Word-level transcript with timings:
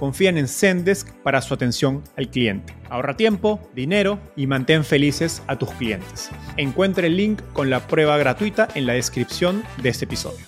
confían 0.00 0.38
en 0.38 0.48
Zendesk 0.48 1.12
para 1.22 1.42
su 1.42 1.52
atención 1.52 2.02
al 2.16 2.30
cliente. 2.30 2.74
Ahorra 2.88 3.18
tiempo, 3.18 3.60
dinero 3.74 4.18
y 4.34 4.46
mantén 4.46 4.82
felices 4.82 5.42
a 5.46 5.58
tus 5.58 5.70
clientes. 5.72 6.30
Encuentre 6.56 7.08
el 7.08 7.18
link 7.18 7.42
con 7.52 7.68
la 7.68 7.86
prueba 7.86 8.16
gratuita 8.16 8.66
en 8.74 8.86
la 8.86 8.94
descripción 8.94 9.62
de 9.82 9.90
este 9.90 10.06
episodio. 10.06 10.46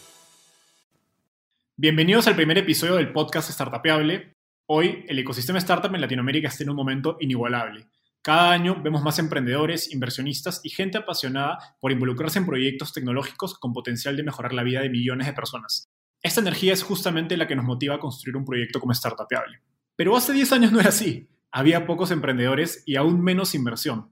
Bienvenidos 1.77 2.27
al 2.29 2.35
primer 2.35 2.57
episodio 2.57 2.95
del 2.95 3.13
podcast 3.13 3.51
Startupeable. 3.51 4.39
Hoy 4.69 5.05
el 5.07 5.19
ecosistema 5.19 5.59
startup 5.59 5.95
en 5.95 6.01
Latinoamérica 6.01 6.49
está 6.49 6.65
en 6.65 6.71
un 6.71 6.77
momento 6.77 7.19
inigualable. 7.21 7.89
Cada 8.23 8.53
año 8.53 8.81
vemos 8.83 9.03
más 9.03 9.19
emprendedores, 9.19 9.93
inversionistas 9.93 10.63
y 10.65 10.71
gente 10.71 10.97
apasionada 10.97 11.59
por 11.79 11.93
involucrarse 11.93 12.39
en 12.39 12.47
proyectos 12.47 12.95
tecnológicos 12.95 13.59
con 13.59 13.75
potencial 13.75 14.17
de 14.17 14.23
mejorar 14.23 14.55
la 14.55 14.63
vida 14.63 14.81
de 14.81 14.89
millones 14.89 15.27
de 15.27 15.35
personas. 15.35 15.92
Esta 16.23 16.41
energía 16.41 16.73
es 16.73 16.83
justamente 16.83 17.37
la 17.37 17.49
que 17.49 17.57
nos 17.57 17.65
motiva 17.65 17.97
a 17.97 17.99
construir 17.99 18.37
un 18.37 18.45
proyecto 18.45 18.79
como 18.79 18.95
Startupable. 18.95 19.61
Pero 19.97 20.17
hace 20.17 20.33
10 20.33 20.53
años 20.53 20.73
no 20.73 20.81
era 20.81 20.91
así. 20.91 21.29
Había 21.51 21.85
pocos 21.87 22.11
emprendedores 22.13 22.83
y 22.87 22.97
aún 22.97 23.23
menos 23.23 23.55
inversión. 23.55 24.11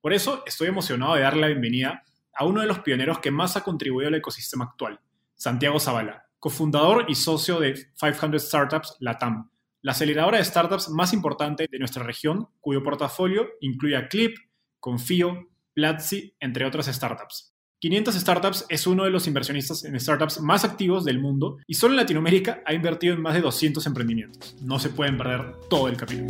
Por 0.00 0.14
eso 0.14 0.42
estoy 0.46 0.68
emocionado 0.68 1.14
de 1.14 1.20
darle 1.20 1.42
la 1.42 1.46
bienvenida 1.48 2.02
a 2.34 2.46
uno 2.46 2.62
de 2.62 2.66
los 2.66 2.78
pioneros 2.78 3.18
que 3.18 3.30
más 3.30 3.56
ha 3.56 3.62
contribuido 3.62 4.08
al 4.08 4.14
ecosistema 4.14 4.64
actual, 4.64 4.98
Santiago 5.34 5.78
Zavala, 5.78 6.24
cofundador 6.38 7.04
y 7.08 7.14
socio 7.14 7.60
de 7.60 7.74
500 8.00 8.42
Startups 8.42 8.96
Latam, 9.00 9.50
la 9.82 9.92
aceleradora 9.92 10.38
de 10.38 10.44
startups 10.44 10.88
más 10.90 11.12
importante 11.12 11.66
de 11.70 11.78
nuestra 11.78 12.02
región, 12.02 12.48
cuyo 12.60 12.82
portafolio 12.82 13.48
incluye 13.60 13.96
a 13.96 14.08
Clip, 14.08 14.36
Confío, 14.78 15.48
Platzi, 15.74 16.34
entre 16.40 16.64
otras 16.64 16.86
startups. 16.86 17.49
500 17.82 18.14
Startups 18.14 18.66
es 18.68 18.86
uno 18.86 19.04
de 19.04 19.10
los 19.10 19.26
inversionistas 19.26 19.84
en 19.84 19.98
startups 19.98 20.42
más 20.42 20.64
activos 20.64 21.02
del 21.02 21.18
mundo 21.18 21.56
y 21.66 21.72
solo 21.72 21.94
en 21.94 21.96
Latinoamérica 21.96 22.60
ha 22.66 22.74
invertido 22.74 23.14
en 23.14 23.22
más 23.22 23.32
de 23.32 23.40
200 23.40 23.86
emprendimientos. 23.86 24.54
No 24.60 24.78
se 24.78 24.90
pueden 24.90 25.16
perder 25.16 25.54
todo 25.70 25.88
el 25.88 25.96
capítulo. 25.96 26.28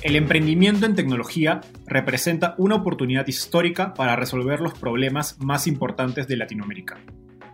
El 0.00 0.16
emprendimiento 0.16 0.86
en 0.86 0.94
tecnología 0.94 1.60
representa 1.86 2.54
una 2.56 2.76
oportunidad 2.76 3.28
histórica 3.28 3.92
para 3.92 4.16
resolver 4.16 4.62
los 4.62 4.72
problemas 4.72 5.36
más 5.40 5.66
importantes 5.66 6.26
de 6.26 6.38
Latinoamérica. 6.38 6.98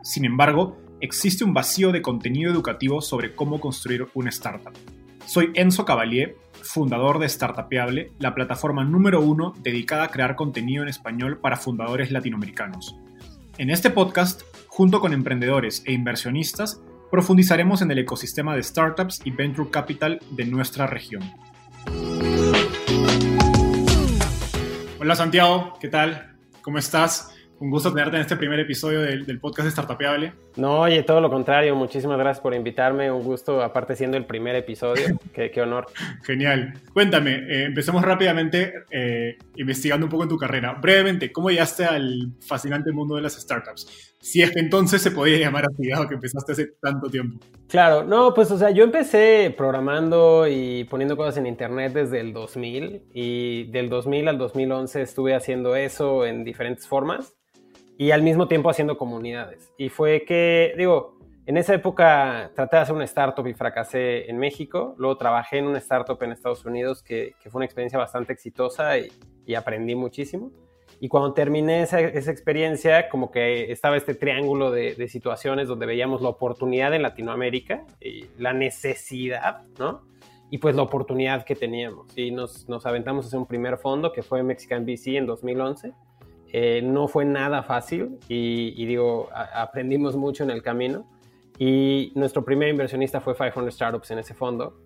Sin 0.04 0.24
embargo, 0.24 0.78
existe 1.00 1.42
un 1.42 1.54
vacío 1.54 1.90
de 1.90 2.02
contenido 2.02 2.52
educativo 2.52 3.02
sobre 3.02 3.34
cómo 3.34 3.60
construir 3.60 4.06
una 4.14 4.30
startup. 4.30 4.74
Soy 5.26 5.50
Enzo 5.54 5.84
Cavalier 5.84 6.36
fundador 6.66 7.18
de 7.18 7.28
Startupeable, 7.28 8.12
la 8.18 8.34
plataforma 8.34 8.84
número 8.84 9.20
uno 9.20 9.54
dedicada 9.62 10.04
a 10.04 10.08
crear 10.08 10.36
contenido 10.36 10.82
en 10.82 10.88
español 10.88 11.38
para 11.38 11.56
fundadores 11.56 12.10
latinoamericanos. 12.10 12.96
En 13.58 13.70
este 13.70 13.90
podcast, 13.90 14.42
junto 14.68 15.00
con 15.00 15.12
emprendedores 15.12 15.82
e 15.86 15.92
inversionistas, 15.92 16.80
profundizaremos 17.10 17.82
en 17.82 17.90
el 17.90 17.98
ecosistema 18.00 18.54
de 18.54 18.62
startups 18.62 19.22
y 19.24 19.30
venture 19.30 19.70
capital 19.70 20.20
de 20.30 20.44
nuestra 20.44 20.86
región. 20.86 21.22
Hola 24.98 25.14
Santiago, 25.14 25.74
¿qué 25.80 25.88
tal? 25.88 26.36
¿Cómo 26.62 26.78
estás? 26.78 27.35
Un 27.58 27.70
gusto 27.70 27.90
tenerte 27.90 28.16
en 28.16 28.22
este 28.22 28.36
primer 28.36 28.60
episodio 28.60 29.00
del, 29.00 29.40
podcast 29.40 29.64
de 29.64 29.70
Startupeable. 29.70 30.32
No, 30.56 30.80
oye, 30.80 31.02
todo 31.04 31.22
lo 31.22 31.30
contrario. 31.30 31.74
Muchísimas 31.74 32.18
gracias 32.18 32.42
por 32.42 32.54
invitarme. 32.54 33.10
Un 33.10 33.24
gusto, 33.24 33.62
aparte 33.62 33.96
siendo 33.96 34.18
el 34.18 34.26
primer 34.26 34.54
episodio. 34.56 35.18
qué, 35.32 35.50
qué, 35.50 35.62
honor. 35.62 35.86
Genial. 36.22 36.74
Cuéntame, 36.92 37.34
eh, 37.34 37.64
empecemos 37.64 38.02
rápidamente 38.02 38.74
eh, 38.90 39.38
investigando 39.54 40.04
un 40.04 40.10
poco 40.10 40.24
en 40.24 40.28
tu 40.28 40.36
carrera. 40.36 40.74
Brevemente, 40.74 41.32
¿cómo 41.32 41.48
llegaste 41.48 41.86
al 41.86 42.32
fascinante 42.46 42.92
mundo 42.92 43.16
de 43.16 43.22
las 43.22 43.40
startups? 43.40 44.14
Si 44.20 44.42
es 44.42 44.50
que 44.50 44.60
entonces 44.60 45.00
se 45.00 45.10
podía 45.12 45.38
llamar 45.38 45.64
así, 45.64 45.88
que 46.08 46.14
empezaste 46.14 46.52
hace 46.52 46.66
tanto 46.82 47.08
tiempo. 47.08 47.38
Claro, 47.68 48.04
no, 48.04 48.34
pues 48.34 48.50
o 48.50 48.58
sea, 48.58 48.70
yo 48.70 48.84
empecé 48.84 49.54
programando 49.56 50.46
y 50.48 50.84
poniendo 50.84 51.16
cosas 51.16 51.38
en 51.38 51.46
internet 51.46 51.92
desde 51.92 52.20
el 52.20 52.32
2000 52.32 53.02
y 53.14 53.70
del 53.70 53.88
2000 53.88 54.28
al 54.28 54.38
2011 54.38 55.00
estuve 55.00 55.34
haciendo 55.34 55.76
eso 55.76 56.26
en 56.26 56.44
diferentes 56.44 56.86
formas 56.86 57.36
y 57.98 58.10
al 58.10 58.22
mismo 58.22 58.48
tiempo 58.48 58.70
haciendo 58.70 58.96
comunidades. 58.98 59.72
Y 59.78 59.88
fue 59.88 60.24
que, 60.24 60.74
digo, 60.76 61.16
en 61.46 61.56
esa 61.56 61.74
época 61.74 62.50
traté 62.54 62.76
de 62.76 62.82
hacer 62.82 62.94
una 62.94 63.04
startup 63.04 63.46
y 63.46 63.54
fracasé 63.54 64.28
en 64.28 64.36
México. 64.38 64.94
Luego 64.98 65.16
trabajé 65.16 65.58
en 65.58 65.66
una 65.66 65.78
startup 65.78 66.20
en 66.22 66.32
Estados 66.32 66.64
Unidos 66.64 67.02
que, 67.02 67.34
que 67.40 67.50
fue 67.50 67.60
una 67.60 67.64
experiencia 67.64 67.98
bastante 67.98 68.32
exitosa 68.32 68.98
y, 68.98 69.12
y, 69.46 69.54
aprendí 69.54 69.94
muchísimo. 69.94 70.50
Y 70.98 71.08
cuando 71.08 71.34
terminé 71.34 71.82
esa, 71.82 72.00
esa, 72.00 72.30
experiencia, 72.30 73.08
como 73.08 73.30
que 73.30 73.70
estaba 73.70 73.96
este 73.96 74.14
triángulo 74.14 74.70
de, 74.70 74.94
de, 74.94 75.08
situaciones 75.08 75.68
donde 75.68 75.86
veíamos 75.86 76.20
la 76.20 76.30
oportunidad 76.30 76.94
en 76.94 77.02
Latinoamérica, 77.02 77.84
y 78.00 78.26
la 78.38 78.52
necesidad, 78.52 79.62
¿no? 79.78 80.02
Y 80.50 80.58
pues 80.58 80.74
la 80.74 80.82
oportunidad 80.82 81.44
que 81.44 81.54
teníamos. 81.54 82.16
Y 82.16 82.30
nos, 82.30 82.68
nos 82.68 82.86
aventamos 82.86 83.26
a 83.26 83.28
hacer 83.28 83.38
un 83.38 83.46
primer 83.46 83.76
fondo 83.76 84.12
que 84.12 84.22
fue 84.22 84.42
Mexican 84.42 84.84
VC 84.84 85.16
en 85.16 85.26
2011 85.26 85.92
eh, 86.58 86.80
no 86.80 87.06
fue 87.06 87.26
nada 87.26 87.62
fácil 87.62 88.18
y, 88.30 88.86
digo, 88.86 89.28
aprendimos 89.30 90.16
mucho 90.16 90.42
en 90.42 90.48
el 90.48 90.62
camino. 90.62 91.04
Y 91.58 92.12
nuestro 92.14 92.46
primer 92.46 92.70
inversionista 92.70 93.20
fue 93.20 93.34
500 93.34 93.74
Startups 93.74 94.10
en 94.12 94.20
ese 94.20 94.32
fondo. 94.32 94.78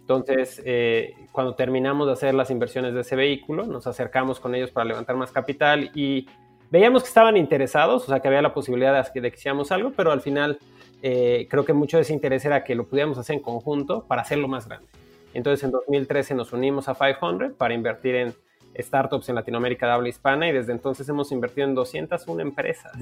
Entonces, 0.00 0.62
eh, 0.64 1.12
cuando 1.30 1.54
terminamos 1.54 2.06
de 2.06 2.14
hacer 2.14 2.32
las 2.32 2.50
inversiones 2.50 2.94
de 2.94 3.02
ese 3.02 3.14
vehículo, 3.14 3.66
nos 3.66 3.86
acercamos 3.86 4.40
con 4.40 4.54
ellos 4.54 4.70
para 4.70 4.86
levantar 4.86 5.16
más 5.16 5.30
capital 5.30 5.90
y 5.94 6.26
veíamos 6.70 7.02
que 7.02 7.08
estaban 7.08 7.36
interesados, 7.36 8.04
o 8.04 8.06
sea, 8.06 8.20
que 8.20 8.28
había 8.28 8.40
la 8.40 8.54
posibilidad 8.54 9.06
de, 9.12 9.20
que 9.20 9.36
hiciéramos 9.36 9.70
algo, 9.70 9.92
pero 9.94 10.12
al 10.12 10.22
final 10.22 10.58
eh, 11.02 11.46
creo 11.50 11.62
que 11.66 11.74
mucho 11.74 11.98
de 11.98 12.04
ese 12.04 12.14
interés 12.14 12.42
era 12.46 12.64
que 12.64 12.74
lo 12.74 12.86
pudiéramos 12.88 13.18
hacer 13.18 13.36
en 13.36 13.42
conjunto 13.42 14.06
para 14.08 14.22
hacerlo 14.22 14.48
más 14.48 14.66
grande. 14.66 14.88
Entonces, 15.34 15.62
en 15.62 15.72
2013 15.72 16.34
nos 16.34 16.54
unimos 16.54 16.88
a 16.88 16.94
500 16.94 17.52
para 17.52 17.74
invertir 17.74 18.14
en 18.14 18.34
startups 18.76 19.28
en 19.28 19.34
Latinoamérica 19.34 19.86
de 19.86 19.92
habla 19.92 20.08
hispana 20.08 20.48
y 20.48 20.52
desde 20.52 20.72
entonces 20.72 21.08
hemos 21.08 21.32
invertido 21.32 21.66
en 21.66 21.74
201 21.74 22.40
empresas. 22.40 22.92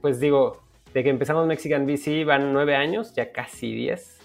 pues 0.00 0.20
digo, 0.20 0.62
de 0.92 1.02
que 1.02 1.10
empezamos 1.10 1.46
Mexican 1.46 1.86
VC 1.86 2.24
van 2.24 2.52
nueve 2.52 2.76
años, 2.76 3.14
ya 3.14 3.32
casi 3.32 3.74
diez. 3.74 4.18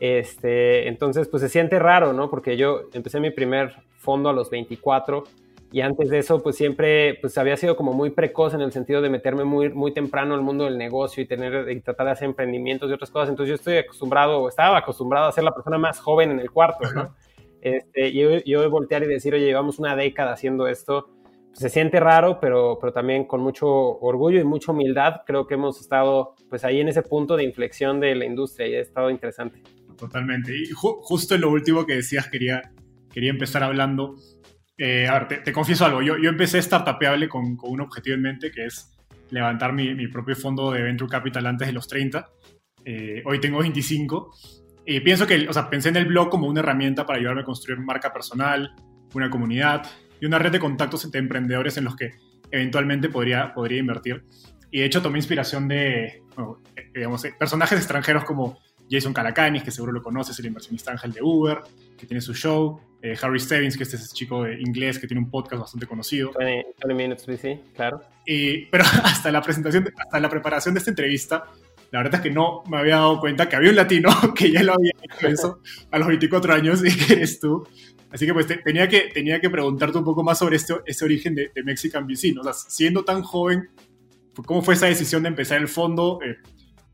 Este, 0.00 0.88
entonces, 0.88 1.28
pues 1.28 1.42
se 1.42 1.48
siente 1.48 1.78
raro, 1.78 2.12
¿no? 2.12 2.28
Porque 2.28 2.56
yo 2.56 2.88
empecé 2.92 3.20
mi 3.20 3.30
primer 3.30 3.74
fondo 3.96 4.28
a 4.28 4.32
los 4.32 4.50
24 4.50 5.24
y 5.72 5.80
antes 5.80 6.10
de 6.10 6.18
eso, 6.18 6.42
pues 6.42 6.56
siempre, 6.56 7.14
pues 7.22 7.38
había 7.38 7.56
sido 7.56 7.76
como 7.76 7.94
muy 7.94 8.10
precoz 8.10 8.52
en 8.52 8.60
el 8.60 8.72
sentido 8.72 9.00
de 9.00 9.08
meterme 9.08 9.44
muy, 9.44 9.70
muy 9.70 9.94
temprano 9.94 10.34
al 10.34 10.42
mundo 10.42 10.64
del 10.64 10.76
negocio 10.76 11.22
y 11.22 11.26
tener, 11.26 11.70
y 11.70 11.80
tratar 11.80 12.06
de 12.06 12.12
hacer 12.12 12.28
emprendimientos 12.28 12.90
y 12.90 12.92
otras 12.92 13.10
cosas. 13.10 13.30
Entonces 13.30 13.48
yo 13.48 13.54
estoy 13.54 13.78
acostumbrado, 13.78 14.46
estaba 14.48 14.76
acostumbrado 14.76 15.28
a 15.28 15.32
ser 15.32 15.44
la 15.44 15.52
persona 15.52 15.78
más 15.78 15.98
joven 15.98 16.30
en 16.30 16.40
el 16.40 16.50
cuarto, 16.50 16.92
¿no? 16.92 17.14
Este, 17.62 18.12
yo, 18.12 18.38
yo 18.44 18.68
voltear 18.68 19.04
y 19.04 19.06
decir, 19.06 19.34
oye, 19.34 19.46
llevamos 19.46 19.78
una 19.78 19.96
década 19.96 20.32
haciendo 20.32 20.66
esto, 20.66 21.08
pues, 21.52 21.60
se 21.60 21.68
siente 21.68 22.00
raro, 22.00 22.40
pero, 22.40 22.78
pero 22.80 22.92
también 22.92 23.24
con 23.24 23.40
mucho 23.40 23.68
orgullo 23.68 24.40
y 24.40 24.44
mucha 24.44 24.72
humildad, 24.72 25.22
creo 25.26 25.46
que 25.46 25.54
hemos 25.54 25.80
estado 25.80 26.34
pues 26.48 26.64
ahí 26.64 26.80
en 26.80 26.88
ese 26.88 27.02
punto 27.02 27.36
de 27.36 27.44
inflexión 27.44 28.00
de 28.00 28.14
la 28.14 28.24
industria 28.24 28.66
y 28.66 28.74
ha 28.74 28.80
estado 28.80 29.10
interesante. 29.10 29.62
Totalmente. 29.96 30.56
Y 30.56 30.70
justo 30.72 31.34
en 31.34 31.42
lo 31.42 31.50
último 31.50 31.86
que 31.86 31.94
decías, 31.94 32.28
quería, 32.28 32.72
quería 33.12 33.30
empezar 33.30 33.62
hablando. 33.62 34.16
Eh, 34.76 35.06
a 35.06 35.20
ver, 35.20 35.44
te, 35.44 35.52
confieso 35.52 35.84
algo. 35.84 36.02
Yo, 36.02 36.16
yo 36.18 36.30
empecé 36.30 36.60
startupeable 36.60 37.28
con, 37.28 37.56
con 37.56 37.70
un 37.70 37.82
objetivo 37.82 38.16
en 38.16 38.22
mente 38.22 38.50
que 38.50 38.64
es 38.64 38.98
levantar 39.30 39.72
mi, 39.72 39.94
mi, 39.94 40.08
propio 40.08 40.34
fondo 40.34 40.72
de 40.72 40.82
Venture 40.82 41.10
Capital 41.10 41.46
antes 41.46 41.68
de 41.68 41.72
los 41.72 41.86
30. 41.86 42.28
Eh, 42.84 43.22
hoy 43.24 43.38
tengo 43.40 43.58
25. 43.60 44.34
Y 44.84 45.00
pienso 45.00 45.26
que, 45.26 45.48
o 45.48 45.52
sea, 45.52 45.70
pensé 45.70 45.90
en 45.90 45.96
el 45.96 46.06
blog 46.06 46.28
como 46.28 46.48
una 46.48 46.60
herramienta 46.60 47.06
para 47.06 47.18
ayudarme 47.18 47.42
a 47.42 47.44
construir 47.44 47.78
marca 47.80 48.12
personal, 48.12 48.74
una 49.14 49.30
comunidad 49.30 49.82
y 50.20 50.26
una 50.26 50.38
red 50.38 50.52
de 50.52 50.58
contactos 50.58 51.04
entre 51.04 51.20
emprendedores 51.20 51.76
en 51.76 51.84
los 51.84 51.96
que 51.96 52.12
eventualmente 52.50 53.08
podría, 53.08 53.52
podría 53.54 53.78
invertir. 53.78 54.24
Y 54.70 54.80
de 54.80 54.86
hecho 54.86 55.02
tomé 55.02 55.18
inspiración 55.18 55.68
de, 55.68 56.22
digamos, 56.94 57.22
personajes 57.38 57.78
extranjeros 57.78 58.24
como 58.24 58.58
Jason 58.90 59.12
Calacanis, 59.12 59.62
que 59.62 59.70
seguro 59.70 59.92
lo 59.92 60.02
conoces, 60.02 60.38
el 60.38 60.46
inversionista 60.46 60.90
ángel 60.90 61.12
de 61.12 61.22
Uber, 61.22 61.58
que 61.96 62.06
tiene 62.06 62.20
su 62.20 62.34
show, 62.34 62.80
eh, 63.00 63.16
Harry 63.20 63.40
Stebbins, 63.40 63.76
que 63.76 63.84
este 63.84 63.96
es 63.96 64.02
ese 64.02 64.14
chico 64.14 64.44
de 64.44 64.60
inglés 64.60 64.98
que 64.98 65.06
tiene 65.06 65.20
un 65.20 65.30
podcast 65.30 65.60
bastante 65.60 65.86
conocido. 65.86 66.32
20, 66.38 66.94
Minutes 66.94 67.26
sí, 67.40 67.60
claro. 67.74 68.00
Y, 68.26 68.66
pero 68.66 68.84
hasta 69.04 69.30
la 69.30 69.40
presentación, 69.42 69.88
hasta 69.98 70.20
la 70.20 70.28
preparación 70.28 70.74
de 70.74 70.78
esta 70.78 70.90
entrevista, 70.90 71.44
la 71.92 71.98
verdad 72.02 72.16
es 72.16 72.20
que 72.22 72.30
no 72.30 72.64
me 72.68 72.78
había 72.78 72.96
dado 72.96 73.20
cuenta 73.20 73.48
que 73.48 73.54
había 73.54 73.68
un 73.68 73.76
latino 73.76 74.08
que 74.34 74.50
ya 74.50 74.62
lo 74.62 74.72
había 74.72 74.92
hecho 75.02 75.28
eso 75.28 75.60
a 75.90 75.98
los 75.98 76.08
24 76.08 76.54
años 76.54 76.82
y 76.84 76.96
que 76.96 77.12
eres 77.12 77.38
tú. 77.38 77.66
Así 78.10 78.26
que 78.26 78.32
pues 78.32 78.46
tenía, 78.46 78.88
que, 78.88 79.10
tenía 79.12 79.40
que 79.40 79.48
preguntarte 79.48 79.98
un 79.98 80.04
poco 80.04 80.22
más 80.24 80.38
sobre 80.38 80.56
este, 80.56 80.74
ese 80.86 81.04
origen 81.04 81.34
de, 81.34 81.50
Mexican 81.64 82.06
VC. 82.06 82.34
O 82.38 82.44
sea, 82.44 82.52
siendo 82.52 83.04
tan 83.04 83.22
joven, 83.22 83.70
¿cómo 84.44 84.62
fue 84.62 84.74
esa 84.74 84.86
decisión 84.86 85.22
de 85.22 85.28
empezar 85.28 85.60
el 85.60 85.68
fondo? 85.68 86.18
Eh, 86.24 86.36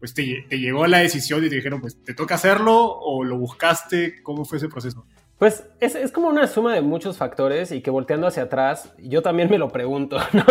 pues 0.01 0.15
te, 0.15 0.45
te, 0.49 0.59
llegó 0.59 0.87
la 0.87 0.99
decisión 0.99 1.45
y 1.45 1.49
te 1.49 1.57
dijeron, 1.57 1.81
pues 1.81 2.03
te 2.05 2.15
toca 2.15 2.37
hacerlo 2.37 2.77
o 2.77 3.25
lo 3.25 3.37
buscaste, 3.37 4.23
¿cómo 4.23 4.45
fue 4.45 4.59
ese 4.59 4.69
proceso? 4.69 5.07
Pues 5.39 5.65
es, 5.81 5.95
es, 5.95 6.11
como 6.11 6.29
una 6.29 6.49
suma 6.49 6.75
de 6.75 6.83
muchos 6.83 7.17
factores 7.17 7.71
y 7.71 7.81
que 7.81 7.91
volteando 7.91 8.27
hacia 8.27 8.45
atrás, 8.45 8.93
yo 8.99 9.23
también 9.23 9.49
me 9.49 9.59
lo 9.59 9.69
pregunto, 9.69 10.19
¿no? 10.33 10.45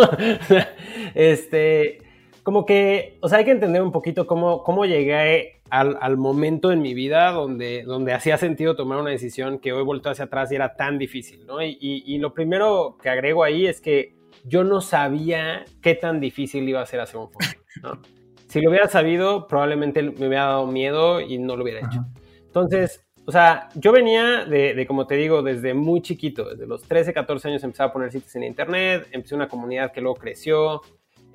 este, 1.16 2.07
como 2.48 2.66
que, 2.66 3.18
o 3.20 3.28
sea, 3.28 3.40
hay 3.40 3.44
que 3.44 3.52
entender 3.52 3.82
un 3.82 3.92
poquito 3.92 4.26
cómo, 4.26 4.64
cómo 4.64 4.86
llegué 4.86 5.60
al, 5.70 5.98
al, 6.00 6.16
momento 6.16 6.72
en 6.72 6.82
mi 6.82 6.94
vida 6.94 7.32
donde, 7.32 7.84
donde 7.84 8.14
hacía 8.14 8.38
sentido 8.38 8.78
tomar 8.78 9.02
una 9.02 9.10
decisión 9.10 9.60
que 9.60 9.74
hoy 9.74 9.84
volteo 9.84 10.14
hacia 10.14 10.24
atrás 10.24 10.50
y 10.50 10.56
era 10.56 10.78
tan 10.78 10.98
difícil, 10.98 11.46
¿no? 11.46 11.62
Y, 11.62 11.78
y, 11.82 12.04
y 12.06 12.20
lo 12.20 12.34
primero 12.34 12.98
que 13.04 13.10
agrego 13.10 13.44
ahí 13.44 13.68
es 13.68 13.82
que 13.82 14.16
yo 14.46 14.64
no 14.64 14.80
sabía 14.80 15.66
qué 15.82 15.94
tan 15.94 16.22
difícil 16.22 16.70
iba 16.70 16.80
a 16.80 16.86
ser 16.86 17.02
hacer 17.02 17.18
un 17.18 17.30
fondo, 17.30 17.48
¿no? 17.84 18.02
Si 18.48 18.62
lo 18.62 18.70
hubiera 18.70 18.88
sabido, 18.88 19.46
probablemente 19.46 20.02
me 20.02 20.28
hubiera 20.30 20.46
dado 20.46 20.68
miedo 20.68 21.20
y 21.20 21.40
no 21.40 21.58
lo 21.58 21.64
hubiera 21.66 21.86
hecho. 21.86 22.06
Entonces, 22.46 23.06
o 23.26 23.32
sea, 23.34 23.68
yo 23.76 23.92
venía 23.92 24.46
de, 24.46 24.86
como 24.88 25.06
te 25.06 25.16
digo, 25.16 25.44
desde 25.44 25.74
muy 25.74 26.02
chiquito, 26.02 26.52
desde 26.52 26.66
los 26.66 26.82
13, 26.84 27.14
14 27.14 27.50
años 27.50 27.64
empecé 27.66 27.84
a 27.84 27.92
poner 27.92 28.10
sitios 28.10 28.34
en 28.38 28.44
internet, 28.44 29.10
empecé 29.12 29.36
una 29.36 29.50
comunidad 29.50 29.92
que 29.92 30.00
luego 30.00 30.16
creció. 30.16 30.82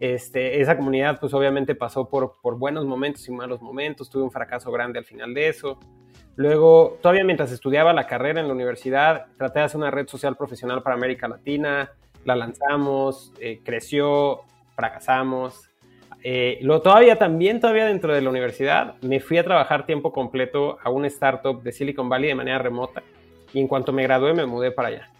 Este, 0.02 0.60
esa 0.60 0.76
comunidad, 0.76 1.20
pues 1.20 1.32
obviamente 1.32 1.76
pasó 1.76 2.08
por, 2.08 2.34
buenos 2.58 2.84
momentos 2.86 3.28
y 3.28 3.30
malos 3.30 3.62
momentos, 3.62 4.10
tuve 4.10 4.24
un 4.24 4.32
fracaso 4.32 4.72
grande 4.72 4.98
al 4.98 5.04
final 5.04 5.32
de 5.32 5.46
eso. 5.46 5.78
Luego, 6.34 6.98
todavía 7.00 7.22
mientras 7.22 7.52
estudiaba 7.52 7.92
la 7.92 8.08
carrera 8.08 8.40
en 8.40 8.48
la 8.48 8.52
universidad, 8.52 9.26
traté 9.38 9.60
de 9.60 9.66
hacer 9.66 9.78
una 9.78 9.92
red 9.92 10.08
social 10.08 10.36
profesional 10.36 10.82
para 10.82 10.96
América 10.96 11.28
Latina, 11.28 11.92
la 12.24 12.34
lanzamos, 12.34 13.32
eh, 13.38 13.60
creció, 13.62 14.40
fracasamos, 14.74 15.70
eh, 16.24 16.58
lo 16.62 16.82
todavía 16.82 17.14
también, 17.14 17.60
todavía 17.60 17.86
dentro 17.86 18.12
de 18.12 18.22
la 18.22 18.30
universidad, 18.30 18.96
me 19.02 19.20
fui 19.20 19.38
a 19.38 19.44
trabajar 19.44 19.86
tiempo 19.86 20.12
completo 20.12 20.78
a 20.82 20.90
una 20.90 21.06
startup 21.06 21.62
de 21.62 21.70
Silicon 21.70 22.08
Valley 22.08 22.30
de 22.30 22.34
manera 22.34 22.58
remota 22.58 23.04
y 23.52 23.60
en 23.60 23.68
cuanto 23.68 23.92
me 23.92 24.02
gradué 24.02 24.34
me 24.34 24.46
mudé 24.46 24.72
para 24.72 24.88
allá. 24.88 25.12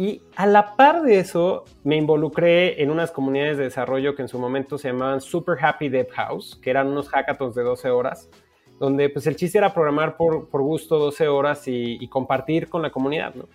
Y 0.00 0.22
a 0.34 0.46
la 0.46 0.76
par 0.76 1.02
de 1.02 1.18
eso, 1.18 1.64
me 1.84 1.94
involucré 1.94 2.82
en 2.82 2.90
unas 2.90 3.10
comunidades 3.10 3.58
de 3.58 3.64
desarrollo 3.64 4.14
que 4.14 4.22
en 4.22 4.28
su 4.28 4.38
momento 4.38 4.78
se 4.78 4.88
llamaban 4.88 5.20
Super 5.20 5.62
Happy 5.62 5.90
Dev 5.90 6.08
House, 6.12 6.58
que 6.62 6.70
eran 6.70 6.88
unos 6.88 7.10
hackathons 7.10 7.54
de 7.54 7.62
12 7.62 7.90
horas, 7.90 8.30
donde 8.78 9.10
pues 9.10 9.26
el 9.26 9.36
chiste 9.36 9.58
era 9.58 9.74
programar 9.74 10.16
por, 10.16 10.48
por 10.48 10.62
gusto 10.62 10.98
12 10.98 11.28
horas 11.28 11.64
y, 11.66 12.08
compartir 12.08 12.70
con 12.70 12.80
la 12.80 12.90
comunidad, 12.90 13.34
¿no? 13.34 13.46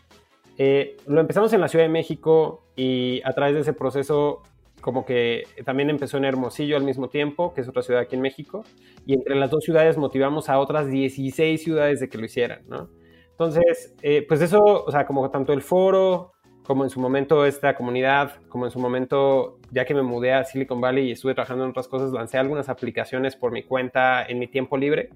Eh, 0.59 0.97
lo 1.07 1.19
empezamos 1.19 1.51
en 1.53 1.61
la 1.61 1.67
Ciudad 1.67 1.85
de 1.85 1.89
México 1.89 2.67
y 2.75 3.23
a 3.25 3.33
través 3.33 3.55
de 3.55 3.61
ese 3.61 3.73
proceso 3.73 4.43
como 4.81 5.03
que 5.03 5.45
también 5.65 5.89
empezó 5.89 6.17
en 6.17 6.25
Hermosillo 6.25 6.77
al 6.77 6.83
mismo 6.83 7.09
tiempo, 7.09 7.55
que 7.55 7.61
es 7.61 7.67
otra 7.67 7.81
ciudad 7.81 8.03
aquí 8.03 8.17
en 8.17 8.21
México, 8.21 8.63
y 9.07 9.15
entre 9.15 9.33
las 9.33 9.49
dos 9.49 9.63
ciudades 9.63 9.97
motivamos 9.97 10.47
a 10.49 10.59
otras 10.59 10.91
16 10.91 11.63
ciudades 11.63 11.99
de 12.01 12.07
que 12.07 12.19
lo 12.19 12.25
hicieran, 12.25 12.61
¿no? 12.67 12.91
Entonces, 13.31 13.95
eh, 14.03 14.23
pues 14.27 14.41
eso, 14.41 14.63
o 14.63 14.91
sea, 14.91 15.07
como 15.07 15.29
tanto 15.31 15.51
el 15.51 15.63
foro, 15.63 16.34
como 16.65 16.83
en 16.83 16.89
su 16.89 16.99
momento 16.99 17.45
esta 17.45 17.75
comunidad, 17.75 18.33
como 18.49 18.65
en 18.65 18.71
su 18.71 18.79
momento, 18.79 19.59
ya 19.71 19.85
que 19.85 19.93
me 19.93 20.01
mudé 20.01 20.33
a 20.33 20.43
Silicon 20.43 20.81
Valley 20.81 21.09
y 21.09 21.11
estuve 21.11 21.33
trabajando 21.33 21.63
en 21.63 21.69
otras 21.69 21.87
cosas, 21.87 22.11
lancé 22.11 22.37
algunas 22.37 22.69
aplicaciones 22.69 23.35
por 23.35 23.51
mi 23.51 23.63
cuenta 23.63 24.25
en 24.25 24.39
mi 24.39 24.47
tiempo 24.47 24.77
libre. 24.77 25.09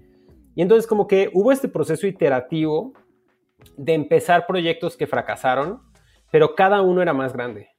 Y 0.56 0.62
entonces 0.62 0.88
como 0.88 1.08
que 1.08 1.30
hubo 1.34 1.52
este 1.52 1.68
proceso 1.68 2.08
iterativo 2.08 2.94
de 3.78 3.94
empezar 3.94 4.46
proyectos 4.48 4.96
que 4.96 5.08
fracasaron, 5.08 5.82
pero 6.32 6.56
cada 6.56 6.82
uno 6.82 7.02
era 7.02 7.14
más 7.14 7.34
grande. 7.34 7.70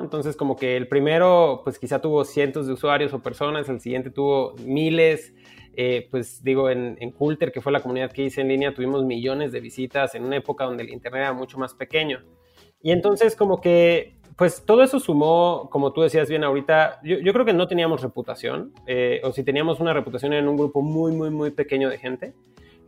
Entonces, 0.00 0.34
como 0.34 0.56
que 0.56 0.76
el 0.76 0.88
primero, 0.88 1.60
pues 1.62 1.78
quizá 1.78 2.00
tuvo 2.00 2.24
cientos 2.24 2.66
de 2.66 2.72
usuarios 2.72 3.12
o 3.12 3.22
personas, 3.22 3.68
el 3.68 3.80
siguiente 3.80 4.10
tuvo 4.10 4.54
miles, 4.64 5.32
eh, 5.76 6.08
pues 6.10 6.42
digo, 6.42 6.70
en, 6.70 6.96
en 7.00 7.12
Coulter, 7.12 7.52
que 7.52 7.60
fue 7.60 7.70
la 7.70 7.80
comunidad 7.80 8.10
que 8.10 8.22
hice 8.24 8.40
en 8.40 8.48
línea, 8.48 8.74
tuvimos 8.74 9.04
millones 9.04 9.52
de 9.52 9.60
visitas 9.60 10.16
en 10.16 10.24
una 10.24 10.38
época 10.38 10.64
donde 10.64 10.82
el 10.82 10.90
Internet 10.90 11.20
era 11.20 11.32
mucho 11.32 11.56
más 11.56 11.72
pequeño. 11.72 12.24
Y 12.86 12.92
entonces, 12.92 13.34
como 13.34 13.60
que, 13.60 14.14
pues 14.36 14.64
todo 14.64 14.84
eso 14.84 15.00
sumó, 15.00 15.68
como 15.72 15.92
tú 15.92 16.02
decías 16.02 16.28
bien 16.28 16.44
ahorita, 16.44 17.00
yo, 17.02 17.18
yo 17.18 17.32
creo 17.32 17.44
que 17.44 17.52
no 17.52 17.66
teníamos 17.66 18.00
reputación, 18.00 18.72
eh, 18.86 19.20
o 19.24 19.32
si 19.32 19.42
teníamos 19.42 19.80
una 19.80 19.92
reputación 19.92 20.32
en 20.34 20.46
un 20.46 20.56
grupo 20.56 20.82
muy, 20.82 21.10
muy, 21.10 21.30
muy 21.30 21.50
pequeño 21.50 21.90
de 21.90 21.98
gente 21.98 22.34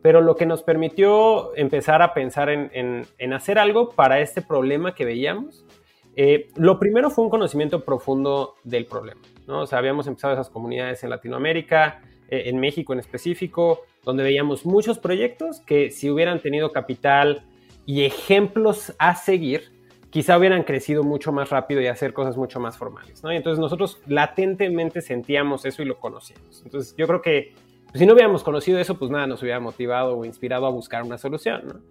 pero 0.01 0.21
lo 0.21 0.37
que 0.37 0.47
nos 0.47 0.63
permitió 0.63 1.57
empezar 1.57 2.03
a 2.03 2.15
pensar 2.15 2.49
en, 2.49 2.71
en, 3.19 3.33
hacer 3.33 3.59
algo 3.59 3.89
para 3.89 4.21
este 4.21 4.41
problema 4.41 4.95
que 4.95 5.05
veíamos 5.05 5.67
eh, 6.15 6.51
lo 6.55 6.79
primero 6.79 7.11
fue 7.11 7.25
un 7.25 7.31
conocimiento 7.31 7.85
profundo 7.85 8.55
del 8.63 8.87
problema, 8.87 9.23
¿no? 9.49 9.63
O 9.63 9.67
sea, 9.67 9.81
habíamos 9.81 10.07
empezado 10.07 10.35
esas 10.35 10.51
comunidades 10.51 11.03
en 11.03 11.11
Latinoamérica, 11.11 12.01
eh, 12.29 12.45
en 12.47 12.61
México 12.61 12.93
en 12.93 13.01
específico, 13.01 13.81
donde 14.05 14.23
veíamos 14.23 14.65
muchos 14.65 15.01
proyectos 15.01 15.59
que 15.61 15.91
si 15.91 16.09
hubieran 16.09 16.41
tenido 16.41 16.71
capital 16.71 17.45
y 17.89 18.05
ejemplos 18.05 18.95
a 18.99 19.15
seguir, 19.15 19.78
quizá 20.11 20.39
hubieran 20.39 20.63
crecido 20.63 21.03
mucho 21.03 21.33
más 21.33 21.51
rápido 21.51 21.81
y 21.81 21.87
hacer 21.87 22.13
cosas 22.13 22.37
mucho 22.37 22.61
más 22.61 22.79
formales, 22.79 23.23
¿no? 23.23 23.33
Y 23.33 23.37
entonces 23.37 23.59
nosotros 23.59 24.01
latentemente 24.07 25.01
sentíamos 25.03 25.65
eso 25.65 25.83
y 25.83 25.85
lo 25.85 25.99
conocíamos. 25.99 26.63
Entonces 26.65 26.95
yo 26.97 27.07
creo 27.07 27.23
que 27.23 27.55
pues, 27.87 28.01
si 28.01 28.07
no 28.07 28.15
hubiéramos 28.15 28.43
conocido 28.43 28.79
eso, 28.79 28.99
pues 28.99 29.11
nada 29.11 29.27
nos 29.27 29.43
hubiera 29.43 29.61
motivado 29.61 30.17
o 30.17 30.25
inspirado 30.25 30.67
a 30.67 30.71
buscar 30.71 31.03
una 31.03 31.19
solución. 31.19 31.83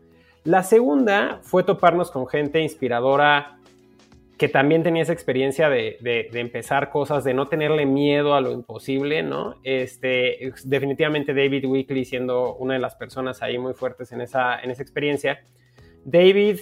La 0.44 0.63
segunda 0.63 1.39
fue 1.41 1.63
toparnos 1.63 2.12
con 2.12 2.27
gente 2.27 2.62
inspiradora 2.62 3.58
que 4.38 4.48
también 4.48 4.84
tenía 4.84 5.01
esa 5.01 5.13
experiencia 5.13 5.68
de, 5.68 5.98
empezar 6.34 6.91
cosas, 6.91 7.24
de 7.24 7.34
no 7.34 7.48
tenerle 7.48 7.88
miedo 7.88 8.36
a 8.36 8.41
lo 8.41 8.51
imposible, 8.51 9.24
¿no? 9.24 9.56
Este, 9.63 10.53
definitivamente 10.63 11.34
David 11.34 11.65
Weekly 11.65 12.06
siendo 12.06 12.56
una 12.56 12.75
de 12.75 12.80
las 12.80 12.96
personas 12.96 13.41
ahí 13.41 13.58
muy 13.58 13.74
fuertes 13.74 14.12
en 14.12 14.22
esa, 14.22 14.60
en 14.62 14.70
esa 14.70 14.84
experiencia. 14.84 15.39
David, 16.06 16.60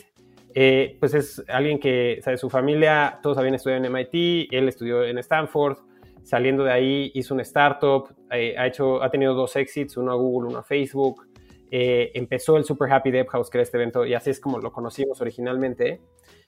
eh, 0.57 0.95
pues 1.01 1.13
es 1.13 1.43
alguien 1.49 1.79
que, 1.79 2.19
sabe, 2.23 2.37
su 2.37 2.49
familia, 2.49 3.19
todos 3.21 3.37
habían 3.37 3.55
estudiado 3.55 3.83
en 3.83 3.91
MIT, 3.91 4.53
él 4.53 4.69
estudió 4.69 5.03
en 5.03 5.17
Stanford, 5.17 5.79
saliendo 6.23 6.63
de 6.63 6.71
ahí 6.71 7.11
hizo 7.13 7.33
una 7.33 7.43
startup, 7.43 8.07
eh, 8.31 8.55
ha, 8.57 8.65
hecho, 8.65 9.03
ha 9.03 9.11
tenido 9.11 9.33
dos 9.33 9.57
exits, 9.57 9.97
uno 9.97 10.13
a 10.13 10.15
Google, 10.15 10.47
uno 10.47 10.59
a 10.59 10.63
Facebook, 10.63 11.27
eh, 11.69 12.11
empezó 12.13 12.55
el 12.55 12.63
Super 12.63 12.89
Happy 12.89 13.11
Dev 13.11 13.27
House, 13.27 13.49
que 13.49 13.57
era 13.57 13.63
este 13.63 13.75
evento, 13.75 14.05
y 14.05 14.13
así 14.13 14.29
es 14.29 14.39
como 14.39 14.59
lo 14.59 14.71
conocimos 14.71 15.19
originalmente. 15.19 15.99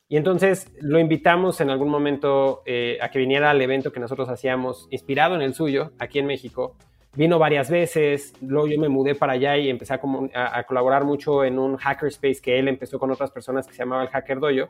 Y 0.07 0.15
entonces 0.15 0.71
lo 0.79 0.99
invitamos 0.99 1.59
en 1.59 1.69
algún 1.69 1.89
momento 1.89 2.61
a 3.01 3.11
que 3.11 3.19
viniera 3.19 3.49
al 3.49 3.61
evento 3.61 3.91
que 3.91 3.99
nosotros 3.99 4.29
hacíamos, 4.29 4.87
inspirado 4.89 5.35
en 5.35 5.41
el 5.41 5.53
suyo, 5.53 5.91
aquí 5.99 6.19
en 6.19 6.27
México. 6.27 6.77
Vino 7.17 7.39
varias 7.39 7.71
veces, 7.71 8.31
luego 8.41 8.67
yo 8.67 8.79
me 8.79 8.89
mudé 8.89 9.15
para 9.15 9.33
allá 9.33 9.57
y 9.57 9.71
empecé 9.71 9.91
a, 9.91 10.63
colaborar 10.67 11.03
mucho 11.03 11.43
en 11.43 11.57
un 11.57 11.75
hackerspace 11.75 12.39
que 12.39 12.59
él 12.59 12.67
empezó 12.67 12.99
con 12.99 13.09
otras 13.09 13.31
personas 13.31 13.65
que 13.65 13.73
se 13.73 13.79
llamaba 13.79 14.03
el 14.03 14.09
Hacker 14.09 14.39
Dojo. 14.39 14.69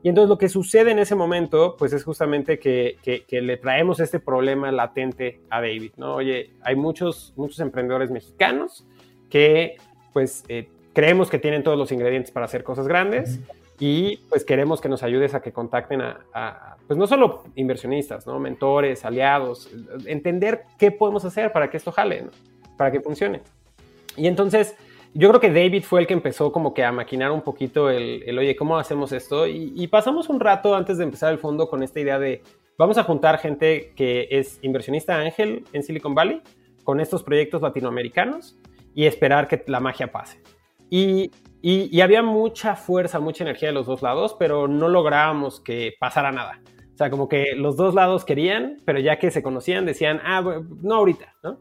Y 0.00 0.08
entonces 0.08 0.28
lo 0.28 0.38
que 0.38 0.48
sucede 0.48 0.92
en 0.92 1.00
ese 1.00 1.16
momento, 1.16 1.74
pues 1.76 1.92
es 1.92 2.04
justamente 2.04 2.60
que, 2.60 2.98
que, 3.02 3.42
le 3.42 3.56
traemos 3.56 3.98
este 3.98 4.20
problema 4.20 4.70
latente 4.70 5.40
a 5.50 5.60
David, 5.60 5.94
¿no? 5.96 6.14
Oye, 6.14 6.52
hay 6.62 6.76
muchos, 6.76 7.34
muchos 7.36 7.58
emprendedores 7.58 8.12
mexicanos 8.12 8.86
que 9.28 9.74
pues 10.12 10.44
eh, 10.48 10.68
creemos 10.92 11.30
que 11.30 11.40
tienen 11.40 11.64
todos 11.64 11.76
los 11.76 11.90
ingredientes 11.90 12.30
para 12.30 12.46
hacer 12.46 12.62
cosas 12.62 12.86
grandes 12.86 13.40
y 13.84 14.18
pues 14.28 14.44
queremos 14.44 14.80
que 14.80 14.88
nos 14.88 15.02
ayudes 15.02 15.34
a 15.34 15.42
que 15.42 15.50
contacten 15.50 16.02
a, 16.02 16.76
pues 16.86 16.96
no 16.96 17.08
solo 17.08 17.42
inversionistas, 17.56 18.28
¿no? 18.28 18.38
Mentores, 18.38 19.04
aliados, 19.04 19.68
entender 20.06 20.66
qué 20.78 20.92
podemos 20.92 21.24
hacer 21.24 21.50
para 21.50 21.68
que 21.68 21.78
esto 21.78 21.90
jale. 21.90 22.26
Para 22.78 22.92
que 22.92 23.00
funcione. 23.00 23.40
Y 24.16 24.28
entonces, 24.28 24.76
yo 25.14 25.28
creo 25.30 25.40
que 25.40 25.50
David 25.50 25.82
fue 25.82 25.98
el 25.98 26.06
que 26.06 26.12
empezó 26.12 26.52
como 26.52 26.72
que 26.74 26.84
a 26.84 26.92
maquinar 26.92 27.32
un 27.32 27.40
poquito 27.40 27.90
el, 27.90 28.38
oye, 28.38 28.54
¿cómo 28.54 28.78
hacemos 28.78 29.10
esto? 29.10 29.48
Y, 29.48 29.84
pasamos 29.88 30.28
un 30.28 30.38
rato 30.38 30.76
antes 30.76 30.96
de 30.98 31.02
empezar 31.02 31.32
el 31.32 31.40
fondo 31.40 31.68
con 31.68 31.82
esta 31.82 31.98
idea 31.98 32.20
de, 32.20 32.40
vamos 32.78 32.98
a 32.98 33.02
juntar 33.02 33.38
gente 33.38 33.94
que 33.96 34.28
es 34.30 34.60
inversionista 34.62 35.16
ángel 35.18 35.64
en 35.72 35.82
Silicon 35.82 36.14
Valley 36.14 36.40
con 36.84 37.00
estos 37.00 37.24
proyectos 37.24 37.62
latinoamericanos 37.62 38.56
y 38.94 39.06
esperar 39.06 39.48
que 39.48 39.60
la 39.66 39.80
magia 39.80 40.12
pase. 40.12 40.40
Y, 40.88 41.32
y, 41.62 42.00
había 42.00 42.22
mucha 42.22 42.74
fuerza, 42.74 43.20
mucha 43.20 43.44
energía 43.44 43.68
de 43.68 43.74
los 43.74 43.86
dos 43.86 44.02
lados, 44.02 44.34
pero 44.36 44.66
no 44.66 44.88
lográbamos 44.88 45.60
que 45.60 45.94
pasara 46.00 46.32
nada. 46.32 46.60
O 46.92 46.96
sea, 46.96 47.08
como 47.08 47.28
que 47.28 47.54
los 47.56 47.76
dos 47.76 47.94
lados 47.94 48.24
querían, 48.24 48.78
pero 48.84 48.98
ya 48.98 49.20
que 49.20 49.30
se 49.30 49.42
conocían 49.42 49.86
decían, 49.86 50.20
ah, 50.24 50.42
no 50.82 50.94
ahorita, 50.94 51.34
¿no? 51.44 51.58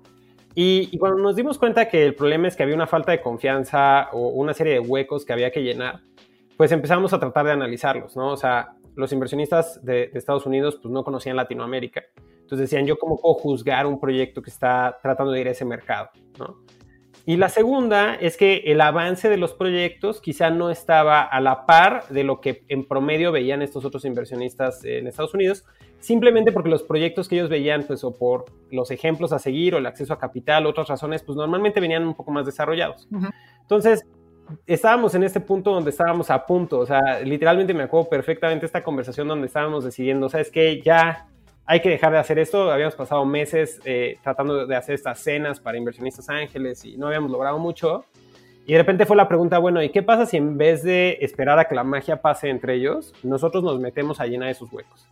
Y, 0.55 0.97
cuando 0.97 1.21
nos 1.21 1.35
dimos 1.35 1.57
cuenta 1.59 1.87
que 1.87 2.03
el 2.03 2.15
problema 2.15 2.47
es 2.47 2.55
que 2.55 2.63
había 2.63 2.75
una 2.75 2.87
falta 2.87 3.11
de 3.11 3.21
confianza 3.21 4.09
o 4.11 4.29
una 4.29 4.53
serie 4.53 4.73
de 4.73 4.79
huecos 4.79 5.23
que 5.23 5.33
había 5.33 5.51
que 5.51 5.61
llenar, 5.61 6.01
pues 6.57 6.71
empezamos 6.71 7.13
a 7.13 7.19
tratar 7.19 7.45
de 7.45 7.51
analizarlos, 7.51 8.17
¿no? 8.17 8.31
O 8.31 8.37
sea, 8.37 8.73
los 8.95 9.13
inversionistas 9.13 9.83
de, 9.85 10.11
Estados 10.13 10.45
Unidos 10.45 10.79
pues 10.81 10.91
no 10.91 11.03
conocían 11.03 11.35
Latinoamérica. 11.35 12.03
Entonces 12.17 12.69
decían, 12.69 12.85
yo 12.85 12.97
cómo 12.97 13.21
puedo 13.21 13.35
juzgar 13.35 13.85
un 13.85 13.99
proyecto 13.99 14.41
que 14.41 14.49
está 14.49 14.99
tratando 15.01 15.31
de 15.31 15.41
ir 15.41 15.47
a 15.47 15.51
ese 15.51 15.63
mercado, 15.63 16.09
¿no? 16.37 16.57
Y 17.25 17.37
la 17.37 17.49
segunda 17.49 18.15
es 18.15 18.35
que 18.35 18.63
el 18.65 18.81
avance 18.81 19.29
de 19.29 19.37
los 19.37 19.53
proyectos 19.53 20.21
quizá 20.21 20.49
no 20.49 20.71
estaba 20.71 21.21
a 21.21 21.39
la 21.39 21.65
par 21.65 22.07
de 22.09 22.23
lo 22.23 22.41
que 22.41 22.63
en 22.67 22.87
promedio 22.87 23.31
veían 23.31 23.61
estos 23.61 23.85
otros 23.85 24.05
inversionistas 24.05 24.83
en 24.83 25.07
Estados 25.07 25.33
Unidos, 25.33 25.63
simplemente 25.99 26.51
porque 26.51 26.69
los 26.69 26.83
proyectos 26.83 27.29
que 27.29 27.35
ellos 27.35 27.49
veían, 27.49 27.83
pues 27.83 28.03
o 28.03 28.17
por 28.17 28.45
los 28.71 28.89
ejemplos 28.89 29.33
a 29.33 29.39
seguir 29.39 29.75
o 29.75 29.77
el 29.77 29.85
acceso 29.85 30.13
a 30.13 30.19
capital, 30.19 30.65
otras 30.65 30.87
razones, 30.87 31.21
pues 31.21 31.35
normalmente 31.35 31.79
venían 31.79 32.07
un 32.07 32.15
poco 32.15 32.31
más 32.31 32.45
desarrollados. 32.45 33.07
Entonces, 33.61 34.03
estábamos 34.65 35.13
en 35.15 35.23
este 35.23 35.39
punto 35.39 35.71
donde 35.71 35.91
estábamos 35.91 36.29
a 36.29 36.45
punto, 36.45 36.79
o 36.79 36.85
sea, 36.85 37.19
literalmente 37.21 37.73
me 37.73 37.83
acuerdo 37.83 38.09
perfectamente 38.09 38.65
esta 38.65 38.83
conversación 38.83 39.27
donde 39.27 39.47
estábamos 39.47 39.83
decidiendo, 39.83 40.27
¿sabes 40.27 40.49
qué? 40.49 40.81
Ya 40.81 41.27
hay 41.65 41.81
que 41.81 41.89
dejar 41.89 42.11
de 42.11 42.19
hacer 42.19 42.39
esto. 42.39 42.71
Habíamos 42.71 42.95
pasado 42.95 43.25
meses 43.25 43.79
eh, 43.85 44.17
tratando 44.23 44.65
de 44.65 44.75
hacer 44.75 44.95
estas 44.95 45.19
cenas 45.19 45.59
para 45.59 45.77
inversionistas 45.77 46.29
ángeles 46.29 46.83
y 46.85 46.97
no 46.97 47.07
habíamos 47.07 47.31
logrado 47.31 47.59
mucho. 47.59 48.05
Y 48.65 48.73
de 48.73 48.79
repente 48.79 49.05
fue 49.05 49.15
la 49.15 49.27
pregunta, 49.27 49.57
bueno, 49.57 49.81
¿y 49.81 49.89
qué 49.89 50.03
pasa 50.03 50.25
si 50.25 50.37
en 50.37 50.57
vez 50.57 50.83
de 50.83 51.17
esperar 51.21 51.59
a 51.59 51.65
que 51.65 51.75
la 51.75 51.83
magia 51.83 52.21
pase 52.21 52.49
entre 52.49 52.75
ellos, 52.75 53.13
nosotros 53.23 53.63
nos 53.63 53.79
metemos 53.79 54.19
a 54.19 54.27
llenar 54.27 54.49
esos 54.49 54.71
huecos? 54.71 55.07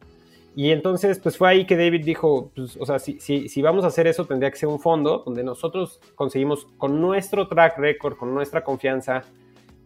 Y 0.56 0.72
entonces, 0.72 1.20
pues 1.20 1.38
fue 1.38 1.50
ahí 1.50 1.66
que 1.66 1.78
David 1.78 2.04
dijo, 2.04 2.52
pues, 2.56 2.78
o 2.78 2.86
sea, 2.86 3.00
si, 3.00 3.20
si, 3.20 3.48
si, 3.48 3.62
vamos 3.62 3.84
a 3.84 3.88
hacer 3.88 4.08
eso, 4.08 4.26
tendría 4.26 4.52
que 4.52 4.58
ser 4.58 4.70
un 4.70 4.80
fondo 4.80 5.24
donde 5.26 5.44
nosotros 5.44 6.00
conseguimos 6.16 6.68
con 6.78 7.00
nuestro 7.00 7.48
track 7.48 7.78
record, 7.78 8.18
con 8.18 8.34
nuestra 8.34 8.64
confianza, 8.64 9.22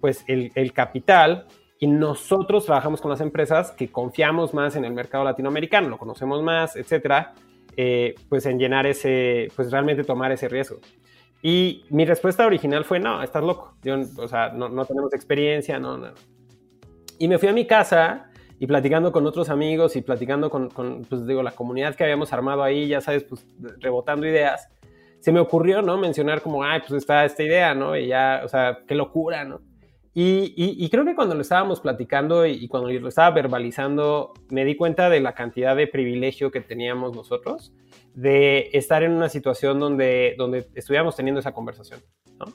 pues 0.01 0.23
el, 0.27 0.51
el 0.55 0.73
capital 0.73 1.45
y 1.83 1.87
nosotros 1.87 2.65
trabajamos 2.65 3.01
con 3.01 3.11
las 3.11 3.19
empresas 3.19 3.71
que 3.71 3.91
confiamos 3.91 4.53
más 4.53 4.77
en 4.77 4.85
el 4.85 4.93
mercado 4.93 5.25
latinoamericano, 5.25 5.89
lo 5.89 5.97
conocemos 5.97 6.41
más, 6.41 6.77
etcétera, 6.77 7.33
eh, 7.75 8.15
pues 8.29 8.45
en 8.45 8.57
llenar 8.57 8.87
ese, 8.87 9.49
pues 9.53 9.69
realmente 9.69 10.05
tomar 10.05 10.31
ese 10.31 10.47
riesgo. 10.47 10.77
Y 11.41 11.83
mi 11.89 12.05
respuesta 12.05 12.45
original 12.45 12.85
fue, 12.85 13.01
no, 13.01 13.21
estás 13.21 13.43
loco, 13.43 13.75
o 14.15 14.27
sea, 14.29 14.47
no, 14.53 14.69
no 14.69 14.85
tenemos 14.85 15.13
experiencia, 15.13 15.77
no, 15.77 15.97
no. 15.97 16.13
Y 17.19 17.27
me 17.27 17.37
fui 17.37 17.49
a 17.49 17.51
mi 17.51 17.67
casa 17.67 18.29
y 18.59 18.65
platicando 18.65 19.11
con 19.11 19.27
otros 19.27 19.49
amigos 19.49 19.97
y 19.97 20.01
platicando 20.01 20.49
con, 20.49 20.69
con, 20.69 21.03
pues 21.03 21.27
digo, 21.27 21.43
la 21.43 21.51
comunidad 21.51 21.95
que 21.95 22.05
habíamos 22.05 22.31
armado 22.31 22.63
ahí, 22.63 22.87
ya 22.87 23.01
sabes, 23.01 23.25
pues 23.25 23.45
rebotando 23.59 24.25
ideas, 24.25 24.69
se 25.19 25.33
me 25.33 25.41
ocurrió, 25.41 25.81
¿no? 25.81 25.97
Mencionar 25.97 26.41
como, 26.41 26.63
ay, 26.63 26.79
pues 26.79 26.93
está 26.93 27.25
esta 27.25 27.43
idea, 27.43 27.75
¿no? 27.75 27.97
Y 27.97 28.07
ya, 28.07 28.41
o 28.45 28.47
sea, 28.47 28.83
qué 28.87 28.95
locura, 28.95 29.43
¿no? 29.43 29.59
Y, 30.15 30.89
creo 30.89 31.05
que 31.05 31.15
cuando 31.15 31.33
lo 31.33 31.41
estábamos 31.41 31.81
platicando 31.81 32.45
y, 32.45 32.67
cuando 32.67 32.89
lo 32.89 33.07
estaba 33.07 33.31
verbalizando, 33.31 34.33
me 34.49 34.63
di 34.63 34.75
cuenta 34.75 35.09
de 35.09 35.19
la 35.19 35.33
cantidad 35.33 35.75
de 35.75 35.87
privilegio 35.87 36.51
que 36.51 36.61
teníamos 36.61 37.15
nosotros 37.15 37.73
de 38.13 38.69
estar 38.73 39.01
en 39.01 39.11
una 39.13 39.29
situación 39.29 39.79
donde, 39.79 40.35
donde 40.37 40.67
estuviéramos 40.75 41.15
teniendo 41.15 41.39
esa 41.39 41.51
conversación, 41.51 42.01
¿no? 42.37 42.45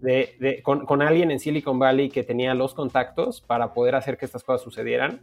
de, 0.00 0.62
con, 0.62 1.02
alguien 1.02 1.30
en 1.30 1.38
Silicon 1.38 1.78
Valley 1.78 2.08
que 2.08 2.22
tenía 2.22 2.54
los 2.54 2.74
contactos 2.74 3.40
para 3.40 3.72
poder 3.72 3.94
hacer 3.94 4.16
que 4.16 4.24
estas 4.24 4.42
cosas 4.42 4.62
sucedieran. 4.62 5.20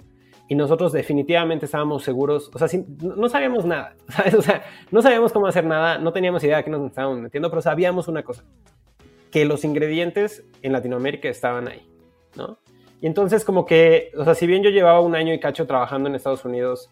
Y 0.50 0.56
nosotros 0.56 0.94
definitivamente 0.94 1.66
estábamos 1.66 2.04
seguros, 2.04 2.50
o 2.54 2.58
sea, 2.58 2.70
no 3.02 3.28
sabíamos 3.28 3.66
nada, 3.66 3.98
¿sabes? 4.08 4.34
O 4.34 4.42
sea, 4.42 4.64
no 4.92 5.02
sabíamos 5.02 5.34
cómo 5.34 5.46
hacer 5.46 5.66
nada, 5.66 5.98
no 5.98 6.14
teníamos 6.14 6.42
idea 6.44 6.58
de 6.58 6.64
qué 6.64 6.70
nos 6.70 6.86
estábamos 6.86 7.20
metiendo, 7.20 7.50
pero 7.50 7.62
sabíamos 7.62 8.08
una 8.08 8.24
cosa, 8.24 8.46
que 9.32 9.46
los 9.46 9.64
ingredientes 9.64 10.44
en 10.62 10.72
Latinoamérica 10.74 11.30
estaban 11.30 11.68
ahí, 11.68 11.88
¿no? 12.36 12.60
Y 13.02 13.08
entonces 13.08 13.46
como 13.46 13.66
que, 13.66 14.12
o 14.18 14.24
sea, 14.24 14.34
si 14.34 14.48
bien 14.48 14.64
yo 14.64 14.70
llevaba 14.70 15.02
un 15.02 15.16
año 15.16 15.34
y 15.34 15.40
cacho 15.40 15.68
trabajando 15.68 16.10
en 16.10 16.16
Estados 16.16 16.46
Unidos, 16.46 16.90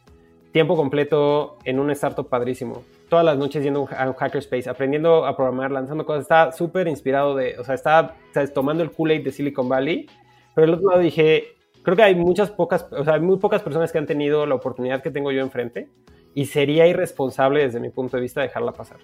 tiempo 0.52 0.76
completo 0.76 1.58
en 1.64 1.80
un 1.80 1.90
startup 1.92 2.30
padrísimo, 2.30 2.84
todas 3.10 3.26
las 3.26 3.38
noches 3.38 3.64
yendo 3.64 3.90
a 3.98 4.08
un 4.08 4.14
hackerspace, 4.14 4.70
aprendiendo 4.70 5.26
a 5.26 5.36
programar, 5.36 5.72
lanzando 5.72 6.06
cosas, 6.06 6.22
estaba 6.22 6.52
súper 6.52 6.88
inspirado 6.88 7.36
de, 7.36 7.58
o 7.60 7.64
sea, 7.64 7.76
estaba 7.76 8.16
tomando 8.54 8.84
el 8.84 8.92
Kool-Aid 8.92 9.24
de 9.24 9.32
Silicon 9.32 9.68
Valley, 9.68 10.08
pero 10.54 10.68
del 10.68 10.76
otro 10.76 10.90
lado 10.92 11.02
dije, 11.02 11.56
creo 11.82 11.96
que 11.96 12.04
hay 12.04 12.16
muchas 12.16 12.52
pocas, 12.52 12.88
o 12.92 13.04
sea, 13.04 13.16
hay 13.16 13.22
muy 13.22 13.38
pocas 13.38 13.62
personas 13.62 13.92
que 13.92 13.98
han 13.98 14.06
tenido 14.06 14.46
la 14.46 14.56
oportunidad 14.56 15.02
que 15.02 15.12
tengo 15.12 15.32
yo 15.32 15.42
enfrente 15.42 15.90
y 16.34 16.46
sería 16.46 16.88
irresponsable 16.88 17.64
desde 17.64 17.80
mi 17.80 17.90
punto 17.90 18.18
de 18.18 18.22
vista 18.22 18.42
dejarla 18.42 18.74
pasar. 18.74 18.98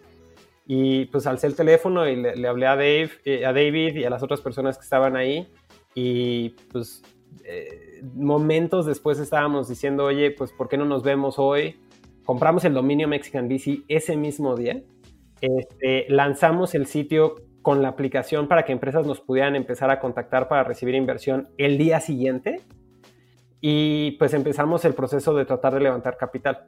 Y 0.73 1.03
pues 1.07 1.27
alcé 1.27 1.47
el 1.47 1.55
teléfono 1.57 2.07
y 2.07 2.15
le, 2.15 2.47
hablé 2.47 2.65
a, 2.65 2.77
Dave, 2.77 3.09
eh, 3.25 3.45
a 3.45 3.51
David 3.51 3.93
y 3.93 4.05
a 4.05 4.09
las 4.09 4.23
otras 4.23 4.39
personas 4.39 4.77
que 4.77 4.85
estaban 4.85 5.17
ahí. 5.17 5.51
Y 5.95 6.51
pues 6.71 7.03
eh, 7.43 7.99
momentos 8.15 8.85
después 8.85 9.19
estábamos 9.19 9.67
diciendo, 9.67 10.05
oye, 10.05 10.31
pues 10.31 10.53
¿por 10.53 10.69
qué 10.69 10.77
no 10.77 10.85
nos 10.85 11.03
vemos 11.03 11.37
hoy? 11.39 11.81
Compramos 12.23 12.63
el 12.63 12.73
dominio 12.73 13.09
Mexican 13.09 13.49
BC 13.49 13.83
ese 13.89 14.15
mismo 14.15 14.55
día. 14.55 14.81
Este, 15.41 16.05
lanzamos 16.07 16.73
el 16.73 16.85
sitio 16.85 17.35
con 17.61 17.81
la 17.81 17.89
aplicación 17.89 18.47
para 18.47 18.63
que 18.63 18.71
empresas 18.71 19.05
nos 19.05 19.19
pudieran 19.19 19.57
empezar 19.57 19.91
a 19.91 19.99
contactar 19.99 20.47
para 20.47 20.63
recibir 20.63 20.95
inversión 20.95 21.49
el 21.57 21.77
día 21.77 21.99
siguiente. 21.99 22.61
Y 23.59 24.11
pues 24.11 24.33
empezamos 24.33 24.85
el 24.85 24.93
proceso 24.93 25.33
de 25.33 25.43
tratar 25.43 25.73
de 25.73 25.81
levantar 25.81 26.15
capital. 26.15 26.67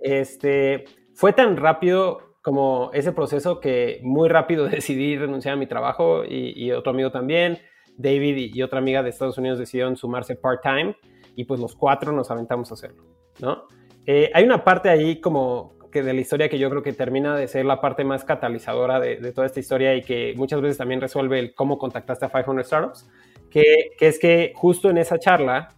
Este, 0.00 0.86
fue 1.12 1.34
tan 1.34 1.58
rápido 1.58 2.29
como 2.42 2.90
ese 2.92 3.12
proceso 3.12 3.60
que 3.60 4.00
muy 4.02 4.28
rápido 4.28 4.64
decidí 4.68 5.16
renunciar 5.16 5.54
a 5.54 5.56
mi 5.56 5.66
trabajo 5.66 6.24
y, 6.24 6.70
otro 6.72 6.92
amigo 6.92 7.10
también. 7.10 7.58
David 7.96 8.52
y, 8.54 8.62
otra 8.62 8.78
amiga 8.78 9.02
de 9.02 9.10
Estados 9.10 9.36
Unidos 9.36 9.58
decidieron 9.58 9.96
sumarse 9.96 10.36
part-time 10.36 10.96
y 11.36 11.44
pues 11.44 11.60
los 11.60 11.76
cuatro 11.76 12.12
nos 12.12 12.30
aventamos 12.30 12.70
a 12.70 12.74
hacerlo, 12.74 13.04
¿no? 13.40 13.66
Eh, 14.06 14.30
hay 14.32 14.44
una 14.44 14.64
parte 14.64 14.88
ahí 14.88 15.20
como 15.20 15.78
que 15.90 16.02
de 16.02 16.14
la 16.14 16.20
historia 16.20 16.48
que 16.48 16.58
yo 16.58 16.70
creo 16.70 16.82
que 16.82 16.92
termina 16.92 17.36
de 17.36 17.48
ser 17.48 17.64
la 17.64 17.80
parte 17.80 18.04
más 18.04 18.24
catalizadora 18.24 19.00
de, 19.00 19.16
toda 19.32 19.46
esta 19.46 19.60
historia 19.60 19.94
y 19.96 20.02
que 20.02 20.34
muchas 20.36 20.60
veces 20.60 20.78
también 20.78 21.00
resuelve 21.00 21.38
el 21.38 21.54
cómo 21.54 21.78
contactaste 21.78 22.24
a 22.24 22.30
500 22.30 22.66
Startups, 22.66 23.10
que, 23.50 23.90
que 23.98 24.08
es 24.08 24.18
que 24.18 24.52
justo 24.54 24.88
en 24.88 24.98
esa 24.98 25.18
charla 25.18 25.68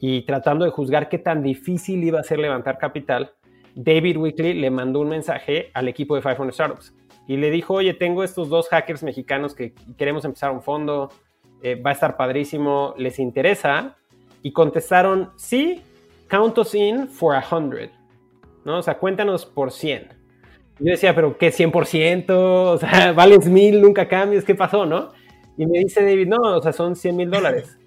y 0.00 0.22
tratando 0.22 0.64
de 0.64 0.70
juzgar 0.70 1.08
qué 1.08 1.18
tan 1.18 1.42
difícil 1.42 2.04
iba 2.04 2.20
a 2.20 2.22
ser 2.22 2.38
levantar 2.38 2.78
capital, 2.78 3.32
David 3.74 4.16
Weekly 4.16 4.54
le 4.54 4.70
mandó 4.70 5.00
un 5.00 5.08
mensaje 5.08 5.70
al 5.74 5.88
equipo 5.88 6.14
de 6.14 6.22
500 6.22 6.54
Startups 6.54 6.94
y 7.26 7.36
le 7.36 7.50
dijo, 7.50 7.74
oye, 7.74 7.94
tengo 7.94 8.22
estos 8.22 8.48
dos 8.48 8.68
hackers 8.68 9.02
mexicanos 9.02 9.54
que 9.54 9.74
queremos 9.96 10.24
empezar 10.24 10.50
un 10.50 10.62
fondo, 10.62 11.10
eh, 11.62 11.74
va 11.74 11.90
a 11.90 11.92
estar 11.94 12.16
padrísimo, 12.16 12.94
¿les 12.98 13.18
interesa? 13.18 13.96
Y 14.42 14.52
contestaron, 14.52 15.30
sí, 15.36 15.82
count 16.28 16.58
us 16.58 16.74
in 16.74 17.08
for 17.08 17.34
a 17.34 17.44
hundred, 17.50 17.90
¿no? 18.64 18.78
O 18.78 18.82
sea, 18.82 18.98
cuéntanos 18.98 19.46
por 19.46 19.72
100. 19.72 20.08
Yo 20.80 20.90
decía, 20.90 21.14
pero 21.14 21.38
¿qué 21.38 21.50
100%? 21.50 22.26
O 22.30 22.78
sea, 22.78 23.12
vales 23.16 23.48
mil, 23.48 23.80
nunca 23.80 24.06
cambies, 24.06 24.44
¿qué 24.44 24.54
pasó, 24.54 24.84
no? 24.84 25.12
Y 25.56 25.66
me 25.66 25.78
dice 25.78 26.04
David, 26.04 26.28
no, 26.28 26.36
o 26.56 26.62
sea, 26.62 26.72
son 26.72 26.96
100 26.96 27.16
mil 27.16 27.30
dólares. 27.30 27.78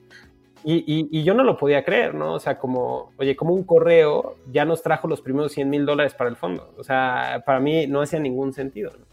Y, 0.69 1.23
yo 1.23 1.33
no 1.33 1.45
lo 1.45 1.55
podía 1.55 1.85
creer, 1.85 2.13
¿no? 2.13 2.33
O 2.33 2.39
sea, 2.41 2.59
como, 2.59 3.13
oye, 3.15 3.37
como 3.37 3.53
un 3.53 3.63
correo 3.63 4.35
ya 4.51 4.65
nos 4.65 4.83
trajo 4.83 5.07
los 5.07 5.21
primeros 5.21 5.53
100 5.53 5.69
mil 5.69 5.85
dólares 5.85 6.13
para 6.13 6.29
el 6.29 6.35
fondo. 6.35 6.73
O 6.77 6.83
sea, 6.83 7.41
para 7.45 7.61
mí 7.61 7.87
no 7.87 8.01
hacía 8.01 8.19
ningún 8.19 8.51
sentido, 8.51 8.91
¿no? 8.99 9.05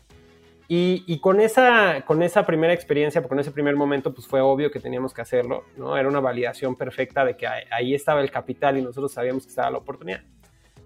Y, 0.67 1.21
con, 1.21 1.39
esa, 1.41 2.03
con 2.07 2.25
esa 2.25 2.45
primera 2.45 2.73
experiencia, 2.73 3.23
con 3.23 3.39
ese 3.39 3.53
primer 3.53 3.77
momento, 3.77 4.13
pues 4.13 4.27
fue 4.27 4.41
obvio 4.41 4.73
que 4.73 4.81
teníamos 4.81 5.15
que 5.15 5.23
hacerlo, 5.23 5.63
¿no? 5.77 5.97
Era 5.97 6.09
una 6.09 6.19
validación 6.19 6.75
perfecta 6.75 7.25
de 7.25 7.37
que 7.37 7.47
ahí 7.47 7.95
estaba 7.95 8.21
el 8.21 8.33
capital 8.33 8.77
y 8.77 8.83
nosotros 8.83 9.13
sabíamos 9.13 9.45
que 9.45 9.51
estaba 9.51 9.71
la 9.71 9.79
oportunidad. 9.79 10.23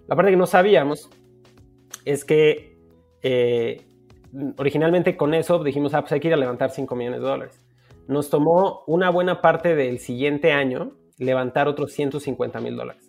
La 0.06 0.16
parte 0.16 0.32
que 0.32 0.36
no 0.36 0.46
sabíamos 0.46 1.08
es 2.04 2.26
que 2.26 2.76
eh, 3.22 3.86
originalmente 4.58 5.16
con 5.16 5.32
eso 5.32 5.64
dijimos, 5.64 5.94
ah, 5.94 6.02
pues 6.02 6.12
hay 6.12 6.20
que 6.20 6.28
ir 6.28 6.34
a 6.34 6.36
levantar 6.36 6.72
5 6.72 6.94
millones 6.94 7.20
de 7.20 7.26
dólares 7.26 7.67
nos 8.08 8.30
tomó 8.30 8.82
una 8.86 9.10
buena 9.10 9.40
parte 9.40 9.76
del 9.76 10.00
siguiente 10.00 10.52
año 10.52 10.92
levantar 11.18 11.68
otros 11.68 11.92
150 11.92 12.60
mil 12.60 12.76
dólares. 12.76 13.08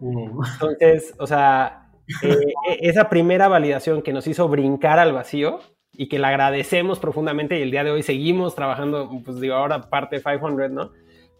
Entonces, 0.00 1.14
o 1.18 1.26
sea, 1.26 1.90
eh, 2.22 2.36
e, 2.68 2.88
esa 2.88 3.08
primera 3.08 3.48
validación 3.48 4.02
que 4.02 4.12
nos 4.12 4.26
hizo 4.26 4.46
brincar 4.48 4.98
al 4.98 5.12
vacío 5.12 5.60
y 5.92 6.08
que 6.08 6.18
le 6.18 6.26
agradecemos 6.26 6.98
profundamente 6.98 7.58
y 7.58 7.62
el 7.62 7.70
día 7.70 7.84
de 7.84 7.90
hoy 7.90 8.02
seguimos 8.02 8.54
trabajando, 8.54 9.10
pues 9.24 9.40
digo, 9.40 9.54
ahora 9.54 9.80
parte 9.80 10.16
de 10.16 10.22
500, 10.22 10.70
¿no? 10.70 10.90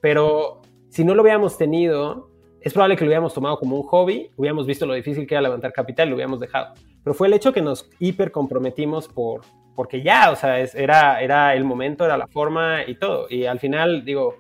Pero 0.00 0.62
si 0.88 1.04
no 1.04 1.14
lo 1.14 1.22
hubiéramos 1.22 1.58
tenido, 1.58 2.30
es 2.60 2.72
probable 2.72 2.96
que 2.96 3.04
lo 3.04 3.08
hubiéramos 3.08 3.34
tomado 3.34 3.58
como 3.58 3.76
un 3.76 3.82
hobby, 3.82 4.30
hubiéramos 4.36 4.66
visto 4.66 4.86
lo 4.86 4.94
difícil 4.94 5.26
que 5.26 5.34
era 5.34 5.42
levantar 5.42 5.72
capital 5.72 6.06
y 6.06 6.10
lo 6.10 6.16
hubiéramos 6.16 6.40
dejado. 6.40 6.74
Pero 7.02 7.12
fue 7.12 7.26
el 7.26 7.34
hecho 7.34 7.52
que 7.52 7.60
nos 7.60 7.90
hiper 7.98 8.30
comprometimos 8.30 9.08
por, 9.08 9.42
porque 9.74 10.02
ya, 10.02 10.30
o 10.30 10.36
sea, 10.36 10.60
era, 10.60 11.20
era 11.20 11.54
el 11.54 11.64
momento, 11.64 12.04
era 12.04 12.16
la 12.16 12.26
forma 12.26 12.82
y 12.86 12.94
todo. 12.96 13.26
Y 13.28 13.46
al 13.46 13.58
final, 13.58 14.04
digo, 14.04 14.36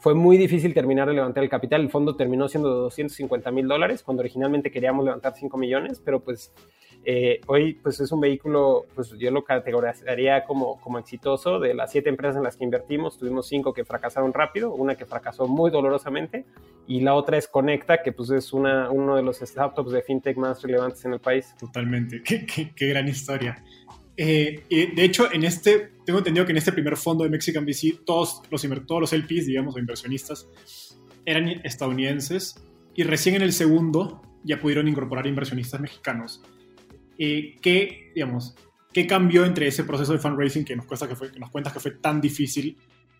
fue 0.00 0.14
muy 0.14 0.36
difícil 0.36 0.74
terminar 0.74 1.08
de 1.08 1.14
levantar 1.14 1.44
el 1.44 1.50
capital. 1.50 1.80
El 1.80 1.90
fondo 1.90 2.16
terminó 2.16 2.48
siendo 2.48 2.74
de 2.74 2.80
250 2.82 3.50
mil 3.50 3.68
dólares, 3.68 4.02
cuando 4.02 4.20
originalmente 4.20 4.70
queríamos 4.70 5.04
levantar 5.04 5.34
5 5.36 5.56
millones, 5.58 6.00
pero 6.04 6.20
pues 6.20 6.52
eh, 7.04 7.40
hoy 7.46 7.74
pues 7.74 8.00
es 8.00 8.12
un 8.12 8.20
vehículo, 8.20 8.86
pues 8.94 9.10
yo 9.18 9.30
lo 9.30 9.44
categorizaría 9.44 10.44
como, 10.44 10.80
como 10.80 10.98
exitoso. 10.98 11.58
De 11.58 11.74
las 11.74 11.90
siete 11.90 12.08
empresas 12.08 12.36
en 12.36 12.42
las 12.42 12.56
que 12.56 12.64
invertimos, 12.64 13.18
tuvimos 13.18 13.48
cinco 13.48 13.72
que 13.72 13.84
fracasaron 13.84 14.32
rápido, 14.32 14.74
una 14.74 14.94
que 14.94 15.06
fracasó 15.06 15.46
muy 15.46 15.70
dolorosamente 15.70 16.44
y 16.86 17.00
la 17.00 17.14
otra 17.14 17.36
es 17.36 17.48
Conecta, 17.48 18.02
que 18.02 18.12
pues 18.12 18.30
es 18.30 18.52
una, 18.52 18.90
uno 18.90 19.16
de 19.16 19.22
los 19.22 19.38
startups 19.38 19.92
de 19.92 20.02
fintech 20.02 20.36
más 20.36 20.62
relevantes 20.62 21.04
en 21.04 21.12
el 21.12 21.20
país. 21.20 21.54
Totalmente, 21.58 22.22
qué, 22.24 22.46
qué, 22.46 22.86
gran 22.88 23.08
historia. 23.08 23.62
Eh, 24.20 24.64
de 24.68 25.04
hecho, 25.04 25.32
en 25.32 25.44
este, 25.44 25.92
tengo 26.04 26.18
entendido 26.18 26.44
que 26.44 26.50
en 26.50 26.58
este 26.58 26.72
primer 26.72 26.96
fondo 26.96 27.22
de 27.22 27.30
Mexican 27.30 27.64
VC, 27.64 28.00
todos 28.04 28.42
los, 28.50 28.66
todos 28.84 29.00
los 29.00 29.12
LPs, 29.12 29.46
digamos, 29.46 29.76
o 29.76 29.78
inversionistas, 29.78 30.48
eran 31.24 31.48
estadounidenses 31.62 32.56
y 32.96 33.04
recién 33.04 33.36
en 33.36 33.42
el 33.42 33.52
segundo 33.52 34.20
ya 34.42 34.58
pudieron 34.58 34.88
incorporar 34.88 35.28
inversionistas 35.28 35.80
mexicanos. 35.80 36.42
Eh, 37.16 37.54
¿qué, 37.62 38.10
digamos, 38.12 38.56
¿qué 38.92 39.06
cambió 39.06 39.44
entre 39.44 39.68
ese 39.68 39.84
proceso 39.84 40.12
de 40.12 40.18
fundraising 40.18 40.64
que 40.64 40.74
nos, 40.74 40.86
cuesta 40.86 41.06
que, 41.06 41.14
fue, 41.14 41.30
que 41.30 41.38
nos 41.38 41.50
cuentas 41.50 41.72
que 41.72 41.78
fue 41.78 41.92
tan 41.92 42.20
difícil 42.20 42.76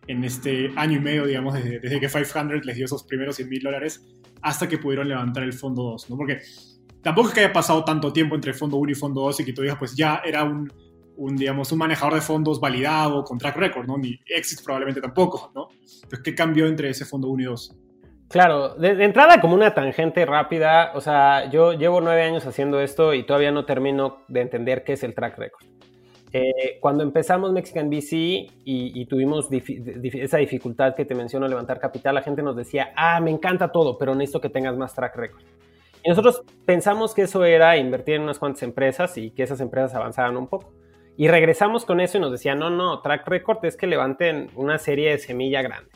en 0.09 0.25
este 0.25 0.73
año 0.75 0.99
y 0.99 1.01
medio, 1.01 1.27
digamos, 1.27 1.55
desde, 1.55 1.79
desde 1.79 2.01
que 2.01 2.09
500 2.09 2.67
les 2.67 2.75
dio 2.75 2.87
esos 2.87 3.05
primeros 3.05 3.37
100 3.37 3.49
mil 3.49 3.63
dólares 3.63 4.05
hasta 4.43 4.69
que 4.69 4.79
pudieron 4.79 5.09
levantar 5.09 5.45
el 5.45 5.53
fondo 5.53 5.85
2, 5.85 6.11
¿no? 6.11 6.17
Porque 6.17 6.41
tampoco 7.03 7.29
es 7.29 7.35
que 7.35 7.41
haya 7.41 7.53
pasado 7.53 7.85
tanto 7.85 8.13
tiempo 8.13 8.35
entre 8.35 8.53
fondo 8.53 8.79
1 8.79 8.91
y 8.91 8.95
fondo 8.97 9.21
2 9.21 9.41
y 9.41 9.45
que 9.45 9.53
tú 9.53 9.63
digas, 9.63 9.79
pues 9.79 9.95
ya 9.95 10.23
era 10.25 10.43
un, 10.43 10.73
un, 11.19 11.37
digamos, 11.37 11.71
un 11.73 11.79
manejador 11.79 12.15
de 12.15 12.21
fondos 12.21 12.61
validado 12.61 13.25
con 13.25 13.39
track 13.39 13.57
record, 13.57 13.87
¿no? 13.87 13.99
Ni 13.99 14.19
exit 14.27 14.63
probablemente 14.65 15.01
tampoco, 15.01 15.51
¿no? 15.55 15.69
Entonces, 15.81 16.21
¿qué 16.25 16.35
cambió 16.35 16.67
entre 16.67 16.89
ese 16.89 17.05
fondo 17.05 17.29
1 17.29 17.43
y 17.43 17.45
2? 17.47 17.77
Claro, 18.29 18.75
de, 18.75 19.05
entrada 19.05 19.41
como 19.41 19.55
una 19.55 19.75
tangente 19.75 20.25
rápida, 20.27 20.93
o 20.95 21.01
sea, 21.01 21.51
yo 21.51 21.73
llevo 21.73 22.01
nueve 22.01 22.23
años 22.23 22.47
haciendo 22.47 22.79
esto 22.81 23.15
y 23.15 23.25
todavía 23.25 23.51
no 23.51 23.65
termino 23.65 24.19
de 24.29 24.43
entender 24.43 24.85
qué 24.85 24.93
es 24.93 25.03
el 25.03 25.15
track 25.15 25.39
record. 25.39 25.65
Eh, 26.35 26.79
cuando 26.81 27.03
empezamos 27.03 27.53
Mexican 27.53 27.89
VC 27.89 28.47
y, 28.65 29.07
tuvimos 29.07 29.49
esa 29.51 30.37
dificultad 30.37 30.95
que 30.95 31.07
te 31.07 31.15
menciono 31.15 31.49
levantar 31.49 31.81
capital, 31.81 32.15
la 32.15 32.23
gente 32.23 32.43
nos 32.43 32.55
decía, 32.55 32.93
ah, 32.97 33.19
me 33.21 33.31
encanta 33.31 33.73
todo, 33.73 33.97
pero 33.97 34.15
necesito 34.15 34.43
que 34.43 34.51
tengas 34.51 34.77
más 34.77 34.95
track 34.95 35.17
record. 35.17 35.43
Y 36.05 36.11
nosotros 36.11 36.43
pensamos 36.67 37.15
que 37.15 37.23
eso 37.23 37.45
era 37.45 37.79
invertir 37.79 38.17
en 38.17 38.23
unas 38.23 38.39
cuantas 38.39 38.63
empresas 38.63 39.17
y 39.17 39.31
que 39.31 39.43
esas 39.43 39.61
empresas 39.61 39.95
avanzaran 39.95 40.37
un 40.37 40.49
poco. 40.49 40.73
Y 41.19 41.27
regresamos 41.27 41.85
con 41.85 42.01
eso 42.01 42.17
y 42.17 42.21
nos 42.21 42.31
decían, 42.31 42.61
no, 42.61 42.71
no, 42.71 43.01
track 43.01 43.27
record 43.27 43.65
es 43.65 43.77
que 43.77 43.89
levanten 43.89 44.51
una 44.55 44.79
serie 44.79 45.11
de 45.11 45.19
semilla 45.19 45.63
grande. 45.63 45.91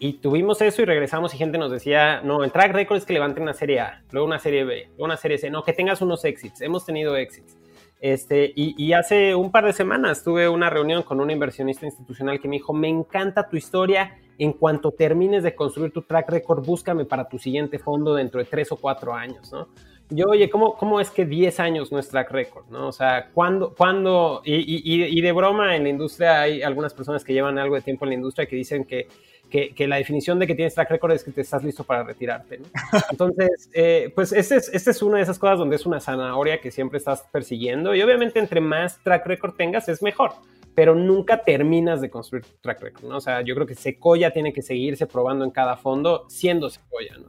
Y 0.00 0.14
tuvimos 0.14 0.60
eso 0.60 0.82
y 0.82 0.86
regresamos 0.86 1.32
y 1.32 1.38
gente 1.38 1.56
nos 1.56 1.70
decía, 1.70 2.20
no, 2.20 2.42
el 2.42 2.50
track 2.50 2.72
record 2.72 2.98
es 2.98 3.06
que 3.06 3.12
levanten 3.12 3.44
una 3.44 3.52
serie 3.52 3.78
A, 3.78 4.02
luego 4.10 4.26
una 4.26 4.40
serie 4.40 4.64
B, 4.64 4.86
luego 4.88 5.04
una 5.04 5.16
serie 5.16 5.38
C, 5.38 5.50
no, 5.50 5.62
que 5.62 5.72
tengas 5.72 6.02
unos 6.02 6.24
exits, 6.24 6.60
hemos 6.62 6.84
tenido 6.84 7.16
exits. 7.16 7.56
Este, 8.00 8.52
y, 8.56 8.74
y, 8.76 8.92
hace 8.92 9.36
un 9.36 9.52
par 9.52 9.66
de 9.66 9.72
semanas 9.72 10.24
tuve 10.24 10.48
una 10.48 10.68
reunión 10.68 11.04
con 11.04 11.20
un 11.20 11.30
inversionista 11.30 11.86
institucional 11.86 12.40
que 12.40 12.48
me 12.48 12.56
dijo, 12.56 12.72
me 12.72 12.88
encanta 12.88 13.48
tu 13.48 13.56
historia, 13.56 14.18
en 14.36 14.52
cuanto 14.52 14.90
termines 14.90 15.44
de 15.44 15.54
construir 15.54 15.92
tu 15.92 16.02
track 16.02 16.28
record, 16.28 16.66
búscame 16.66 17.04
para 17.04 17.28
tu 17.28 17.38
siguiente 17.38 17.78
fondo 17.78 18.16
dentro 18.16 18.40
de 18.40 18.46
tres 18.46 18.72
o 18.72 18.76
cuatro 18.76 19.14
años, 19.14 19.52
¿no? 19.52 19.68
Yo, 20.10 20.26
oye, 20.28 20.50
¿cómo, 20.50 20.76
cómo 20.76 21.00
es 21.00 21.10
que 21.10 21.24
10 21.24 21.60
años 21.60 21.90
no 21.90 21.98
es 21.98 22.08
track 22.08 22.30
record? 22.30 22.66
¿no? 22.70 22.88
O 22.88 22.92
sea, 22.92 23.30
¿cuándo? 23.32 23.74
cuándo 23.74 24.42
y, 24.44 24.54
y, 24.54 25.04
y, 25.04 25.20
de 25.20 25.32
broma 25.32 25.76
en 25.76 25.84
la 25.84 25.88
industria 25.88 26.42
hay 26.42 26.62
algunas 26.62 26.92
personas 26.92 27.24
que 27.24 27.32
llevan 27.32 27.58
algo 27.58 27.74
de 27.74 27.80
tiempo 27.80 28.04
en 28.04 28.10
la 28.10 28.14
industria 28.16 28.46
que 28.46 28.56
dicen 28.56 28.84
que 28.84 29.08
que, 29.50 29.86
la 29.86 29.96
definición 29.96 30.38
de 30.38 30.46
que 30.46 30.54
tienes 30.54 30.74
track 30.74 30.90
record 30.90 31.12
es 31.12 31.22
que 31.22 31.30
te 31.30 31.42
estás 31.42 31.62
listo 31.62 31.84
para 31.84 32.02
retirarte. 32.02 32.58
¿no? 32.58 32.66
Entonces, 33.10 33.70
eh, 33.72 34.12
pues 34.14 34.32
esta 34.32 34.56
es, 34.56 34.68
este 34.72 34.90
es 34.90 35.02
una 35.02 35.18
de 35.18 35.22
esas 35.22 35.38
cosas 35.38 35.58
donde 35.58 35.76
es 35.76 35.86
una 35.86 36.00
zanahoria 36.00 36.60
que 36.60 36.70
siempre 36.70 36.98
estás 36.98 37.24
persiguiendo 37.30 37.94
y 37.94 38.02
obviamente 38.02 38.40
entre 38.40 38.60
más 38.60 38.98
track 39.02 39.26
record 39.26 39.54
tengas 39.54 39.88
es 39.88 40.02
mejor, 40.02 40.32
pero 40.74 40.94
nunca 40.94 41.42
terminas 41.42 42.00
de 42.00 42.10
construir 42.10 42.44
track 42.60 42.82
record. 42.82 43.04
¿no? 43.04 43.18
O 43.18 43.20
sea, 43.20 43.42
yo 43.42 43.54
creo 43.54 43.66
que 43.66 43.76
Sequoia 43.76 44.32
tiene 44.32 44.52
que 44.52 44.62
seguirse 44.62 45.06
probando 45.06 45.44
en 45.44 45.52
cada 45.52 45.76
fondo 45.76 46.26
siendo 46.28 46.68
Sequoia. 46.68 47.16
¿no? 47.18 47.28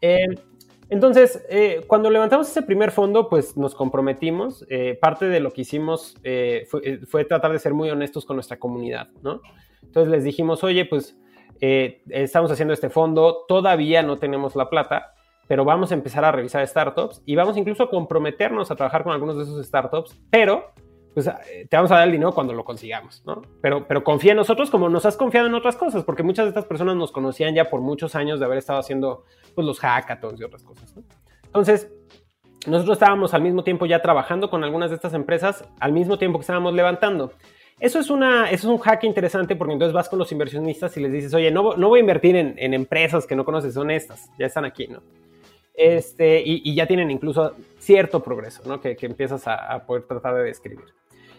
Eh, 0.00 0.28
entonces, 0.90 1.44
eh, 1.48 1.82
cuando 1.86 2.10
levantamos 2.10 2.48
ese 2.48 2.62
primer 2.62 2.90
fondo, 2.90 3.28
pues 3.28 3.56
nos 3.56 3.74
comprometimos. 3.74 4.66
parte 5.00 5.26
de 5.26 5.40
lo 5.40 5.50
que 5.50 5.62
hicimos 5.62 6.16
fue, 6.68 7.00
fue, 7.06 7.24
tratar 7.24 7.52
de 7.52 7.58
ser 7.58 7.72
muy 7.72 7.90
honestos 7.90 8.24
con 8.24 8.36
nuestra 8.36 8.58
comunidad, 8.58 9.08
¿no? 9.22 9.40
Entonces 9.82 10.10
les 10.10 10.24
dijimos, 10.24 10.62
oye, 10.62 10.84
pues 10.84 11.16
eh, 11.60 12.02
estamos 12.08 12.50
haciendo 12.50 12.72
este 12.72 12.88
fondo, 12.88 13.44
todavía 13.46 14.02
no 14.02 14.16
tenemos 14.16 14.56
la 14.56 14.70
plata, 14.70 15.12
pero 15.46 15.64
vamos 15.64 15.90
a 15.90 15.94
empezar 15.94 16.24
a 16.24 16.32
revisar 16.32 16.66
startups 16.66 17.22
y 17.26 17.34
vamos 17.34 17.56
incluso 17.56 17.82
a 17.82 17.90
comprometernos 17.90 18.70
a 18.70 18.76
trabajar 18.76 19.04
con 19.04 19.12
algunos 19.12 19.36
de 19.36 19.42
esos 19.42 19.66
startups, 19.66 20.18
pero 20.30 20.72
pues 21.14 21.26
eh, 21.26 21.66
te 21.68 21.76
vamos 21.76 21.90
a 21.90 21.96
dar 21.96 22.06
el 22.06 22.12
dinero 22.12 22.32
cuando 22.32 22.52
lo 22.52 22.64
consigamos, 22.64 23.22
¿no? 23.26 23.42
Pero, 23.60 23.86
pero 23.86 24.04
confía 24.04 24.32
en 24.32 24.36
nosotros 24.36 24.70
como 24.70 24.88
nos 24.88 25.04
has 25.06 25.16
confiado 25.16 25.46
en 25.46 25.54
otras 25.54 25.76
cosas, 25.76 26.04
porque 26.04 26.22
muchas 26.22 26.44
de 26.44 26.50
estas 26.50 26.66
personas 26.66 26.96
nos 26.96 27.10
conocían 27.12 27.54
ya 27.54 27.68
por 27.68 27.80
muchos 27.80 28.14
años 28.14 28.38
de 28.38 28.46
haber 28.46 28.58
estado 28.58 28.78
haciendo 28.78 29.24
pues, 29.54 29.66
los 29.66 29.80
hackathons 29.80 30.40
y 30.40 30.44
otras 30.44 30.62
cosas, 30.62 30.96
¿no? 30.96 31.02
Entonces, 31.46 31.90
nosotros 32.66 32.96
estábamos 32.96 33.34
al 33.34 33.42
mismo 33.42 33.64
tiempo 33.64 33.86
ya 33.86 34.02
trabajando 34.02 34.50
con 34.50 34.62
algunas 34.62 34.90
de 34.90 34.96
estas 34.96 35.14
empresas, 35.14 35.64
al 35.80 35.92
mismo 35.92 36.18
tiempo 36.18 36.38
que 36.38 36.42
estábamos 36.42 36.74
levantando. 36.74 37.32
Eso 37.80 37.98
es, 37.98 38.10
una, 38.10 38.50
eso 38.50 38.68
es 38.68 38.74
un 38.74 38.78
hack 38.78 39.04
interesante 39.04 39.56
porque 39.56 39.72
entonces 39.72 39.94
vas 39.94 40.08
con 40.10 40.18
los 40.18 40.30
inversionistas 40.30 40.94
y 40.98 41.00
les 41.00 41.12
dices, 41.12 41.32
oye, 41.32 41.50
no, 41.50 41.76
no 41.76 41.88
voy 41.88 41.98
a 41.98 42.00
invertir 42.00 42.36
en, 42.36 42.54
en, 42.58 42.74
empresas 42.74 43.26
que 43.26 43.34
no 43.34 43.46
conoces, 43.46 43.72
son 43.72 43.90
estas, 43.90 44.30
ya 44.38 44.44
están 44.44 44.66
aquí, 44.66 44.86
¿no? 44.86 45.02
Este, 45.74 46.42
y, 46.42 46.60
y 46.62 46.74
ya 46.74 46.86
tienen 46.86 47.10
incluso 47.10 47.56
cierto 47.78 48.22
progreso, 48.22 48.62
¿no? 48.66 48.82
Que, 48.82 48.96
que 48.96 49.06
empiezas 49.06 49.48
a, 49.48 49.54
a, 49.54 49.86
poder 49.86 50.02
tratar 50.02 50.34
de 50.34 50.42
describir. 50.42 50.84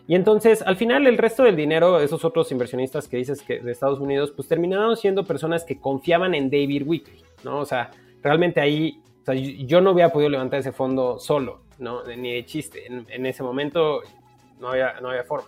Y 0.08 0.16
entonces, 0.16 0.62
al 0.62 0.76
final, 0.76 1.08
el 1.08 1.18
resto 1.18 1.44
del 1.44 1.56
dinero, 1.56 2.00
esos 2.00 2.26
otros 2.26 2.52
inversionistas 2.52 3.08
que 3.08 3.18
dices 3.18 3.42
que 3.42 3.60
de 3.60 3.72
Estados 3.72 4.00
Unidos, 4.00 4.32
pues 4.32 4.48
terminaron 4.48 4.98
siendo 4.98 5.24
personas 5.24 5.64
que 5.64 5.80
confiaban 5.80 6.34
en 6.34 6.50
David 6.50 6.84
Weekly, 6.86 7.24
¿no? 7.44 7.60
O 7.60 7.66
sea, 7.66 7.92
realmente 8.22 8.60
ahí, 8.60 9.02
yo 9.66 9.82
no 9.82 9.92
había 9.92 10.10
podido 10.10 10.30
levantar 10.30 10.60
ese 10.60 10.72
fondo 10.72 11.20
solo, 11.20 11.62
¿no? 11.80 12.04
Ni 12.04 12.34
de 12.34 12.46
chiste. 12.46 12.86
En, 12.88 13.26
ese 13.26 13.44
momento 13.44 14.02
no 14.60 14.70
había, 14.70 15.00
no 15.02 15.10
había 15.10 15.24
forma. 15.24 15.48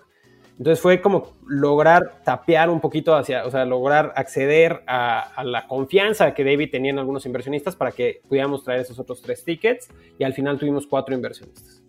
Entonces 0.57 0.79
fue 0.81 1.01
como 1.01 1.33
lograr 1.47 2.21
tapear 2.23 2.69
un 2.69 2.79
poquito 2.79 3.15
hacia, 3.15 3.45
o 3.45 3.51
sea, 3.51 3.65
lograr 3.65 4.13
acceder 4.15 4.83
a, 4.85 5.43
la 5.43 5.67
confianza 5.67 6.33
que 6.33 6.43
David 6.43 6.69
tenía 6.71 6.91
en 6.91 6.99
algunos 6.99 7.25
inversionistas 7.25 7.75
para 7.75 7.91
que 7.91 8.21
pudiéramos 8.27 8.63
traer 8.63 8.81
esos 8.81 8.99
otros 8.99 9.21
tres 9.21 9.43
tickets 9.43 9.89
y 10.19 10.23
al 10.23 10.33
final 10.33 10.59
tuvimos 10.59 10.85
cuatro 10.85 11.15
inversionistas. 11.15 11.81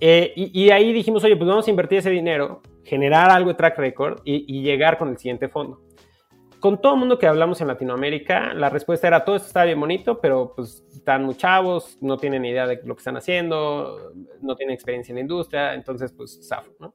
Eh, 0.00 0.32
y, 0.36 0.70
ahí 0.70 0.92
dijimos, 0.92 1.22
oye, 1.24 1.36
pues 1.36 1.48
vamos 1.48 1.66
a 1.66 1.70
invertir 1.70 1.98
ese 1.98 2.10
dinero, 2.10 2.62
generar 2.84 3.30
algo 3.30 3.50
de 3.50 3.54
track 3.54 3.78
record 3.78 4.20
y, 4.24 4.62
llegar 4.62 4.98
con 4.98 5.08
el 5.08 5.18
siguiente 5.18 5.48
fondo. 5.48 5.80
Con 6.58 6.80
todo 6.80 6.94
el 6.94 7.00
mundo 7.00 7.18
que 7.18 7.26
hablamos 7.26 7.60
en 7.60 7.68
Latinoamérica, 7.68 8.54
la 8.54 8.70
respuesta 8.70 9.06
era, 9.06 9.24
todo 9.24 9.36
esto 9.36 9.48
está 9.48 9.64
bien 9.64 9.78
bonito, 9.78 10.20
pero 10.20 10.54
pues 10.56 10.82
están 10.90 11.24
muy 11.24 11.34
chavos, 11.34 11.98
no 12.00 12.16
tienen 12.16 12.44
idea 12.44 12.66
de 12.66 12.80
lo 12.84 12.94
que 12.94 13.00
están 13.00 13.18
haciendo, 13.18 14.12
no 14.40 14.56
tienen 14.56 14.74
experiencia 14.74 15.12
en 15.12 15.16
la 15.16 15.20
industria, 15.20 15.74
entonces 15.74 16.12
pues 16.12 16.40
zafo, 16.48 16.72
¿no? 16.80 16.94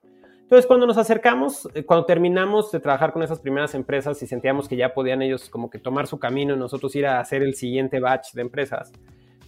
Entonces, 0.49 0.65
cuando 0.65 0.87
nos 0.87 0.97
acercamos, 0.97 1.69
eh, 1.75 1.85
cuando 1.85 2.07
terminamos 2.07 2.71
de 2.71 2.79
trabajar 2.79 3.13
con 3.13 3.21
esas 3.21 3.39
primeras 3.39 3.75
empresas 3.75 4.19
y 4.23 4.25
sentíamos 4.25 4.67
que 4.67 4.75
ya 4.75 4.95
podían 4.95 5.21
ellos 5.21 5.47
como 5.47 5.69
que 5.69 5.77
tomar 5.77 6.07
su 6.07 6.17
camino 6.17 6.55
y 6.55 6.57
nosotros 6.57 6.95
ir 6.95 7.05
a 7.05 7.19
hacer 7.19 7.43
el 7.43 7.53
siguiente 7.53 7.99
batch 7.99 8.33
de 8.33 8.41
empresas, 8.41 8.91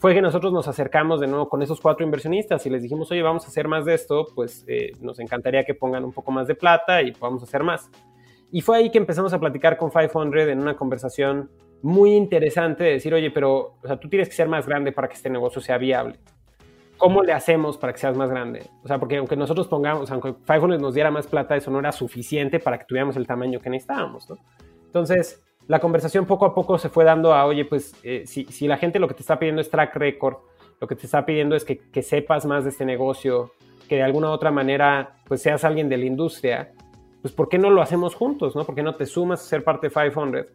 fue 0.02 0.16
que 0.16 0.22
nosotros 0.24 0.52
nos 0.52 0.68
acercamos 0.68 1.20
de 1.20 1.28
nuevo 1.28 1.48
con 1.48 1.62
esos 1.62 1.80
cuatro 1.80 2.04
inversionistas 2.04 2.66
y 2.66 2.72
les 2.72 2.82
dijimos, 2.82 3.12
oye, 3.12 3.22
vamos 3.22 3.46
a 3.46 3.50
hacer 3.50 3.68
más 3.68 3.86
de 3.86 3.94
esto, 3.94 4.26
pues 4.34 4.66
eh, 4.68 4.94
nos 5.00 5.20
encantaría 5.20 5.64
que 5.64 5.76
pongan 5.76 6.04
un 6.04 6.12
poco 6.12 6.32
más 6.32 6.48
de 6.48 6.56
plata 6.56 7.04
y 7.04 7.12
podamos 7.12 7.44
hacer 7.44 7.62
más. 7.62 7.88
Y 8.52 8.62
fue 8.62 8.78
ahí 8.78 8.90
que 8.90 8.98
empezamos 8.98 9.32
a 9.32 9.40
platicar 9.40 9.78
con 9.78 9.92
500 9.92 10.48
en 10.48 10.60
una 10.60 10.76
conversación 10.76 11.52
muy 11.84 12.16
interesante 12.16 12.84
de 12.84 12.94
decir, 12.94 13.14
oye, 13.14 13.30
pero 13.30 13.76
o 13.80 13.88
sea, 13.88 14.00
tú 14.00 14.10
tienes 14.10 14.28
que 14.28 14.34
ser 14.34 14.50
más 14.50 14.66
grande 14.66 14.92
para 14.92 15.08
que 15.08 15.14
este 15.14 15.30
negocio 15.30 15.62
sea 15.62 15.78
viable. 15.78 16.18
¿cómo 16.98 17.24
le 17.24 17.34
hacemos 17.34 17.78
para 17.78 17.94
que 17.94 18.00
seas 18.00 18.18
más 18.18 18.30
grande? 18.32 18.64
O 18.84 18.88
sea, 18.88 19.00
porque 19.00 19.18
aunque 19.18 19.36
nosotros 19.36 19.68
pongamos, 19.68 20.12
aunque 20.12 20.36
500 20.46 20.80
nos 20.80 20.94
diera 20.96 21.10
más 21.10 21.26
plata, 21.26 21.56
eso 21.56 21.70
no 21.70 21.80
era 21.80 21.92
suficiente 21.92 22.60
para 22.60 22.78
que 22.78 22.86
tuviéramos 22.86 23.16
el 23.18 23.26
tamaño 23.26 23.60
que 23.60 23.72
necesitábamos, 23.72 24.30
¿no? 24.30 24.38
Entonces, 24.86 25.44
la 25.72 25.80
conversación 25.80 26.26
poco 26.26 26.46
a 26.46 26.54
poco 26.54 26.78
se 26.78 26.90
fue 26.90 27.06
dando 27.06 27.34
a, 27.34 27.46
oye, 27.46 27.64
pues 27.64 27.96
eh, 28.04 28.24
si, 28.26 28.44
si, 28.44 28.68
la 28.68 28.76
gente 28.76 29.00
lo 29.00 29.08
que 29.08 29.14
te 29.14 29.22
está 29.22 29.40
pidiendo 29.40 29.62
es 29.62 29.70
track 29.70 29.96
record, 29.96 30.40
lo 30.82 30.86
que 30.86 30.98
te 30.98 31.06
está 31.06 31.26
pidiendo 31.26 31.56
es 31.56 31.64
que, 31.64 31.78
que, 31.78 32.02
sepas 32.02 32.46
más 32.46 32.66
de 32.66 32.72
este 32.72 32.84
negocio, 32.84 33.54
que 33.88 33.96
de 33.96 34.04
alguna 34.04 34.32
otra 34.32 34.52
manera 34.52 35.16
pues 35.30 35.42
seas 35.42 35.64
alguien 35.64 35.88
de 35.88 35.96
la 35.96 36.04
industria, 36.04 36.74
pues 37.22 37.34
¿por 37.34 37.48
qué 37.48 37.58
no 37.58 37.70
lo 37.70 37.82
hacemos 37.82 38.16
juntos? 38.16 38.54
¿no? 38.54 38.66
¿Por 38.66 38.76
qué 38.76 38.84
no 38.84 38.96
te 38.96 39.06
sumas 39.06 39.40
a 39.40 39.46
ser 39.46 39.64
parte 39.64 39.88
de 39.88 39.94
500? 39.94 40.48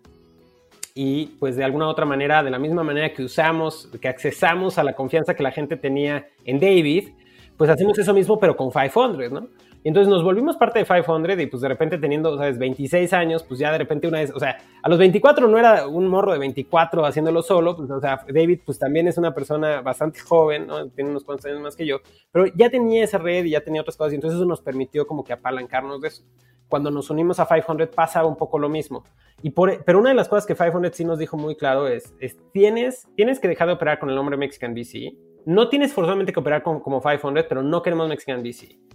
Y 0.95 1.29
pues 1.39 1.57
de 1.57 1.65
alguna 1.65 1.89
otra 1.89 2.05
manera, 2.05 2.43
de 2.43 2.51
la 2.51 2.59
misma 2.59 2.85
manera 2.85 3.15
que 3.15 3.23
usamos, 3.23 3.89
que 3.99 4.09
accesamos 4.09 4.77
a 4.77 4.85
la 4.85 4.93
confianza 4.93 5.33
que 5.33 5.43
la 5.43 5.51
gente 5.51 5.79
tenía 5.79 6.27
en 6.45 6.61
David, 6.61 7.09
pues 7.57 7.71
hacemos 7.71 7.99
eso 7.99 8.13
mismo 8.13 8.39
pero 8.39 8.55
con 8.55 8.71
500, 8.71 9.33
¿no? 9.33 9.49
Y 9.87 9.89
entonces 9.89 10.11
nos 10.11 10.25
volvimos 10.25 10.57
parte 10.57 10.81
de 10.81 10.85
500 10.85 11.39
y 11.39 11.47
pues 11.47 11.63
de 11.63 11.69
repente 11.69 11.97
teniendo, 11.97 12.37
¿sabes? 12.37 12.59
26 12.59 13.13
años, 13.13 13.45
pues 13.45 13.61
ya 13.61 13.71
de 13.71 13.79
repente 13.79 14.09
una 14.09 14.19
vez, 14.19 14.33
o 14.35 14.41
sea, 14.41 14.59
a 14.83 14.89
los 14.89 14.99
24 14.99 15.47
no 15.47 15.57
era 15.59 15.87
un 15.87 16.09
morro 16.09 16.33
de 16.33 16.41
24 16.41 17.07
haciéndolo 17.07 17.41
solo, 17.41 17.77
pues 17.77 17.89
o 17.93 18.01
sea, 18.01 18.19
David 18.29 18.63
pues 18.67 18.81
también 18.81 19.07
es 19.07 19.17
una 19.17 19.33
persona 19.33 19.83
bastante 19.83 20.19
joven, 20.19 20.67
¿no? 20.67 20.89
Tiene 20.89 21.11
unos 21.11 21.23
cuantos 21.23 21.47
años 21.47 21.61
más 21.61 21.77
que 21.77 21.87
yo, 21.87 22.01
pero 22.33 22.47
ya 22.57 22.69
tenía 22.69 23.05
esa 23.05 23.19
red 23.19 23.45
y 23.45 23.51
ya 23.51 23.61
tenía 23.61 23.81
otras 23.81 23.97
cosas 23.97 24.15
y 24.15 24.17
entonces 24.17 24.39
eso 24.41 24.45
nos 24.45 24.61
permitió 24.61 25.07
como 25.07 25.23
que 25.23 25.33
apalancarnos 25.33 26.01
de 26.01 26.09
eso. 26.09 26.25
Cuando 26.67 26.91
nos 26.91 27.09
unimos 27.11 27.39
a 27.39 27.47
500 27.47 27.87
pasa 27.95 28.25
un 28.25 28.35
poco 28.35 28.59
lo 28.59 28.69
mismo. 28.69 29.05
Y 29.41 29.51
por, 29.51 29.85
pero 29.85 30.01
una 30.01 30.09
de 30.09 30.17
las 30.17 30.29
cosas 30.29 30.47
que 30.47 30.57
500 30.57 30.97
sí 30.97 31.05
nos 31.05 31.21
dijo 31.21 31.37
muy 31.37 31.55
claro 31.55 31.87
es, 31.87 32.13
es 32.19 32.37
tienes, 32.53 33.07
tienes 33.15 33.39
que 33.39 33.47
dejar 33.47 33.69
de 33.69 33.75
operar 33.75 34.01
con 34.01 34.11
el 34.11 34.17
nombre 34.17 34.37
Mexican 34.37 34.75
VC. 34.75 35.17
No 35.45 35.69
tienes 35.69 35.93
forzosamente 35.93 36.33
que 36.33 36.41
operar 36.41 36.65
como 36.65 36.83
500, 37.01 37.45
pero 37.49 37.63
no 37.63 37.83
queremos 37.83 38.09
Mexican 38.09 38.43
VC 38.43 38.86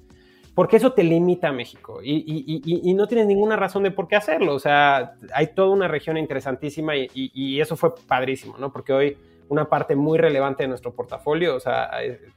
porque 0.53 0.77
eso 0.77 0.91
te 0.91 1.03
limita 1.03 1.49
a 1.49 1.51
México 1.51 2.01
y, 2.03 2.93
no 2.93 3.07
tienes 3.07 3.27
ninguna 3.27 3.55
razón 3.55 3.83
de 3.83 3.91
por 3.91 4.07
qué 4.07 4.15
hacerlo. 4.15 4.53
O 4.53 4.59
sea, 4.59 5.13
hay 5.33 5.47
toda 5.47 5.69
una 5.69 5.87
región 5.87 6.17
interesantísima 6.17 6.93
y, 6.95 7.59
eso 7.61 7.77
fue 7.77 7.91
padrísimo, 8.07 8.57
¿no? 8.57 8.71
Porque 8.71 8.93
hoy 8.93 9.17
una 9.47 9.69
parte 9.69 9.95
muy 9.95 10.17
relevante 10.17 10.63
de 10.63 10.69
nuestro 10.69 10.93
portafolio, 10.93 11.55
o 11.55 11.59
sea, 11.59 11.91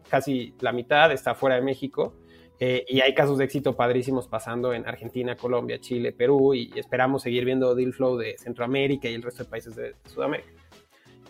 casi 0.09 0.55
la 0.61 0.72
mitad 0.72 1.12
está 1.12 1.35
fuera 1.35 1.57
de 1.57 1.62
México. 1.62 2.14
Eh, 2.61 2.85
y 2.88 3.00
hay 3.00 3.14
casos 3.14 3.38
de 3.38 3.44
éxito 3.44 3.74
padrísimos 3.74 4.29
pasando 4.29 4.72
en 4.72 4.87
Argentina, 4.87 5.35
Colombia, 5.37 5.81
Chile, 5.81 6.12
Perú 6.12 6.55
y 6.55 6.70
esperamos 6.77 7.22
seguir 7.22 7.44
viendo 7.44 7.74
deal 7.74 7.92
flow 7.92 8.16
de 8.16 8.38
Centroamérica 8.38 9.09
y 9.09 9.14
el 9.14 9.22
resto 9.22 9.42
de 9.42 9.50
países 9.50 9.74
de 9.74 9.96
Sudamérica. 10.07 10.50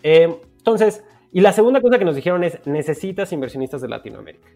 Eh, 0.03 0.29
entonces, 0.57 1.03
y 1.31 1.41
la 1.41 1.51
segunda 1.51 1.81
cosa 1.81 1.97
que 1.97 2.05
nos 2.05 2.15
dijeron 2.15 2.43
es, 2.43 2.59
necesitas 2.67 3.33
inversionistas 3.33 3.81
de 3.81 3.89
Latinoamérica. 3.89 4.47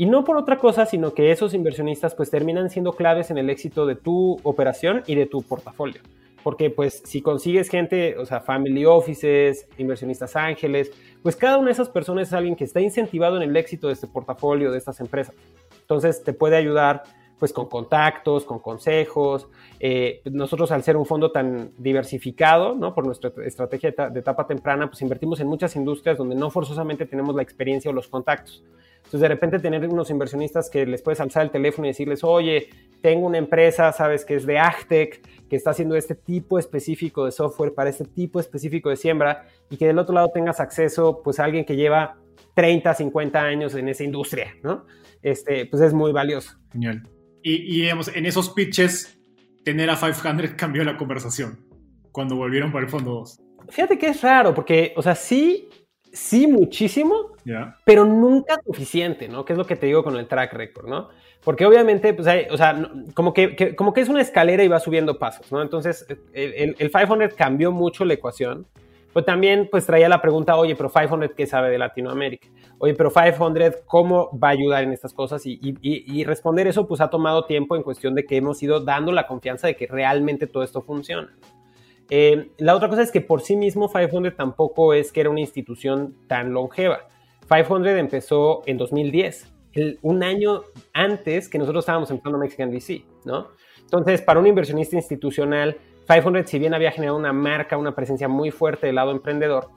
Y 0.00 0.06
no 0.06 0.24
por 0.24 0.38
otra 0.38 0.56
cosa, 0.56 0.86
sino 0.86 1.12
que 1.12 1.30
esos 1.30 1.52
inversionistas 1.52 2.14
pues 2.14 2.30
terminan 2.30 2.70
siendo 2.70 2.94
claves 2.94 3.30
en 3.30 3.36
el 3.36 3.50
éxito 3.50 3.84
de 3.84 3.96
tu 3.96 4.38
operación 4.44 5.02
y 5.06 5.14
de 5.14 5.26
tu 5.26 5.42
portafolio. 5.42 6.00
Porque 6.42 6.70
pues 6.70 7.02
si 7.04 7.20
consigues 7.20 7.68
gente, 7.68 8.16
o 8.16 8.24
sea, 8.24 8.40
family 8.40 8.86
offices, 8.86 9.68
inversionistas 9.76 10.36
ángeles, 10.36 10.90
pues 11.22 11.36
cada 11.36 11.58
una 11.58 11.66
de 11.66 11.72
esas 11.72 11.90
personas 11.90 12.28
es 12.28 12.32
alguien 12.32 12.56
que 12.56 12.64
está 12.64 12.80
incentivado 12.80 13.36
en 13.36 13.42
el 13.42 13.54
éxito 13.54 13.88
de 13.88 13.92
este 13.92 14.06
portafolio, 14.06 14.72
de 14.72 14.78
estas 14.78 15.00
empresas. 15.00 15.34
Entonces 15.82 16.24
te 16.24 16.32
puede 16.32 16.56
ayudar 16.56 17.02
pues 17.40 17.52
con 17.52 17.68
contactos, 17.68 18.44
con 18.44 18.60
consejos. 18.60 19.48
Eh, 19.80 20.20
nosotros 20.30 20.70
al 20.70 20.84
ser 20.84 20.96
un 20.96 21.06
fondo 21.06 21.32
tan 21.32 21.72
diversificado, 21.78 22.76
¿no? 22.76 22.94
Por 22.94 23.06
nuestra 23.06 23.32
estrategia 23.44 23.90
de 23.90 24.20
etapa 24.20 24.46
temprana, 24.46 24.88
pues 24.88 25.02
invertimos 25.02 25.40
en 25.40 25.48
muchas 25.48 25.74
industrias 25.74 26.18
donde 26.18 26.36
no 26.36 26.50
forzosamente 26.50 27.06
tenemos 27.06 27.34
la 27.34 27.42
experiencia 27.42 27.90
o 27.90 27.94
los 27.94 28.06
contactos. 28.06 28.62
Entonces, 28.98 29.20
de 29.20 29.28
repente 29.28 29.58
tener 29.58 29.88
unos 29.88 30.10
inversionistas 30.10 30.70
que 30.70 30.86
les 30.86 31.02
puedes 31.02 31.18
alzar 31.18 31.42
el 31.42 31.50
teléfono 31.50 31.86
y 31.86 31.90
decirles, 31.90 32.22
oye, 32.22 32.68
tengo 33.00 33.26
una 33.26 33.38
empresa, 33.38 33.90
sabes, 33.92 34.24
que 34.24 34.36
es 34.36 34.46
de 34.46 34.58
Agtec, 34.58 35.48
que 35.48 35.56
está 35.56 35.70
haciendo 35.70 35.96
este 35.96 36.14
tipo 36.14 36.58
específico 36.58 37.24
de 37.24 37.32
software 37.32 37.74
para 37.74 37.90
este 37.90 38.04
tipo 38.04 38.38
específico 38.38 38.90
de 38.90 38.96
siembra 38.96 39.46
y 39.70 39.78
que 39.78 39.86
del 39.86 39.98
otro 39.98 40.14
lado 40.14 40.30
tengas 40.32 40.60
acceso, 40.60 41.22
pues, 41.24 41.40
a 41.40 41.44
alguien 41.44 41.64
que 41.64 41.74
lleva 41.74 42.18
30, 42.54 42.94
50 42.94 43.40
años 43.40 43.74
en 43.74 43.88
esa 43.88 44.04
industria, 44.04 44.54
¿no? 44.62 44.84
Este, 45.22 45.66
pues 45.66 45.82
es 45.82 45.92
muy 45.92 46.12
valioso. 46.12 46.58
Genial. 46.70 47.02
Y, 47.42 47.54
y 47.54 47.82
digamos, 47.82 48.08
en 48.08 48.26
esos 48.26 48.50
pitches, 48.50 49.18
tener 49.64 49.90
a 49.90 49.96
500 49.96 50.50
cambió 50.56 50.84
la 50.84 50.96
conversación 50.96 51.66
cuando 52.12 52.36
volvieron 52.36 52.72
para 52.72 52.84
el 52.84 52.90
fondo 52.90 53.12
2. 53.12 53.40
Fíjate 53.68 53.98
que 53.98 54.08
es 54.08 54.20
raro, 54.22 54.54
porque, 54.54 54.92
o 54.96 55.02
sea, 55.02 55.14
sí 55.14 55.68
sí 56.12 56.46
muchísimo, 56.46 57.32
pero 57.84 58.04
nunca 58.04 58.60
suficiente, 58.64 59.28
¿no? 59.28 59.44
Que 59.44 59.52
es 59.52 59.58
lo 59.58 59.64
que 59.64 59.76
te 59.76 59.86
digo 59.86 60.02
con 60.02 60.16
el 60.16 60.26
track 60.26 60.52
record, 60.52 60.88
¿no? 60.88 61.08
Porque 61.42 61.64
obviamente, 61.64 62.12
pues 62.14 62.28
hay, 62.28 62.46
o 62.50 62.56
sea, 62.56 62.90
como, 63.14 63.32
que, 63.32 63.74
como 63.74 63.92
que 63.92 64.00
es 64.00 64.08
una 64.08 64.20
escalera 64.20 64.62
y 64.62 64.68
va 64.68 64.80
subiendo 64.80 65.18
pasos, 65.18 65.50
¿no? 65.50 65.62
Entonces, 65.62 66.06
el, 66.32 66.76
el, 66.78 66.90
500 66.90 67.34
cambió 67.34 67.72
mucho 67.72 68.04
la 68.04 68.14
ecuación, 68.14 68.66
pero 69.12 69.24
también 69.24 69.68
pues 69.70 69.86
traía 69.86 70.08
la 70.08 70.22
pregunta, 70.22 70.56
oye, 70.56 70.76
pero 70.76 70.90
500, 70.90 71.30
¿qué 71.36 71.46
sabe 71.46 71.70
de 71.70 71.78
Latinoamérica? 71.78 72.48
Oye, 72.78 72.94
pero 72.94 73.10
500, 73.10 73.82
¿cómo 73.86 74.30
va 74.38 74.48
a 74.48 74.52
ayudar 74.52 74.84
en 74.84 74.92
estas 74.92 75.12
cosas? 75.12 75.42
Y, 75.44 76.24
responder 76.24 76.66
eso, 76.66 76.86
pues 76.86 77.00
ha 77.00 77.10
tomado 77.10 77.44
tiempo 77.44 77.76
en 77.76 77.82
cuestión 77.82 78.14
de 78.14 78.24
que 78.24 78.36
hemos 78.36 78.62
ido 78.62 78.80
dando 78.80 79.12
la 79.12 79.26
confianza 79.26 79.66
de 79.66 79.76
que 79.76 79.86
realmente 79.86 80.46
todo 80.46 80.62
esto 80.62 80.82
funciona. 80.82 81.36
Eh, 82.08 82.50
la 82.58 82.74
otra 82.74 82.88
cosa 82.88 83.02
es 83.02 83.12
que 83.12 83.20
por 83.20 83.40
sí 83.40 83.56
mismo 83.56 83.90
500 83.90 84.34
tampoco 84.36 84.94
es 84.94 85.12
que 85.12 85.20
era 85.20 85.30
una 85.30 85.40
institución 85.40 86.16
tan 86.26 86.52
longeva. 86.52 87.08
500 87.48 87.86
empezó 87.98 88.62
en 88.66 88.78
2010, 88.78 89.52
un 90.02 90.22
año 90.22 90.62
antes 90.92 91.48
que 91.48 91.58
nosotros 91.58 91.82
estábamos 91.82 92.10
empezando 92.10 92.38
Mexican 92.38 92.70
DC, 92.70 93.04
¿no? 93.24 93.48
Entonces, 93.80 94.22
para 94.22 94.38
un 94.38 94.46
inversionista 94.46 94.96
institucional, 94.96 95.76
500 96.10 96.50
si 96.50 96.58
bien 96.58 96.74
había 96.74 96.90
generado 96.90 97.16
una 97.16 97.32
marca, 97.32 97.76
una 97.76 97.94
presencia 97.94 98.26
muy 98.26 98.50
fuerte 98.50 98.86
del 98.86 98.96
lado 98.96 99.12
emprendedor, 99.12 99.68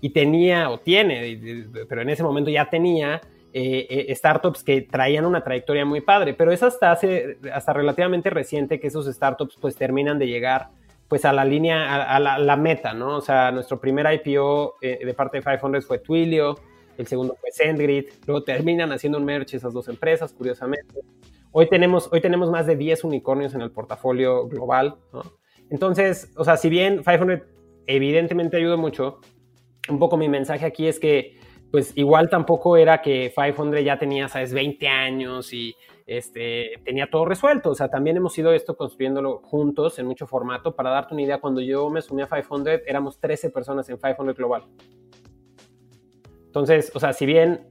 y 0.00 0.10
tenía, 0.10 0.70
o 0.70 0.78
tiene, 0.78 1.66
pero 1.88 2.02
en 2.02 2.10
ese 2.10 2.22
momento 2.22 2.50
ya 2.50 2.70
tenía 2.70 3.20
eh, 3.52 4.06
eh, 4.08 4.14
startups 4.14 4.62
que 4.62 4.82
traían 4.82 5.26
una 5.26 5.42
trayectoria 5.42 5.84
muy 5.84 6.00
padre, 6.00 6.34
pero 6.34 6.52
es 6.52 6.62
hasta, 6.62 6.92
hace, 6.92 7.38
hasta 7.52 7.72
relativamente 7.72 8.30
reciente 8.30 8.78
que 8.78 8.86
esos 8.86 9.06
startups 9.06 9.56
pues 9.60 9.76
terminan 9.76 10.18
de 10.18 10.28
llegar 10.28 10.68
pues 11.08 11.24
a 11.24 11.32
la 11.32 11.44
línea, 11.44 12.04
a, 12.04 12.20
la, 12.20 12.56
meta, 12.56 12.94
¿no? 12.94 13.16
O 13.16 13.20
sea, 13.20 13.50
nuestro 13.50 13.80
primer 13.80 14.06
IPO 14.14 14.76
eh, 14.80 15.00
de 15.04 15.12
parte 15.12 15.38
de 15.38 15.42
500 15.42 15.84
fue 15.84 15.98
Twilio, 15.98 16.56
el 16.96 17.08
segundo 17.08 17.36
fue 17.40 17.50
SendGrid, 17.50 18.04
luego 18.28 18.44
terminan 18.44 18.92
haciendo 18.92 19.18
un 19.18 19.24
merch 19.24 19.54
esas 19.54 19.72
dos 19.72 19.88
empresas, 19.88 20.32
curiosamente. 20.32 21.00
Hoy 21.50 21.68
tenemos, 21.68 22.08
hoy 22.12 22.20
tenemos 22.20 22.48
más 22.48 22.66
de 22.66 22.76
10 22.76 23.02
unicornios 23.02 23.54
en 23.54 23.62
el 23.62 23.72
portafolio 23.72 24.46
global, 24.46 24.94
¿no? 25.12 25.22
Entonces, 25.70 26.32
o 26.36 26.44
sea, 26.44 26.56
si 26.56 26.68
bien 26.68 27.02
500 27.04 27.40
evidentemente 27.86 28.56
ayudó 28.56 28.76
mucho, 28.76 29.20
un 29.88 29.98
poco 29.98 30.16
mi 30.16 30.28
mensaje 30.28 30.66
aquí 30.66 30.86
es 30.86 30.98
que, 30.98 31.38
pues 31.70 31.92
igual 31.96 32.28
tampoco 32.28 32.76
era 32.76 33.00
que 33.00 33.32
500 33.34 33.84
ya 33.84 33.98
tenía, 33.98 34.28
sabes, 34.28 34.52
20 34.52 34.88
años 34.88 35.52
y 35.52 35.74
este, 36.06 36.72
tenía 36.84 37.08
todo 37.08 37.24
resuelto. 37.24 37.70
O 37.70 37.74
sea, 37.74 37.88
también 37.88 38.16
hemos 38.16 38.36
ido 38.36 38.52
esto 38.52 38.76
construyéndolo 38.76 39.38
juntos 39.44 39.98
en 40.00 40.06
mucho 40.06 40.26
formato. 40.26 40.74
Para 40.74 40.90
darte 40.90 41.14
una 41.14 41.22
idea, 41.22 41.40
cuando 41.40 41.60
yo 41.60 41.88
me 41.88 42.02
sumí 42.02 42.22
a 42.22 42.26
500, 42.26 42.80
éramos 42.86 43.20
13 43.20 43.50
personas 43.50 43.88
en 43.88 43.96
500 43.96 44.36
Global. 44.36 44.64
Entonces, 46.46 46.90
o 46.96 46.98
sea, 46.98 47.12
si 47.12 47.26
bien, 47.26 47.68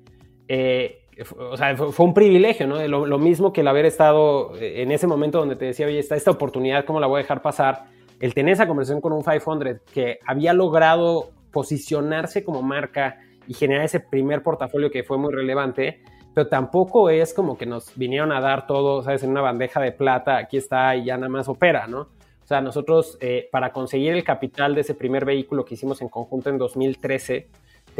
eh, 0.47 0.98
o 1.37 1.57
sea, 1.57 1.75
fue, 1.75 2.05
un 2.05 2.13
privilegio, 2.13 2.67
¿no? 2.67 2.85
Lo, 2.87 3.19
mismo 3.19 3.51
que 3.51 3.61
el 3.61 3.67
haber 3.67 3.85
estado 3.85 4.53
en 4.59 4.91
ese 4.91 5.07
momento 5.07 5.39
donde 5.39 5.55
te 5.55 5.65
decía, 5.65 5.87
oye, 5.87 5.99
está 5.99 6.15
esta 6.15 6.31
oportunidad, 6.31 6.85
¿cómo 6.85 6.99
la 6.99 7.07
voy 7.07 7.19
a 7.19 7.23
dejar 7.23 7.41
pasar? 7.41 7.85
El 8.19 8.33
tener 8.33 8.53
esa 8.53 8.67
conversación 8.67 9.01
con 9.01 9.13
un 9.13 9.23
500 9.23 9.81
que 9.93 10.19
había 10.25 10.53
logrado 10.53 11.31
posicionarse 11.51 12.43
como 12.43 12.61
marca 12.61 13.19
y 13.47 13.53
generar 13.53 13.85
ese 13.85 13.99
primer 13.99 14.43
portafolio 14.43 14.91
que 14.91 15.03
fue 15.03 15.17
muy 15.17 15.33
relevante, 15.33 16.01
pero 16.33 16.47
tampoco 16.47 17.09
es 17.09 17.33
como 17.33 17.57
que 17.57 17.65
nos 17.65 17.95
vinieron 17.97 18.31
a 18.31 18.39
dar 18.39 18.67
todo, 18.67 19.01
¿sabes? 19.01 19.23
En 19.23 19.31
una 19.31 19.41
bandeja 19.41 19.81
de 19.81 19.91
plata, 19.91 20.37
aquí 20.37 20.57
está 20.57 20.95
y 20.95 21.05
ya 21.05 21.17
nada 21.17 21.29
más 21.29 21.49
opera, 21.49 21.87
¿no? 21.87 22.01
O 22.01 22.47
sea, 22.49 22.61
nosotros 22.61 23.17
eh, 23.21 23.47
para 23.51 23.71
conseguir 23.71 24.13
el 24.13 24.23
capital 24.23 24.73
de 24.73 24.81
ese 24.81 24.95
primer 24.95 25.25
vehículo 25.25 25.65
que 25.65 25.75
hicimos 25.75 26.01
en 26.01 26.09
conjunto 26.09 26.49
en 26.49 26.57
2013, 26.57 27.47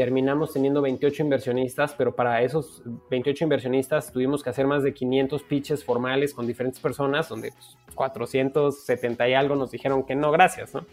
terminamos 0.00 0.54
teniendo 0.54 0.80
28 0.80 1.24
inversionistas, 1.24 1.92
pero 1.92 2.16
para 2.16 2.40
esos 2.40 2.82
28 3.10 3.44
inversionistas 3.44 4.10
tuvimos 4.10 4.42
que 4.42 4.48
hacer 4.48 4.66
más 4.66 4.82
de 4.82 4.94
500 4.94 5.42
pitches 5.42 5.84
formales 5.84 6.32
con 6.32 6.46
diferentes 6.46 6.80
personas, 6.80 7.28
donde 7.28 7.52
470 7.94 9.18
pues, 9.18 9.30
y 9.30 9.34
algo 9.34 9.56
nos 9.56 9.70
dijeron 9.70 10.04
que 10.04 10.14
no, 10.14 10.32
gracias, 10.32 10.72
¿no? 10.72 10.86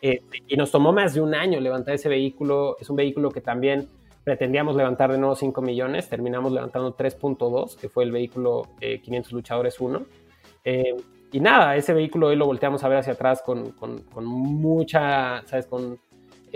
Eh, 0.00 0.22
y 0.48 0.56
nos 0.56 0.70
tomó 0.70 0.90
más 0.90 1.12
de 1.12 1.20
un 1.20 1.34
año 1.34 1.60
levantar 1.60 1.96
ese 1.96 2.08
vehículo. 2.08 2.78
Es 2.80 2.88
un 2.88 2.96
vehículo 2.96 3.30
que 3.30 3.42
también 3.42 3.90
pretendíamos 4.24 4.74
levantar 4.74 5.12
de 5.12 5.18
nuevo 5.18 5.34
5 5.34 5.60
millones, 5.60 6.08
terminamos 6.08 6.50
levantando 6.50 6.96
3.2, 6.96 7.76
que 7.76 7.90
fue 7.90 8.04
el 8.04 8.10
vehículo 8.10 8.70
500 8.80 9.32
eh, 9.32 9.34
Luchadores 9.34 9.78
1. 9.78 10.06
Eh, 10.64 10.96
y 11.30 11.40
nada, 11.40 11.76
ese 11.76 11.92
vehículo 11.92 12.28
hoy 12.28 12.36
lo 12.36 12.46
volteamos 12.46 12.82
a 12.82 12.88
ver 12.88 12.96
hacia 12.96 13.12
atrás 13.12 13.42
con, 13.42 13.72
con, 13.72 14.24
mucha, 14.24 15.46
¿sabes? 15.46 15.66
Con 15.66 16.00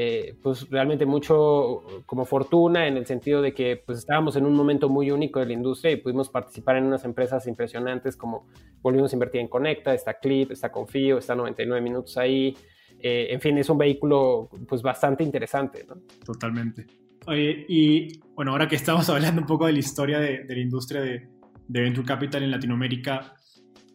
eh, 0.03 0.35
pues 0.43 0.67
realmente 0.71 1.05
mucho 1.05 1.83
como 2.07 2.25
fortuna 2.25 2.87
en 2.87 2.97
el 2.97 3.05
sentido 3.05 3.43
de 3.43 3.53
que 3.53 3.77
pues 3.85 3.99
estábamos 3.99 4.35
en 4.37 4.47
un 4.47 4.55
momento 4.55 4.89
muy 4.89 5.11
único 5.11 5.41
de 5.41 5.47
la 5.47 5.53
industria 5.53 5.93
y 5.93 5.97
pudimos 5.97 6.31
participar 6.31 6.77
en 6.77 6.85
unas 6.85 7.05
empresas 7.05 7.47
impresionantes 7.47 8.17
como 8.17 8.47
volvimos 8.81 9.13
a 9.13 9.17
invertir 9.17 9.43
en 9.43 9.49
Conecta, 9.49 9.93
está 9.93 10.15
Clip, 10.15 10.53
está 10.53 10.73
Confío, 10.73 11.19
está 11.19 11.35
99 11.35 11.83
minutos 11.83 12.17
ahí. 12.17 12.57
en 13.03 13.41
fin, 13.43 13.59
es 13.59 13.69
un 13.69 13.77
vehículo 13.77 14.49
pues 14.67 14.81
bastante 14.81 15.23
interesante, 15.23 15.85
¿no? 15.87 15.97
Totalmente. 16.25 16.87
Oye, 17.27 17.67
y 17.69 18.21
bueno, 18.35 18.53
ahora 18.53 18.69
que 18.69 18.77
estamos 18.77 19.09
hablando 19.11 19.43
un 19.43 19.47
poco 19.47 19.67
de 19.67 19.75
la 19.75 19.79
historia 19.81 20.19
de, 20.19 20.47
la 20.49 20.59
industria 20.59 21.03
de, 21.03 21.29
de 21.69 21.81
Venture 21.83 22.07
Capital 22.07 22.43
en 22.43 22.51
Latinoamérica. 22.51 23.35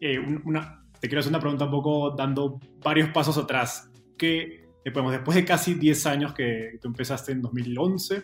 Eh, 0.00 0.18
una, 0.44 0.84
te 1.00 1.08
quiero 1.08 1.20
hacer 1.20 1.30
una 1.30 1.40
pregunta 1.40 1.64
un 1.64 1.70
poco 1.70 2.10
dando 2.12 2.60
varios 2.82 3.08
pasos 3.10 3.36
atrás. 3.38 3.90
¿Qué, 4.16 4.65
después 4.92 5.34
de 5.34 5.44
casi 5.44 5.74
10 5.74 6.06
años 6.06 6.34
que 6.34 6.78
tú 6.80 6.88
empezaste 6.88 7.32
en 7.32 7.42
2011, 7.42 8.22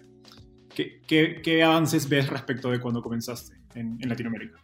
¿qué, 0.75 1.41
qué, 1.43 1.63
avances 1.63 2.09
ves 2.09 2.29
respecto 2.29 2.71
de 2.71 2.81
cuando 2.81 3.03
comenzaste 3.03 3.57
en, 3.75 3.99
en 4.01 4.09
Latinoamérica? 4.09 4.59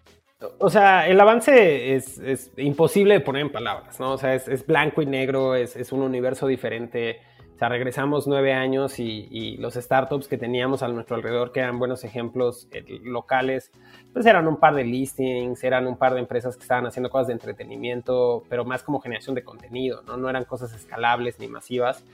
O 0.61 0.71
sea, 0.71 1.09
el 1.09 1.19
avance 1.21 1.97
es, 1.97 2.19
es, 2.19 2.53
imposible 2.57 3.15
de 3.15 3.21
poner 3.21 3.43
en 3.43 3.51
palabras, 3.51 3.99
¿no? 3.99 4.13
O 4.13 4.19
sea, 4.19 4.37
es, 4.37 4.47
es 4.47 4.65
blanco 4.65 5.03
y 5.03 5.07
negro, 5.07 5.57
es, 5.57 5.75
es, 5.75 5.91
un 5.91 6.01
universo 6.01 6.47
diferente. 6.47 7.19
Sea, 7.59 7.69
regresamos 7.69 8.29
nueve 8.29 8.53
años 8.53 9.01
y, 9.01 9.27
y, 9.33 9.57
los 9.57 9.75
startups 9.75 10.29
que 10.29 10.39
teníamos 10.39 10.85
a 10.85 10.89
nuestro 10.89 11.17
alrededor, 11.17 11.51
que 11.51 11.59
eran 11.59 11.81
buenos 11.81 12.05
ejemplos 12.05 12.69
eh, 12.71 13.01
locales, 13.03 13.73
pues 14.13 14.27
eran 14.27 14.47
un 14.47 14.59
par 14.59 14.77
de 14.77 14.85
listings, 14.85 15.65
eran 15.65 15.89
un 15.89 15.97
par 15.97 16.15
de 16.15 16.21
empresas 16.21 16.57
que 16.57 16.63
estaban 16.63 16.87
haciendo 16.87 17.11
cosas 17.11 17.27
de 17.27 17.33
entretenimiento, 17.33 18.45
pero 18.49 18.65
más 18.65 18.85
como 18.85 19.01
generación 19.01 19.35
de 19.35 19.43
contenido, 19.43 20.03
¿no? 20.03 20.17
No 20.17 20.31
eran 20.31 20.45
cosas 20.45 20.73
escalables 20.73 21.41
ni 21.41 21.49
masivas. 21.49 22.05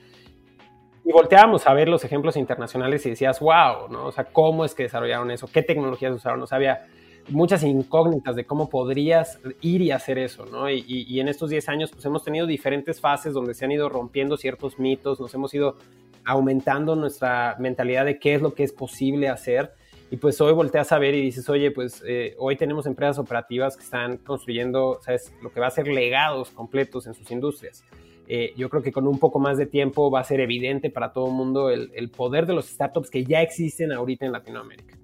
Y 1.04 1.12
volteábamos 1.12 1.66
a 1.66 1.74
ver 1.74 1.90
los 1.90 2.02
ejemplos 2.04 2.38
internacionales 2.38 3.04
y 3.04 3.11
decías, 3.11 3.38
wow, 3.40 3.88
¿no? 3.90 4.07
O 4.07 4.12
sea, 4.12 4.24
¿cómo 4.24 4.64
es 4.64 4.74
que 4.74 4.85
desarrollaron 4.85 5.30
eso? 5.30 5.46
¿Qué 5.46 5.62
tecnologías 5.62 6.14
usaron? 6.14 6.40
O 6.40 6.46
sea, 6.46 6.57
había 6.57 6.87
muchas 7.28 7.62
incógnitas 7.62 8.37
de 8.37 8.44
cómo 8.44 8.68
podrías 8.68 9.38
ir 9.60 9.82
y 9.82 9.90
hacer 9.90 10.18
eso, 10.18 10.46
¿no? 10.46 10.70
Y, 10.70 11.20
en 11.20 11.28
estos 11.28 11.50
10 11.50 11.68
años, 11.68 11.90
pues 11.90 12.04
hemos 12.04 12.22
tenido 12.22 12.46
diferentes 12.46 13.00
fases 13.00 13.32
donde 13.32 13.54
se 13.54 13.64
han 13.64 13.72
ido 13.72 13.88
rompiendo 13.88 14.37
ciertos 14.37 14.78
mitos, 14.78 15.20
nos 15.20 15.32
hemos 15.34 15.52
ido 15.54 15.76
aumentando 16.24 16.96
nuestra 16.96 17.56
mentalidad 17.58 18.04
de 18.04 18.18
qué 18.18 18.34
es 18.34 18.42
lo 18.42 18.54
que 18.54 18.64
es 18.64 18.72
posible 18.72 19.28
hacer. 19.28 19.72
Y 20.10 20.16
pues 20.16 20.40
hoy 20.40 20.52
volteas 20.52 20.92
a 20.92 20.98
ver 20.98 21.14
y 21.14 21.22
dices, 21.22 21.48
oye, 21.48 21.70
pues 21.70 22.02
eh, 22.06 22.34
hoy 22.38 22.56
tenemos 22.56 22.87
empresas 22.87 23.18
operativas 23.18 23.76
que 23.76 23.82
están 23.82 24.18
construyendo, 24.18 25.00
¿sabes? 25.02 25.32
Lo 25.42 25.50
que 25.50 25.60
va 25.60 25.66
a 25.66 25.70
ser 25.70 25.88
legados 25.88 26.50
completos 26.50 27.06
en 27.06 27.14
sus 27.14 27.30
industrias. 27.30 27.84
Eh, 28.28 28.54
yo 28.56 28.70
creo 28.70 28.82
que 28.82 28.92
con 28.92 29.06
un 29.06 29.18
poco 29.18 29.38
más 29.38 29.58
de 29.58 29.66
tiempo 29.66 30.10
va 30.10 30.20
a 30.20 30.24
ser 30.24 30.40
evidente 30.40 30.88
para 30.88 31.12
todo 31.12 31.26
el 31.26 31.34
mundo 31.34 31.70
el, 31.70 31.90
el 31.94 32.10
poder 32.10 32.46
de 32.46 32.54
los 32.54 32.66
startups 32.66 33.10
que 33.10 33.24
ya 33.24 33.42
existen 33.42 33.92
ahorita 33.92 34.24
en 34.24 34.32
Latinoamérica. 34.32 34.96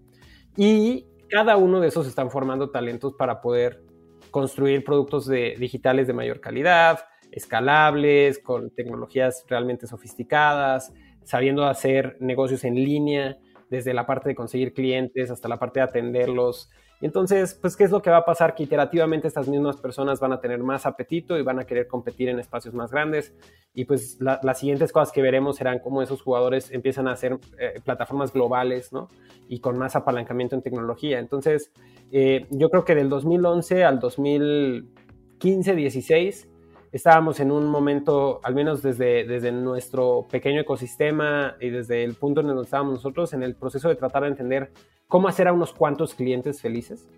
Y 0.57 1.07
cada 1.31 1.57
uno 1.57 1.81
de 1.81 1.89
esos 1.89 2.07
están 2.07 2.31
formando 2.31 2.71
talentos 2.71 3.15
para 3.15 3.41
poder 3.41 3.83
construir 4.31 4.85
productos 4.85 5.29
digitales 5.29 6.07
de 6.07 6.13
mayor 6.13 6.41
calidad, 6.41 7.01
escalables, 7.31 8.39
con 8.39 8.71
tecnologías 8.71 9.45
realmente 9.49 9.87
sofisticadas, 9.87 10.93
sabiendo 11.25 11.65
hacer 11.65 12.17
negocios 12.21 12.65
en 12.65 12.75
línea, 12.75 13.39
desde 13.71 13.95
la 13.95 14.05
parte 14.05 14.29
de 14.29 14.35
conseguir 14.35 14.75
clientes 14.75 15.31
hasta 15.31 15.49
la 15.49 15.59
parte 15.59 15.79
de 15.81 15.85
atenderlos 15.85 16.71
entonces, 17.01 17.55
pues, 17.55 17.77
¿qué 17.77 17.85
es 17.85 17.91
lo 17.91 18.03
que 18.03 18.11
va 18.11 18.19
a 18.19 18.25
pasar? 18.25 18.55
Que 18.55 18.65
iterativamente 18.65 19.27
estas 19.27 19.49
mismas 19.49 19.77
personas 19.77 20.21
van 20.21 20.33
a 20.33 20.41
tener 20.41 20.59
más 20.59 20.85
apetito 20.85 21.39
y 21.39 21.43
van 21.43 21.59
a 21.59 21.65
querer 21.65 21.87
competir 21.87 22.29
en 22.29 22.39
espacios 22.39 22.75
más 22.75 22.91
grandes. 22.91 23.33
Y 23.73 23.85
pues 23.85 24.19
las 24.21 24.59
siguientes 24.59 24.93
cosas 24.93 25.13
que 25.13 25.23
veremos 25.23 25.57
serán 25.57 25.79
cómo 25.79 26.03
esos 26.03 26.21
jugadores 26.23 26.71
empiezan 26.73 27.09
a 27.09 27.13
hacer 27.13 27.39
eh, 27.59 27.81
plataformas 27.85 28.33
globales, 28.33 28.93
¿no? 28.93 29.09
Y 29.49 29.61
con 29.61 29.79
más 29.79 29.97
apalancamiento 29.97 30.57
en 30.57 30.63
tecnología. 30.63 31.19
Entonces, 31.19 31.73
eh, 32.11 32.47
yo 32.51 32.69
creo 32.69 32.85
que 32.85 32.95
del 32.95 33.09
2011 33.09 33.85
al 33.85 34.01
2015, 34.01 35.75
16, 35.75 36.49
estábamos 36.93 37.41
en 37.41 37.53
un 37.53 37.67
momento, 37.67 38.41
al 38.43 38.55
menos 38.55 38.83
desde, 38.83 39.25
desde 39.25 39.53
nuestro 39.53 40.27
pequeño 40.31 40.61
ecosistema 40.61 41.57
y 41.61 41.71
desde 41.71 42.05
el 42.05 42.15
punto 42.15 42.41
en 42.41 42.49
el 42.49 42.57
que 42.57 42.63
estábamos 42.63 42.95
nosotros, 42.95 43.33
en 43.33 43.43
el 43.43 43.55
proceso 43.55 43.89
de 43.89 43.97
tratar 43.97 44.23
de 44.23 44.29
entender 44.29 44.73
cómo 45.07 45.29
hacer 45.29 45.49
a 45.49 45.53
unos 45.53 45.73
cuantos 45.73 46.15
clientes 46.15 46.61
felices. 46.61 47.09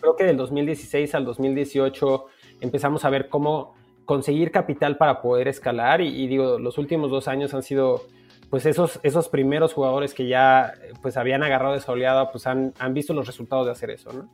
Creo 0.00 0.16
que 0.16 0.24
del 0.24 0.36
2016 0.36 1.14
al 1.14 1.24
2018 1.24 2.26
empezamos 2.60 3.04
a 3.04 3.10
ver 3.10 3.28
cómo 3.28 3.74
conseguir 4.04 4.50
capital 4.50 4.96
para 4.96 5.20
poder 5.20 5.46
escalar 5.46 6.00
y, 6.00 6.26
digo, 6.26 6.58
los 6.58 6.78
últimos 6.78 7.10
dos 7.10 7.28
años 7.28 7.54
han 7.54 7.62
sido 7.62 8.02
pues 8.48 8.66
esos, 8.66 8.98
esos 9.04 9.28
primeros 9.28 9.72
jugadores 9.72 10.12
que 10.12 10.26
ya 10.26 10.72
pues 11.02 11.16
habían 11.16 11.44
agarrado 11.44 11.76
esa 11.76 11.92
oleada 11.92 12.32
pues 12.32 12.48
han, 12.48 12.74
han 12.80 12.92
visto 12.94 13.14
los 13.14 13.28
resultados 13.28 13.66
de 13.66 13.72
hacer 13.72 13.90
eso, 13.90 14.12
¿no? 14.12 14.28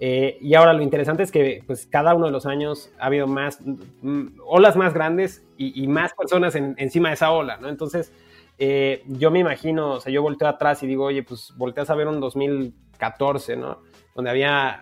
Eh, 0.00 0.38
y 0.40 0.54
ahora 0.54 0.72
lo 0.72 0.82
interesante 0.82 1.24
es 1.24 1.32
que 1.32 1.62
pues 1.66 1.86
cada 1.86 2.14
uno 2.14 2.26
de 2.26 2.32
los 2.32 2.46
años 2.46 2.92
ha 3.00 3.06
habido 3.06 3.26
más 3.26 3.58
mm, 3.62 4.38
olas 4.46 4.76
más 4.76 4.94
grandes 4.94 5.44
y, 5.56 5.88
más 5.88 6.14
personas 6.14 6.54
encima 6.54 7.08
de 7.08 7.14
esa 7.14 7.32
ola, 7.32 7.56
¿no? 7.56 7.68
Entonces, 7.68 8.12
eh, 8.58 9.02
yo 9.06 9.32
me 9.32 9.40
imagino, 9.40 9.94
o 9.94 10.00
sea, 10.00 10.12
yo 10.12 10.22
volteo 10.22 10.46
atrás 10.46 10.82
y 10.84 10.86
digo, 10.86 11.06
oye, 11.06 11.24
pues 11.24 11.52
volteas 11.56 11.90
a 11.90 11.96
ver 11.96 12.06
un 12.06 12.20
2014, 12.20 13.56
¿no? 13.56 13.82
Donde 14.14 14.30
había 14.30 14.80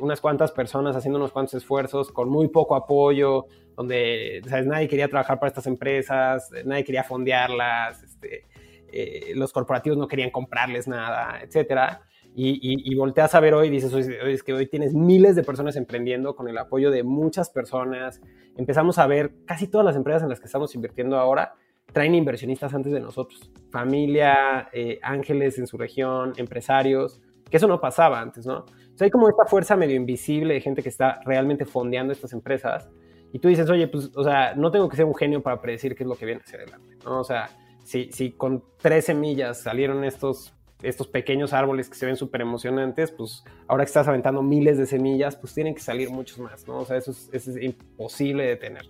unas 0.00 0.20
cuantas 0.20 0.52
personas 0.52 0.94
haciendo 0.94 1.18
unos 1.18 1.32
cuantos 1.32 1.54
esfuerzos 1.54 2.12
con 2.12 2.28
muy 2.28 2.48
poco 2.48 2.74
apoyo, 2.74 3.46
donde 3.76 4.42
¿sabes? 4.46 4.66
nadie 4.66 4.88
quería 4.88 5.08
trabajar 5.08 5.38
para 5.38 5.48
estas 5.48 5.66
empresas, 5.66 6.50
nadie 6.66 6.84
quería 6.84 7.04
fondearlas, 7.04 8.02
este, 8.02 8.46
eh, 8.92 9.32
los 9.34 9.52
corporativos 9.52 9.96
no 9.96 10.08
querían 10.08 10.30
comprarles 10.30 10.88
nada, 10.88 11.40
etcétera. 11.42 12.02
Y, 12.34 12.94
volteas 12.94 13.34
a 13.34 13.40
ver 13.40 13.54
hoy 13.54 13.68
y 13.68 13.70
dices, 13.70 13.92
es 13.92 14.42
que 14.42 14.52
hoy 14.52 14.66
tienes 14.66 14.94
miles 14.94 15.36
de 15.36 15.42
personas 15.42 15.76
emprendiendo 15.76 16.36
con 16.36 16.48
el 16.48 16.56
apoyo 16.58 16.90
de 16.90 17.02
muchas 17.02 17.50
personas. 17.50 18.20
Empezamos 18.56 18.98
a 18.98 19.06
ver 19.06 19.32
casi 19.46 19.66
todas 19.66 19.84
las 19.84 19.96
empresas 19.96 20.22
en 20.22 20.28
las 20.28 20.40
que 20.40 20.46
estamos 20.46 20.74
invirtiendo 20.74 21.18
ahora 21.18 21.54
traen 21.92 22.14
inversionistas 22.14 22.72
antes 22.74 22.92
de 22.92 23.00
nosotros. 23.00 23.50
Familia, 23.70 24.68
eh, 24.72 24.98
ángeles 25.02 25.58
en 25.58 25.66
su 25.66 25.76
región, 25.76 26.32
empresarios, 26.36 27.20
que 27.50 27.56
eso 27.56 27.66
no 27.66 27.80
pasaba 27.80 28.20
antes, 28.20 28.46
¿no? 28.46 28.64
Sea, 28.94 29.06
hay 29.06 29.10
como 29.10 29.28
esta 29.28 29.44
fuerza 29.44 29.76
medio 29.76 29.96
invisible 29.96 30.54
de 30.54 30.60
gente 30.60 30.82
que 30.82 30.88
está 30.88 31.20
realmente 31.24 31.64
fondeando 31.64 32.12
estas 32.12 32.32
empresas. 32.32 32.88
Y 33.32 33.38
tú 33.38 33.48
dices, 33.48 33.68
oye, 33.70 33.88
pues, 33.88 34.10
o 34.14 34.24
sea, 34.24 34.54
no 34.54 34.70
tengo 34.70 34.88
que 34.88 34.96
ser 34.96 35.04
un 35.04 35.14
genio 35.14 35.42
para 35.42 35.60
predecir 35.60 35.94
qué 35.94 36.04
es 36.04 36.08
lo 36.08 36.16
que 36.16 36.26
viene 36.26 36.42
hacia 36.44 36.58
adelante, 36.58 36.96
¿no? 37.04 37.20
O 37.20 37.24
sea, 37.24 37.48
si, 37.84 38.10
si 38.12 38.32
con 38.32 38.64
tres 38.78 39.06
semillas 39.06 39.62
salieron 39.62 40.04
estos 40.04 40.54
estos 40.82 41.08
pequeños 41.08 41.52
árboles 41.52 41.88
que 41.88 41.96
se 41.96 42.06
ven 42.06 42.16
súper 42.16 42.40
emocionantes, 42.40 43.10
pues 43.10 43.44
ahora 43.68 43.84
que 43.84 43.88
estás 43.88 44.08
aventando 44.08 44.42
miles 44.42 44.78
de 44.78 44.86
semillas, 44.86 45.36
pues 45.36 45.54
tienen 45.54 45.74
que 45.74 45.80
salir 45.80 46.10
muchos 46.10 46.38
más, 46.38 46.66
¿no? 46.66 46.78
O 46.78 46.84
sea, 46.84 46.96
eso 46.96 47.12
es, 47.32 47.48
imposible 47.60 48.44
de 48.44 48.56
tener. 48.56 48.82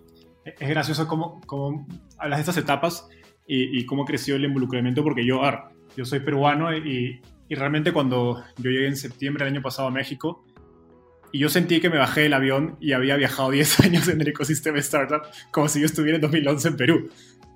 Es 0.45 0.69
gracioso 0.69 1.07
cómo, 1.07 1.41
cómo 1.47 1.87
hablas 2.19 2.39
de 2.39 2.41
estas 2.43 2.57
etapas 2.57 3.09
y, 3.47 3.85
cómo 3.87 4.05
creció 4.05 4.37
el 4.37 4.45
involucramiento, 4.45 5.03
porque 5.03 5.27
yo, 5.27 5.41
yo 5.97 6.05
soy 6.05 6.21
peruano 6.21 6.75
y, 6.75 7.21
y, 7.49 7.55
realmente 7.55 7.93
cuando 7.93 8.45
yo 8.59 8.71
llegué 8.71 8.87
en 8.87 8.97
septiembre 8.97 9.45
del 9.45 9.55
año 9.55 9.63
pasado 9.63 9.89
a 9.89 9.91
México, 9.91 10.45
y 11.33 11.39
yo 11.39 11.49
sentí 11.49 11.81
que 11.81 11.91
me 11.91 11.99
bajé 11.99 12.23
del 12.23 12.35
avión 12.35 12.77
y 12.81 12.93
había 12.93 13.17
viajado 13.17 13.51
10 13.53 13.81
años 13.81 14.09
en 14.09 14.21
el 14.21 14.29
ecosistema 14.29 14.79
startup, 14.79 15.23
como 15.51 15.69
si 15.69 15.81
yo 15.81 15.87
estuviera 15.87 16.17
en 16.17 16.23
2011 16.23 16.69
en 16.69 16.77
Perú, 16.77 17.11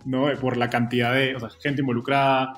¿no? 0.05 0.27
Por 0.41 0.57
la 0.57 0.69
cantidad 0.69 1.15
de 1.15 1.37
o 1.37 1.41
sea, 1.41 1.51
gente 1.63 1.81
involucrada, 1.81 2.55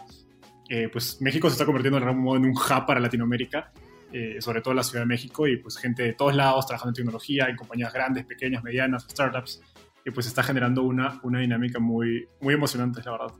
eh, 0.68 0.88
pues 0.90 1.20
México 1.20 1.48
se 1.48 1.54
está 1.54 1.64
convirtiendo 1.64 1.98
en 1.98 2.08
un 2.08 2.50
hub 2.50 2.86
para 2.86 2.98
Latinoamérica, 2.98 3.72
eh, 4.12 4.36
sobre 4.40 4.60
todo 4.60 4.74
la 4.74 4.82
Ciudad 4.82 5.02
de 5.02 5.06
México, 5.06 5.46
y 5.46 5.56
pues 5.58 5.76
gente 5.76 6.02
de 6.02 6.12
todos 6.14 6.34
lados 6.34 6.66
trabajando 6.66 6.90
en 6.90 6.94
tecnología, 6.94 7.46
en 7.48 7.56
compañías 7.56 7.92
grandes, 7.92 8.24
pequeñas, 8.24 8.62
medianas, 8.64 9.06
startups, 9.08 9.62
y 10.04 10.10
pues 10.10 10.26
está 10.26 10.42
generando 10.42 10.82
una, 10.82 11.20
una 11.22 11.40
dinámica 11.40 11.78
muy, 11.78 12.26
muy 12.40 12.54
emocionante, 12.54 13.00
la 13.04 13.12
verdad. 13.12 13.34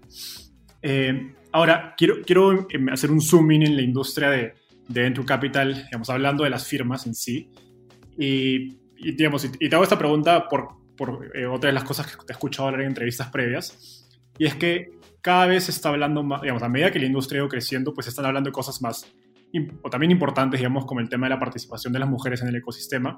Eh, 0.83 1.35
ahora, 1.53 1.95
quiero, 1.97 2.23
quiero 2.25 2.67
hacer 2.93 3.11
un 3.11 3.21
zoom 3.21 3.51
in 3.53 3.63
en 3.63 3.77
la 3.77 3.83
industria 3.83 4.31
de, 4.31 4.55
de 4.89 5.03
Venture 5.03 5.27
Capital, 5.27 5.85
digamos, 5.85 6.11
hablando 6.11 6.45
de 6.45 6.51
las 6.51 6.67
firmas 6.67 7.07
en 7.07 7.15
sí. 7.15 7.51
Y, 8.19 8.79
y 8.97 9.13
digamos, 9.13 9.45
y, 9.45 9.69
te 9.69 9.75
hago 9.75 9.85
esta 9.85 9.99
pregunta 9.99 10.49
por, 10.49 10.69
por 10.97 11.31
otra 11.51 11.69
de 11.69 11.73
las 11.75 11.85
cosas 11.85 12.07
que 12.07 12.25
te 12.25 12.33
he 12.33 12.35
escuchado 12.35 12.69
hablar 12.69 12.83
en 12.83 12.89
entrevistas 12.89 13.29
previas, 13.31 14.07
y 14.39 14.47
es 14.47 14.55
que 14.55 14.91
cada 15.21 15.47
vez 15.47 15.65
se 15.65 15.71
está 15.71 15.89
hablando 15.89 16.23
más, 16.23 16.43
digamos, 16.43 16.63
a 16.63 16.69
medida 16.69 16.91
que 16.91 16.99
la 16.99 17.07
industria 17.07 17.41
ha 17.41 17.43
ido 17.43 17.49
creciendo, 17.49 17.95
pues 17.95 18.07
se 18.07 18.11
están 18.11 18.27
hablando 18.27 18.49
de 18.49 18.53
cosas 18.53 18.81
más, 18.83 19.07
o 19.83 19.91
también 19.91 20.11
importantes, 20.11 20.61
digamos, 20.61 20.85
como 20.87 21.01
el 21.01 21.09
tema 21.09 21.27
de 21.27 21.31
la 21.31 21.39
participación 21.39 21.93
de 21.93 21.99
las 21.99 22.09
mujeres 22.09 22.43
en 22.43 22.49
el 22.49 22.57
ecosistema, 22.57 23.17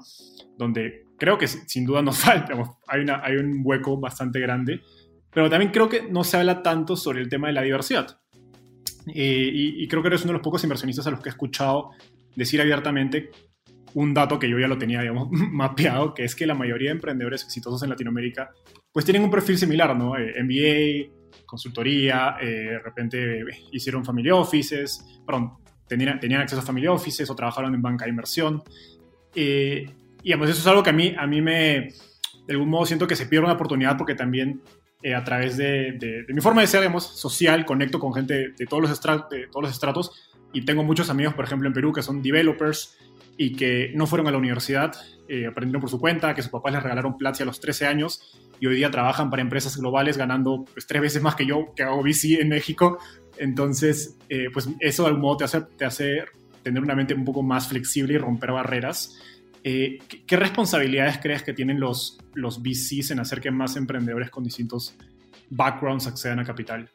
donde 0.57 1.05
creo 1.17 1.37
que 1.37 1.47
sin 1.47 1.85
duda 1.85 2.01
nos 2.01 2.17
falta, 2.23 2.53
hay, 2.87 3.01
una, 3.01 3.21
hay 3.23 3.35
un 3.37 3.61
hueco 3.63 3.99
bastante 3.99 4.39
grande, 4.39 4.81
pero 5.31 5.49
también 5.49 5.71
creo 5.71 5.89
que 5.89 6.09
no 6.09 6.23
se 6.23 6.37
habla 6.37 6.63
tanto 6.63 6.95
sobre 6.95 7.21
el 7.21 7.29
tema 7.29 7.47
de 7.47 7.53
la 7.53 7.61
diversidad. 7.61 8.19
Eh, 9.13 9.49
y, 9.53 9.87
creo 9.87 10.01
que 10.01 10.09
eres 10.09 10.21
uno 10.21 10.33
de 10.33 10.33
los 10.33 10.43
pocos 10.43 10.63
inversionistas 10.63 11.07
a 11.07 11.11
los 11.11 11.19
que 11.19 11.29
he 11.29 11.31
escuchado 11.31 11.91
decir 12.35 12.61
abiertamente 12.61 13.31
un 13.95 14.13
dato 14.13 14.37
que 14.37 14.47
yo 14.47 14.59
ya 14.59 14.67
lo 14.67 14.77
tenía, 14.77 15.01
digamos, 15.01 15.29
mapeado, 15.51 16.13
que 16.13 16.23
es 16.23 16.35
que 16.35 16.45
la 16.45 16.53
mayoría 16.53 16.89
de 16.89 16.95
emprendedores 16.95 17.43
exitosos 17.43 17.81
en 17.83 17.89
Latinoamérica, 17.89 18.51
pues 18.91 19.05
tienen 19.05 19.23
un 19.23 19.31
perfil 19.31 19.57
similar, 19.57 19.95
¿no? 19.95 20.17
Eh, 20.17 20.33
MBA, 20.43 21.18
consultoría, 21.45 22.37
eh, 22.41 22.45
de 22.45 22.79
repente 22.79 23.43
hicieron 23.71 24.05
family 24.05 24.31
offices, 24.31 25.21
perdón, 25.25 25.53
tenían, 25.87 26.19
tenían 26.19 26.41
acceso 26.41 26.61
a 26.61 26.65
family 26.65 26.87
offices 26.87 27.29
o 27.29 27.35
trabajaron 27.35 27.73
en 27.73 27.81
banca 27.81 28.05
de 28.05 28.11
inversión. 28.11 28.63
Eh, 29.35 29.89
y 30.23 30.33
eso 30.33 30.43
es 30.45 30.67
algo 30.67 30.83
que 30.83 30.89
a 30.89 30.93
mí, 30.93 31.15
a 31.17 31.25
mí 31.27 31.41
me, 31.41 31.89
de 32.45 32.53
algún 32.53 32.69
modo 32.69 32.85
siento 32.85 33.07
que 33.07 33.15
se 33.15 33.25
pierde 33.25 33.45
una 33.45 33.53
oportunidad 33.53 33.97
porque 33.97 34.15
también 34.15 34.61
eh, 35.01 35.15
a 35.15 35.23
través 35.23 35.55
de, 35.57 35.93
de, 35.93 36.25
mi 36.33 36.41
forma 36.41 36.61
de 36.61 36.67
ser, 36.67 36.81
digamos, 36.81 37.05
social, 37.05 37.65
conecto 37.65 37.99
con 37.99 38.13
gente 38.13 38.53
de 38.57 38.65
todos, 38.65 38.81
los 38.83 39.29
de 39.29 39.47
todos 39.47 39.63
los 39.63 39.71
estratos 39.71 40.29
y 40.51 40.65
tengo 40.65 40.83
muchos 40.83 41.09
amigos, 41.09 41.33
por 41.35 41.45
ejemplo, 41.45 41.67
en 41.67 41.73
Perú 41.73 41.93
que 41.93 42.01
son 42.01 42.21
developers 42.21 42.97
y 43.41 43.53
que 43.53 43.93
no 43.95 44.05
fueron 44.05 44.27
a 44.27 44.31
la 44.31 44.37
universidad, 44.37 44.93
eh, 45.29 45.47
aprendieron 45.47 45.79
por 45.79 45.89
su 45.89 45.97
cuenta, 45.97 46.35
que 46.35 46.41
sus 46.41 46.51
papás 46.51 46.73
les 46.73 46.83
regalaron 46.83 47.17
Platzi 47.17 47.43
a 47.43 47.45
los 47.45 47.61
13 47.61 47.87
años 47.87 48.37
y 48.59 48.67
hoy 48.67 48.75
día 48.75 48.91
trabajan 48.91 49.29
para 49.29 49.41
empresas 49.41 49.77
globales 49.77 50.17
ganando 50.17 50.65
pues, 50.73 50.85
tres 50.85 51.01
veces 51.01 51.21
más 51.21 51.35
que 51.35 51.45
yo, 51.45 51.73
que 51.73 51.83
hago 51.83 52.01
VC 52.01 52.41
en 52.41 52.49
México. 52.49 52.99
Entonces, 53.37 54.17
eh, 54.27 54.47
pues 54.51 54.67
eso 54.81 55.03
de 55.03 55.07
algún 55.07 55.21
modo 55.21 55.37
te 55.37 55.43
hace, 55.45 55.61
te 55.61 55.85
hace 55.85 56.25
tener 56.63 56.83
una 56.83 56.95
mente 56.95 57.13
un 57.13 57.23
poco 57.23 57.41
más 57.41 57.69
flexible 57.69 58.15
y 58.15 58.17
romper 58.17 58.51
barreras. 58.51 59.17
Eh, 59.63 59.99
¿qué, 60.27 60.35
responsabilidades 60.35 61.19
crees 61.19 61.41
que 61.41 61.53
tienen 61.53 61.79
los, 61.79 62.19
los 62.33 62.61
VCs 62.61 63.11
en 63.11 63.21
hacer 63.21 63.39
que 63.39 63.51
más 63.51 63.77
emprendedores 63.77 64.29
con 64.31 64.43
distintos 64.43 64.97
backgrounds 65.49 66.07
accedan 66.07 66.39
a 66.39 66.43
capital? 66.43 66.89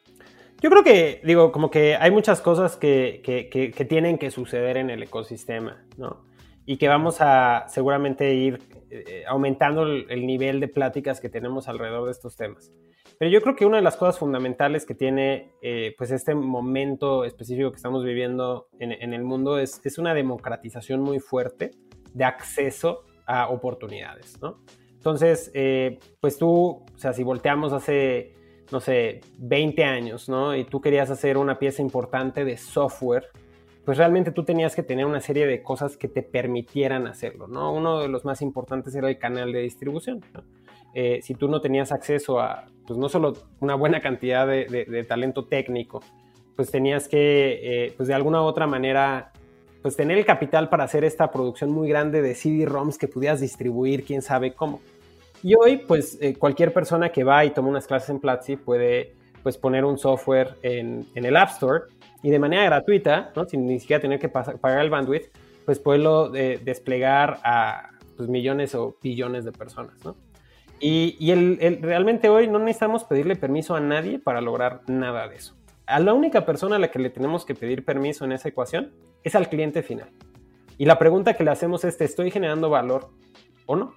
Yo 0.61 0.69
creo 0.69 0.83
que, 0.83 1.21
digo, 1.23 1.51
como 1.51 1.71
que 1.71 1.95
hay 1.95 2.11
muchas 2.11 2.39
cosas 2.39 2.77
que, 2.77 3.21
que, 3.23 3.49
que 3.49 3.85
tienen 3.85 4.19
que 4.19 4.29
suceder 4.29 4.77
en 4.77 4.91
el 4.91 5.01
ecosistema, 5.01 5.83
¿no? 5.97 6.34
Y 6.65 6.77
que 6.77 6.87
vamos 6.87 7.17
a 7.19 7.65
seguramente 7.67 8.33
ir 8.33 8.59
eh, 8.89 9.23
aumentando 9.27 9.83
el, 9.83 10.25
nivel 10.25 10.59
de 10.59 10.67
pláticas 10.67 11.19
que 11.19 11.29
tenemos 11.29 11.67
alrededor 11.67 12.05
de 12.05 12.11
estos 12.11 12.35
temas. 12.35 12.71
Pero 13.17 13.31
yo 13.31 13.41
creo 13.41 13.55
que 13.55 13.65
una 13.65 13.77
de 13.77 13.83
las 13.83 13.95
cosas 13.95 14.19
fundamentales 14.19 14.85
que 14.85 14.95
tiene 14.95 15.53
eh, 15.61 15.93
pues 15.97 16.11
este 16.11 16.35
momento 16.35 17.23
específico 17.23 17.71
que 17.71 17.77
estamos 17.77 18.03
viviendo 18.03 18.67
en, 18.79 19.13
el 19.13 19.23
mundo 19.23 19.57
es, 19.57 19.79
es, 19.85 19.97
una 19.97 20.13
democratización 20.13 21.01
muy 21.01 21.19
fuerte 21.19 21.71
de 22.13 22.25
acceso 22.25 23.03
a 23.25 23.49
oportunidades, 23.49 24.39
¿no? 24.41 24.59
Entonces, 25.05 25.51
eh, 25.53 25.99
pues 26.19 26.37
tú, 26.37 26.83
o 26.83 26.97
sea, 26.97 27.13
si 27.13 27.23
volteamos 27.23 27.73
hace, 27.73 28.33
no 28.71 28.79
sé, 28.79 29.21
20 29.37 29.83
años, 29.83 30.27
¿no? 30.27 30.55
Y 30.55 30.65
tú 30.65 30.81
querías 30.81 31.11
hacer 31.11 31.37
una 31.37 31.59
pieza 31.59 31.83
importante 31.83 32.43
de 32.43 32.57
software 32.57 33.29
pues 33.85 33.99
realmente 33.99 34.31
tú 34.31 34.43
tenías 34.43 34.75
que 34.75 34.81
tener 34.81 35.05
una 35.05 35.21
serie 35.21 35.45
de 35.45 35.61
cosas 35.61 35.95
que 35.95 36.07
te 36.07 36.23
permitieran 36.23 37.05
hacerlo, 37.05 37.47
¿no? 37.47 37.71
Uno 37.71 37.99
de 37.99 38.07
los 38.07 38.25
más 38.25 38.41
importantes 38.41 38.95
era 38.95 39.07
el 39.07 39.19
canal 39.19 39.53
de 39.53 39.61
distribución, 39.61 40.21
eh, 40.95 41.19
si 41.21 41.35
tú 41.35 41.47
no 41.47 41.61
tenías 41.61 41.91
acceso 41.91 42.39
a, 42.39 42.65
pues 42.87 42.97
no 42.97 43.09
solo 43.09 43.33
una 43.59 43.75
buena 43.75 44.01
cantidad 44.01 44.47
de, 44.47 45.05
talento 45.07 45.45
técnico, 45.45 46.01
pues 46.55 46.71
tenías 46.71 47.07
que, 47.07 47.59
eh, 47.85 47.93
pues 47.95 48.07
de 48.07 48.15
alguna 48.15 48.41
u 48.41 48.45
otra 48.45 48.65
manera, 48.65 49.33
pues 49.81 49.95
tener 49.95 50.17
el 50.17 50.25
capital 50.25 50.69
para 50.69 50.85
hacer 50.85 51.03
esta 51.03 51.29
producción 51.29 51.69
muy 51.69 51.87
grande 51.89 52.21
de 52.21 52.33
CD-ROMs 52.33 52.97
que 52.97 53.07
pudieras 53.07 53.41
distribuir, 53.41 54.03
quién 54.05 54.21
sabe 54.21 54.53
cómo. 54.53 54.79
Y 55.43 55.53
hoy, 55.55 55.77
pues 55.77 56.17
eh, 56.21 56.35
cualquier 56.35 56.73
persona 56.73 57.09
que 57.09 57.23
va 57.23 57.43
y 57.45 57.51
toma 57.51 57.67
unas 57.67 57.85
clases 57.85 58.09
en 58.09 58.19
Platzi 58.19 58.55
puede, 58.55 59.13
pues 59.43 59.57
poner 59.57 59.83
un 59.83 59.97
software 59.97 60.55
en, 60.63 61.05
en 61.13 61.25
el 61.25 61.35
App 61.35 61.49
Store 61.49 61.83
y 62.25 62.31
de 62.31 62.39
manera 62.39 62.63
gratuita, 62.63 63.31
¿no? 63.35 63.45
sin 63.45 63.67
ni 63.67 63.79
siquiera 63.79 64.01
tener 64.01 64.17
que 64.17 64.29
pagar 64.29 64.79
el 64.79 64.89
bandwidth, 64.89 65.27
pues 65.63 65.77
poderlo 65.77 66.33
eh, 66.33 66.59
desplegar 66.59 67.37
a 67.43 67.91
pues, 68.17 68.27
millones 68.27 68.73
o 68.73 68.97
billones 68.99 69.45
de 69.45 69.51
personas. 69.51 70.03
¿no? 70.03 70.15
Y, 70.79 71.15
y 71.19 71.29
el, 71.29 71.59
realmente 71.83 72.29
hoy 72.29 72.47
no 72.47 72.57
necesitamos 72.57 73.03
pedirle 73.03 73.35
permiso 73.35 73.75
a 73.75 73.79
nadie 73.79 74.17
para 74.17 74.41
lograr 74.41 74.81
nada 74.87 75.27
de 75.27 75.35
eso. 75.35 75.55
A 75.85 75.99
la 75.99 76.15
única 76.15 76.47
persona 76.47 76.77
a 76.77 76.79
la 76.79 76.89
que 76.89 76.97
le 76.97 77.11
tenemos 77.11 77.45
que 77.45 77.53
pedir 77.53 77.85
permiso 77.85 78.25
en 78.25 78.31
esa 78.31 78.49
ecuación 78.49 78.91
es 79.23 79.35
al 79.35 79.47
cliente 79.47 79.83
final. 79.83 80.09
Y 80.79 80.85
la 80.85 80.97
pregunta 80.97 81.35
que 81.35 81.43
le 81.43 81.51
hacemos 81.51 81.83
es, 81.83 81.95
¿te 81.95 82.05
estoy 82.05 82.31
generando 82.31 82.71
valor 82.71 83.11
o 83.67 83.75
no? 83.75 83.93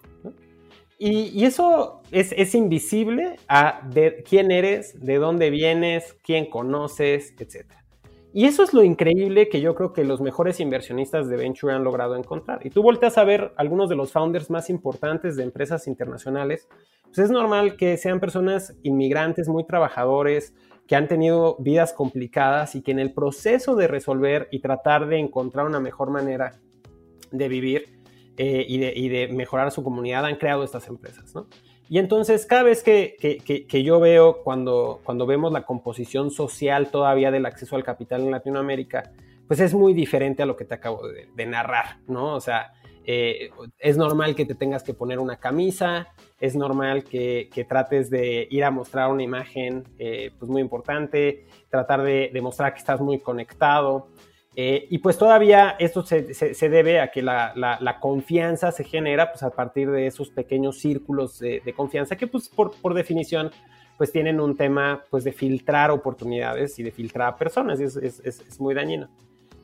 Y, 0.99 1.29
y, 1.29 1.47
eso 1.47 2.03
es, 2.11 2.35
es, 2.37 2.55
invisible 2.55 3.37
a 3.49 3.81
de 3.89 4.23
quién 4.29 4.51
eres, 4.51 5.01
de 5.01 5.17
dónde 5.17 5.49
vienes, 5.49 6.15
quién 6.23 6.51
conoces, 6.51 7.33
etc. 7.39 7.78
Y 8.39 8.45
eso 8.45 8.63
es 8.63 8.73
lo 8.73 8.85
increíble 8.85 9.49
que 9.49 9.61
yo 9.61 9.75
creo 9.75 9.93
que 9.93 10.05
los 10.05 10.21
mejores 10.21 10.61
inversionistas 10.61 11.29
de 11.29 11.37
Venture 11.37 11.75
han 11.75 11.83
logrado 11.83 12.15
encontrar. 12.15 12.65
Y 12.65 12.71
tú 12.71 12.85
volteas 12.85 13.19
a 13.19 13.25
ver 13.25 13.53
algunos 13.57 13.89
de 13.89 13.97
los 13.97 14.13
founders 14.13 14.49
más 14.49 14.71
importantes 14.71 15.35
de 15.35 15.43
empresas 15.43 15.89
internacionales, 15.89 16.69
pues 17.03 17.19
es 17.19 17.33
normal 17.33 17.77
que 17.77 17.97
sean 17.97 18.21
personas 18.21 18.77
inmigrantes, 18.85 19.49
muy 19.49 19.67
trabajadores, 19.67 20.55
que 20.87 20.95
han 20.95 21.09
tenido 21.09 21.57
vidas 21.59 21.93
complicadas 21.93 22.77
y 22.77 22.83
que 22.83 22.93
en 22.93 23.01
el 23.01 23.13
proceso 23.13 23.75
de 23.75 23.89
resolver 23.89 24.47
y 24.53 24.61
tratar 24.61 25.09
de 25.09 25.19
encontrar 25.19 25.67
una 25.67 25.81
mejor 25.81 26.11
manera 26.11 26.61
de 27.33 27.49
vivir 27.49 27.99
eh, 28.37 28.65
y, 28.69 28.79
de, 28.79 28.93
y, 28.95 29.09
de, 29.09 29.27
mejorar 29.33 29.73
su 29.73 29.83
comunidad 29.83 30.25
han 30.25 30.37
creado 30.37 30.63
estas 30.63 30.87
empresas, 30.87 31.35
¿no? 31.35 31.49
Y 31.89 31.99
entonces 31.99 32.45
cada 32.45 32.65
vez 32.65 32.83
que, 32.83 33.17
que, 33.19 33.83
yo 33.83 33.99
veo 33.99 34.43
cuando, 34.43 35.01
cuando 35.05 35.27
vemos 35.27 35.53
la 35.53 35.63
composición 35.63 36.31
social 36.31 36.91
todavía 36.91 37.31
del 37.31 37.47
acceso 37.47 37.77
al 37.77 37.85
capital 37.85 38.23
en 38.23 38.31
Latinoamérica, 38.31 39.11
pues 39.47 39.61
es 39.61 39.73
muy 39.73 39.95
diferente 39.95 40.43
a 40.43 40.47
lo 40.47 40.57
que 40.57 40.67
te 40.67 40.75
acabo 40.75 41.01
de, 41.09 41.47
narrar, 41.47 41.97
¿no? 42.07 42.35
O 42.35 42.41
sea, 42.41 42.73
eh, 43.07 43.51
es 43.79 43.97
normal 43.97 44.35
que 44.35 44.45
te 44.45 44.55
tengas 44.55 44.83
que 44.83 44.93
poner 44.93 45.19
una 45.19 45.37
camisa, 45.37 46.09
es 46.39 46.55
normal 46.55 47.05
que, 47.05 47.49
trates 47.67 48.11
de 48.11 48.47
ir 48.51 48.65
a 48.65 48.71
mostrar 48.71 49.11
una 49.11 49.23
imagen 49.23 49.85
eh, 49.99 50.31
pues 50.39 50.51
muy 50.51 50.61
importante, 50.61 51.47
tratar 51.71 52.03
de 52.03 52.31
demostrar 52.35 52.75
que 52.75 52.81
estás 52.81 53.01
muy 53.01 53.21
conectado. 53.21 54.09
Eh, 54.61 54.89
y 54.91 54.99
pues 54.99 55.17
todavía 55.17 55.77
esto 55.79 56.03
se, 56.03 56.35
se, 56.35 56.69
debe 56.69 56.99
a 56.99 57.13
que 57.13 57.23
la, 57.23 57.53
la, 57.55 58.01
confianza 58.01 58.73
se 58.73 58.83
genera 58.83 59.31
pues 59.31 59.45
a 59.45 59.51
partir 59.51 59.89
de 59.89 60.09
esos 60.09 60.31
pequeños 60.31 60.79
círculos 60.81 61.39
de, 61.39 61.73
confianza 61.77 62.17
que 62.17 62.27
pues 62.27 62.49
por, 62.49 62.73
por, 62.73 62.93
definición 62.93 63.53
pues 63.97 64.11
tienen 64.11 64.41
un 64.41 64.57
tema 64.57 65.05
pues 65.11 65.23
de 65.23 65.31
filtrar 65.31 65.93
oportunidades 65.93 66.77
y 66.81 66.83
de 66.83 66.91
filtrar 66.91 67.37
personas 67.37 67.79
y 67.79 67.85
es, 67.85 67.95
es, 67.99 68.19
es 68.25 68.61
muy 68.61 68.75
dañino. 68.75 69.09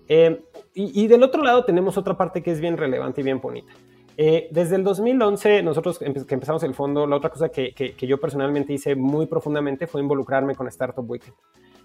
Eh, 0.06 0.44
y, 0.74 1.02
y, 1.02 1.08
del 1.08 1.24
otro 1.24 1.42
lado 1.42 1.64
tenemos 1.64 1.98
otra 1.98 2.16
parte 2.16 2.40
que 2.40 2.52
es 2.52 2.60
bien 2.60 2.76
relevante 2.76 3.20
y 3.20 3.24
bien 3.24 3.40
bonita. 3.40 3.72
Eh, 4.16 4.46
desde 4.52 4.76
el 4.76 4.84
2011, 4.84 5.64
nosotros 5.64 5.98
que 5.98 6.34
empezamos 6.34 6.62
el 6.62 6.72
fondo, 6.72 7.04
la 7.04 7.16
otra 7.16 7.30
cosa 7.30 7.48
que, 7.48 7.74
que, 7.74 7.96
que 7.96 8.06
yo 8.06 8.20
personalmente 8.20 8.72
hice 8.72 8.94
muy 8.94 9.26
profundamente 9.26 9.88
fue 9.88 10.02
involucrarme 10.02 10.54
con 10.54 10.68
Startup 10.68 11.04
Weekend 11.10 11.34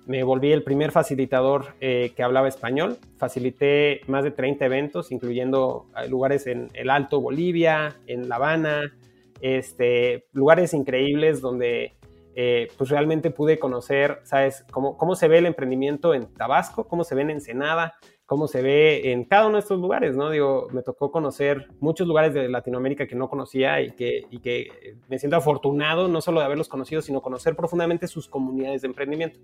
me 0.09 0.23
volví 0.23 0.51
el 0.51 0.63
primer 0.63 0.91
facilitador 0.91 1.75
eh, 1.81 2.13
que 2.15 2.23
hablaba 2.23 2.47
español. 2.47 2.97
Facilité 3.19 4.01
más 4.07 4.23
de 4.23 4.31
30 4.31 4.65
eventos, 4.65 5.11
incluyendo 5.11 5.85
eh, 5.95 6.09
lugares 6.09 6.47
en 6.47 6.71
el 6.73 6.89
Alto 6.89 7.21
Bolivia, 7.21 7.95
en 8.07 8.27
La 8.27 8.37
Habana, 8.37 8.91
este, 9.39 10.25
lugares 10.33 10.73
increíbles 10.73 11.41
donde 11.41 11.93
eh, 12.35 12.69
pues 12.75 12.89
realmente 12.89 13.29
pude 13.29 13.59
conocer, 13.59 14.21
¿sabes?, 14.23 14.65
cómo, 14.71 14.97
cómo 14.97 15.13
se 15.13 15.27
ve 15.27 15.37
el 15.37 15.45
emprendimiento 15.45 16.15
en 16.15 16.33
Tabasco, 16.33 16.87
cómo 16.87 17.03
se 17.03 17.13
ve 17.13 17.21
en 17.21 17.29
Ensenada, 17.29 17.93
cómo 18.25 18.47
se 18.47 18.63
ve 18.63 19.11
en 19.11 19.25
cada 19.25 19.45
uno 19.45 19.57
de 19.57 19.61
estos 19.61 19.79
lugares, 19.79 20.15
¿no? 20.15 20.31
Digo, 20.31 20.69
me 20.71 20.81
tocó 20.81 21.11
conocer 21.11 21.67
muchos 21.81 22.07
lugares 22.07 22.33
de 22.33 22.49
Latinoamérica 22.49 23.05
que 23.05 23.15
no 23.15 23.29
conocía 23.29 23.79
y 23.79 23.91
que, 23.91 24.23
y 24.31 24.39
que 24.39 24.95
me 25.07 25.19
siento 25.19 25.37
afortunado 25.37 26.07
no 26.07 26.19
solo 26.19 26.39
de 26.39 26.47
haberlos 26.47 26.67
conocido, 26.67 27.03
sino 27.03 27.21
conocer 27.21 27.55
profundamente 27.55 28.07
sus 28.07 28.27
comunidades 28.27 28.81
de 28.81 28.87
emprendimiento. 28.87 29.39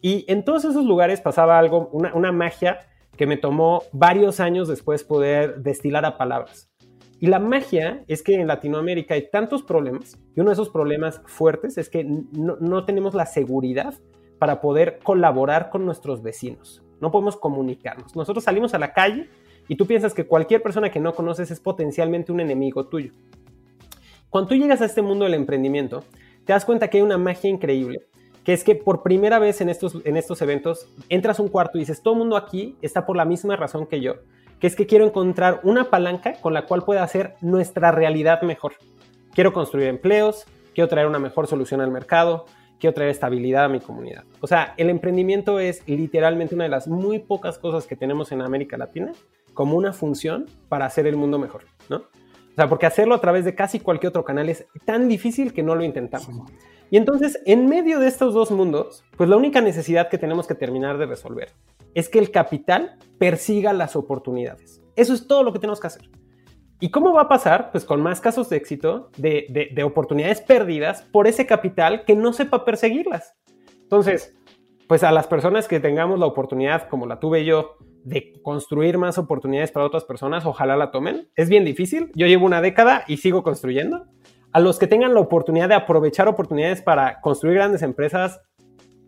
Y 0.00 0.24
en 0.28 0.44
todos 0.44 0.64
esos 0.64 0.84
lugares 0.84 1.20
pasaba 1.20 1.58
algo, 1.58 1.88
una, 1.92 2.32
magia 2.32 2.80
que 3.16 3.26
me 3.26 3.36
tomó 3.36 3.82
varios 3.92 4.40
años 4.40 4.68
después 4.68 5.04
poder 5.04 5.62
destilar 5.62 6.04
a 6.04 6.18
palabras. 6.18 6.70
Y 7.18 7.28
la 7.28 7.38
magia 7.38 8.04
es 8.08 8.22
que 8.22 8.34
en 8.34 8.46
Latinoamérica 8.46 9.14
hay 9.14 9.30
tantos 9.30 9.62
problemas, 9.62 10.18
y 10.34 10.40
uno 10.40 10.50
de 10.50 10.54
esos 10.54 10.68
problemas 10.68 11.22
fuertes 11.24 11.78
es 11.78 11.88
que 11.88 12.04
no, 12.04 12.56
no, 12.60 12.84
tenemos 12.84 13.14
la 13.14 13.24
seguridad 13.24 13.94
para 14.38 14.60
poder 14.60 14.98
colaborar 15.02 15.70
con 15.70 15.86
nuestros 15.86 16.22
vecinos. 16.22 16.82
No 17.00 17.10
podemos 17.10 17.36
comunicarnos. 17.36 18.14
Nosotros 18.14 18.44
salimos 18.44 18.74
a 18.74 18.78
la 18.78 18.92
calle 18.92 19.30
y 19.66 19.76
tú 19.76 19.86
piensas 19.86 20.12
que 20.12 20.26
cualquier 20.26 20.62
persona 20.62 20.90
que 20.90 21.00
no 21.00 21.14
conoces 21.14 21.50
es 21.50 21.58
potencialmente 21.58 22.32
un 22.32 22.40
enemigo 22.40 22.86
tuyo. 22.86 23.12
Cuando 24.28 24.48
tú 24.48 24.54
llegas 24.54 24.82
a 24.82 24.84
este 24.84 25.00
mundo 25.00 25.24
del 25.24 25.34
emprendimiento, 25.34 26.04
te 26.44 26.52
das 26.52 26.66
cuenta 26.66 26.88
que 26.88 26.98
hay 26.98 27.02
una 27.02 27.18
magia 27.18 27.48
increíble 27.48 28.06
que 28.46 28.52
es 28.52 28.62
que 28.62 28.76
por 28.76 29.02
primera 29.02 29.40
vez 29.40 29.60
en 29.60 29.68
estos, 29.68 29.98
en 30.04 30.16
estos 30.16 30.40
eventos 30.40 30.86
entras 31.08 31.40
a 31.40 31.42
un 31.42 31.48
cuarto 31.48 31.78
y 31.78 31.80
dices, 31.80 32.00
todo 32.00 32.14
el 32.14 32.20
mundo 32.20 32.36
aquí 32.36 32.76
está 32.80 33.04
por 33.04 33.16
la 33.16 33.24
misma 33.24 33.56
razón 33.56 33.88
que 33.88 34.00
yo, 34.00 34.18
que 34.60 34.68
es 34.68 34.76
que 34.76 34.86
quiero 34.86 35.04
encontrar 35.04 35.58
una 35.64 35.90
palanca 35.90 36.34
con 36.40 36.54
la 36.54 36.64
cual 36.64 36.84
pueda 36.84 37.02
hacer 37.02 37.34
nuestra 37.40 37.90
realidad 37.90 38.42
mejor. 38.42 38.74
Quiero 39.34 39.52
construir 39.52 39.88
empleos, 39.88 40.46
quiero 40.76 40.86
traer 40.86 41.08
una 41.08 41.18
mejor 41.18 41.48
solución 41.48 41.80
al 41.80 41.90
mercado, 41.90 42.44
quiero 42.78 42.94
traer 42.94 43.10
estabilidad 43.10 43.64
a 43.64 43.68
mi 43.68 43.80
comunidad. 43.80 44.22
O 44.40 44.46
sea, 44.46 44.74
el 44.76 44.90
emprendimiento 44.90 45.58
es 45.58 45.82
literalmente 45.88 46.54
una 46.54 46.64
de 46.64 46.70
las 46.70 46.86
muy 46.86 47.18
pocas 47.18 47.58
cosas 47.58 47.88
que 47.88 47.96
tenemos 47.96 48.30
en 48.30 48.42
América 48.42 48.76
Latina 48.76 49.10
como 49.54 49.76
una 49.76 49.92
función 49.92 50.46
para 50.68 50.86
hacer 50.86 51.08
el 51.08 51.16
mundo 51.16 51.40
mejor, 51.40 51.64
¿no? 51.88 51.96
O 51.96 52.54
sea, 52.54 52.68
porque 52.68 52.86
hacerlo 52.86 53.16
a 53.16 53.20
través 53.20 53.44
de 53.44 53.56
casi 53.56 53.80
cualquier 53.80 54.10
otro 54.10 54.24
canal 54.24 54.48
es 54.48 54.66
tan 54.84 55.08
difícil 55.08 55.52
que 55.52 55.64
no 55.64 55.74
lo 55.74 55.82
intentamos. 55.82 56.28
Y 56.90 56.96
entonces, 56.96 57.40
en 57.46 57.68
medio 57.68 57.98
de 57.98 58.06
estos 58.06 58.34
dos 58.34 58.50
mundos, 58.50 59.04
pues 59.16 59.28
la 59.28 59.36
única 59.36 59.60
necesidad 59.60 60.08
que 60.08 60.18
tenemos 60.18 60.46
que 60.46 60.54
terminar 60.54 60.98
de 60.98 61.06
resolver 61.06 61.50
es 61.94 62.08
que 62.08 62.18
el 62.18 62.30
capital 62.30 62.96
persiga 63.18 63.72
las 63.72 63.96
oportunidades. 63.96 64.82
Eso 64.94 65.14
es 65.14 65.26
todo 65.26 65.42
lo 65.42 65.52
que 65.52 65.58
tenemos 65.58 65.80
que 65.80 65.88
hacer. 65.88 66.10
¿Y 66.78 66.90
cómo 66.90 67.12
va 67.12 67.22
a 67.22 67.28
pasar? 67.28 67.70
Pues 67.72 67.84
con 67.84 68.02
más 68.02 68.20
casos 68.20 68.50
de 68.50 68.58
éxito, 68.58 69.10
de, 69.16 69.70
de, 69.72 69.82
oportunidades 69.82 70.42
perdidas 70.42 71.02
por 71.10 71.26
ese 71.26 71.46
capital 71.46 72.04
que 72.04 72.14
no 72.14 72.34
sepa 72.34 72.66
perseguirlas. 72.66 73.34
Entonces, 73.82 74.36
pues 74.86 75.02
a 75.02 75.10
las 75.10 75.26
personas 75.26 75.68
que 75.68 75.80
tengamos 75.80 76.18
la 76.18 76.26
oportunidad, 76.26 76.88
como 76.88 77.06
la 77.06 77.18
tuve 77.18 77.46
yo, 77.46 77.76
de 78.04 78.34
construir 78.42 78.98
más 78.98 79.18
oportunidades 79.18 79.72
para 79.72 79.86
otras 79.86 80.04
personas, 80.04 80.44
ojalá 80.44 80.76
la 80.76 80.90
tomen. 80.90 81.28
Es 81.34 81.48
bien 81.48 81.64
difícil. 81.64 82.12
Yo 82.14 82.26
llevo 82.26 82.46
una 82.46 82.60
década 82.60 83.04
y 83.08 83.16
sigo 83.16 83.42
construyendo. 83.42 84.04
A 84.56 84.60
los 84.60 84.78
que 84.78 84.86
tengan 84.86 85.12
la 85.12 85.20
oportunidad 85.20 85.68
de 85.68 85.74
aprovechar 85.74 86.28
oportunidades 86.28 86.80
para 86.80 87.20
construir 87.20 87.56
grandes 87.56 87.82
empresas, 87.82 88.40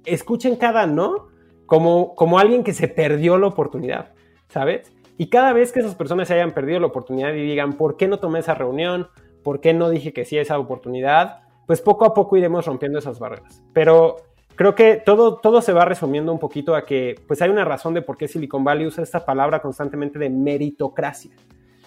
escuchen 0.05 0.57
cada 0.57 0.87
no 0.87 1.29
como, 1.65 2.15
como 2.17 2.39
alguien 2.39 2.63
que 2.63 2.75
se 2.75 2.87
perdió 2.87 3.39
la 3.39 3.47
oportunidad, 3.47 4.13
¿sabes? 4.51 4.93
Y 5.17 5.31
cada 5.31 5.55
vez 5.55 5.73
que 5.73 5.81
esas 5.81 5.95
personas 5.95 6.29
se 6.29 6.35
hayan 6.35 6.53
perdido 6.53 6.81
la 6.81 6.89
oportunidad 6.89 7.33
y 7.33 7.47
digan, 7.47 7.79
¿por 7.79 7.97
qué 7.97 8.09
no 8.09 8.19
tomé 8.19 8.41
esa 8.41 8.53
reunión? 8.53 9.09
¿Por 9.43 9.63
qué 9.63 9.73
no 9.73 9.89
dije 9.89 10.13
que 10.13 10.27
sí 10.27 10.37
a 10.37 10.43
esa 10.43 10.59
oportunidad? 10.59 11.41
Pues 11.67 11.81
poco 11.81 12.05
a 12.05 12.13
poco 12.13 12.37
iremos 12.37 12.67
rompiendo 12.67 12.99
esas 12.99 13.19
barreras. 13.19 13.63
Pero 13.73 14.17
creo 14.55 14.75
que 14.75 14.97
todo, 14.97 15.39
todo 15.39 15.63
se 15.63 15.73
va 15.73 15.87
resumiendo 15.87 16.31
un 16.31 16.39
poquito 16.39 16.75
a 16.75 16.85
que 16.85 17.15
pues 17.27 17.41
hay 17.41 17.49
una 17.49 17.65
razón 17.65 17.95
de 17.95 18.03
por 18.03 18.19
qué 18.19 18.29
Silicon 18.29 18.65
Valley 18.65 18.87
usa 18.87 19.03
esta 19.03 19.25
palabra 19.25 19.63
constantemente 19.63 20.19
de 20.19 20.29
meritocracia, 20.29 21.35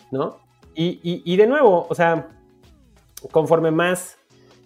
¿no? 0.09 0.39
Y, 0.73 0.99
y, 1.03 1.35
de 1.35 1.45
nuevo, 1.45 1.85
o 1.87 1.93
sea, 1.93 2.40
conforme 3.31 3.71
más 3.71 4.17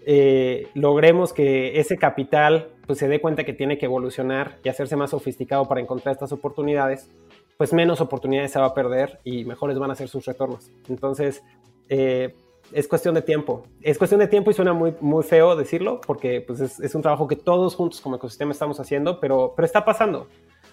eh, 0.08 0.68
logremos 0.76 1.34
que 1.34 1.80
ese 1.80 1.97
capital 1.97 2.70
pues 2.86 2.99
se 2.99 3.08
dé 3.08 3.20
cuenta 3.20 3.43
que 3.43 3.53
tiene 3.53 3.80
que 3.80 3.86
evolucionar 3.86 4.60
y 4.64 4.70
hacerse 4.70 4.95
más 4.95 5.10
sofisticado 5.10 5.68
para 5.68 5.82
encontrar 5.82 6.14
estas 6.14 6.32
oportunidades, 6.32 7.10
pues 7.58 7.74
menos 7.74 8.01
oportunidades 8.01 8.51
se 8.51 8.60
va 8.60 8.68
a 8.68 8.74
perder 8.76 9.20
y 9.24 9.45
mejores 9.45 9.80
van 9.80 9.89
a 9.89 9.95
ser 9.95 10.08
sus 10.08 10.26
retornos. 10.26 10.70
Entonces, 10.88 11.43
eh, 11.89 12.36
es 12.72 12.88
cuestión 12.88 13.16
de 13.16 13.24
tiempo. 13.24 13.64
Es 13.82 13.97
cuestión 13.97 14.20
de 14.20 14.28
tiempo 14.28 14.51
y 14.51 14.53
suena 14.53 14.74
muy, 14.74 14.93
muy 15.01 15.24
feo 15.24 15.56
decirlo 15.56 16.01
porque 16.06 16.41
pues, 16.41 16.60
es, 16.60 16.95
un 16.95 17.01
trabajo 17.01 17.28
que 17.28 17.36
todos 17.36 17.76
juntos 17.76 17.99
como 17.99 18.18
ecosistema 18.18 18.51
estamos 18.51 18.80
haciendo, 18.80 19.20
pero, 19.20 19.53
pero 19.56 19.66
está 19.66 19.84
pasando. 19.84 20.28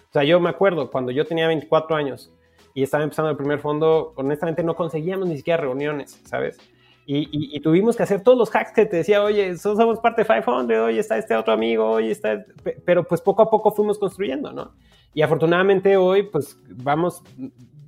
O 0.09 0.13
sea, 0.13 0.23
yo 0.23 0.39
me 0.39 0.49
acuerdo 0.49 0.91
cuando 0.91 1.11
yo 1.11 1.25
tenía 1.25 1.47
24 1.47 1.95
años 1.95 2.31
y 2.75 2.83
estaba 2.83 3.03
empezando 3.03 3.31
el 3.31 3.37
primer 3.37 3.59
fondo, 3.59 4.13
honestamente 4.15 4.63
no 4.63 4.75
conseguíamos 4.75 5.27
ni 5.27 5.37
siquiera 5.37 5.61
reuniones, 5.61 6.21
¿sabes? 6.25 6.59
Y, 7.05 7.59
tuvimos 7.59 7.97
que 7.97 8.03
hacer 8.03 8.21
todos 8.21 8.37
los 8.37 8.49
hacks 8.49 8.71
que 8.71 8.85
te 8.85 8.97
decía, 8.97 9.21
oye, 9.23 9.57
somos 9.57 9.99
parte 9.99 10.23
de 10.23 10.27
500, 10.27 10.77
oye, 10.79 10.99
está 10.99 11.17
este 11.17 11.35
otro 11.35 11.53
amigo, 11.53 11.89
oye, 11.89 12.11
está... 12.11 12.45
Pero 12.85 13.03
pues 13.05 13.21
poco 13.21 13.41
a 13.41 13.49
poco 13.49 13.71
fuimos 13.71 13.99
construyendo, 13.99 14.53
¿no? 14.53 14.75
Y 15.13 15.21
afortunadamente 15.21 15.97
hoy, 15.97 16.23
pues 16.23 16.57
vamos, 16.69 17.21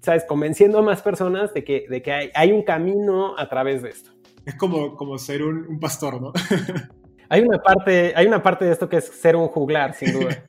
¿sabes? 0.01 0.25
Convenciendo 0.25 0.79
a 0.79 0.81
más 0.81 1.01
personas 1.01 1.53
de 1.53 1.63
que, 1.63 1.85
de 1.89 2.01
que 2.01 2.11
hay, 2.11 2.29
hay 2.35 2.51
un 2.51 2.63
camino 2.63 3.37
a 3.37 3.47
través 3.47 3.83
de 3.83 3.89
esto. 3.89 4.11
Es 4.45 4.55
como, 4.55 4.95
como 4.95 5.17
ser 5.17 5.43
un, 5.43 5.79
pastor, 5.79 6.21
¿no? 6.21 6.33
hay, 7.29 7.41
una 7.41 7.59
parte, 7.59 8.13
hay 8.15 8.27
una 8.27 8.43
parte 8.43 8.65
de 8.65 8.71
esto 8.71 8.89
que 8.89 8.97
es 8.97 9.05
ser 9.05 9.35
un 9.35 9.47
juglar, 9.47 9.93
sin 9.93 10.13
duda. 10.13 10.45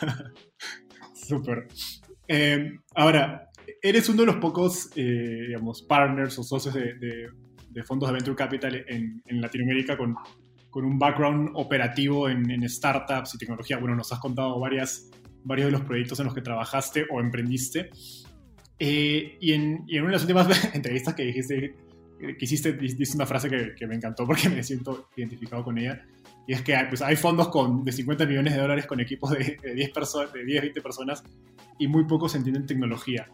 Súper. 1.14 1.66
Eh, 2.28 2.78
ahora, 2.94 3.50
eres 3.82 4.08
uno 4.08 4.20
de 4.20 4.26
los 4.26 4.36
pocos, 4.36 4.90
eh, 4.94 5.46
digamos, 5.48 5.82
partners 5.82 6.38
o 6.38 6.42
socios 6.42 6.74
de 6.74 6.94
de 6.94 7.28
fondos 7.82 8.08
de 8.08 8.14
Venture 8.14 8.36
Capital 8.36 8.84
en, 8.88 9.22
Latinoamérica 9.40 9.96
con, 9.96 10.14
con, 10.70 10.84
un 10.84 10.98
background 10.98 11.50
operativo 11.54 12.28
en, 12.28 12.68
startups 12.68 13.34
y 13.34 13.38
tecnología. 13.38 13.78
Bueno, 13.78 13.96
nos 13.96 14.12
has 14.12 14.20
contado 14.20 14.58
varias, 14.60 15.10
varios 15.42 15.66
de 15.66 15.72
los 15.72 15.80
proyectos 15.82 16.18
en 16.20 16.26
los 16.26 16.34
que 16.34 16.42
trabajaste 16.42 17.06
o 17.10 17.20
emprendiste. 17.20 17.90
Eh, 18.78 19.36
y, 19.40 19.52
en, 19.52 19.84
y, 19.86 19.96
en, 19.96 20.02
una 20.02 20.10
de 20.10 20.16
las 20.16 20.22
últimas 20.22 20.74
entrevistas 20.74 21.14
que 21.14 21.24
dijiste, 21.24 21.74
que 22.18 22.44
hiciste, 22.44 22.72
dijiste 22.74 23.16
una 23.16 23.26
frase 23.26 23.48
que, 23.48 23.74
que, 23.74 23.86
me 23.86 23.96
encantó 23.96 24.26
porque 24.26 24.48
me 24.48 24.62
siento 24.62 25.08
identificado 25.16 25.64
con 25.64 25.78
ella. 25.78 26.02
Y 26.46 26.52
es 26.52 26.62
que 26.62 26.76
pues, 26.88 27.00
hay 27.02 27.16
fondos 27.16 27.48
con, 27.48 27.84
de 27.84 27.92
50 27.92 28.26
millones 28.26 28.54
de 28.54 28.60
dólares 28.60 28.86
con 28.86 29.00
equipos 29.00 29.30
de, 29.30 29.56
de 29.62 29.74
10, 29.74 29.92
de 30.34 30.44
10, 30.44 30.62
20 30.62 30.80
personas 30.82 31.22
y 31.78 31.88
muy 31.88 32.04
pocos 32.04 32.34
entienden 32.34 32.66
tecnología 32.66 33.28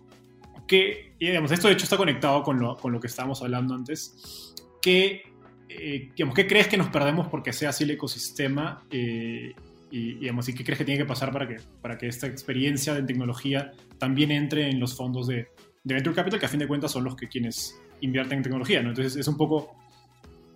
que, 0.70 1.14
digamos, 1.18 1.50
esto 1.50 1.66
de 1.66 1.74
hecho 1.74 1.82
está 1.82 1.96
conectado 1.96 2.44
con 2.44 2.60
lo, 2.60 2.76
con 2.76 2.92
lo 2.92 3.00
que 3.00 3.08
estábamos 3.08 3.42
hablando 3.42 3.74
antes, 3.74 4.54
que, 4.80 5.24
eh, 5.68 6.12
digamos, 6.14 6.32
¿qué 6.32 6.46
crees 6.46 6.68
que 6.68 6.76
nos 6.76 6.90
perdemos 6.90 7.26
porque 7.26 7.52
sea 7.52 7.70
así 7.70 7.82
el 7.82 7.90
ecosistema? 7.90 8.84
Eh, 8.88 9.52
y, 9.90 10.14
digamos, 10.14 10.48
¿y 10.48 10.54
qué 10.54 10.62
crees 10.62 10.78
que 10.78 10.84
tiene 10.84 11.00
que 11.00 11.06
pasar 11.06 11.32
para 11.32 11.48
que, 11.48 11.56
para 11.82 11.98
que 11.98 12.06
esta 12.06 12.28
experiencia 12.28 12.94
de 12.94 13.02
tecnología 13.02 13.72
también 13.98 14.30
entre 14.30 14.70
en 14.70 14.78
los 14.78 14.94
fondos 14.94 15.26
de, 15.26 15.48
de 15.82 15.94
Venture 15.94 16.14
Capital, 16.14 16.38
que 16.38 16.46
a 16.46 16.48
fin 16.48 16.60
de 16.60 16.68
cuentas 16.68 16.92
son 16.92 17.02
los 17.02 17.16
que 17.16 17.26
quienes 17.26 17.76
invierten 18.00 18.38
en 18.38 18.44
tecnología, 18.44 18.80
¿no? 18.80 18.90
Entonces 18.90 19.16
es 19.16 19.26
un 19.26 19.36
poco, 19.36 19.74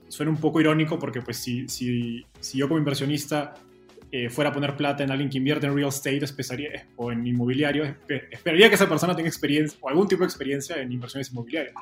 suena 0.06 0.30
un 0.30 0.38
poco 0.38 0.60
irónico 0.60 0.96
porque 0.96 1.22
pues 1.22 1.38
si, 1.38 1.68
si, 1.68 2.24
si 2.38 2.58
yo 2.58 2.68
como 2.68 2.78
inversionista 2.78 3.54
eh, 4.16 4.30
fuera 4.30 4.50
a 4.50 4.52
poner 4.52 4.76
plata 4.76 5.02
en 5.02 5.10
alguien 5.10 5.28
que 5.28 5.38
invierte 5.38 5.66
en 5.66 5.74
real 5.74 5.88
estate 5.88 6.20
o 6.94 7.10
en 7.10 7.26
inmobiliario, 7.26 7.96
esperaría 8.30 8.68
que 8.68 8.76
esa 8.76 8.88
persona 8.88 9.16
tenga 9.16 9.28
experiencia 9.28 9.76
o 9.82 9.88
algún 9.88 10.06
tipo 10.06 10.20
de 10.20 10.26
experiencia 10.26 10.76
en 10.76 10.92
inversiones 10.92 11.32
inmobiliarias. 11.32 11.74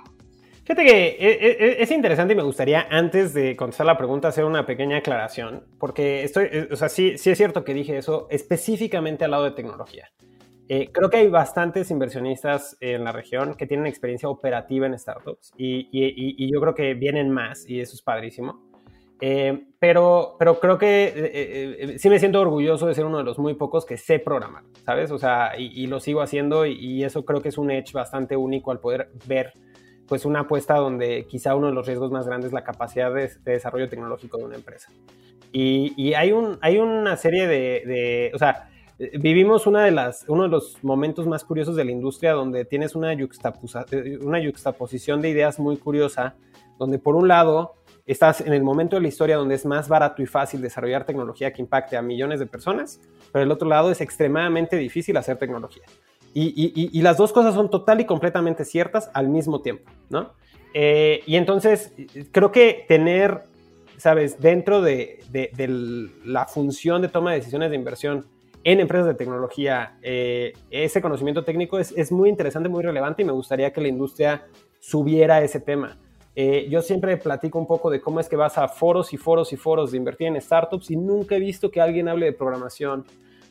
Fíjate 0.64 0.82
que 0.82 1.08
eh, 1.08 1.16
eh, 1.20 1.76
es 1.80 1.90
interesante 1.90 2.32
y 2.32 2.36
me 2.36 2.42
gustaría, 2.42 2.86
antes 2.88 3.34
de 3.34 3.54
contestar 3.54 3.84
la 3.84 3.98
pregunta, 3.98 4.28
hacer 4.28 4.46
una 4.46 4.64
pequeña 4.64 4.96
aclaración, 4.96 5.64
porque 5.78 6.24
estoy, 6.24 6.48
o 6.70 6.76
sea, 6.76 6.88
sí, 6.88 7.18
sí 7.18 7.28
es 7.28 7.36
cierto 7.36 7.64
que 7.64 7.74
dije 7.74 7.98
eso 7.98 8.28
específicamente 8.30 9.26
al 9.26 9.32
lado 9.32 9.44
de 9.44 9.50
tecnología. 9.50 10.10
creo 10.66 11.10
que 11.10 11.18
hay 11.18 11.28
bastantes 11.28 11.90
inversionistas 11.90 12.78
en 12.80 13.04
la 13.04 13.12
región 13.12 13.56
que 13.56 13.66
tienen 13.66 13.86
experiencia 13.86 14.30
operativa 14.30 14.86
en 14.86 14.98
startups 14.98 15.52
y, 15.58 15.86
y 15.92 16.50
yo 16.50 16.62
creo 16.62 16.74
que 16.74 16.94
vienen 16.94 17.28
más 17.28 17.68
y 17.68 17.78
eso 17.78 17.94
es 17.94 18.00
padrísimo. 18.00 18.71
Eh, 19.24 19.66
pero, 19.78 20.34
pero 20.36 20.58
creo 20.58 20.78
que 20.78 21.04
eh, 21.04 21.14
eh, 21.14 21.98
sí 22.00 22.10
me 22.10 22.18
siento 22.18 22.40
orgulloso 22.40 22.88
de 22.88 22.94
ser 22.94 23.04
uno 23.04 23.18
de 23.18 23.24
los 23.24 23.38
muy 23.38 23.54
pocos 23.54 23.86
que 23.86 23.96
sé 23.96 24.18
programar, 24.18 24.64
¿sabes? 24.84 25.12
O 25.12 25.18
sea, 25.18 25.52
y, 25.56 25.86
lo 25.86 26.00
sigo 26.00 26.22
haciendo 26.22 26.66
y, 26.66 27.04
eso 27.04 27.24
creo 27.24 27.40
que 27.40 27.50
es 27.50 27.56
un 27.56 27.70
edge 27.70 27.92
bastante 27.92 28.36
único 28.36 28.72
al 28.72 28.80
poder 28.80 29.10
ver 29.28 29.52
pues 30.08 30.24
una 30.24 30.40
apuesta 30.40 30.74
donde 30.74 31.24
quizá 31.28 31.54
uno 31.54 31.68
de 31.68 31.72
los 31.72 31.86
riesgos 31.86 32.10
más 32.10 32.26
grandes 32.26 32.48
es 32.48 32.52
la 32.52 32.64
capacidad 32.64 33.14
de, 33.14 33.30
desarrollo 33.44 33.88
tecnológico 33.88 34.38
de 34.38 34.44
una 34.44 34.56
empresa. 34.56 34.90
Y, 35.52 36.14
hay, 36.14 36.32
un, 36.32 36.58
hay 36.60 36.78
una 36.78 37.16
serie 37.16 37.46
de, 37.46 37.82
de, 37.86 38.32
o 38.34 38.38
sea, 38.38 38.70
vivimos 39.20 39.68
una 39.68 39.84
de 39.84 39.92
las, 39.92 40.24
uno 40.26 40.42
de 40.42 40.48
los 40.48 40.82
momentos 40.82 41.28
más 41.28 41.44
curiosos 41.44 41.76
de 41.76 41.84
la 41.84 41.92
industria 41.92 42.32
donde 42.32 42.64
tienes 42.64 42.96
una, 42.96 43.14
una 44.22 44.40
yuxtaposición 44.40 45.22
de 45.22 45.28
ideas 45.28 45.60
muy 45.60 45.76
curiosa, 45.76 46.34
donde 46.76 46.98
por 46.98 47.14
un 47.14 47.28
lado 47.28 47.74
estás 48.06 48.40
en 48.40 48.52
el 48.52 48.62
momento 48.62 48.96
de 48.96 49.02
la 49.02 49.08
historia 49.08 49.36
donde 49.36 49.54
es 49.54 49.64
más 49.64 49.88
barato 49.88 50.22
y 50.22 50.26
fácil 50.26 50.60
desarrollar 50.60 51.04
tecnología 51.04 51.52
que 51.52 51.62
impacte 51.62 51.96
a 51.96 52.02
millones 52.02 52.40
de 52.40 52.46
personas, 52.46 53.00
pero 53.32 53.44
el 53.44 53.50
otro 53.50 53.68
lado 53.68 53.90
es 53.90 54.00
extremadamente 54.00 54.76
difícil 54.76 55.16
hacer 55.16 55.38
tecnología. 55.38 55.84
Y, 56.34 57.00
las 57.02 57.18
dos 57.18 57.32
cosas 57.32 57.54
son 57.54 57.68
total 57.70 58.00
y 58.00 58.06
completamente 58.06 58.64
ciertas 58.64 59.10
al 59.12 59.28
mismo 59.28 59.60
tiempo, 59.60 59.90
¿no? 60.08 60.32
Eh, 60.72 61.22
y 61.26 61.36
entonces, 61.36 61.92
creo 62.30 62.50
que 62.50 62.86
tener, 62.88 63.42
sabes, 63.98 64.40
dentro 64.40 64.80
de, 64.80 65.20
la 66.24 66.46
función 66.46 67.02
de 67.02 67.08
toma 67.08 67.32
de 67.32 67.38
decisiones 67.38 67.70
de 67.70 67.76
inversión 67.76 68.26
en 68.64 68.80
empresas 68.80 69.08
de 69.08 69.14
tecnología, 69.14 69.98
eh, 70.00 70.54
ese 70.70 71.02
conocimiento 71.02 71.44
técnico 71.44 71.78
es, 71.78 71.92
es 71.96 72.10
muy 72.10 72.30
interesante, 72.30 72.68
muy 72.68 72.82
relevante 72.82 73.22
y 73.22 73.24
me 73.26 73.32
gustaría 73.32 73.72
que 73.72 73.80
la 73.82 73.88
industria 73.88 74.46
subiera 74.78 75.42
ese 75.42 75.60
tema. 75.60 75.98
Eh, 76.34 76.66
yo 76.70 76.80
siempre 76.80 77.16
platico 77.18 77.58
un 77.58 77.66
poco 77.66 77.90
de 77.90 78.00
cómo 78.00 78.18
es 78.18 78.28
que 78.28 78.36
vas 78.36 78.56
a 78.56 78.68
foros 78.68 79.12
y 79.12 79.18
foros 79.18 79.52
y 79.52 79.56
foros 79.56 79.90
de 79.90 79.98
invertir 79.98 80.28
en 80.28 80.40
startups 80.40 80.90
y 80.90 80.96
nunca 80.96 81.36
he 81.36 81.40
visto 81.40 81.70
que 81.70 81.80
alguien 81.80 82.08
hable 82.08 82.26
de 82.26 82.32
programación 82.32 83.04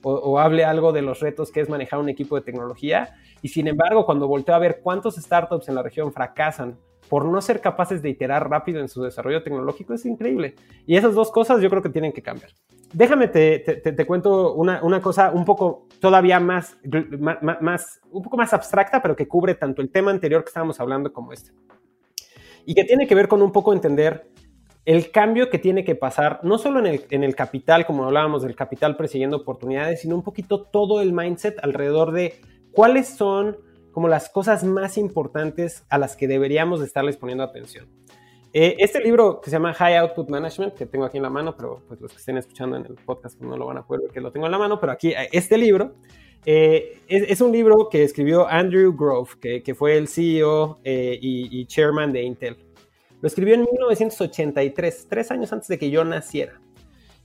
o, 0.03 0.39
hable 0.39 0.65
algo 0.65 0.91
de 0.91 1.03
los 1.03 1.19
retos 1.19 1.51
que 1.51 1.61
es 1.61 1.69
manejar 1.69 1.99
un 1.99 2.09
equipo 2.09 2.35
de 2.35 2.41
tecnología. 2.41 3.15
Y 3.43 3.49
sin 3.49 3.67
embargo, 3.67 4.05
cuando 4.05 4.27
volteo 4.27 4.55
a 4.55 4.59
ver 4.59 4.79
cuántos 4.81 5.15
startups 5.15 5.69
en 5.69 5.75
la 5.75 5.83
región 5.83 6.11
fracasan 6.11 6.77
por 7.07 7.25
no 7.25 7.39
ser 7.41 7.61
capaces 7.61 8.01
de 8.01 8.09
iterar 8.09 8.49
rápido 8.49 8.79
en 8.79 8.87
su 8.87 9.03
desarrollo 9.03 9.43
tecnológico, 9.43 9.93
es 9.93 10.05
increíble. 10.05 10.55
Y 10.87 10.95
esas 10.95 11.13
dos 11.13 11.29
cosas 11.29 11.61
yo 11.61 11.69
creo 11.69 11.83
que 11.83 11.89
tienen 11.89 12.13
que 12.13 12.21
cambiar. 12.23 12.51
Déjame, 12.93 13.27
te, 13.27 13.59
te, 13.59 14.05
cuento 14.05 14.53
una, 14.53 14.83
una, 14.83 15.01
cosa 15.01 15.31
un 15.31 15.45
poco 15.45 15.87
todavía 15.99 16.39
más, 16.39 16.77
más, 17.61 18.01
un 18.11 18.21
poco 18.23 18.37
más 18.37 18.53
abstracta, 18.53 19.01
pero 19.01 19.15
que 19.15 19.27
cubre 19.27 19.55
tanto 19.55 19.81
el 19.81 19.91
tema 19.91 20.11
anterior 20.11 20.43
que 20.43 20.49
estábamos 20.49 20.79
hablando 20.79 21.13
como 21.13 21.31
este 21.31 21.51
y 22.65 22.75
que 22.75 22.83
tiene 22.83 23.07
que 23.07 23.15
ver 23.15 23.27
con 23.27 23.41
un 23.41 23.51
poco 23.51 23.73
entender 23.73 24.29
el 24.85 25.11
cambio 25.11 25.49
que 25.49 25.59
tiene 25.59 25.83
que 25.83 25.95
pasar, 25.95 26.39
no 26.43 26.57
solo 26.57 26.79
en 26.79 27.23
el, 27.23 27.35
capital, 27.35 27.85
como 27.85 28.05
hablábamos 28.05 28.41
del 28.41 28.55
capital 28.55 28.97
persiguiendo 28.97 29.37
oportunidades, 29.37 30.01
sino 30.01 30.15
un 30.15 30.23
poquito 30.23 30.63
todo 30.63 31.01
el 31.01 31.13
mindset 31.13 31.59
alrededor 31.63 32.11
de 32.11 32.41
cuáles 32.71 33.07
son 33.07 33.57
como 33.91 34.07
las 34.07 34.29
cosas 34.29 34.63
más 34.63 34.97
importantes 34.97 35.85
a 35.89 35.97
las 35.97 36.15
que 36.15 36.27
deberíamos 36.27 36.79
de 36.79 36.87
estarles 36.87 37.17
poniendo 37.17 37.43
atención. 37.43 37.87
Eh, 38.53 38.75
este 38.79 38.99
libro 38.99 39.39
que 39.39 39.49
se 39.49 39.55
llama 39.55 39.73
High 39.73 39.97
Output 39.97 40.29
Management, 40.29 40.73
que 40.73 40.85
tengo 40.85 41.05
aquí 41.05 41.17
en 41.17 41.23
la 41.23 41.29
mano, 41.29 41.55
pero 41.55 41.83
pues 41.87 42.01
los 42.01 42.11
que 42.11 42.17
estén 42.17 42.37
escuchando 42.37 42.75
en 42.75 42.85
el 42.85 42.95
podcast 42.95 43.37
pues, 43.37 43.49
no 43.49 43.55
lo 43.55 43.67
van 43.67 43.77
a 43.77 43.85
poder 43.85 44.01
ver 44.03 44.11
que 44.11 44.19
lo 44.19 44.31
tengo 44.31 44.47
en 44.47 44.51
la 44.51 44.57
mano, 44.57 44.79
pero 44.79 44.91
aquí 44.91 45.13
este 45.31 45.57
libro 45.57 45.95
eh, 46.45 46.99
es, 47.07 47.41
un 47.41 47.51
libro 47.51 47.89
que 47.89 48.03
escribió 48.03 48.47
Andrew 48.47 48.95
Grove, 48.95 49.61
que, 49.63 49.75
fue 49.75 49.97
el 49.97 50.07
CEO 50.07 50.79
eh, 50.83 51.17
y, 51.21 51.65
chairman 51.65 52.11
de 52.11 52.23
Intel. 52.23 52.57
Lo 53.21 53.27
escribió 53.27 53.53
en 53.53 53.61
1983, 53.61 55.07
tres 55.07 55.29
años 55.29 55.53
antes 55.53 55.67
de 55.67 55.77
que 55.77 55.91
yo 55.91 56.03
naciera. 56.03 56.59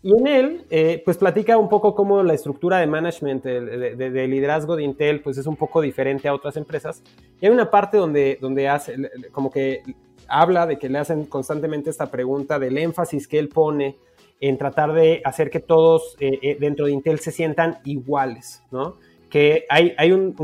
y 0.03 0.11
en 0.11 0.27
él, 0.27 0.67
eh, 0.71 1.03
pues 1.05 1.17
platica 1.17 1.57
un 1.57 1.71
poco 1.71 1.95
cómo 1.95 2.23
la 2.23 2.35
estructura 2.35 2.79
de 2.79 2.87
management, 2.87 3.43
de, 3.43 4.29
liderazgo 4.29 4.77
de 4.77 4.83
Intel, 4.83 5.23
pues 5.23 5.39
es 5.39 5.47
un 5.47 5.57
poco 5.57 5.81
diferente 5.81 6.29
a 6.29 6.35
otras 6.35 6.57
empresas. 6.57 7.03
Y 7.41 7.47
hay 7.47 7.53
una 7.53 7.71
parte 7.71 7.97
donde, 7.97 8.39
donde 8.41 8.69
hace, 8.69 8.97
como 9.33 9.51
que 9.51 9.83
habla 10.29 10.67
de 10.67 10.79
que 10.79 10.89
le 10.89 10.99
hacen 10.99 11.25
constantemente 11.25 11.89
esta 11.89 12.11
pregunta 12.11 12.59
del 12.59 12.77
énfasis 12.77 13.27
que 13.27 13.39
él 13.39 13.49
pone 13.49 13.97
en 14.41 14.59
tratar 14.59 14.93
de 14.93 15.23
hacer 15.25 15.51
que 15.51 15.61
todos 15.61 16.17
eh, 16.21 16.39
eh, 16.43 16.57
dentro 16.61 16.87
de 16.87 16.93
Intel 16.93 17.19
se 17.19 17.33
sientan 17.33 17.79
iguales, 17.85 18.63
¿no? 18.71 18.97
Que 19.31 19.65
hay, 19.69 19.95
hay 19.99 20.13
un, 20.13 20.35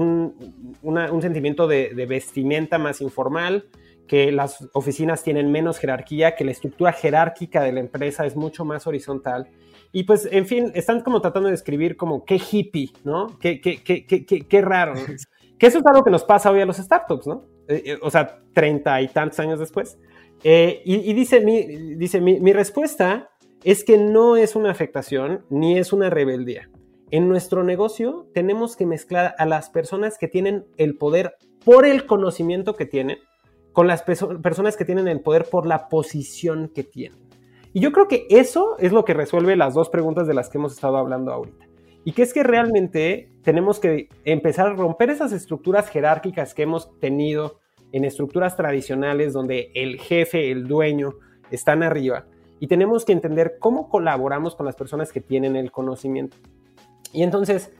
un, 0.82 1.22
sentimiento 1.22 1.68
de, 1.68 1.94
de, 1.94 2.06
vestimenta 2.06 2.78
más 2.78 3.00
informal, 3.00 3.66
que 4.08 4.32
las 4.32 4.68
oficinas 4.72 5.22
tienen 5.22 5.52
menos 5.52 5.78
jerarquía, 5.78 6.34
que 6.34 6.44
la 6.44 6.50
estructura 6.50 6.92
jerárquica 6.92 7.62
de 7.62 7.72
la 7.72 7.80
empresa 7.80 8.26
es 8.26 8.34
mucho 8.34 8.64
más 8.64 8.86
horizontal. 8.86 9.48
Y 9.92 10.04
pues, 10.04 10.28
en 10.30 10.46
fin, 10.46 10.72
están 10.74 11.00
como 11.02 11.20
tratando 11.20 11.46
de 11.46 11.52
describir 11.52 11.96
como 11.96 12.24
qué 12.24 12.40
hippie, 12.50 12.92
¿no? 13.04 13.38
Qué, 13.38 13.60
qué, 13.60 13.82
qué, 13.82 14.04
qué, 14.04 14.24
qué 14.24 14.60
raro. 14.60 14.94
que 15.58 15.66
eso 15.66 15.78
es 15.78 15.86
algo 15.86 16.02
que 16.02 16.10
nos 16.10 16.24
pasa 16.24 16.50
hoy 16.50 16.60
a 16.60 16.66
los 16.66 16.78
startups, 16.78 17.26
¿no? 17.26 17.44
Eh, 17.68 17.98
o 18.02 18.10
sea, 18.10 18.40
treinta 18.52 19.00
y 19.00 19.08
tantos 19.08 19.38
años 19.38 19.60
después. 19.60 19.96
y, 20.42 20.80
y, 20.84 21.12
dice, 21.12 21.40
mi, 21.40 21.94
dice 21.94 22.20
mi, 22.20 22.40
mi 22.40 22.52
respuesta 22.52 23.31
es 23.64 23.84
que 23.84 23.96
no 23.96 24.36
es 24.36 24.56
una 24.56 24.70
afectación 24.70 25.44
ni 25.48 25.78
es 25.78 25.92
una 25.92 26.10
rebeldía. 26.10 26.68
En 27.10 27.28
nuestro 27.28 27.62
negocio 27.62 28.26
tenemos 28.34 28.76
que 28.76 28.86
mezclar 28.86 29.34
a 29.38 29.46
las 29.46 29.70
personas 29.70 30.18
que 30.18 30.28
tienen 30.28 30.64
el 30.78 30.96
poder 30.96 31.36
por 31.64 31.86
el 31.86 32.06
conocimiento 32.06 32.74
que 32.74 32.86
tienen 32.86 33.18
con 33.72 33.86
las 33.86 34.02
personas 34.02 34.76
que 34.76 34.84
tienen 34.84 35.08
el 35.08 35.20
poder 35.20 35.46
por 35.46 35.66
la 35.66 35.88
posición 35.88 36.70
que 36.74 36.84
tienen. 36.84 37.18
Y 37.72 37.80
yo 37.80 37.92
creo 37.92 38.06
que 38.06 38.26
eso 38.28 38.76
es 38.78 38.92
lo 38.92 39.04
que 39.04 39.14
resuelve 39.14 39.56
las 39.56 39.74
dos 39.74 39.88
preguntas 39.88 40.26
de 40.26 40.34
las 40.34 40.50
que 40.50 40.58
hemos 40.58 40.74
estado 40.74 40.98
hablando 40.98 41.32
ahorita. 41.32 41.66
Y 42.04 42.12
que 42.12 42.22
es 42.22 42.34
que 42.34 42.42
realmente 42.42 43.30
tenemos 43.42 43.78
que 43.78 44.08
empezar 44.24 44.66
a 44.66 44.74
romper 44.74 45.08
esas 45.08 45.32
estructuras 45.32 45.88
jerárquicas 45.88 46.52
que 46.52 46.64
hemos 46.64 46.98
tenido 46.98 47.60
en 47.92 48.04
estructuras 48.04 48.56
tradicionales 48.56 49.32
donde 49.32 49.70
el 49.74 50.00
jefe, 50.00 50.50
el 50.50 50.66
dueño, 50.66 51.14
están 51.50 51.82
arriba 51.82 52.26
y 52.62 52.68
tenemos 52.68 53.04
que 53.04 53.10
entender 53.10 53.56
cómo 53.58 53.88
colaboramos 53.88 54.54
con 54.54 54.66
las 54.66 54.76
personas 54.76 55.10
que 55.10 55.20
tienen 55.20 55.56
el 55.56 55.72
conocimiento. 55.72 56.36
Y 57.12 57.24
entonces, 57.24 57.72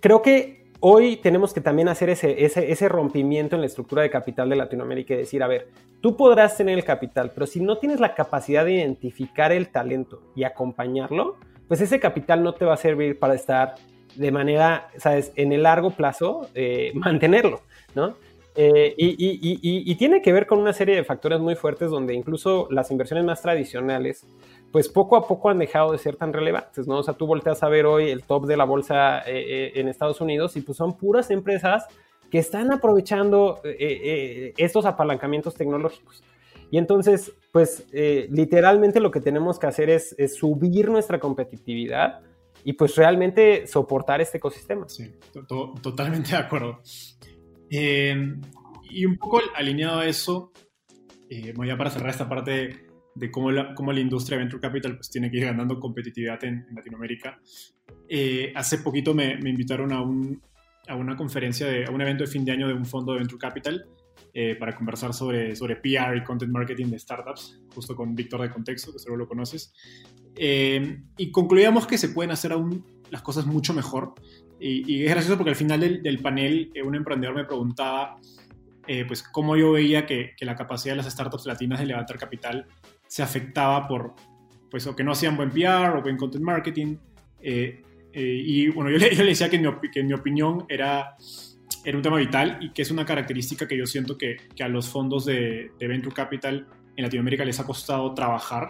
creo 0.00 0.22
que 0.22 0.64
hoy 0.80 1.16
tenemos 1.16 1.52
que 1.52 1.60
también 1.60 1.88
hacer 1.88 2.08
ese, 2.08 2.42
ese, 2.42 2.88
rompimiento 2.88 3.56
en 3.56 3.60
la 3.60 3.66
estructura 3.66 4.00
de 4.00 4.08
capital 4.08 4.48
de 4.48 4.56
Latinoamérica 4.56 5.12
y 5.12 5.18
decir, 5.18 5.42
a 5.42 5.46
ver, 5.46 5.68
tú 6.00 6.16
podrás 6.16 6.56
tener 6.56 6.78
el 6.78 6.84
capital, 6.84 7.32
pero 7.34 7.46
si 7.46 7.60
no 7.60 7.76
tienes 7.76 8.00
la 8.00 8.14
capacidad 8.14 8.64
de 8.64 8.76
identificar 8.76 9.52
el 9.52 9.68
talento 9.68 10.22
y 10.34 10.44
acompañarlo, 10.44 11.36
pues 11.68 11.82
ese 11.82 12.00
capital 12.00 12.42
no 12.42 12.54
te 12.54 12.64
va 12.64 12.72
a 12.72 12.78
servir 12.78 13.18
para 13.18 13.34
estar 13.34 13.74
de 14.16 14.32
manera, 14.32 14.88
sabes, 14.96 15.34
en 15.36 15.52
el 15.52 15.64
largo 15.64 15.90
plazo, 15.90 16.48
eh, 16.54 16.92
mantenerlo, 16.94 17.60
¿no? 17.94 18.14
Eh, 18.56 18.94
y, 18.96 19.94
tiene 19.94 20.22
que 20.22 20.32
ver 20.32 20.46
con 20.46 20.58
una 20.58 20.72
serie 20.72 20.96
de 20.96 21.04
factores 21.04 21.38
muy 21.40 21.54
fuertes 21.54 21.90
donde 21.90 22.14
incluso 22.14 22.66
las 22.70 22.90
inversiones 22.90 23.24
más 23.24 23.42
tradicionales, 23.42 24.26
pues 24.72 24.88
poco 24.88 25.16
a 25.16 25.26
poco 25.26 25.50
han 25.50 25.58
dejado 25.58 25.92
de 25.92 25.98
ser 25.98 26.16
tan 26.16 26.32
relevantes, 26.32 26.86
¿no? 26.86 26.98
O 26.98 27.02
sea, 27.02 27.14
tú 27.14 27.26
volteas 27.26 27.62
a 27.62 27.68
ver 27.68 27.86
hoy 27.86 28.10
el 28.10 28.24
top 28.24 28.46
de 28.46 28.56
la 28.56 28.64
bolsa 28.64 29.20
eh, 29.20 29.22
eh, 29.26 29.72
en 29.76 29.88
Estados 29.88 30.20
Unidos 30.20 30.56
y 30.56 30.62
pues 30.62 30.78
son 30.78 30.96
puras 30.96 31.30
empresas 31.30 31.86
que 32.30 32.38
están 32.38 32.72
aprovechando 32.72 33.60
estos 33.64 34.86
apalancamientos 34.86 35.54
tecnológicos. 35.54 36.22
Y 36.70 36.78
entonces, 36.78 37.32
pues 37.50 37.88
literalmente 37.92 39.00
lo 39.00 39.10
que 39.10 39.20
tenemos 39.20 39.58
que 39.58 39.66
hacer 39.66 39.90
es, 39.90 40.14
subir 40.36 40.90
nuestra 40.90 41.18
competitividad 41.18 42.20
y 42.62 42.74
pues 42.74 42.94
realmente 42.94 43.66
soportar 43.66 44.20
este 44.20 44.38
ecosistema. 44.38 44.88
Sí, 44.88 45.12
totalmente 45.82 46.30
de 46.30 46.36
acuerdo. 46.36 46.78
Eh, 47.70 48.34
y 48.90 49.04
un 49.04 49.16
poco 49.16 49.40
alineado 49.54 50.00
a 50.00 50.06
eso, 50.06 50.52
eh, 51.28 51.54
ya 51.64 51.76
para 51.76 51.90
cerrar 51.90 52.10
esta 52.10 52.28
parte 52.28 52.86
de 53.14 53.30
cómo 53.30 53.50
la, 53.50 53.74
cómo 53.74 53.92
la 53.92 54.00
industria 54.00 54.36
de 54.36 54.44
Venture 54.44 54.60
Capital 54.60 54.96
pues, 54.96 55.10
tiene 55.10 55.30
que 55.30 55.38
ir 55.38 55.44
ganando 55.44 55.78
competitividad 55.78 56.42
en, 56.44 56.66
Latinoamérica. 56.74 57.40
Eh, 58.08 58.52
hace 58.54 58.78
poquito 58.78 59.14
me, 59.14 59.36
me 59.36 59.50
invitaron 59.50 59.92
a, 59.92 60.02
un, 60.02 60.42
a, 60.88 60.96
una 60.96 61.16
conferencia, 61.16 61.66
de, 61.66 61.84
a 61.84 61.90
un 61.90 62.00
evento 62.00 62.24
de 62.24 62.30
fin 62.30 62.44
de 62.44 62.52
año 62.52 62.66
de 62.66 62.74
un 62.74 62.84
fondo 62.84 63.12
de 63.12 63.20
Venture 63.20 63.38
Capital 63.38 63.86
eh, 64.34 64.56
para 64.56 64.74
conversar 64.74 65.14
sobre, 65.14 65.54
sobre 65.54 65.76
PR 65.76 66.16
y 66.16 66.24
Content 66.24 66.52
Marketing 66.52 66.86
de 66.86 66.98
startups, 66.98 67.60
justo 67.72 67.94
con 67.94 68.14
Víctor 68.14 68.42
de 68.42 68.50
Contexto, 68.50 68.92
que 68.92 68.98
seguro 68.98 69.18
lo 69.20 69.28
conoces. 69.28 69.72
y 70.36 71.30
concluíamos 71.30 71.86
que 71.86 71.98
se 71.98 72.08
pueden 72.08 72.32
hacer 72.32 72.52
aún 72.52 72.84
las 73.10 73.22
cosas 73.22 73.46
mucho 73.46 73.74
mejor 73.74 74.14
y, 74.60 75.04
es 75.04 75.10
gracioso 75.10 75.36
porque 75.36 75.50
al 75.50 75.56
final 75.56 75.80
del, 75.80 76.18
panel 76.18 76.70
eh, 76.74 76.82
un 76.82 76.94
emprendedor 76.94 77.34
me 77.34 77.44
preguntaba 77.44 78.18
eh, 78.86 79.04
pues 79.06 79.22
cómo 79.22 79.56
yo 79.56 79.72
veía 79.72 80.04
que, 80.04 80.34
que, 80.36 80.44
la 80.44 80.54
capacidad 80.54 80.92
de 80.92 81.02
las 81.02 81.12
startups 81.12 81.46
latinas 81.46 81.78
de 81.78 81.86
levantar 81.86 82.18
capital 82.18 82.66
se 83.06 83.22
afectaba 83.22 83.88
por 83.88 84.14
pues 84.70 84.86
o 84.86 84.94
que 84.94 85.02
no 85.02 85.12
hacían 85.12 85.36
buen 85.36 85.50
PR 85.50 85.96
o 85.96 86.02
buen 86.02 86.16
content 86.16 86.44
marketing. 86.44 86.96
Eh, 87.40 87.82
y 88.12 88.68
bueno, 88.68 88.90
yo 88.90 88.98
le, 88.98 89.10
le 89.12 89.24
decía 89.24 89.48
que 89.48 89.56
en, 89.56 89.62
mi, 89.62 89.90
que 89.92 90.00
en, 90.00 90.06
mi, 90.06 90.12
opinión 90.12 90.64
era, 90.68 91.16
era 91.84 91.96
un 91.96 92.02
tema 92.02 92.16
vital 92.16 92.58
y 92.60 92.70
que 92.70 92.82
es 92.82 92.90
una 92.90 93.04
característica 93.04 93.66
que 93.66 93.76
yo 93.76 93.86
siento 93.86 94.18
que, 94.18 94.36
que 94.54 94.62
a 94.62 94.68
los 94.68 94.88
fondos 94.88 95.24
de, 95.24 95.70
de, 95.78 95.86
Venture 95.88 96.14
Capital 96.14 96.66
en 96.96 97.04
Latinoamérica 97.04 97.44
les 97.44 97.58
ha 97.60 97.66
costado 97.66 98.12
trabajar 98.14 98.68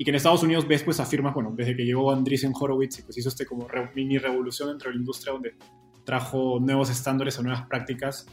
y 0.00 0.04
que 0.04 0.12
en 0.12 0.14
Estados 0.14 0.42
Unidos 0.42 0.66
ves 0.66 0.82
pues 0.82 0.98
afirma, 0.98 1.30
bueno, 1.30 1.52
desde 1.54 1.76
que 1.76 1.84
llegó 1.84 2.10
Andreessen 2.10 2.54
Horowitz 2.58 3.00
y 3.00 3.02
pues 3.02 3.18
hizo 3.18 3.28
este 3.28 3.44
como 3.44 3.68
mini 3.94 4.16
revolución 4.16 4.70
dentro 4.70 4.88
de 4.88 4.94
la 4.94 5.00
industria 5.00 5.34
donde 5.34 5.56
trajo 6.04 6.58
nuevos 6.58 6.88
estándares 6.88 7.38
o 7.38 7.42
nuevas 7.42 7.66
prácticas, 7.66 8.24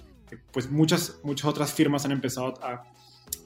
pues 0.53 0.72
muchas, 0.72 1.20
muchas 1.26 1.43
otras 1.43 1.74
firmas 1.74 2.05
han 2.05 2.13
empezado 2.13 2.53
a, 2.63 2.84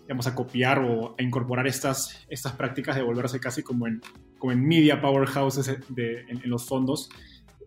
digamos, 0.03 0.27
a 0.27 0.35
copiar 0.35 0.83
o 0.83 1.15
a 1.17 1.23
incorporar 1.23 1.65
estas, 1.65 2.23
estas 2.29 2.53
prácticas 2.53 2.95
de 2.95 3.01
volverse 3.01 3.39
casi 3.39 3.63
como 3.63 3.87
en, 3.87 3.99
como 4.37 4.51
en 4.51 4.67
media 4.67 5.01
powerhouses 5.01 5.79
de, 5.89 6.19
en, 6.27 6.41
los 6.47 6.63
fondos. 6.67 7.09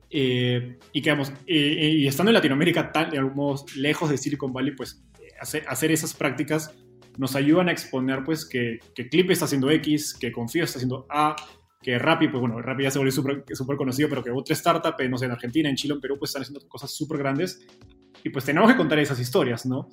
Eh, 0.08 0.78
y 0.92 1.02
que, 1.02 1.10
digamos, 1.10 1.32
y 1.48 2.06
estando 2.06 2.30
en 2.30 2.34
Latinoamérica, 2.34 2.92
tan, 2.92 3.10
de 3.10 3.18
algún 3.18 3.34
modo, 3.34 3.64
lejos 3.74 4.08
de 4.08 4.18
Silicon 4.18 4.52
Valley, 4.52 4.76
pues 4.76 5.02
hacer, 5.40 5.64
hacer 5.66 5.90
esas 5.90 6.14
prácticas 6.14 6.72
nos 7.16 7.36
ayudan 7.36 7.68
a 7.68 7.72
exponer 7.72 8.24
pues 8.24 8.44
que, 8.44 8.78
que 8.94 9.08
Clip 9.08 9.30
está 9.30 9.44
haciendo 9.44 9.70
X, 9.70 10.14
que 10.14 10.32
Confío 10.32 10.64
está 10.64 10.78
haciendo 10.78 11.06
A, 11.10 11.36
que 11.84 11.98
Rappi, 11.98 12.28
pues 12.28 12.40
bueno, 12.40 12.60
Rappi 12.62 12.84
ya 12.84 12.90
se 12.90 12.98
volvió 12.98 13.12
súper 13.12 13.76
conocido, 13.76 14.08
pero 14.08 14.24
que 14.24 14.30
otra 14.30 14.54
startup, 14.54 14.94
no 15.08 15.18
sé, 15.18 15.26
en 15.26 15.32
Argentina, 15.32 15.68
en 15.68 15.76
Chile, 15.76 15.94
en 15.94 16.00
Perú, 16.00 16.16
pues 16.18 16.30
están 16.30 16.42
haciendo 16.42 16.66
cosas 16.66 16.90
súper 16.90 17.18
grandes. 17.18 17.66
Y 18.24 18.30
pues 18.30 18.46
tenemos 18.46 18.70
que 18.70 18.76
contar 18.76 18.98
esas 18.98 19.20
historias, 19.20 19.66
¿no? 19.66 19.90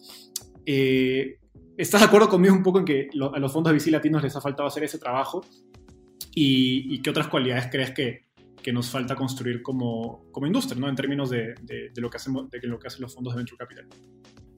Eh, 0.66 1.38
¿Estás 1.78 2.00
de 2.00 2.08
acuerdo 2.08 2.30
conmigo 2.30 2.56
un 2.56 2.64
poco 2.64 2.80
en 2.80 2.86
que 2.86 3.10
a 3.34 3.40
los 3.40 3.52
fondos 3.52 3.74
de 3.74 3.78
VC 3.78 3.92
latinos 3.92 4.24
les 4.24 4.34
ha 4.38 4.42
faltado 4.42 4.68
hacer 4.68 4.86
ese 4.86 5.00
trabajo? 5.00 5.46
¿Y, 6.34 7.02
qué 7.02 7.10
otras 7.10 7.28
cualidades 7.28 7.68
crees 7.70 7.92
que, 7.92 8.28
que, 8.64 8.72
nos 8.72 8.90
falta 8.90 9.16
construir 9.16 9.62
como, 9.62 10.32
como 10.32 10.48
industria, 10.48 10.80
¿no? 10.80 10.88
En 10.88 10.96
términos 10.96 11.30
de, 11.30 11.56
de, 11.62 11.92
lo 11.96 12.10
que 12.10 12.16
hacemos, 12.16 12.50
de 12.50 12.60
lo 12.68 12.80
que 12.80 12.88
hacen 12.88 13.02
los 13.02 13.14
fondos 13.14 13.34
de 13.34 13.40
Venture 13.40 13.58
Capital. 13.58 13.88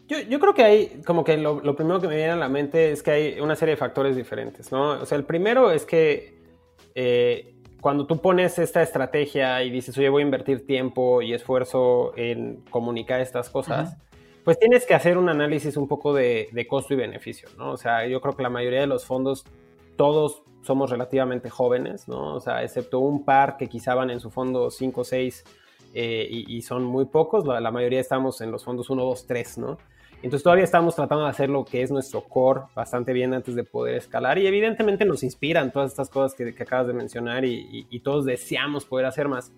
Yo, 0.07 0.19
yo, 0.19 0.39
creo 0.39 0.53
que 0.53 0.63
hay, 0.63 1.01
como 1.05 1.23
que 1.23 1.37
lo, 1.37 1.61
lo, 1.61 1.75
primero 1.75 2.01
que 2.01 2.07
me 2.07 2.15
viene 2.15 2.31
a 2.31 2.35
la 2.35 2.49
mente 2.49 2.91
es 2.91 3.01
que 3.01 3.11
hay 3.11 3.39
una 3.39 3.55
serie 3.55 3.75
de 3.75 3.77
factores 3.77 4.15
diferentes, 4.15 4.71
¿no? 4.71 5.01
O 5.01 5.05
sea, 5.05 5.17
el 5.17 5.23
primero 5.23 5.71
es 5.71 5.85
que 5.85 6.37
eh, 6.93 7.55
cuando 7.81 8.05
tú 8.05 8.17
pones 8.17 8.59
esta 8.59 8.81
estrategia 8.81 9.63
y 9.63 9.69
dices, 9.69 9.97
oye, 9.97 10.09
voy 10.09 10.21
a 10.21 10.25
invertir 10.25 10.65
tiempo 10.65 11.21
y 11.21 11.33
esfuerzo 11.33 12.13
en 12.17 12.63
comunicar 12.69 13.21
estas 13.21 13.49
cosas, 13.49 13.97
pues 14.43 14.59
tienes 14.59 14.85
que 14.85 14.93
hacer 14.93 15.17
un 15.17 15.29
análisis 15.29 15.77
un 15.77 15.87
poco 15.87 16.13
de, 16.13 16.49
de, 16.51 16.67
costo 16.67 16.93
y 16.93 16.97
beneficio, 16.97 17.47
¿no? 17.57 17.71
O 17.71 17.77
sea, 17.77 18.05
yo 18.05 18.19
creo 18.19 18.35
que 18.35 18.43
la 18.43 18.49
mayoría 18.49 18.81
de 18.81 18.87
los 18.87 19.05
fondos, 19.05 19.45
todos 19.95 20.43
somos 20.63 20.89
relativamente 20.89 21.49
jóvenes, 21.49 22.07
¿no? 22.09 22.35
O 22.35 22.39
sea, 22.41 22.63
excepto 22.63 22.99
un 22.99 23.23
par 23.23 23.55
que 23.57 23.67
quizá 23.67 23.95
van 23.95 24.09
en 24.09 24.19
su 24.19 24.31
fondo 24.31 24.69
5 24.69 25.01
o 25.01 25.03
6 25.03 25.43
y, 25.93 26.61
son 26.63 26.83
muy 26.83 27.05
pocos, 27.05 27.45
la, 27.45 27.59
la, 27.61 27.71
mayoría 27.71 27.99
estamos 27.99 28.41
en 28.41 28.51
los 28.51 28.63
fondos 28.63 28.89
1, 28.89 29.03
2, 29.03 29.27
3, 29.27 29.57
¿no? 29.59 29.77
Entonces 30.23 30.43
todavía 30.43 30.63
estamos 30.63 30.95
tratando 30.95 31.25
de 31.25 31.29
hacer 31.29 31.49
lo 31.49 31.65
que 31.65 31.81
es 31.81 31.91
nuestro 31.91 32.21
core 32.21 32.61
bastante 32.73 33.11
bien 33.11 33.33
antes 33.33 33.55
de 33.55 33.65
poder 33.65 33.95
escalar 33.95 34.37
y 34.37 34.47
evidentemente 34.47 35.03
nos 35.03 35.21
inspiran 35.21 35.73
todas 35.73 35.91
estas 35.91 36.09
cosas 36.09 36.33
que, 36.33 36.55
acabas 36.63 36.87
de 36.87 36.93
mencionar 36.93 37.43
y, 37.43 37.99
todos 37.99 38.23
deseamos 38.23 38.85
poder 38.85 39.05
hacer 39.05 39.27
más. 39.27 39.51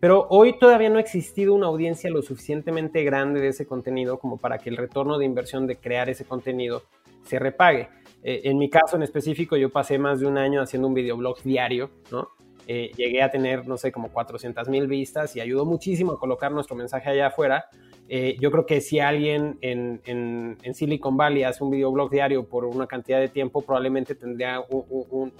Pero 0.00 0.26
hoy 0.30 0.58
todavía 0.58 0.88
no 0.88 0.96
ha 0.96 1.02
existido 1.02 1.52
una 1.52 1.66
audiencia 1.66 2.08
lo 2.08 2.22
suficientemente 2.22 3.04
grande 3.04 3.40
de 3.40 3.48
ese 3.48 3.66
contenido 3.66 4.18
como 4.18 4.38
para 4.38 4.56
que 4.56 4.70
el 4.70 4.78
retorno 4.78 5.18
de 5.18 5.26
inversión 5.26 5.66
de 5.66 5.76
crear 5.76 6.08
ese 6.08 6.24
contenido 6.24 6.82
se 7.24 7.38
repague. 7.38 7.90
Eh, 8.22 8.40
en 8.44 8.56
mi 8.56 8.70
caso 8.70 8.96
en 8.96 9.02
específico, 9.02 9.56
yo 9.58 9.68
pasé 9.68 9.98
más 9.98 10.20
de 10.20 10.26
un 10.26 10.38
año 10.38 10.62
haciendo 10.62 10.88
un 10.88 10.94
videoblog 10.94 11.42
diario, 11.42 11.90
¿no? 12.10 12.30
Eh, 12.68 12.90
llegué 12.96 13.22
a 13.22 13.30
tener, 13.30 13.66
no 13.68 13.76
sé, 13.76 13.92
como 13.92 14.08
400 14.08 14.68
mil 14.68 14.88
vistas 14.88 15.36
y 15.36 15.40
ayudó 15.40 15.64
muchísimo 15.64 16.12
a 16.12 16.18
colocar 16.18 16.50
nuestro 16.50 16.74
mensaje 16.74 17.10
allá 17.10 17.28
afuera 17.28 17.66
Eh, 18.08 18.36
yo 18.40 18.52
creo 18.52 18.66
que 18.66 18.80
si 18.80 19.00
alguien 19.00 19.58
en, 19.62 20.56
Silicon 20.74 21.16
Valley 21.16 21.42
hace 21.42 21.64
un 21.64 21.72
videoblog 21.72 22.08
diario 22.08 22.48
por 22.48 22.64
una 22.64 22.86
cantidad 22.86 23.18
de 23.18 23.28
tiempo, 23.28 23.62
probablemente 23.62 24.14
tendría 24.14 24.60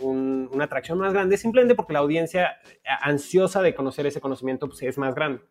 una 0.01 0.65
atracción 0.65 0.99
más 0.99 1.13
grande, 1.13 1.37
simplemente 1.37 1.77
porque 1.77 1.93
la 1.93 2.01
audiencia 2.01 2.57
ansiosa 3.03 3.63
de 3.63 3.73
conocer 3.73 4.07
ese 4.07 4.21
conocimiento 4.21 4.67
pues, 4.67 4.83
es 4.83 4.99
más 4.99 5.15
grande. 5.15 5.43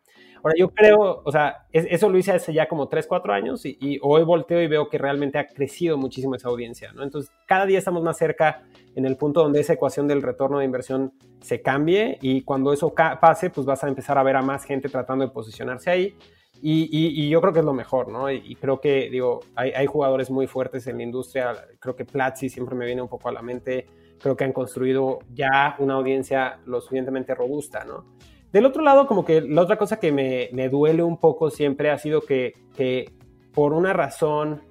Ahora, 0.46 0.54
yo 0.56 0.68
creo, 0.70 1.22
o 1.24 1.32
sea, 1.32 1.66
eso 1.72 2.08
lo 2.08 2.16
hice 2.18 2.30
hace 2.30 2.52
ya 2.52 2.68
como 2.68 2.86
3, 2.86 3.08
4 3.08 3.32
años 3.32 3.66
y, 3.66 3.98
hoy 4.00 4.22
volteo 4.22 4.62
y 4.62 4.68
veo 4.68 4.88
que 4.88 4.96
realmente 4.96 5.38
ha 5.38 5.48
crecido 5.48 5.98
muchísimo 5.98 6.36
esa 6.36 6.48
audiencia, 6.48 6.92
¿no? 6.92 7.02
Entonces, 7.02 7.32
cada 7.48 7.66
día 7.66 7.80
estamos 7.80 8.04
más 8.04 8.16
cerca 8.16 8.62
en 8.94 9.06
el 9.06 9.16
punto 9.16 9.42
donde 9.42 9.58
esa 9.58 9.72
ecuación 9.72 10.06
del 10.06 10.22
retorno 10.22 10.60
de 10.60 10.64
inversión 10.64 11.14
se 11.40 11.62
cambie 11.62 12.18
y 12.22 12.42
cuando 12.42 12.72
eso 12.72 12.94
pase, 12.94 13.50
pues 13.50 13.66
vas 13.66 13.82
a 13.82 13.88
empezar 13.88 14.18
a 14.18 14.22
ver 14.22 14.36
a 14.36 14.42
más 14.42 14.64
gente 14.64 14.88
tratando 14.88 15.26
de 15.26 15.32
posicionarse 15.32 15.90
ahí. 15.90 16.16
Y, 16.62 17.28
yo 17.28 17.40
creo 17.40 17.52
que 17.52 17.58
es 17.58 17.64
lo 17.64 17.74
mejor, 17.74 18.06
¿no? 18.06 18.30
Y, 18.30 18.54
creo 18.54 18.80
que, 18.80 19.10
digo, 19.10 19.40
hay, 19.56 19.72
hay, 19.72 19.86
jugadores 19.86 20.30
muy 20.30 20.46
fuertes 20.46 20.86
en 20.86 20.98
la 20.98 21.02
industria. 21.02 21.56
Creo 21.80 21.96
que 21.96 22.04
Platzi 22.04 22.48
siempre 22.50 22.76
me 22.76 22.86
viene 22.86 23.02
un 23.02 23.08
poco 23.08 23.28
a 23.28 23.32
la 23.32 23.42
mente. 23.42 23.86
Creo 24.20 24.36
que 24.36 24.44
han 24.44 24.52
construido 24.52 25.18
ya 25.34 25.74
una 25.80 25.94
audiencia 25.94 26.60
lo 26.66 26.80
suficientemente 26.80 27.34
robusta, 27.34 27.84
¿no? 27.84 28.14
Del 28.56 28.64
otro 28.64 28.82
lado, 28.82 29.06
como 29.06 29.22
que 29.22 29.42
la 29.42 29.60
otra 29.60 29.76
cosa 29.76 30.00
que 30.00 30.12
me, 30.12 30.48
me 30.50 30.70
duele 30.70 31.02
un 31.02 31.18
poco 31.18 31.50
siempre 31.50 31.90
ha 31.90 31.98
sido 31.98 32.22
que, 32.22 32.54
que, 32.74 33.12
por 33.52 33.74
una 33.74 33.92
razón, 33.92 34.62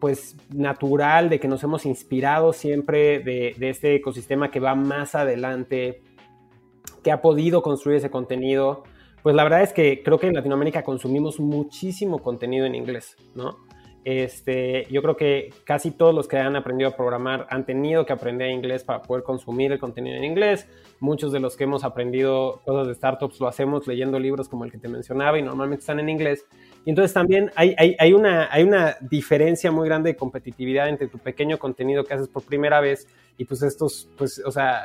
pues, 0.00 0.38
natural 0.48 1.28
de 1.28 1.38
que 1.38 1.46
nos 1.46 1.62
hemos 1.62 1.84
inspirado 1.84 2.54
siempre 2.54 3.18
de, 3.18 3.54
de 3.58 3.68
este 3.68 3.94
ecosistema 3.94 4.50
que 4.50 4.58
va 4.58 4.74
más 4.74 5.14
adelante, 5.14 6.00
que 7.04 7.12
ha 7.12 7.20
podido 7.20 7.60
construir 7.60 7.98
ese 7.98 8.08
contenido, 8.08 8.84
pues 9.22 9.36
la 9.36 9.44
verdad 9.44 9.64
es 9.64 9.74
que 9.74 10.02
creo 10.02 10.18
que 10.18 10.28
en 10.28 10.32
Latinoamérica 10.32 10.82
consumimos 10.82 11.40
muchísimo 11.40 12.20
contenido 12.20 12.64
en 12.64 12.74
inglés, 12.74 13.16
¿no? 13.34 13.58
Este, 14.04 14.86
yo 14.90 15.02
creo 15.02 15.16
que 15.16 15.52
casi 15.64 15.90
todos 15.90 16.14
los 16.14 16.26
que 16.26 16.38
han 16.38 16.56
aprendido 16.56 16.88
a 16.88 16.96
programar 16.96 17.46
han 17.50 17.66
tenido 17.66 18.06
que 18.06 18.14
aprender 18.14 18.50
inglés 18.50 18.82
para 18.82 19.02
poder 19.02 19.22
consumir 19.22 19.72
el 19.72 19.78
contenido 19.78 20.16
en 20.16 20.24
inglés. 20.24 20.66
Muchos 21.00 21.32
de 21.32 21.40
los 21.40 21.56
que 21.56 21.64
hemos 21.64 21.84
aprendido 21.84 22.62
cosas 22.64 22.88
de 22.88 22.94
startups 22.94 23.40
lo 23.40 23.48
hacemos 23.48 23.86
leyendo 23.86 24.18
libros 24.18 24.48
como 24.48 24.64
el 24.64 24.72
que 24.72 24.78
te 24.78 24.88
mencionaba 24.88 25.38
y 25.38 25.42
normalmente 25.42 25.80
están 25.80 26.00
en 26.00 26.08
inglés. 26.08 26.46
Y 26.86 26.90
entonces 26.90 27.12
también 27.12 27.50
hay, 27.56 28.12
una, 28.14 28.48
hay 28.50 28.62
una 28.62 28.96
diferencia 29.02 29.70
muy 29.70 29.86
grande 29.86 30.10
de 30.10 30.16
competitividad 30.16 30.88
entre 30.88 31.08
tu 31.08 31.18
pequeño 31.18 31.58
contenido 31.58 32.04
que 32.04 32.14
haces 32.14 32.28
por 32.28 32.42
primera 32.42 32.80
vez 32.80 33.06
y 33.36 33.44
pues 33.44 33.62
estos, 33.62 34.08
pues, 34.16 34.40
o 34.44 34.50
sea, 34.50 34.84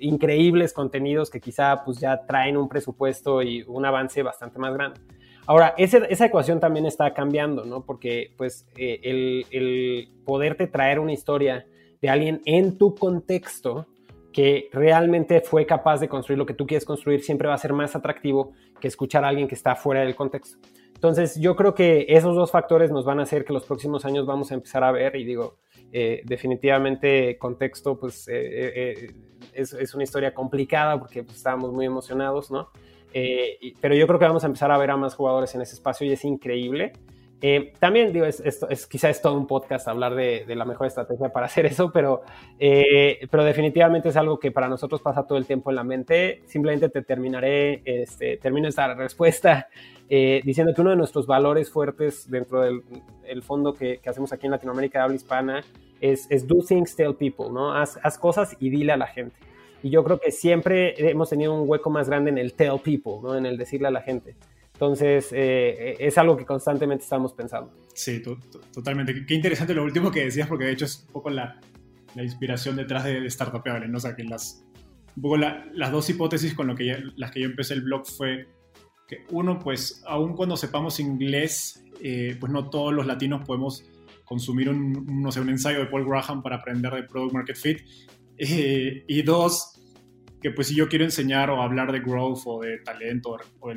increíbles 0.00 0.72
contenidos 0.72 1.30
que 1.30 1.40
quizá 1.40 1.84
pues 1.84 1.98
ya 1.98 2.26
traen 2.26 2.56
un 2.56 2.68
presupuesto 2.68 3.40
y 3.42 3.62
un 3.68 3.84
avance 3.86 4.22
bastante 4.22 4.58
más 4.58 4.74
grande. 4.74 5.00
Ahora, 5.48 5.74
esa 5.78 6.26
ecuación 6.26 6.60
también 6.60 6.84
está 6.84 7.14
cambiando, 7.14 7.64
¿no? 7.64 7.82
Porque 7.82 8.34
pues 8.36 8.66
eh, 8.76 9.00
el, 9.02 9.46
el 9.50 10.10
poderte 10.26 10.66
traer 10.66 10.98
una 10.98 11.14
historia 11.14 11.66
de 12.02 12.10
alguien 12.10 12.42
en 12.44 12.76
tu 12.76 12.94
contexto 12.94 13.86
que 14.30 14.68
realmente 14.74 15.40
fue 15.40 15.64
capaz 15.64 16.00
de 16.00 16.08
construir 16.08 16.36
lo 16.36 16.44
que 16.44 16.52
tú 16.52 16.66
quieres 16.66 16.84
construir 16.84 17.22
siempre 17.22 17.48
va 17.48 17.54
a 17.54 17.58
ser 17.58 17.72
más 17.72 17.96
atractivo 17.96 18.52
que 18.78 18.88
escuchar 18.88 19.24
a 19.24 19.28
alguien 19.28 19.48
que 19.48 19.54
está 19.54 19.74
fuera 19.74 20.02
del 20.02 20.14
contexto. 20.14 20.58
Entonces, 20.94 21.40
yo 21.40 21.56
creo 21.56 21.74
que 21.74 22.04
esos 22.10 22.36
dos 22.36 22.50
factores 22.50 22.90
nos 22.90 23.06
van 23.06 23.18
a 23.18 23.22
hacer 23.22 23.46
que 23.46 23.54
los 23.54 23.64
próximos 23.64 24.04
años 24.04 24.26
vamos 24.26 24.50
a 24.52 24.54
empezar 24.54 24.84
a 24.84 24.92
ver, 24.92 25.16
y 25.16 25.24
digo, 25.24 25.56
eh, 25.92 26.20
definitivamente 26.26 27.38
contexto, 27.38 27.98
pues 27.98 28.28
eh, 28.30 29.14
es, 29.54 29.94
una 29.94 30.04
historia 30.04 30.34
complicada 30.34 30.98
porque 30.98 31.22
pues, 31.22 31.38
estábamos 31.38 31.72
muy 31.72 31.86
emocionados, 31.86 32.50
¿no? 32.50 32.68
Eh, 33.12 33.74
pero 33.80 33.94
yo 33.94 34.06
creo 34.06 34.18
que 34.18 34.26
vamos 34.26 34.44
a 34.44 34.46
empezar 34.46 34.70
a 34.70 34.78
ver 34.78 34.90
a 34.90 34.96
más 34.96 35.14
jugadores 35.14 35.54
en 35.54 35.62
ese 35.62 35.74
espacio 35.74 36.06
y 36.06 36.12
es 36.12 36.24
increíble. 36.24 36.92
Eh, 37.40 37.72
también, 37.78 38.12
digo, 38.12 38.26
es, 38.26 38.40
es, 38.40 38.86
quizá 38.88 39.10
es 39.10 39.22
todo 39.22 39.34
un 39.34 39.46
podcast 39.46 39.86
hablar 39.86 40.16
de, 40.16 40.44
la 40.56 40.64
mejor 40.64 40.88
estrategia 40.88 41.28
para 41.28 41.46
hacer 41.46 41.66
eso, 41.66 41.92
pero, 41.92 42.22
eh, 42.58 43.26
pero 43.30 43.44
definitivamente 43.44 44.08
es 44.08 44.16
algo 44.16 44.40
que 44.40 44.50
para 44.50 44.68
nosotros 44.68 45.00
pasa 45.00 45.26
todo 45.26 45.38
el 45.38 45.46
tiempo 45.46 45.70
en 45.70 45.76
la 45.76 45.84
mente. 45.84 46.42
Simplemente 46.46 46.88
te 46.88 47.02
terminaré, 47.02 47.82
este, 47.84 48.38
termino 48.38 48.68
esta 48.68 48.92
respuesta 48.94 49.68
diciendo 50.08 50.72
que 50.74 50.80
uno 50.80 50.90
de 50.90 50.96
nuestros 50.96 51.26
valores 51.26 51.70
fuertes 51.70 52.30
dentro 52.30 52.62
del 52.62 52.82
el 53.24 53.42
fondo 53.42 53.74
que, 53.74 53.98
que, 53.98 54.08
hacemos 54.08 54.32
aquí 54.32 54.46
en 54.46 54.52
Latinoamérica 54.52 54.98
de 54.98 55.04
habla 55.04 55.16
hispana 55.16 55.62
es, 56.00 56.26
es 56.30 56.46
do 56.46 56.56
things, 56.66 56.96
tell 56.96 57.14
people, 57.14 57.50
¿no? 57.50 57.74
Haz, 57.74 57.98
haz 58.02 58.18
cosas 58.18 58.56
y 58.58 58.70
dile 58.70 58.92
a 58.92 58.96
la 58.96 59.06
gente. 59.06 59.36
Y 59.82 59.90
yo 59.90 60.02
creo 60.04 60.18
que 60.18 60.30
siempre 60.30 60.94
hemos 61.10 61.30
tenido 61.30 61.54
un 61.54 61.68
hueco 61.68 61.90
más 61.90 62.08
grande 62.08 62.30
en 62.30 62.38
el 62.38 62.54
tell 62.54 62.80
people, 62.82 63.20
¿no? 63.22 63.36
en 63.36 63.46
el 63.46 63.56
decirle 63.56 63.88
a 63.88 63.90
la 63.90 64.02
gente. 64.02 64.36
Entonces, 64.72 65.28
eh, 65.32 65.96
es 65.98 66.18
algo 66.18 66.36
que 66.36 66.44
constantemente 66.44 67.02
estamos 67.02 67.32
pensando. 67.32 67.72
Sí, 67.94 68.22
totalmente. 68.72 69.26
Qué 69.26 69.34
interesante 69.34 69.74
lo 69.74 69.82
último 69.82 70.10
que 70.10 70.24
decías, 70.24 70.46
porque 70.46 70.66
de 70.66 70.72
hecho 70.72 70.84
es 70.84 71.04
un 71.06 71.12
poco 71.12 71.30
la, 71.30 71.60
la 72.14 72.22
inspiración 72.22 72.76
detrás 72.76 73.04
de, 73.04 73.20
de 73.20 73.30
Startupable, 73.30 73.88
¿no? 73.88 73.98
O 73.98 74.00
sea, 74.00 74.14
que 74.14 74.22
las, 74.22 74.64
un 75.16 75.22
poco 75.22 75.36
las 75.36 75.90
dos 75.90 76.08
hipótesis 76.10 76.54
con 76.54 76.68
lo 76.68 76.76
que 76.76 76.96
las 77.16 77.32
que 77.32 77.40
yo 77.40 77.46
empecé 77.46 77.74
el 77.74 77.82
blog 77.82 78.06
fue 78.06 78.46
que 79.08 79.24
uno, 79.30 79.58
pues, 79.58 80.02
aun 80.06 80.36
cuando 80.36 80.56
sepamos 80.56 81.00
inglés, 81.00 81.82
eh, 82.00 82.36
pues 82.38 82.52
no 82.52 82.70
todos 82.70 82.92
los 82.92 83.06
latinos 83.06 83.44
podemos 83.44 83.84
consumir 84.24 84.68
un, 84.68 85.22
no 85.22 85.32
sé, 85.32 85.40
un 85.40 85.48
ensayo 85.48 85.78
de 85.78 85.86
Paul 85.86 86.06
Graham 86.06 86.42
para 86.42 86.56
aprender 86.56 86.92
de 86.92 87.02
Product 87.02 87.32
Market 87.32 87.56
Fit. 87.56 87.78
Eh, 88.38 89.04
y 89.06 89.22
dos, 89.22 89.80
que 90.40 90.50
pues 90.50 90.68
si 90.68 90.74
yo 90.76 90.88
quiero 90.88 91.04
enseñar 91.04 91.50
o 91.50 91.60
hablar 91.60 91.92
de 91.92 92.00
growth 92.00 92.40
o 92.46 92.60
de 92.60 92.78
talento 92.78 93.36
o 93.60 93.72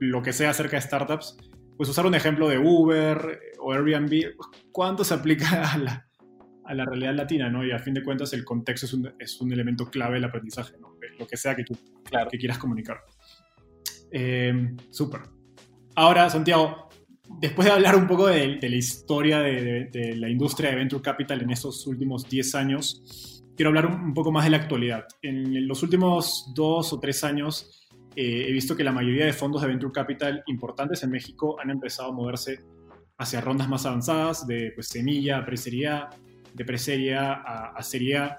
lo 0.00 0.22
que 0.22 0.32
sea 0.32 0.50
acerca 0.50 0.76
de 0.76 0.82
startups, 0.82 1.36
pues 1.76 1.88
usar 1.88 2.06
un 2.06 2.14
ejemplo 2.14 2.48
de 2.48 2.58
Uber 2.58 3.40
o 3.60 3.72
Airbnb, 3.72 4.34
¿cuánto 4.72 5.04
se 5.04 5.14
aplica 5.14 5.70
a 5.72 5.78
la, 5.78 6.08
a 6.64 6.74
la 6.74 6.84
realidad 6.84 7.14
latina? 7.14 7.50
¿no? 7.50 7.64
Y 7.64 7.72
a 7.72 7.78
fin 7.78 7.94
de 7.94 8.02
cuentas 8.02 8.32
el 8.32 8.44
contexto 8.44 8.86
es 8.86 8.94
un, 8.94 9.12
es 9.18 9.40
un 9.40 9.52
elemento 9.52 9.86
clave 9.86 10.14
del 10.14 10.24
aprendizaje, 10.24 10.76
¿no? 10.80 10.96
lo 11.18 11.26
que 11.26 11.36
sea 11.36 11.54
que 11.54 11.64
tú 11.64 11.76
claro. 12.04 12.30
que 12.30 12.38
quieras 12.38 12.58
comunicar. 12.58 12.98
Eh, 14.10 14.74
Súper. 14.90 15.22
Ahora, 15.94 16.28
Santiago, 16.28 16.88
después 17.40 17.66
de 17.66 17.72
hablar 17.72 17.96
un 17.96 18.06
poco 18.06 18.26
de, 18.26 18.58
la 18.60 18.76
historia 18.76 19.40
de, 19.40 19.88
de, 19.90 20.16
la 20.16 20.28
industria 20.28 20.70
de 20.70 20.76
Venture 20.76 21.02
Capital 21.02 21.42
en 21.42 21.50
estos 21.50 21.86
últimos 21.86 22.28
10 22.28 22.54
años, 22.54 23.42
quiero 23.56 23.70
hablar 23.70 23.86
un, 23.86 24.14
poco 24.14 24.30
más 24.30 24.44
de 24.44 24.50
la 24.50 24.58
actualidad. 24.58 25.06
En 25.22 25.66
los 25.66 25.82
últimos 25.82 26.52
dos 26.54 26.92
o 26.92 27.00
tres 27.00 27.24
años 27.24 27.88
eh, 28.14 28.46
he 28.48 28.52
visto 28.52 28.76
que 28.76 28.84
la 28.84 28.92
mayoría 28.92 29.26
de 29.26 29.32
fondos 29.32 29.62
de 29.62 29.68
Venture 29.68 29.92
Capital 29.92 30.42
importantes 30.46 31.02
en 31.02 31.10
México 31.10 31.56
han 31.60 31.70
empezado 31.70 32.10
a 32.10 32.12
moverse 32.12 32.60
hacia 33.18 33.40
rondas 33.40 33.68
más 33.68 33.86
avanzadas 33.86 34.46
de 34.46 34.72
pues, 34.74 34.88
semilla 34.88 35.38
a 35.38 35.46
presería, 35.46 36.10
de 36.54 36.64
presería 36.64 37.32
a, 37.32 37.72
a 37.76 37.82
sería. 37.82 38.36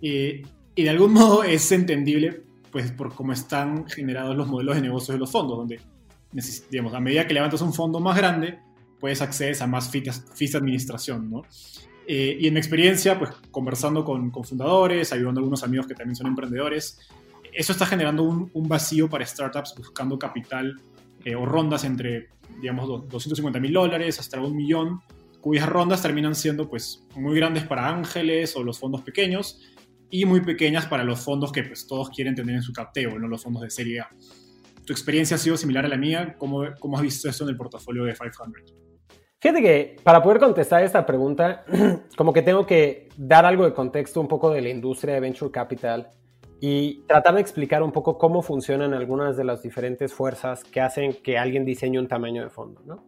Eh, 0.00 0.42
y 0.74 0.82
de 0.82 0.90
algún 0.90 1.12
modo 1.14 1.44
es 1.44 1.70
entendible 1.72 2.42
pues, 2.70 2.90
por 2.92 3.14
cómo 3.14 3.32
están 3.32 3.86
generados 3.88 4.36
los 4.36 4.48
modelos 4.48 4.74
de 4.74 4.82
negocios 4.82 5.14
de 5.14 5.18
los 5.20 5.30
fondos, 5.30 5.56
donde 5.56 5.80
digamos, 6.70 6.94
a 6.94 7.00
medida 7.00 7.26
que 7.26 7.34
levantas 7.34 7.60
un 7.60 7.74
fondo 7.74 8.00
más 8.00 8.16
grande, 8.16 8.58
puedes 8.98 9.20
acceder 9.20 9.60
a 9.62 9.66
más 9.66 9.90
fees 9.90 10.52
de 10.52 10.58
administración, 10.58 11.30
¿no? 11.30 11.42
Eh, 12.06 12.36
y 12.40 12.48
en 12.48 12.54
mi 12.54 12.60
experiencia, 12.60 13.18
pues 13.18 13.30
conversando 13.50 14.04
con, 14.04 14.30
con, 14.30 14.44
fundadores, 14.44 15.12
ayudando 15.12 15.38
a 15.38 15.42
algunos 15.42 15.62
amigos 15.62 15.86
que 15.86 15.94
también 15.94 16.16
son 16.16 16.26
emprendedores, 16.26 16.98
eso 17.52 17.72
está 17.72 17.86
generando 17.86 18.22
un, 18.24 18.50
un 18.54 18.68
vacío 18.68 19.08
para 19.08 19.24
startups 19.24 19.74
buscando 19.76 20.18
capital 20.18 20.80
eh, 21.24 21.34
o 21.34 21.46
rondas 21.46 21.84
entre, 21.84 22.30
digamos, 22.60 22.88
250 23.08 23.60
mil 23.60 23.72
dólares 23.72 24.18
hasta 24.18 24.40
un 24.40 24.56
millón, 24.56 25.00
cuyas 25.40 25.68
rondas 25.68 26.02
terminan 26.02 26.34
siendo 26.34 26.68
pues 26.68 27.06
muy 27.14 27.36
grandes 27.36 27.64
para 27.64 27.88
ángeles 27.88 28.56
o 28.56 28.64
los 28.64 28.78
fondos 28.78 29.02
pequeños 29.02 29.60
y 30.10 30.24
muy 30.24 30.40
pequeñas 30.40 30.86
para 30.86 31.04
los 31.04 31.20
fondos 31.20 31.52
que 31.52 31.62
pues 31.62 31.86
todos 31.86 32.10
quieren 32.10 32.34
tener 32.34 32.56
en 32.56 32.62
su 32.62 32.72
capteo, 32.72 33.18
no 33.18 33.28
los 33.28 33.42
fondos 33.42 33.62
de 33.62 33.70
serie 33.70 34.00
A. 34.00 34.08
¿Tu 34.84 34.92
experiencia 34.92 35.36
ha 35.36 35.38
sido 35.38 35.56
similar 35.56 35.84
a 35.84 35.88
la 35.88 35.96
mía? 35.96 36.34
¿Cómo, 36.38 36.64
cómo 36.80 36.96
has 36.96 37.02
visto 37.02 37.28
esto 37.28 37.44
en 37.44 37.50
el 37.50 37.56
portafolio 37.56 38.04
de 38.04 38.14
500? 38.14 38.91
Fíjate 39.42 39.60
que 39.60 39.96
para 40.04 40.22
poder 40.22 40.38
contestar 40.38 40.84
esta 40.84 41.04
pregunta, 41.04 41.64
como 42.16 42.32
que 42.32 42.42
tengo 42.42 42.64
que 42.64 43.08
dar 43.16 43.44
algo 43.44 43.64
de 43.64 43.74
contexto 43.74 44.20
un 44.20 44.28
poco 44.28 44.50
de 44.50 44.62
la 44.62 44.68
industria 44.68 45.14
de 45.14 45.20
Venture 45.20 45.50
Capital 45.50 46.10
y 46.60 47.02
tratar 47.08 47.34
de 47.34 47.40
explicar 47.40 47.82
un 47.82 47.90
poco 47.90 48.18
cómo 48.18 48.40
funcionan 48.42 48.94
algunas 48.94 49.36
de 49.36 49.42
las 49.42 49.60
diferentes 49.60 50.14
fuerzas 50.14 50.62
que 50.62 50.80
hacen 50.80 51.14
que 51.24 51.38
alguien 51.38 51.64
diseñe 51.64 51.98
un 51.98 52.06
tamaño 52.06 52.44
de 52.44 52.50
fondo. 52.50 52.82
¿no? 52.84 53.04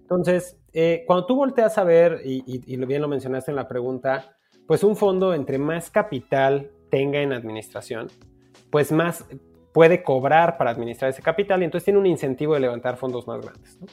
Entonces, 0.00 0.56
eh, 0.72 1.04
cuando 1.06 1.26
tú 1.26 1.36
volteas 1.36 1.76
a 1.76 1.84
ver, 1.84 2.22
y, 2.24 2.42
y, 2.46 2.76
bien 2.86 3.02
lo 3.02 3.08
mencionaste 3.08 3.50
en 3.50 3.56
la 3.56 3.68
pregunta, 3.68 4.38
pues 4.66 4.82
un 4.84 4.96
fondo 4.96 5.34
entre 5.34 5.58
más 5.58 5.90
capital 5.90 6.70
tenga 6.90 7.20
en 7.20 7.34
administración, 7.34 8.06
pues 8.70 8.90
más 8.90 9.26
puede 9.74 10.02
cobrar 10.02 10.56
para 10.56 10.70
administrar 10.70 11.10
ese 11.10 11.20
capital 11.20 11.60
y 11.60 11.66
entonces 11.66 11.84
tiene 11.84 12.00
un 12.00 12.06
incentivo 12.06 12.54
de 12.54 12.60
levantar 12.60 12.96
fondos 12.96 13.26
más 13.26 13.42
grandes. 13.42 13.78
¿no? 13.78 13.86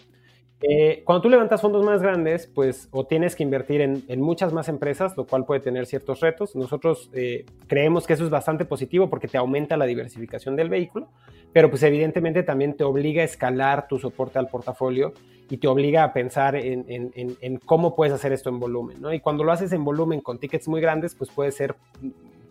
Eh, 0.64 1.02
cuando 1.06 1.24
tú 1.24 1.30
levantas 1.30 1.60
fondos 1.60 1.84
más 1.84 2.02
grandes, 2.02 2.46
pues 2.46 2.88
o 2.92 3.06
tienes 3.06 3.36
que 3.36 3.42
invertir 3.42 3.82
en, 3.82 4.22
muchas 4.22 4.54
más 4.54 4.70
empresas, 4.70 5.18
lo 5.18 5.26
cual 5.26 5.46
puede 5.46 5.60
tener 5.60 5.88
ciertos 5.88 6.20
retos. 6.20 6.56
Nosotros 6.56 7.10
eh, 7.14 7.46
creemos 7.68 8.06
que 8.06 8.14
eso 8.14 8.24
es 8.24 8.30
bastante 8.30 8.66
positivo 8.66 9.10
porque 9.10 9.28
te 9.28 9.38
aumenta 9.38 9.76
la 9.76 9.86
diversificación 9.86 10.56
del 10.56 10.70
vehículo, 10.70 11.10
pero 11.52 11.70
pues 11.70 11.82
evidentemente 11.84 12.44
también 12.44 12.76
te 12.76 12.84
obliga 12.84 13.24
a 13.24 13.26
escalar 13.26 13.88
tu 13.88 13.98
soporte 13.98 14.38
al 14.38 14.50
portafolio 14.50 15.14
y 15.50 15.58
te 15.58 15.68
obliga 15.68 16.04
a 16.04 16.14
pensar 16.14 16.56
en, 16.56 17.60
cómo 17.66 17.96
puedes 17.96 18.14
hacer 18.14 18.32
esto 18.32 18.50
en 18.50 18.60
volumen. 18.60 19.02
¿no? 19.02 19.12
Y 19.12 19.20
cuando 19.20 19.44
lo 19.44 19.52
haces 19.52 19.74
en 19.74 19.84
volumen 19.84 20.22
con 20.22 20.38
tickets 20.38 20.68
muy 20.68 20.80
grandes, 20.80 21.16
pues 21.16 21.30
puede 21.32 21.52
ser 21.52 21.76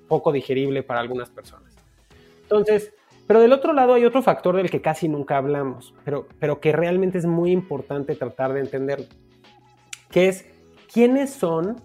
poco 0.08 0.32
digerible 0.32 0.82
para 0.82 1.00
algunas 1.00 1.30
personas. 1.30 1.72
Entonces, 2.42 2.92
pero 3.31 3.39
del 3.39 3.53
otro 3.53 3.72
lado 3.72 3.95
hay 3.95 4.05
otro 4.05 4.22
factor 4.22 4.57
del 4.57 4.70
que 4.70 4.81
casi 4.81 5.07
nunca 5.07 5.37
hablamos, 5.37 5.95
pero, 6.05 6.26
pero 6.41 6.59
que 6.59 6.72
realmente 6.72 7.16
es 7.16 7.26
muy 7.26 7.53
importante 7.53 8.16
tratar 8.16 8.53
de 8.53 8.59
entenderlo, 8.59 9.07
que 10.11 10.26
es 10.26 10.47
quiénes 10.93 11.31
son 11.31 11.81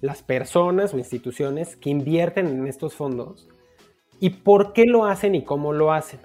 las 0.00 0.24
personas 0.24 0.92
o 0.92 0.98
instituciones 0.98 1.76
que 1.76 1.90
invierten 1.90 2.48
en 2.48 2.66
estos 2.66 2.96
fondos 2.96 3.48
y 4.18 4.30
por 4.30 4.72
qué 4.72 4.86
lo 4.86 5.04
hacen 5.04 5.36
y 5.36 5.44
cómo 5.44 5.72
lo 5.72 5.92
hacen. 5.92 6.18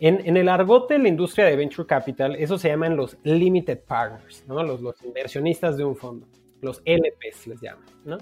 En, 0.00 0.36
el 0.36 0.48
argot 0.48 0.88
de 0.88 0.98
la 0.98 1.06
industria 1.06 1.44
de 1.44 1.54
venture 1.54 1.86
capital, 1.86 2.34
eso 2.34 2.58
se 2.58 2.68
llaman 2.68 2.96
los 2.96 3.16
limited 3.22 3.78
partners, 3.86 4.44
¿no? 4.48 4.64
los, 4.64 4.80
los 4.80 5.00
inversionistas 5.04 5.76
de 5.76 5.84
un 5.84 5.94
fondo, 5.94 6.26
los 6.60 6.82
LPs 6.84 7.46
les 7.46 7.60
llaman. 7.60 7.84
¿no? 8.04 8.18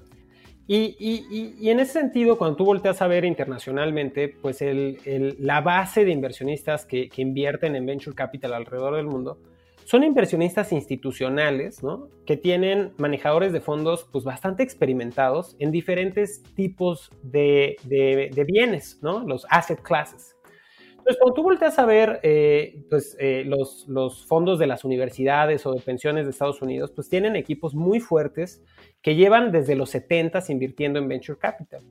Y, 0.66 1.68
en 1.68 1.80
ese 1.80 1.92
sentido, 1.92 2.38
cuando 2.38 2.56
tú 2.56 2.64
volteas 2.64 3.02
a 3.02 3.06
ver 3.06 3.24
internacionalmente, 3.24 4.28
pues 4.28 4.64
la 5.38 5.60
base 5.60 6.04
de 6.04 6.10
inversionistas 6.10 6.86
que, 6.86 7.10
invierten 7.16 7.76
en 7.76 7.86
venture 7.86 8.14
capital 8.14 8.54
alrededor 8.54 8.96
del 8.96 9.06
mundo 9.06 9.38
son 9.84 10.02
inversionistas 10.02 10.72
institucionales, 10.72 11.82
¿no? 11.82 12.08
Que 12.24 12.38
tienen 12.38 12.92
manejadores 12.96 13.52
de 13.52 13.60
fondos 13.60 14.08
pues 14.10 14.24
bastante 14.24 14.62
experimentados 14.62 15.56
en 15.58 15.70
diferentes 15.70 16.42
tipos 16.54 17.10
de, 17.22 17.76
bienes, 18.46 18.98
¿no? 19.02 19.26
Los 19.26 19.46
asset 19.50 19.82
classes. 19.82 20.33
Entonces, 21.04 21.20
cuando 21.20 21.34
tú 21.34 21.42
volteas 21.42 21.78
a 21.78 21.84
ver 21.84 22.18
eh, 22.22 22.82
pues, 22.88 23.14
eh, 23.20 23.44
los, 23.44 24.24
fondos 24.26 24.58
de 24.58 24.66
las 24.66 24.86
universidades 24.86 25.66
o 25.66 25.74
de 25.74 25.80
pensiones 25.80 26.24
de 26.24 26.30
Estados 26.30 26.62
Unidos, 26.62 26.92
pues 26.92 27.10
tienen 27.10 27.36
equipos 27.36 27.74
muy 27.74 28.00
fuertes 28.00 28.64
que 29.02 29.14
llevan 29.14 29.52
desde 29.52 29.74
los 29.74 29.90
70 29.90 30.42
invirtiendo 30.48 30.98
en 30.98 31.06
venture 31.06 31.38
capital. 31.38 31.82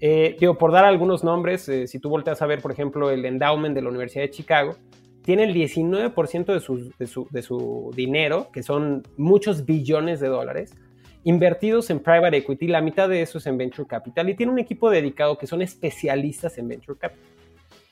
Eh, 0.00 0.34
digo, 0.40 0.56
por 0.56 0.72
dar 0.72 0.86
algunos 0.86 1.22
nombres, 1.22 1.68
eh, 1.68 1.86
si 1.86 1.98
tú 1.98 2.08
volteas 2.08 2.40
a 2.40 2.46
ver, 2.46 2.62
por 2.62 2.72
ejemplo, 2.72 3.10
el 3.10 3.22
endowment 3.26 3.74
de 3.74 3.82
la 3.82 3.90
Universidad 3.90 4.24
de 4.24 4.30
Chicago, 4.30 4.76
tiene 5.20 5.44
el 5.44 5.52
19% 5.52 6.46
de 6.46 6.60
su, 6.60 6.90
de, 6.98 7.06
su, 7.06 7.28
de 7.30 7.42
su, 7.42 7.92
dinero, 7.94 8.48
que 8.50 8.62
son 8.62 9.02
muchos 9.18 9.66
billones 9.66 10.20
de 10.20 10.28
dólares, 10.28 10.74
invertidos 11.22 11.90
en 11.90 12.00
private 12.00 12.38
equity, 12.38 12.66
la 12.66 12.80
mitad 12.80 13.10
de 13.10 13.20
eso 13.20 13.36
es 13.36 13.46
en 13.46 13.58
venture 13.58 13.86
capital, 13.86 14.26
y 14.30 14.34
tiene 14.34 14.52
un 14.52 14.58
equipo 14.58 14.88
dedicado 14.88 15.36
que 15.36 15.46
son 15.46 15.60
especialistas 15.60 16.56
en 16.56 16.68
venture 16.68 16.98
capital. 16.98 17.33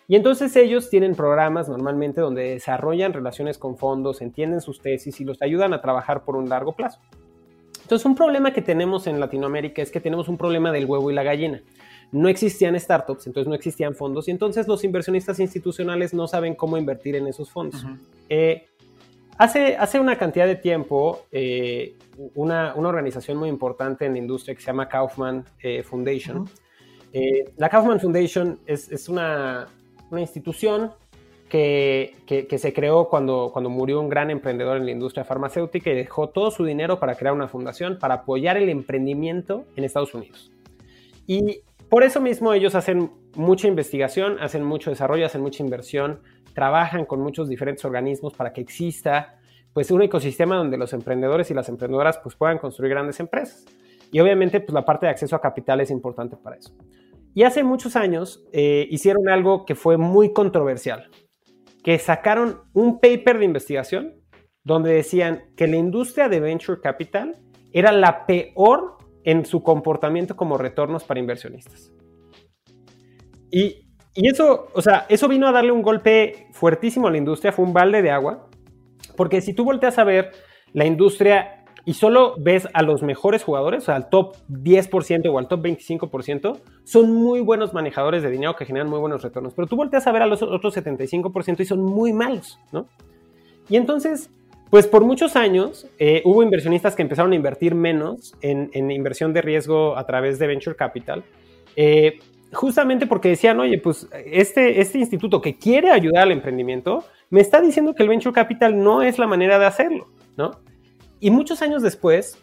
Y 0.08 0.16
entonces 0.16 0.54
ellos 0.56 0.90
tienen 0.90 1.14
programas 1.14 1.68
normalmente 1.68 2.20
donde 2.20 2.54
desarrollan 2.54 3.12
relaciones 3.12 3.58
con 3.58 3.76
fondos, 3.76 4.20
entienden 4.20 4.60
sus 4.60 4.80
tesis 4.80 5.20
y 5.20 5.24
los 5.24 5.40
ayudan 5.42 5.72
a 5.74 5.80
trabajar 5.80 6.24
por 6.24 6.36
un 6.36 6.48
largo 6.48 6.74
plazo. 6.74 7.00
Entonces, 7.82 8.06
un 8.06 8.14
problema 8.14 8.52
que 8.52 8.62
tenemos 8.62 9.06
en 9.06 9.20
Latinoamérica 9.20 9.82
es 9.82 9.90
que 9.90 10.00
tenemos 10.00 10.28
un 10.28 10.38
problema 10.38 10.72
del 10.72 10.86
huevo 10.86 11.10
y 11.10 11.14
la 11.14 11.22
gallina. 11.22 11.62
No 12.12 12.28
existían 12.28 12.78
startups, 12.78 13.26
entonces 13.26 13.48
no 13.48 13.54
existían 13.54 13.94
fondos, 13.94 14.28
y 14.28 14.30
entonces 14.30 14.68
los 14.68 14.84
inversionistas 14.84 15.40
institucionales 15.40 16.14
no 16.14 16.26
saben 16.26 16.54
cómo 16.54 16.76
invertir 16.76 17.16
en 17.16 17.26
esos 17.26 17.50
fondos. 17.50 17.84
Eh, 18.28 18.66
hace, 19.36 19.76
hace 19.76 19.98
una 19.98 20.16
cantidad 20.16 20.46
de 20.46 20.56
tiempo, 20.56 21.26
eh, 21.32 21.96
una, 22.34 22.74
una, 22.74 22.88
organización 22.88 23.38
muy 23.38 23.48
importante 23.48 24.06
en 24.06 24.12
la 24.12 24.18
industria 24.18 24.54
que 24.54 24.60
se 24.60 24.66
llama 24.66 24.88
Kaufman 24.88 25.44
eh, 25.62 25.82
Foundation, 25.82 26.48
la 27.58 27.68
Kaufman 27.68 28.00
Foundation 28.00 28.58
es, 28.64 28.90
es 28.90 29.06
una, 29.10 29.66
una 30.12 30.20
institución 30.20 30.92
que, 31.48 32.46
se 32.56 32.72
creó 32.72 33.08
cuando, 33.08 33.50
cuando 33.52 33.68
murió 33.68 34.00
un 34.00 34.08
gran 34.08 34.30
emprendedor 34.30 34.76
en 34.76 34.86
la 34.86 34.92
industria 34.92 35.24
farmacéutica 35.24 35.90
y 35.90 35.94
dejó 35.94 36.28
todo 36.28 36.50
su 36.50 36.64
dinero 36.64 36.98
para 36.98 37.14
crear 37.14 37.34
una 37.34 37.48
fundación 37.48 37.98
para 37.98 38.14
apoyar 38.14 38.56
el 38.56 38.68
emprendimiento 38.68 39.64
en 39.76 39.84
Estados 39.84 40.14
Unidos. 40.14 40.50
Y 41.26 41.60
por 41.90 42.04
eso 42.04 42.20
mismo 42.20 42.54
ellos 42.54 42.74
hacen 42.74 43.10
mucha 43.34 43.68
investigación, 43.68 44.38
hacen 44.40 44.64
mucho 44.64 44.90
desarrollo, 44.90 45.26
hacen 45.26 45.42
mucha 45.42 45.62
inversión, 45.62 46.20
trabajan 46.54 47.04
con 47.04 47.20
muchos 47.20 47.48
diferentes 47.48 47.84
organismos 47.84 48.32
para 48.34 48.52
que 48.52 48.62
exista 48.62 49.38
pues 49.74 49.90
un 49.90 50.02
ecosistema 50.02 50.56
donde 50.56 50.76
los 50.78 50.92
emprendedores 50.92 51.50
y 51.50 51.54
las 51.54 51.68
emprendedoras 51.68 52.18
pues 52.18 52.34
puedan 52.34 52.58
construir 52.58 52.92
grandes 52.92 53.20
empresas. 53.20 53.64
Y 54.10 54.20
obviamente 54.20 54.60
pues 54.60 54.72
la 54.74 54.84
parte 54.84 55.06
de 55.06 55.10
acceso 55.10 55.36
a 55.36 55.40
capital 55.40 55.80
es 55.80 55.90
importante 55.90 56.36
para 56.36 56.56
eso. 56.56 56.72
Y 57.34 57.44
hace 57.44 57.62
muchos 57.62 57.96
años 57.96 58.44
eh, 58.52 58.86
hicieron 58.90 59.28
algo 59.28 59.64
que 59.64 59.74
fue 59.74 59.96
muy 59.96 60.32
controversial 60.32 61.10
que 61.82 61.98
sacaron 61.98 62.60
un 62.72 63.00
paper 63.00 63.38
de 63.38 63.44
investigación 63.44 64.14
donde 64.64 64.92
decían 64.92 65.44
que 65.56 65.66
la 65.66 65.76
industria 65.76 66.28
de 66.28 66.40
venture 66.40 66.80
capital 66.80 67.40
era 67.72 67.90
la 67.90 68.26
peor 68.26 68.98
en 69.24 69.44
su 69.44 69.62
comportamiento 69.62 70.36
como 70.36 70.58
retornos 70.58 71.04
para 71.04 71.20
inversionistas. 71.20 71.92
Y, 73.50 73.88
eso, 74.14 74.68
o 74.74 74.82
sea, 74.82 75.06
eso 75.08 75.26
vino 75.26 75.48
a 75.48 75.52
darle 75.52 75.72
un 75.72 75.82
golpe 75.82 76.46
fuertísimo 76.52 77.08
a 77.08 77.10
la 77.10 77.18
industria, 77.18 77.52
fue 77.52 77.64
un 77.64 77.72
balde 77.72 78.02
de 78.02 78.10
agua, 78.10 78.48
porque 79.16 79.40
si 79.40 79.52
tú 79.52 79.64
volteas 79.64 79.98
a 79.98 80.04
ver 80.04 80.32
la 80.72 80.84
industria 80.84 81.61
y 81.84 81.94
solo 81.94 82.34
ves 82.38 82.68
a 82.74 82.82
los 82.82 83.02
mejores 83.02 83.42
jugadores, 83.42 83.82
o 83.82 83.86
sea, 83.86 83.96
al 83.96 84.08
top 84.08 84.36
10% 84.48 85.28
o 85.28 85.38
al 85.38 85.48
top 85.48 85.64
25%, 85.64 86.60
son 86.84 87.12
muy 87.12 87.40
buenos 87.40 87.74
manejadores 87.74 88.22
de 88.22 88.30
dinero 88.30 88.54
que 88.54 88.64
generan 88.64 88.88
muy 88.88 89.00
buenos 89.00 89.22
retornos. 89.22 89.52
Pero 89.54 89.66
tú 89.66 89.76
volteas 89.76 90.06
a 90.06 90.12
ver 90.12 90.22
a 90.22 90.26
los 90.26 90.42
otros 90.42 90.76
75% 90.76 91.60
y 91.60 91.64
son 91.64 91.82
muy 91.82 92.12
malos, 92.12 92.60
¿no? 92.70 92.86
Y 93.68 93.76
entonces, 93.76 94.30
pues 94.70 94.86
por 94.86 95.04
muchos 95.04 95.34
años 95.34 95.88
eh, 95.98 96.22
hubo 96.24 96.42
inversionistas 96.42 96.94
que 96.94 97.02
empezaron 97.02 97.32
a 97.32 97.34
invertir 97.34 97.74
menos 97.74 98.34
en, 98.40 98.90
inversión 98.90 99.32
de 99.32 99.42
riesgo 99.42 99.96
a 99.96 100.06
través 100.06 100.38
de 100.38 100.46
venture 100.46 100.76
capital. 100.76 101.24
Eh, 101.74 102.20
justamente 102.52 103.06
porque 103.06 103.30
decían, 103.30 103.58
oye, 103.58 103.78
pues 103.78 104.08
este, 104.26 104.80
este 104.80 104.98
instituto 104.98 105.40
que 105.40 105.56
quiere 105.56 105.90
ayudar 105.90 106.24
al 106.24 106.32
emprendimiento 106.32 107.04
me 107.30 107.40
está 107.40 107.60
diciendo 107.60 107.94
que 107.94 108.02
el 108.02 108.08
venture 108.08 108.34
capital 108.34 108.78
no 108.78 109.02
es 109.02 109.18
la 109.18 109.26
manera 109.26 109.58
de 109.58 109.66
hacerlo, 109.66 110.08
¿no? 110.36 110.52
Y 111.22 111.30
muchos 111.30 111.62
años 111.62 111.84
después, 111.84 112.36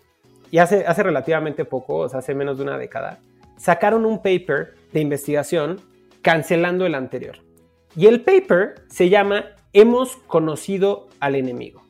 y 0.52 0.60
hace, 0.60 0.88
hace 0.88 1.04
relativamente 1.04 1.66
poco, 1.66 1.98
o 1.98 2.08
sea, 2.08 2.20
hace 2.20 2.34
menos 2.34 2.58
de 2.58 2.64
una 2.64 2.78
década, 2.78 3.20
sacaron 3.58 4.06
un 4.06 4.22
paper 4.22 4.76
de 4.94 5.02
investigación 5.02 5.82
cancelando 6.22 6.86
el 6.86 6.96
anterior. 6.96 7.40
Y 7.94 8.06
el 8.06 8.22
paper 8.22 8.86
se 8.88 9.10
llama 9.10 9.48
Hemos 9.74 10.16
conocido 10.16 11.10
al 11.20 11.36
enemigo. 11.36 11.84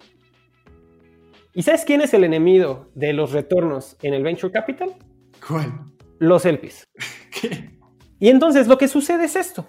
¿Y 1.54 1.62
sabes 1.62 1.86
quién 1.86 2.02
es 2.02 2.12
el 2.16 2.24
enemigo 2.24 2.88
de 2.96 3.14
los 3.14 3.34
retornos 3.34 3.96
en 4.02 4.16
el 4.16 4.24
venture 4.24 4.52
capital? 4.52 4.96
¿Cuál? 5.48 5.72
Los 6.18 6.44
LPs. 6.44 6.88
¿Qué? 7.40 7.70
Y 8.20 8.30
entonces 8.30 8.66
lo 8.66 8.80
que 8.80 8.88
sucede 8.88 9.26
es 9.26 9.36
esto. 9.36 9.68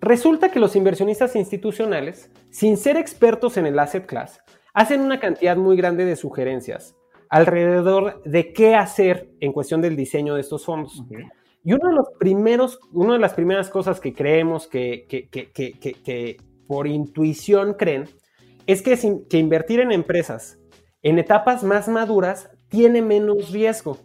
Resulta 0.00 0.52
que 0.52 0.60
los 0.60 0.76
inversionistas 0.76 1.34
institucionales, 1.34 2.30
sin 2.50 2.76
ser 2.76 2.96
expertos 2.96 3.56
en 3.56 3.66
el 3.66 3.76
asset 3.76 4.06
class, 4.06 4.40
hacen 4.74 5.00
una 5.00 5.20
cantidad 5.20 5.56
muy 5.56 5.76
grande 5.76 6.04
de 6.04 6.16
sugerencias 6.16 6.96
alrededor 7.28 8.22
de 8.24 8.52
qué 8.52 8.74
hacer 8.74 9.30
en 9.40 9.52
cuestión 9.52 9.80
del 9.80 9.96
diseño 9.96 10.34
de 10.34 10.40
estos 10.40 10.64
fondos. 10.64 11.02
Y 11.62 11.72
uno 11.72 11.88
de 11.88 11.94
los 11.94 12.08
primeros, 12.18 12.80
una 12.92 13.12
de 13.14 13.20
las 13.20 13.34
primeras 13.34 13.70
cosas 13.70 14.00
que 14.00 14.12
creemos 14.12 14.66
que, 14.66 15.06
que, 15.08 16.36
por 16.66 16.86
intuición 16.86 17.74
creen 17.74 18.08
es 18.66 18.82
que, 18.82 18.98
que 19.28 19.38
invertir 19.38 19.80
en 19.80 19.92
empresas 19.92 20.60
en 21.02 21.18
etapas 21.18 21.62
más 21.62 21.88
maduras 21.88 22.50
tiene 22.68 23.00
menos 23.00 23.50
riesgo. 23.50 23.98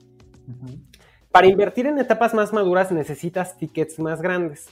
Para 1.32 1.48
invertir 1.48 1.88
en 1.88 2.00
etapas 2.00 2.34
más 2.34 2.54
maduras 2.54 2.92
necesitas 2.92 3.58
tickets 3.58 4.00
más 4.00 4.22
grandes. 4.22 4.70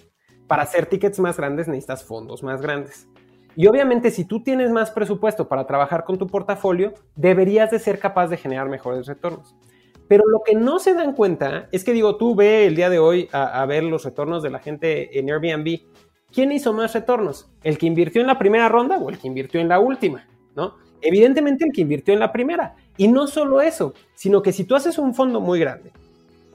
Para 0.47 0.63
hacer 0.63 0.85
tickets 0.85 1.19
más 1.19 1.35
grandes 1.35 1.67
necesitas 1.67 2.05
fondos 2.05 2.41
más 2.43 2.61
grandes. 2.61 3.09
Y 3.55 3.67
obviamente 3.67 4.11
si 4.11 4.25
tú 4.25 4.41
tienes 4.41 4.71
más 4.71 4.91
presupuesto 4.91 5.47
para 5.47 5.65
trabajar 5.65 6.03
con 6.03 6.17
tu 6.17 6.27
portafolio, 6.27 6.93
deberías 7.15 7.71
de 7.71 7.79
ser 7.79 7.99
capaz 7.99 8.27
de 8.27 8.37
generar 8.37 8.69
mejores 8.69 9.05
retornos. 9.05 9.55
Pero 10.07 10.25
lo 10.27 10.41
que 10.43 10.55
no 10.55 10.79
se 10.79 10.93
dan 10.93 11.13
cuenta 11.13 11.67
es 11.71 11.83
que 11.83 11.93
digo, 11.93 12.17
tú 12.17 12.35
ve 12.35 12.65
el 12.65 12.75
día 12.75 12.89
de 12.89 12.99
hoy 12.99 13.29
a, 13.31 13.65
ver 13.65 13.83
los 13.83 14.03
retornos 14.03 14.43
de 14.43 14.49
la 14.49 14.59
gente 14.59 15.17
en 15.17 15.29
Airbnb. 15.29 15.81
¿Quién 16.31 16.51
hizo 16.51 16.73
más 16.73 16.93
retornos? 16.93 17.51
¿El 17.63 17.77
que 17.77 17.85
invirtió 17.85 18.21
en 18.21 18.27
la 18.27 18.37
primera 18.37 18.69
ronda 18.69 18.97
o 18.97 19.09
el 19.09 19.17
que 19.17 19.27
invirtió 19.27 19.61
en 19.61 19.69
la 19.69 19.79
última? 19.79 20.27
¿No? 20.55 20.75
Evidentemente 21.01 21.65
el 21.65 21.71
que 21.71 21.81
invirtió 21.81 22.13
en 22.13 22.19
la 22.19 22.31
primera. 22.31 22.75
Y 22.97 23.07
no 23.07 23.27
solo 23.27 23.61
eso, 23.61 23.93
sino 24.15 24.41
que 24.41 24.51
si 24.51 24.65
tú 24.65 24.75
haces 24.75 24.97
un 24.97 25.13
fondo 25.13 25.41
muy 25.41 25.59
grande, 25.59 25.91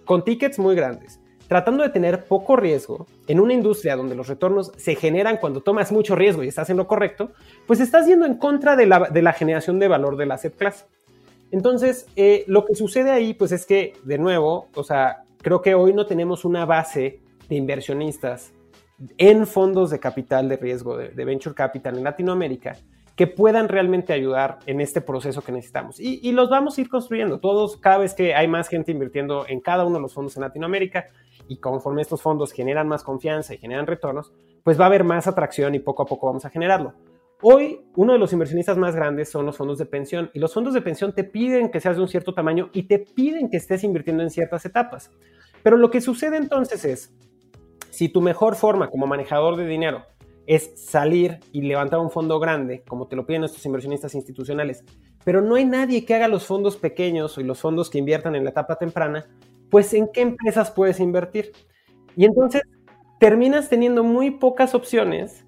con 0.05 0.25
tickets 0.25 0.59
muy 0.59 0.75
grandes, 0.75 1.21
tratando 1.49 1.83
de 1.83 1.89
tener 1.89 2.25
poco 2.25 2.57
riesgo 2.57 3.07
en 3.27 3.41
una 3.41 3.55
industria 3.55 3.97
donde 3.97 4.15
los 4.15 4.29
retornos 4.29 4.71
se 4.77 4.95
generan 4.95 5.39
cuando 5.39 5.63
tomas 5.63 5.91
mucho 5.91 6.15
riesgo 6.15 6.45
y 6.45 6.49
estás 6.49 6.71
en 6.71 6.77
lo 6.77 6.87
correcto, 6.87 7.33
pues 7.67 7.81
estás 7.81 8.07
yendo 8.07 8.27
en 8.27 8.35
contra 8.35 8.77
de 8.77 8.87
la, 8.87 9.33
generación 9.33 9.79
de 9.79 9.89
valor 9.89 10.17
del 10.17 10.31
asset 10.31 10.55
class. 10.55 10.87
Entonces, 11.51 12.07
eh, 12.15 12.45
lo 12.47 12.67
que 12.67 12.75
sucede 12.75 13.11
ahí, 13.11 13.33
pues 13.33 13.53
es 13.53 13.65
que, 13.65 13.95
de 14.05 14.19
nuevo, 14.19 14.69
o 14.75 14.85
sea, 14.85 15.25
creo 15.39 15.63
que 15.63 15.75
hoy 15.75 15.95
no 15.95 16.05
tenemos 16.05 16.45
una 16.45 16.67
base 16.67 17.21
de 17.49 17.57
inversionistas 17.57 18.53
en 19.17 19.47
fondos 19.47 19.91
de 19.91 19.99
capital 19.99 20.49
de 20.49 20.57
riesgo, 20.59 20.99
de, 20.99 21.25
venture 21.25 21.55
capital 21.55 21.97
en 21.97 22.05
Latinoamérica, 22.05 22.77
que 23.17 23.27
puedan 23.27 23.69
realmente 23.69 24.13
ayudar 24.13 24.59
en 24.67 24.81
este 24.81 25.01
proceso 25.01 25.43
que 25.43 25.53
necesitamos. 25.53 25.99
Y, 25.99 26.31
los 26.33 26.51
vamos 26.51 26.77
a 26.77 26.81
ir 26.83 26.89
construyendo. 26.89 27.41
Todos, 27.41 27.79
cada 27.79 27.99
vez 27.99 28.13
que 28.13 28.35
hay 28.35 28.47
más 28.47 28.69
gente 28.69 28.93
invirtiendo 28.93 29.47
en 29.49 29.61
cada 29.61 29.85
uno 29.85 29.97
de 29.97 30.03
los 30.03 30.13
fondos 30.13 30.37
en 30.37 30.43
Latinoamérica 30.43 31.07
y 31.49 31.59
conforme 31.59 32.03
estos 32.03 32.23
fondos 32.23 32.53
generan 32.53 32.87
más 32.87 33.03
confianza 33.03 33.55
y 33.55 33.59
generan 33.59 33.87
retornos, 33.87 34.33
pues 34.63 34.79
va 34.79 34.85
a 34.85 34.89
haber 34.89 35.05
más 35.05 35.27
atracción 35.27 35.75
y 35.75 35.81
poco 35.81 36.03
a 36.03 36.07
poco 36.07 36.27
vamos 36.27 36.45
a 36.45 36.51
generarlo. 36.51 36.95
Hoy, 37.41 37.81
uno 37.95 38.13
de 38.13 38.19
los 38.19 38.33
inversionistas 38.33 38.77
más 38.77 38.97
grandes 38.97 39.31
son 39.31 39.47
los 39.47 39.57
fondos 39.57 39.79
de 39.79 39.87
pensión 39.87 40.31
y 40.35 40.41
los 40.41 40.53
fondos 40.53 40.75
de 40.75 40.83
pensión 40.83 41.13
te 41.13 41.25
piden 41.25 41.71
que 41.71 41.81
seas 41.81 41.97
de 41.97 42.03
un 42.03 42.09
cierto 42.09 42.35
tamaño 42.35 42.69
y 42.73 42.85
te 42.85 42.99
piden 42.99 43.49
que 43.49 43.57
estés 43.57 43.85
invirtiendo 43.85 44.25
en 44.25 44.31
ciertas 44.31 44.67
etapas. 44.67 45.13
Pero 45.63 45.77
lo 45.77 45.91
que 45.91 46.01
sucede 46.01 46.37
entonces 46.37 46.85
es, 46.85 47.15
si 47.91 48.09
tu 48.09 48.21
mejor 48.21 48.57
forma 48.57 48.91
como 48.91 49.07
manejador 49.07 49.57
de 49.57 49.67
dinero 49.67 50.05
es 50.47 50.73
salir 50.77 51.41
y 51.53 51.63
levantar 51.63 52.01
un 52.01 52.11
fondo 52.11 52.41
grande, 52.41 52.83
como 52.89 53.07
te 53.07 53.17
lo 53.17 53.27
piden 53.27 53.45
estos 53.45 53.65
inversionistas 53.67 54.15
institucionales, 54.15 54.83
pero 55.25 55.43
no 55.43 55.57
hay 55.57 55.65
nadie 55.65 56.05
que 56.05 56.15
haga 56.15 56.27
los 56.27 56.47
fondos 56.47 56.77
pequeños 56.77 57.39
y 57.39 57.45
los 57.45 57.61
fondos 57.61 57.91
que 57.91 57.99
inviertan 57.99 58.35
en 58.35 58.45
la 58.45 58.51
etapa 58.51 58.77
temprana, 58.77 59.27
pues 59.71 59.93
¿en 59.95 60.09
qué 60.13 60.23
empresas 60.23 60.71
puedes 60.71 61.01
invertir? 61.01 61.53
Y 62.17 62.25
entonces 62.25 62.63
terminas 63.19 63.69
teniendo 63.69 64.05
muy 64.05 64.31
pocas 64.33 64.75
opciones 64.75 65.45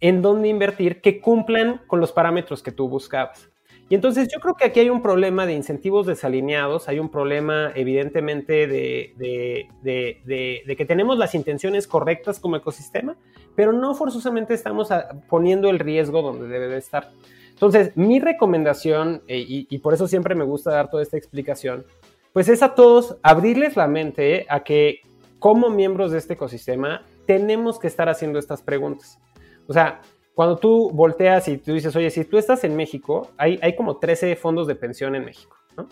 en 0.00 0.22
donde 0.22 0.48
invertir 0.48 1.00
que 1.00 1.20
cumplan 1.20 1.80
con 1.86 2.00
los 2.00 2.12
parámetros 2.12 2.62
que 2.62 2.72
tú 2.72 2.88
buscabas. 2.88 3.50
Y 3.90 3.96
entonces 3.96 4.28
yo 4.32 4.38
creo 4.38 4.54
que 4.54 4.64
aquí 4.64 4.78
hay 4.78 4.88
un 4.88 5.02
problema 5.02 5.46
de 5.46 5.52
incentivos 5.52 6.06
desalineados, 6.06 6.88
hay 6.88 7.00
un 7.00 7.08
problema 7.08 7.72
evidentemente 7.74 8.68
de, 8.68 9.66
que 9.82 10.84
tenemos 10.84 11.18
las 11.18 11.34
intenciones 11.34 11.88
correctas 11.88 12.38
como 12.38 12.54
ecosistema, 12.54 13.16
pero 13.56 13.72
no 13.72 13.96
forzosamente 13.96 14.54
estamos 14.54 14.90
poniendo 15.28 15.68
el 15.70 15.80
riesgo 15.80 16.22
donde 16.22 16.46
debe 16.46 16.68
de 16.68 16.78
estar. 16.78 17.10
Entonces, 17.50 17.96
mi 17.96 18.20
recomendación, 18.20 19.22
eh, 19.26 19.44
y, 19.46 19.78
por 19.78 19.92
eso 19.92 20.06
siempre 20.06 20.36
me 20.36 20.44
gusta 20.44 20.70
dar 20.70 20.88
toda 20.88 21.02
esta 21.02 21.16
explicación, 21.16 21.84
pues 22.32 22.48
es 22.48 22.62
a 22.62 22.74
todos 22.74 23.16
abrirles 23.22 23.76
la 23.76 23.86
mente 23.86 24.46
a 24.48 24.62
que 24.62 25.00
como 25.38 25.70
miembros 25.70 26.12
de 26.12 26.18
este 26.18 26.34
ecosistema 26.34 27.02
tenemos 27.26 27.78
que 27.78 27.86
estar 27.86 28.08
haciendo 28.08 28.38
estas 28.38 28.62
preguntas. 28.62 29.18
O 29.66 29.72
sea, 29.72 30.00
cuando 30.34 30.56
tú 30.56 30.90
volteas 30.90 31.48
y 31.48 31.58
tú 31.58 31.72
dices, 31.74 31.94
oye, 31.96 32.10
si 32.10 32.24
tú 32.24 32.38
estás 32.38 32.64
en 32.64 32.76
México, 32.76 33.30
hay, 33.36 33.58
hay 33.62 33.76
como 33.76 33.98
13 33.98 34.36
fondos 34.36 34.66
de 34.66 34.74
pensión 34.74 35.14
en 35.14 35.24
México, 35.24 35.56
¿no? 35.76 35.88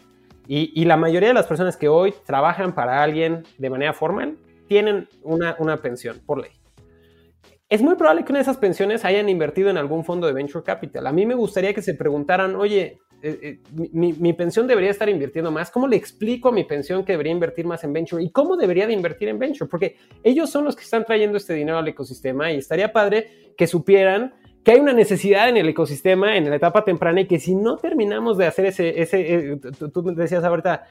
Y, 0.46 0.72
y, 0.80 0.86
la 0.86 0.96
mayoría 0.96 1.28
de 1.28 1.34
las 1.34 1.46
personas 1.46 1.76
que 1.76 1.88
hoy 1.88 2.14
trabajan 2.24 2.74
para 2.74 3.02
alguien 3.02 3.42
de 3.58 3.68
manera 3.68 3.92
formal 3.92 4.38
tienen 4.66 5.06
una, 5.22 5.54
una 5.58 5.76
pensión 5.76 6.22
por 6.24 6.40
ley. 6.40 6.52
Es 7.68 7.82
muy 7.82 7.96
probable 7.96 8.24
que 8.24 8.32
una 8.32 8.38
de 8.38 8.44
esas 8.44 8.56
pensiones 8.56 9.04
hayan 9.04 9.28
invertido 9.28 9.68
en 9.68 9.76
algún 9.76 10.04
fondo 10.04 10.26
de 10.26 10.32
venture 10.32 10.64
capital. 10.64 11.06
A 11.06 11.12
mí 11.12 11.26
me 11.26 11.34
gustaría 11.34 11.74
que 11.74 11.82
se 11.82 11.92
preguntaran, 11.92 12.56
oye, 12.56 12.98
eh, 13.20 13.38
eh, 13.42 13.58
mi, 13.92 14.32
pensión 14.32 14.66
debería 14.66 14.90
estar 14.90 15.08
invirtiendo 15.08 15.50
más. 15.50 15.70
¿Cómo 15.70 15.88
le 15.88 15.96
explico 15.96 16.50
a 16.50 16.52
mi 16.52 16.64
pensión 16.64 17.04
que 17.04 17.12
debería 17.12 17.32
invertir 17.32 17.66
más 17.66 17.82
en 17.82 17.92
venture? 17.92 18.22
¿Y 18.22 18.30
cómo 18.30 18.56
debería 18.56 18.86
de 18.86 18.92
invertir 18.92 19.28
en 19.28 19.38
venture? 19.38 19.68
Porque 19.68 19.96
ellos 20.22 20.50
son 20.50 20.64
los 20.64 20.76
que 20.76 20.82
están 20.82 21.04
trayendo 21.04 21.36
este 21.36 21.54
dinero 21.54 21.78
al 21.78 21.88
ecosistema 21.88 22.52
y 22.52 22.58
estaría 22.58 22.92
padre 22.92 23.52
que 23.56 23.66
supieran 23.66 24.34
que 24.62 24.72
hay 24.72 24.80
una 24.80 24.92
necesidad 24.92 25.48
en 25.48 25.56
el 25.56 25.68
ecosistema 25.68 26.36
en 26.36 26.48
la 26.48 26.56
etapa 26.56 26.84
temprana 26.84 27.22
y 27.22 27.26
que 27.26 27.40
si 27.40 27.54
no 27.54 27.76
terminamos 27.76 28.38
de 28.38 28.46
hacer 28.46 28.66
ese, 28.66 29.00
ese 29.00 29.52
eh, 29.52 29.56
tú 29.92 30.02
decías 30.14 30.44
ahorita, 30.44 30.86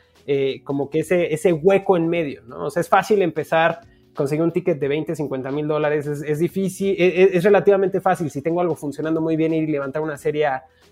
como 0.66 0.90
que 0.90 1.00
ese, 1.00 1.34
ese 1.34 1.54
hueco 1.54 1.96
en 1.96 2.10
medio, 2.10 2.44
¿no? 2.44 2.66
O 2.66 2.70
sea, 2.70 2.82
es 2.82 2.90
fácil 2.90 3.22
empezar, 3.22 3.80
conseguir 4.14 4.44
un 4.44 4.52
ticket 4.52 4.78
de 4.78 4.88
20, 4.90 5.16
50 5.16 5.52
mil 5.52 5.68
dólares, 5.68 6.06
es, 6.08 6.40
difícil, 6.40 6.96
e, 7.00 7.06
e, 7.06 7.38
es, 7.38 7.44
relativamente 7.46 8.02
fácil 8.02 8.30
si 8.30 8.42
tengo 8.42 8.60
algo 8.60 8.76
funcionando 8.76 9.22
muy 9.22 9.38
bien 9.38 9.54
y 9.54 9.66
levantar 9.66 10.02
una 10.02 10.18
serie 10.18 10.48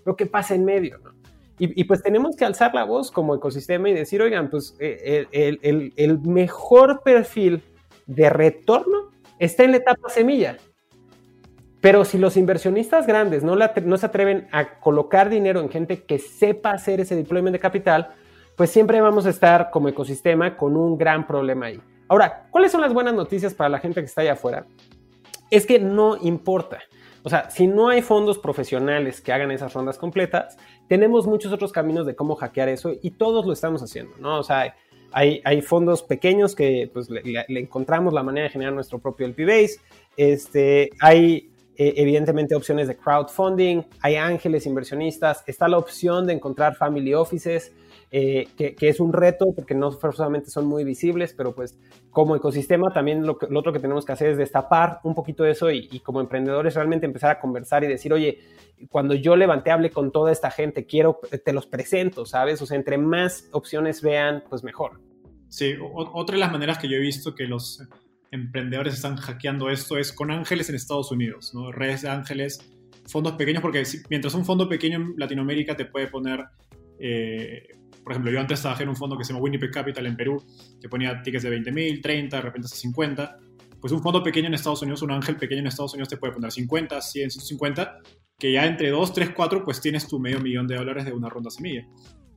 lo 0.06 0.16
que 0.16 0.24
pasa 0.24 0.54
en 0.54 0.64
medio, 0.64 0.98
¿no? 0.98 1.10
Y, 1.58 1.84
pues 1.84 2.02
tenemos 2.02 2.36
que 2.36 2.44
alzar 2.44 2.74
la 2.74 2.84
voz 2.84 3.10
como 3.10 3.34
ecosistema 3.34 3.88
y 3.88 3.94
decir, 3.94 4.20
oigan, 4.20 4.50
pues 4.50 4.76
eh, 4.78 5.26
el, 5.32 5.58
el, 5.62 5.92
el 5.96 6.18
mejor 6.20 7.02
perfil 7.02 7.62
de 8.04 8.28
retorno 8.28 9.10
está 9.38 9.64
en 9.64 9.70
la 9.70 9.78
etapa 9.78 10.10
semilla. 10.10 10.58
Pero 11.80 12.04
si 12.04 12.18
los 12.18 12.36
inversionistas 12.36 13.06
grandes 13.06 13.44
no, 13.44 13.54
no, 13.54 13.96
se 13.96 14.06
atreven 14.06 14.48
a 14.50 14.80
colocar 14.80 15.28
dinero 15.28 15.60
en 15.60 15.68
gente 15.68 16.02
que 16.02 16.18
sepa 16.18 16.72
hacer 16.72 17.00
ese 17.00 17.14
deployment 17.14 17.52
de 17.52 17.60
capital, 17.60 18.08
pues 18.56 18.70
siempre 18.70 19.00
vamos 19.00 19.26
a 19.26 19.30
estar 19.30 19.70
como 19.70 19.88
ecosistema 19.88 20.56
con 20.56 20.76
un 20.76 20.98
gran 20.98 21.26
problema 21.26 21.66
ahí. 21.66 21.80
Ahora, 22.08 22.48
¿cuáles 22.50 22.72
son 22.72 22.80
las 22.80 22.92
buenas 22.92 23.14
noticias 23.14 23.54
para 23.54 23.68
la 23.68 23.78
gente 23.78 24.00
que 24.00 24.06
está 24.06 24.22
allá 24.22 24.32
afuera? 24.32 24.66
Es 25.50 25.66
que 25.66 25.78
no 25.78 26.16
importa. 26.16 26.78
O 27.26 27.28
sea, 27.28 27.50
si 27.50 27.66
no 27.66 27.88
hay 27.88 28.02
fondos 28.02 28.38
profesionales 28.38 29.20
que 29.20 29.32
hagan 29.32 29.50
esas 29.50 29.74
rondas 29.74 29.98
completas, 29.98 30.56
tenemos 30.86 31.26
muchos 31.26 31.52
otros 31.52 31.72
caminos 31.72 32.06
de 32.06 32.14
cómo 32.14 32.36
hackear 32.36 32.68
eso 32.68 32.92
y 33.02 33.10
todos 33.10 33.44
lo 33.44 33.52
estamos 33.52 33.82
haciendo, 33.82 34.16
¿no? 34.20 34.38
O 34.38 34.44
sea, 34.44 34.76
hay, 35.10 35.60
fondos 35.62 36.04
pequeños 36.04 36.54
que 36.54 36.88
pues 36.94 37.10
le, 37.10 37.44
encontramos 37.48 38.14
la 38.14 38.22
manera 38.22 38.44
de 38.44 38.50
generar 38.50 38.74
nuestro 38.74 39.00
propio 39.00 39.26
LP 39.26 39.44
Base. 39.44 39.80
Este, 40.16 40.90
hay 41.00 41.50
eh, 41.76 41.94
evidentemente 41.96 42.54
opciones 42.54 42.86
de 42.86 42.96
crowdfunding, 42.96 43.82
hay 44.02 44.14
ángeles 44.14 44.64
inversionistas, 44.64 45.42
está 45.48 45.66
la 45.66 45.78
opción 45.78 46.28
de 46.28 46.34
encontrar 46.34 46.76
family 46.76 47.12
offices, 47.12 47.72
eh, 48.10 48.48
que, 48.56 48.76
es 48.80 49.00
un 49.00 49.12
reto 49.12 49.46
porque 49.54 49.74
no 49.74 49.90
forzosamente 49.92 50.50
son 50.50 50.66
muy 50.66 50.84
visibles, 50.84 51.34
pero 51.36 51.54
pues 51.54 51.78
como 52.10 52.36
ecosistema 52.36 52.92
también 52.92 53.26
lo, 53.26 53.38
otro 53.54 53.72
que 53.72 53.80
tenemos 53.80 54.04
que 54.04 54.12
hacer 54.12 54.30
es 54.30 54.38
destapar 54.38 55.00
un 55.02 55.14
poquito 55.14 55.44
eso 55.44 55.70
y, 55.70 56.00
como 56.00 56.20
emprendedores 56.20 56.74
realmente 56.74 57.06
empezar 57.06 57.30
a 57.30 57.40
conversar 57.40 57.84
y 57.84 57.88
decir, 57.88 58.12
oye, 58.12 58.38
cuando 58.88 59.14
yo 59.14 59.36
levanté, 59.36 59.70
hable 59.70 59.90
con 59.90 60.12
toda 60.12 60.32
esta 60.32 60.50
gente, 60.50 60.86
quiero, 60.86 61.20
te 61.44 61.52
los 61.52 61.66
presento, 61.66 62.26
¿sabes? 62.26 62.62
O 62.62 62.66
sea, 62.66 62.76
entre 62.76 62.98
más 62.98 63.48
opciones 63.52 64.02
vean, 64.02 64.44
pues 64.48 64.62
mejor. 64.62 65.00
Sí, 65.48 65.74
otra 65.80 66.34
de 66.34 66.40
las 66.40 66.52
maneras 66.52 66.78
que 66.78 66.88
yo 66.88 66.96
he 66.96 67.00
visto 67.00 67.34
que 67.34 67.44
los 67.44 67.82
emprendedores 68.30 68.94
están 68.94 69.16
hackeando 69.16 69.70
esto 69.70 69.98
es 69.98 70.12
con 70.12 70.30
ángeles 70.30 70.68
en 70.68 70.74
Estados 70.74 71.10
Unidos, 71.10 71.52
¿no? 71.54 71.72
redes 71.72 72.02
de 72.02 72.08
ángeles, 72.08 72.58
fondos 73.06 73.34
pequeños, 73.34 73.62
porque 73.62 73.82
mientras 74.10 74.34
un 74.34 74.44
fondo 74.44 74.68
pequeño 74.68 74.98
en 74.98 75.14
Latinoamérica 75.16 75.76
te 75.76 75.86
puede 75.86 76.08
poner, 76.08 76.44
eh, 76.98 77.68
por 78.06 78.12
ejemplo, 78.12 78.30
yo 78.30 78.38
antes 78.38 78.60
trabajé 78.60 78.84
en 78.84 78.90
un 78.90 78.94
fondo 78.94 79.18
que 79.18 79.24
se 79.24 79.32
llama 79.32 79.42
Winnipeg 79.42 79.72
Capital 79.72 80.06
en 80.06 80.16
Perú, 80.16 80.40
que 80.80 80.88
ponía 80.88 81.20
tickets 81.22 81.42
de 81.42 81.50
20 81.50 81.72
mil, 81.72 82.00
30, 82.00 82.36
de 82.36 82.40
repente 82.40 82.66
hasta 82.66 82.76
50. 82.76 83.36
Pues 83.80 83.92
un 83.92 84.00
fondo 84.00 84.22
pequeño 84.22 84.46
en 84.46 84.54
Estados 84.54 84.80
Unidos, 84.82 85.02
un 85.02 85.10
ángel 85.10 85.34
pequeño 85.34 85.62
en 85.62 85.66
Estados 85.66 85.92
Unidos 85.94 86.10
te 86.10 86.16
puede 86.16 86.32
poner 86.32 86.52
50, 86.52 87.00
100, 87.00 87.30
150, 87.32 87.98
que 88.38 88.52
ya 88.52 88.64
entre 88.64 88.90
2, 88.90 89.12
3, 89.12 89.30
4, 89.34 89.64
pues 89.64 89.80
tienes 89.80 90.06
tu 90.06 90.20
medio 90.20 90.38
millón 90.38 90.68
de 90.68 90.76
dólares 90.76 91.04
de 91.04 91.12
una 91.12 91.28
ronda 91.28 91.50
semilla 91.50 91.84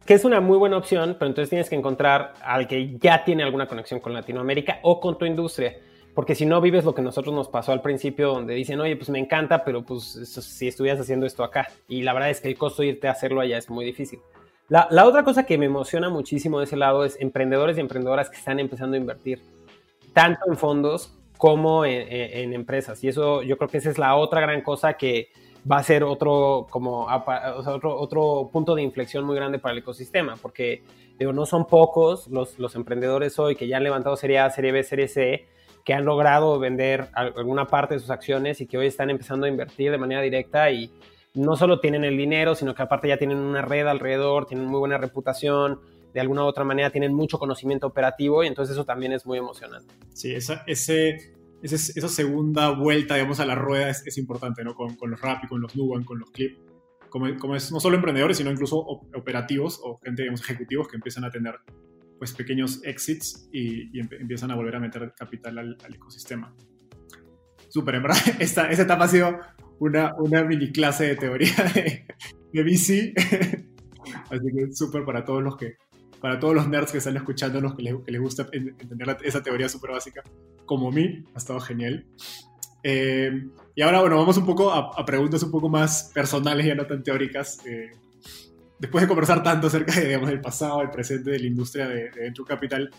que 0.08 0.16
es 0.16 0.26
una 0.26 0.42
muy 0.42 0.58
buena 0.58 0.76
opción, 0.76 1.18
pero 1.20 1.30
entonces 1.30 1.52
tienes 1.52 1.70
que 1.70 1.76
encontrar 1.76 2.34
al 2.42 2.68
que 2.68 2.98
ya 2.98 3.24
tiene 3.24 3.44
alguna 3.44 3.68
conexión 3.68 4.00
con 4.00 4.12
Latinoamérica 4.12 4.80
o 4.82 5.00
con 5.00 5.20
tu 5.20 5.26
industria. 5.26 5.78
Porque 6.16 6.34
si 6.34 6.48
no 6.48 6.62
vives 6.62 6.84
lo 6.84 6.96
que 6.96 7.04
nosotros 7.04 7.36
nos 7.36 7.48
pasó 7.48 7.74
al 7.74 7.84
principio, 7.84 8.30
donde 8.30 8.56
dicen, 8.56 8.80
oye, 8.80 8.96
pues 8.96 9.12
me 9.12 9.20
encanta, 9.20 9.64
pero 9.64 9.86
pues 9.86 10.04
si 10.04 10.68
estuvieras 10.68 11.00
haciendo 11.00 11.28
esto 11.28 11.44
acá. 11.44 11.68
Y 11.88 12.02
la 12.02 12.14
verdad 12.14 12.32
es 12.32 12.42
que 12.42 12.48
el 12.48 12.58
costo 12.58 12.82
de 12.82 12.88
irte 12.88 13.08
a 13.08 13.12
hacerlo 13.12 13.40
allá 13.40 13.60
es 13.60 13.70
muy 13.70 13.86
difícil. 13.86 14.20
La, 14.70 15.06
otra 15.06 15.24
cosa 15.24 15.46
que 15.46 15.58
me 15.58 15.66
emociona 15.66 16.10
muchísimo 16.10 16.60
de 16.60 16.66
ese 16.66 16.78
lado 16.78 17.04
es 17.04 17.20
emprendedores 17.20 17.78
y 17.78 17.82
emprendedoras 17.82 18.30
que 18.30 18.38
están 18.38 18.60
empezando 18.60 18.96
a 18.96 19.00
invertir, 19.00 19.42
tanto 20.14 20.42
en 20.48 20.58
fondos 20.58 21.18
como 21.38 21.86
en, 21.86 22.54
empresas. 22.54 23.04
Y 23.04 23.08
eso 23.08 23.42
yo 23.42 23.58
creo 23.58 23.70
que 23.70 23.80
esa 23.80 23.90
es 23.90 23.98
la 23.98 24.16
otra 24.16 24.42
gran 24.42 24.62
cosa 24.62 24.94
que, 24.94 25.30
va 25.70 25.78
a 25.78 25.84
ser 25.84 26.04
otro, 26.04 26.68
como, 26.70 27.08
otro, 27.66 28.00
otro 28.00 28.50
punto 28.52 28.76
de 28.76 28.82
inflexión 28.82 29.26
muy 29.26 29.36
grande 29.36 29.60
para 29.60 29.74
el 29.74 29.80
ecosistema, 29.80 30.36
porque 30.42 30.84
no 31.20 31.46
son 31.46 31.66
pocos 31.68 32.28
los, 32.28 32.58
los 32.60 32.76
emprendedores 32.76 33.38
hoy 33.40 33.56
que 33.56 33.68
ya 33.68 33.78
han 33.78 33.84
levantado 33.84 34.16
Serie 34.16 34.40
A, 34.40 34.50
Serie 34.50 34.72
B, 34.72 34.84
Serie 34.84 35.08
C, 35.08 35.48
que 35.84 35.94
han 35.94 36.06
logrado 36.06 36.60
vender 36.60 37.10
alguna 37.14 37.68
parte 37.68 37.96
de 37.96 38.00
sus 38.00 38.10
acciones 38.10 38.62
y 38.62 38.68
que 38.68 38.78
hoy 38.78 38.88
están 38.88 39.10
empezando 39.10 39.46
a 39.46 39.50
invertir 39.50 39.92
de 39.92 39.98
manera 39.98 40.22
directa 40.22 40.70
y 40.72 40.92
no 41.34 41.56
solo 41.56 41.80
tienen 41.80 42.04
el 42.04 42.18
dinero, 42.18 42.56
sino 42.56 42.74
que 42.74 42.82
aparte 42.82 43.08
ya 43.08 43.18
tienen 43.18 43.38
una 43.38 43.62
red 43.62 43.88
alrededor, 43.88 44.46
tienen 44.46 44.68
muy 44.68 44.80
buena 44.80 44.98
reputación, 44.98 45.80
de 46.14 46.20
alguna 46.20 46.44
u 46.44 46.48
otra 46.48 46.64
manera 46.64 46.90
tienen 46.90 47.14
mucho 47.14 47.38
conocimiento 47.38 47.88
operativo 47.88 48.44
y 48.44 48.48
entonces 48.48 48.74
eso 48.74 48.86
también 48.86 49.14
es 49.14 49.26
muy 49.26 49.38
emocionante. 49.38 49.94
Sí, 50.14 50.34
esa, 50.34 50.64
ese 50.66 51.40
esa 51.62 52.08
segunda 52.08 52.70
vuelta, 52.70 53.16
digamos, 53.16 53.40
a 53.40 53.46
la 53.46 53.56
rueda 53.56 53.90
es, 53.90 54.18
importante, 54.18 54.64
¿no? 54.64 54.76
Con, 54.76 54.96
con, 54.96 55.12
los 55.12 55.20
Rappi, 55.20 55.48
con 55.48 55.62
los 55.62 55.76
Nuban, 55.76 56.04
con 56.04 56.20
los 56.20 56.32
Clip. 56.32 56.58
Como, 57.10 57.36
como, 57.38 57.56
es 57.56 57.72
no 57.72 57.80
solo 57.80 57.96
emprendedores, 57.96 58.38
sino 58.38 58.52
incluso 58.52 58.78
operativos 58.78 59.80
o 59.84 60.00
gente, 60.04 60.22
digamos, 60.22 60.42
ejecutivos 60.42 60.88
que 60.88 60.96
empiezan 60.96 61.26
a 61.26 61.32
tener 61.32 61.56
pues 62.18 62.34
pequeños 62.34 62.82
exits 62.84 63.50
y, 63.52 64.00
empiezan 64.00 64.52
a 64.52 64.56
volver 64.56 64.76
a 64.76 64.80
meter 64.80 65.14
capital 65.18 65.58
al, 65.58 65.78
ecosistema. 65.94 66.54
Súper, 67.70 67.96
en 67.96 68.04
verdad, 68.04 68.18
esta, 68.40 68.70
esta 68.70 68.84
etapa 68.84 69.06
ha 69.06 69.08
sido 69.08 69.40
una, 69.80 70.16
una 70.16 70.44
mini 70.44 70.72
clase 70.72 71.06
de 71.06 71.16
teoría 71.16 71.56
de, 71.74 72.06
de 72.54 72.64
VC. 72.64 73.14
Así 74.30 74.46
que 74.56 74.74
súper 74.74 75.06
para 75.06 75.24
todos 75.24 75.44
los 75.44 75.58
que, 75.58 75.78
para 76.20 76.40
todos 76.40 76.54
los 76.54 76.68
nerds 76.68 76.92
que 76.92 76.98
están 77.00 77.18
escuchándonos, 77.18 77.76
que 77.76 77.84
les, 77.84 77.96
que 78.06 78.12
les 78.12 78.22
gusta 78.22 78.48
entender 78.52 79.18
esa 79.24 79.44
teoría 79.44 79.70
súper 79.70 79.92
básica, 79.92 80.24
como 80.66 80.90
a 80.90 80.92
mí, 80.92 81.24
ha 81.34 81.38
estado 81.38 81.60
genial. 81.60 82.06
Eh, 82.84 83.48
y 83.76 83.82
ahora, 83.82 84.02
bueno, 84.02 84.18
vamos 84.18 84.38
un 84.38 84.46
poco 84.46 84.72
a, 84.72 85.06
preguntas 85.06 85.44
un 85.44 85.52
poco 85.52 85.70
más 85.70 86.12
personales, 86.14 86.66
y 86.66 86.76
no 86.76 86.86
tan 86.86 87.04
teóricas. 87.04 87.60
Eh, 87.66 87.92
después 88.80 89.02
de 89.02 89.08
conversar 89.08 89.44
tanto 89.44 89.68
acerca 89.68 89.94
de, 89.94 90.08
digamos, 90.08 90.30
del 90.30 90.42
pasado, 90.42 90.82
el 90.82 90.90
presente 90.90 91.32
de 91.32 91.40
la 91.40 91.48
industria 91.48 91.88
de, 91.88 92.10
de 92.12 92.22
Venture 92.22 92.48
Capital, 92.48 92.90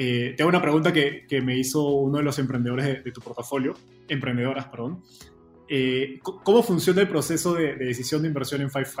eh, 0.00 0.36
una 0.46 0.62
pregunta 0.62 0.92
que, 0.92 1.26
que, 1.28 1.40
me 1.40 1.58
hizo 1.58 1.82
uno 1.82 2.18
de 2.18 2.24
los 2.24 2.38
emprendedores 2.38 3.02
de, 3.02 3.10
tu 3.10 3.20
portafolio, 3.20 3.74
emprendedoras, 4.08 4.66
perdón. 4.68 5.02
Eh, 5.68 6.20
¿Cómo 6.22 6.62
funciona 6.62 7.02
el 7.02 7.08
proceso 7.08 7.54
de, 7.54 7.76
decisión 7.76 8.22
de 8.22 8.28
inversión 8.28 8.60
en 8.62 8.70
500? 8.70 8.96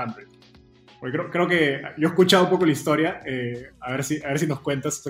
Porque 1.00 1.16
creo, 1.16 1.30
creo, 1.30 1.48
que 1.48 1.80
yo 1.96 2.08
he 2.08 2.10
escuchado 2.10 2.44
un 2.44 2.50
poco 2.50 2.66
la 2.66 2.72
historia, 2.72 3.20
eh, 3.24 3.70
a, 3.80 3.92
ver 3.92 4.04
si, 4.04 4.22
a 4.22 4.28
ver 4.28 4.38
si 4.38 4.46
nos 4.46 4.60
cuentas 4.60 5.02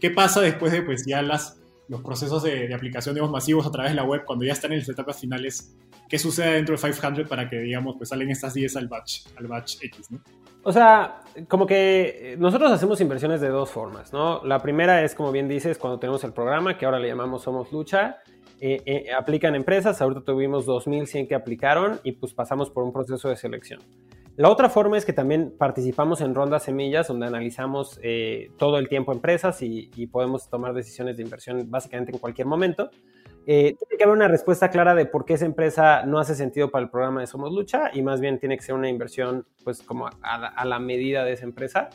qué 0.00 0.10
pasa 0.10 0.40
después 0.40 0.72
de 0.72 0.82
pues, 0.82 1.04
ya 1.06 1.22
las, 1.22 1.60
los 1.88 2.02
procesos 2.02 2.42
de, 2.42 2.74
aplicación 2.74 3.14
digamos, 3.14 3.32
masivos 3.32 3.66
a 3.66 3.70
través 3.70 3.92
de 3.92 3.96
la 3.96 4.04
web, 4.04 4.24
cuando 4.24 4.44
ya 4.44 4.52
están 4.52 4.72
en 4.72 4.78
las 4.78 4.88
etapas 4.88 5.20
finales, 5.20 5.76
qué 6.08 6.18
sucede 6.18 6.54
dentro 6.54 6.74
de 6.76 6.80
500 6.80 7.28
para 7.28 7.48
que 7.48 7.60
digamos, 7.60 7.96
pues, 7.98 8.08
salen 8.08 8.30
estas 8.30 8.54
10 8.54 8.76
al 8.76 8.88
batch, 8.88 9.26
al 9.36 9.46
batch 9.46 9.76
X. 9.82 10.10
¿no? 10.10 10.20
O 10.62 10.72
sea, 10.72 11.20
como 11.46 11.64
que 11.64 12.34
nosotros 12.40 12.72
hacemos 12.72 13.00
inversiones 13.00 13.40
de 13.40 13.48
dos 13.50 13.70
formas, 13.70 14.12
¿no? 14.12 14.44
La 14.44 14.58
primera 14.58 15.04
es, 15.04 15.14
como 15.14 15.30
bien 15.30 15.46
dices, 15.46 15.78
cuando 15.78 16.00
tenemos 16.00 16.24
el 16.24 16.32
programa, 16.32 16.76
que 16.76 16.86
ahora 16.86 16.98
le 16.98 17.06
llamamos 17.06 17.42
Somos 17.42 17.70
Lucha, 17.70 18.18
eh, 18.60 18.80
eh, 18.86 19.12
aplican 19.12 19.54
empresas, 19.54 20.00
ahorita 20.00 20.22
tuvimos 20.22 20.66
2.100 20.66 21.28
que 21.28 21.34
aplicaron 21.34 22.00
y 22.02 22.12
pues 22.12 22.32
pasamos 22.32 22.70
por 22.70 22.84
un 22.84 22.92
proceso 22.92 23.28
de 23.28 23.36
selección. 23.36 23.80
La 24.36 24.50
otra 24.50 24.68
forma 24.68 24.98
es 24.98 25.04
que 25.04 25.12
también 25.12 25.54
participamos 25.56 26.20
en 26.20 26.34
rondas 26.34 26.64
semillas 26.64 27.08
donde 27.08 27.26
analizamos 27.26 27.98
eh, 28.02 28.50
todo 28.58 28.78
el 28.78 28.88
tiempo 28.88 29.12
empresas 29.12 29.62
y, 29.62 29.88
podemos 30.10 30.48
tomar 30.50 30.74
decisiones 30.74 31.16
de 31.16 31.22
inversión 31.22 31.70
básicamente 31.70 32.12
en 32.12 32.18
cualquier 32.18 32.46
momento. 32.46 32.90
Tiene 33.46 33.76
que 33.96 34.02
haber 34.02 34.16
una 34.16 34.28
respuesta 34.28 34.70
clara 34.70 34.94
de 34.94 35.06
por 35.06 35.24
qué 35.24 35.34
esa 35.34 35.46
empresa 35.46 36.04
no 36.04 36.18
hace 36.18 36.34
sentido 36.34 36.70
para 36.70 36.84
el 36.84 36.90
programa 36.90 37.20
de 37.20 37.28
Somos 37.28 37.52
Lucha 37.52 37.90
y 37.92 38.02
más 38.02 38.20
bien 38.20 38.40
tiene 38.40 38.56
que 38.56 38.62
ser 38.64 38.74
una 38.74 38.88
inversión 38.88 39.46
pues 39.62 39.82
como 39.82 40.10
a 40.20 40.64
la, 40.64 40.78
medida 40.80 41.24
de 41.24 41.32
esa 41.32 41.44
empresa. 41.44 41.88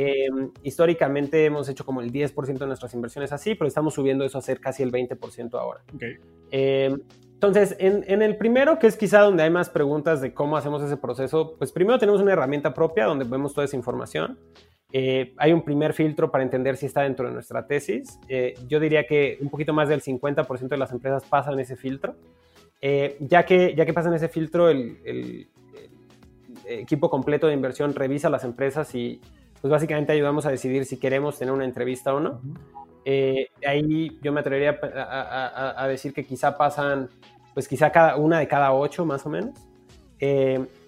Eh, 0.00 0.28
históricamente 0.62 1.44
hemos 1.44 1.68
hecho 1.68 1.84
como 1.84 2.00
el 2.00 2.12
10% 2.12 2.58
de 2.58 2.66
nuestras 2.66 2.94
inversiones 2.94 3.32
así, 3.32 3.56
pero 3.56 3.66
estamos 3.66 3.94
subiendo 3.94 4.24
eso 4.24 4.38
a 4.38 4.42
ser 4.42 4.60
casi 4.60 4.84
el 4.84 4.92
20% 4.92 5.58
ahora. 5.58 5.82
Eh, 6.52 6.96
entonces, 7.34 7.74
en, 7.80 8.04
en, 8.06 8.22
el 8.22 8.36
primero, 8.36 8.78
que 8.78 8.86
es 8.86 8.96
quizá 8.96 9.20
donde 9.20 9.42
hay 9.42 9.50
más 9.50 9.70
preguntas 9.70 10.20
de 10.20 10.32
cómo 10.32 10.56
hacemos 10.56 10.82
ese 10.82 10.96
proceso, 10.96 11.56
pues 11.58 11.72
primero 11.72 11.98
tenemos 11.98 12.20
una 12.20 12.32
herramienta 12.32 12.74
propia 12.74 13.06
donde 13.06 13.24
vemos 13.24 13.54
toda 13.54 13.64
esa 13.64 13.74
información. 13.74 14.38
Eh, 14.92 15.34
hay 15.36 15.52
un 15.52 15.62
primer 15.62 15.92
filtro 15.92 16.30
para 16.30 16.42
entender 16.44 16.76
si 16.76 16.86
está 16.86 17.02
dentro 17.02 17.26
de 17.26 17.34
nuestra 17.34 17.66
tesis. 17.66 18.18
Eh, 18.28 18.54
yo 18.68 18.80
diría 18.80 19.04
que 19.04 19.36
un 19.40 19.50
poquito 19.50 19.72
más 19.72 19.88
del 19.88 20.00
50% 20.00 20.68
de 20.68 20.76
las 20.78 20.92
empresas 20.92 21.24
pasan 21.24 21.58
ese 21.60 21.76
filtro. 21.76 22.16
Eh, 22.80 23.16
ya, 23.20 23.44
que, 23.44 23.74
ya 23.74 23.84
que 23.84 23.92
pasan 23.92 24.14
ese 24.14 24.28
filtro, 24.28 24.68
el, 24.68 25.48
equipo 26.66 27.08
completo 27.08 27.46
de 27.46 27.54
inversión 27.54 27.94
revisa 27.94 28.28
las 28.28 28.44
empresas 28.44 28.94
y 28.94 29.20
pues 29.60 29.70
básicamente 29.70 30.12
ayudamos 30.12 30.46
a 30.46 30.50
decidir 30.50 30.84
si 30.84 30.98
queremos 30.98 31.38
tener 31.38 31.52
una 31.52 31.64
entrevista 31.64 32.14
o 32.14 32.20
no. 32.20 32.40
ahí 33.66 34.18
yo 34.22 34.32
me 34.32 34.40
atrevería 34.40 34.78
a, 34.94 35.82
a, 35.82 35.88
decir 35.88 36.12
que 36.12 36.24
quizá 36.24 36.56
pasan, 36.56 37.08
pues 37.54 37.68
quizá 37.68 37.90
cada, 37.90 38.16
una 38.16 38.38
de 38.38 38.48
cada 38.48 38.72
ocho 38.72 39.04
más 39.04 39.24
o 39.26 39.30
menos. 39.30 39.54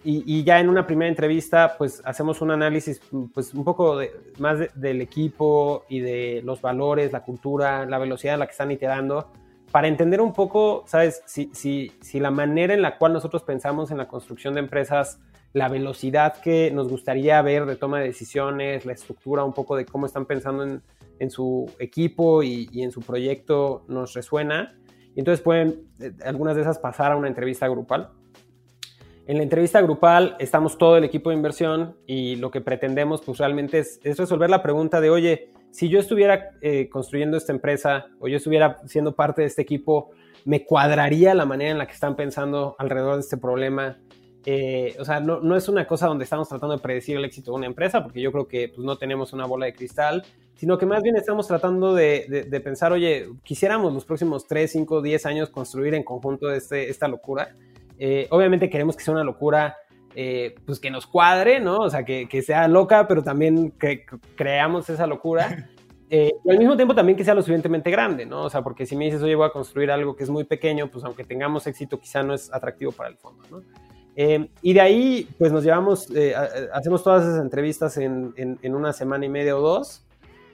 Y, 0.02 0.44
ya 0.44 0.60
en 0.60 0.68
una 0.68 0.86
primera 0.86 1.08
entrevista, 1.08 1.74
pues 1.76 2.00
hacemos 2.04 2.40
un 2.40 2.50
análisis, 2.50 3.00
pues 3.34 3.52
un 3.52 3.64
poco 3.64 4.00
más 4.38 4.58
del 4.74 5.02
equipo 5.02 5.84
y 5.88 6.00
de 6.00 6.40
los 6.42 6.62
valores, 6.62 7.12
la 7.12 7.22
cultura, 7.22 7.84
la 7.84 7.98
velocidad 7.98 8.34
a 8.34 8.38
la 8.38 8.46
que 8.46 8.52
están 8.52 8.70
iterando, 8.70 9.30
para 9.70 9.88
entender 9.88 10.20
un 10.20 10.32
poco, 10.32 10.84
¿sabes? 10.86 11.22
Si, 11.26 11.50
si, 11.52 11.92
si 12.00 12.18
la 12.18 12.30
manera 12.30 12.72
en 12.74 12.82
la 12.82 12.96
cual 12.96 13.12
nosotros 13.12 13.42
pensamos 13.42 13.90
en 13.90 13.98
la 13.98 14.08
construcción 14.08 14.54
de 14.54 14.60
empresas, 14.60 15.20
la 15.52 15.68
velocidad 15.68 16.40
que 16.40 16.70
nos 16.70 16.88
gustaría 16.88 17.40
ver 17.42 17.66
de 17.66 17.76
toma 17.76 18.00
de 18.00 18.06
decisiones, 18.06 18.86
la 18.86 18.92
estructura 18.92 19.44
un 19.44 19.52
poco 19.52 19.76
de 19.76 19.84
cómo 19.84 20.06
están 20.06 20.26
pensando 20.26 20.62
en, 20.62 20.82
en 21.18 21.30
su 21.30 21.70
equipo 21.78 22.42
y, 22.42 22.68
y, 22.72 22.82
en 22.82 22.92
su 22.92 23.00
proyecto 23.00 23.84
nos 23.88 24.14
resuena. 24.14 24.76
Y 25.14 25.20
entonces 25.20 25.42
pueden 25.42 25.88
eh, 26.00 26.12
algunas 26.24 26.54
de 26.54 26.62
esas 26.62 26.78
pasar 26.78 27.12
a 27.12 27.16
una 27.16 27.28
entrevista 27.28 27.68
grupal. 27.68 28.10
En 29.26 29.36
la 29.36 29.42
entrevista 29.42 29.80
grupal 29.80 30.34
estamos 30.40 30.76
todo 30.76 30.96
el 30.96 31.04
equipo 31.04 31.30
de 31.30 31.36
inversión 31.36 31.96
y 32.06 32.36
lo 32.36 32.50
que 32.50 32.60
pretendemos 32.60 33.20
pues 33.20 33.38
realmente 33.38 33.78
es, 33.78 34.00
resolver 34.02 34.50
la 34.50 34.62
pregunta 34.62 35.00
de, 35.00 35.10
oye, 35.10 35.52
si 35.70 35.88
yo 35.88 36.00
estuviera 36.00 36.50
eh, 36.62 36.88
construyendo 36.88 37.36
esta 37.36 37.52
empresa 37.52 38.06
o 38.18 38.26
yo 38.26 38.38
estuviera 38.38 38.78
siendo 38.86 39.14
parte 39.14 39.42
de 39.42 39.46
este 39.46 39.62
equipo, 39.62 40.10
¿me 40.44 40.64
cuadraría 40.64 41.34
la 41.34 41.44
manera 41.44 41.70
en 41.70 41.78
la 41.78 41.86
que 41.86 41.92
están 41.92 42.16
pensando 42.16 42.74
alrededor 42.78 43.14
de 43.14 43.20
este 43.20 43.36
problema? 43.36 43.98
Eh, 44.46 44.96
o 44.98 45.04
sea, 45.04 45.20
no, 45.20 45.40
no, 45.40 45.56
es 45.56 45.68
una 45.68 45.86
cosa 45.86 46.06
donde 46.06 46.24
estamos 46.24 46.48
tratando 46.48 46.74
de 46.74 46.82
predecir 46.82 47.16
el 47.16 47.24
éxito 47.24 47.50
de 47.52 47.58
una 47.58 47.66
empresa, 47.66 48.02
porque 48.02 48.20
yo 48.20 48.32
creo 48.32 48.48
que 48.48 48.68
pues, 48.68 48.84
no 48.84 48.96
tenemos 48.96 49.32
una 49.32 49.44
bola 49.44 49.66
de 49.66 49.74
cristal, 49.74 50.24
sino 50.54 50.76
que 50.76 50.86
más 50.86 51.02
bien 51.02 51.16
estamos 51.16 51.46
tratando 51.46 51.94
de, 51.94 52.46
de, 52.48 52.60
pensar, 52.60 52.92
oye, 52.92 53.30
quisiéramos 53.42 53.94
los 53.94 54.04
próximos 54.04 54.46
3, 54.46 54.70
5, 54.70 55.00
10 55.00 55.26
años 55.26 55.48
construir 55.48 55.94
en 55.94 56.02
conjunto 56.02 56.52
este, 56.52 56.90
esta 56.90 57.08
locura. 57.08 57.56
Eh, 57.98 58.26
obviamente 58.30 58.68
queremos 58.68 58.94
que 58.94 59.02
sea 59.02 59.14
una 59.14 59.24
locura, 59.24 59.76
eh, 60.14 60.54
pues 60.66 60.78
que 60.78 60.90
nos 60.90 61.06
cuadre, 61.06 61.60
¿no? 61.60 61.78
O 61.78 61.88
sea, 61.88 62.04
que, 62.04 62.42
sea 62.42 62.68
loca, 62.68 63.08
pero 63.08 63.22
también 63.22 63.70
que 63.72 64.04
creamos 64.36 64.88
esa 64.90 65.06
locura. 65.06 65.68
Eh, 66.12 66.32
y 66.44 66.50
al 66.50 66.58
mismo 66.58 66.74
tiempo 66.74 66.92
también 66.92 67.16
que 67.16 67.22
sea 67.22 67.34
lo 67.34 67.40
suficientemente 67.40 67.88
grande, 67.88 68.26
¿no? 68.26 68.42
O 68.42 68.50
sea, 68.50 68.62
porque 68.62 68.84
si 68.84 68.96
me 68.96 69.04
dices, 69.04 69.22
oye, 69.22 69.36
voy 69.36 69.46
a 69.46 69.50
construir 69.50 69.92
algo 69.92 70.16
que 70.16 70.24
es 70.24 70.28
muy 70.28 70.42
pequeño, 70.42 70.90
pues 70.90 71.04
aunque 71.04 71.22
tengamos 71.22 71.68
éxito, 71.68 72.00
quizá 72.00 72.24
no 72.24 72.34
es 72.34 72.52
atractivo 72.52 72.90
para 72.90 73.10
el 73.10 73.16
fondo, 73.16 73.44
¿no? 73.48 73.62
Y 74.16 74.72
de 74.72 74.80
ahí, 74.80 75.28
pues 75.38 75.52
nos 75.52 75.64
llevamos, 75.64 76.08
hacemos 76.72 77.02
todas 77.02 77.26
esas 77.26 77.40
entrevistas 77.40 77.96
en, 77.96 78.34
en, 78.36 78.74
una 78.74 78.92
semana 78.92 79.24
y 79.24 79.28
media 79.28 79.56
o 79.56 79.60
dos, 79.60 80.04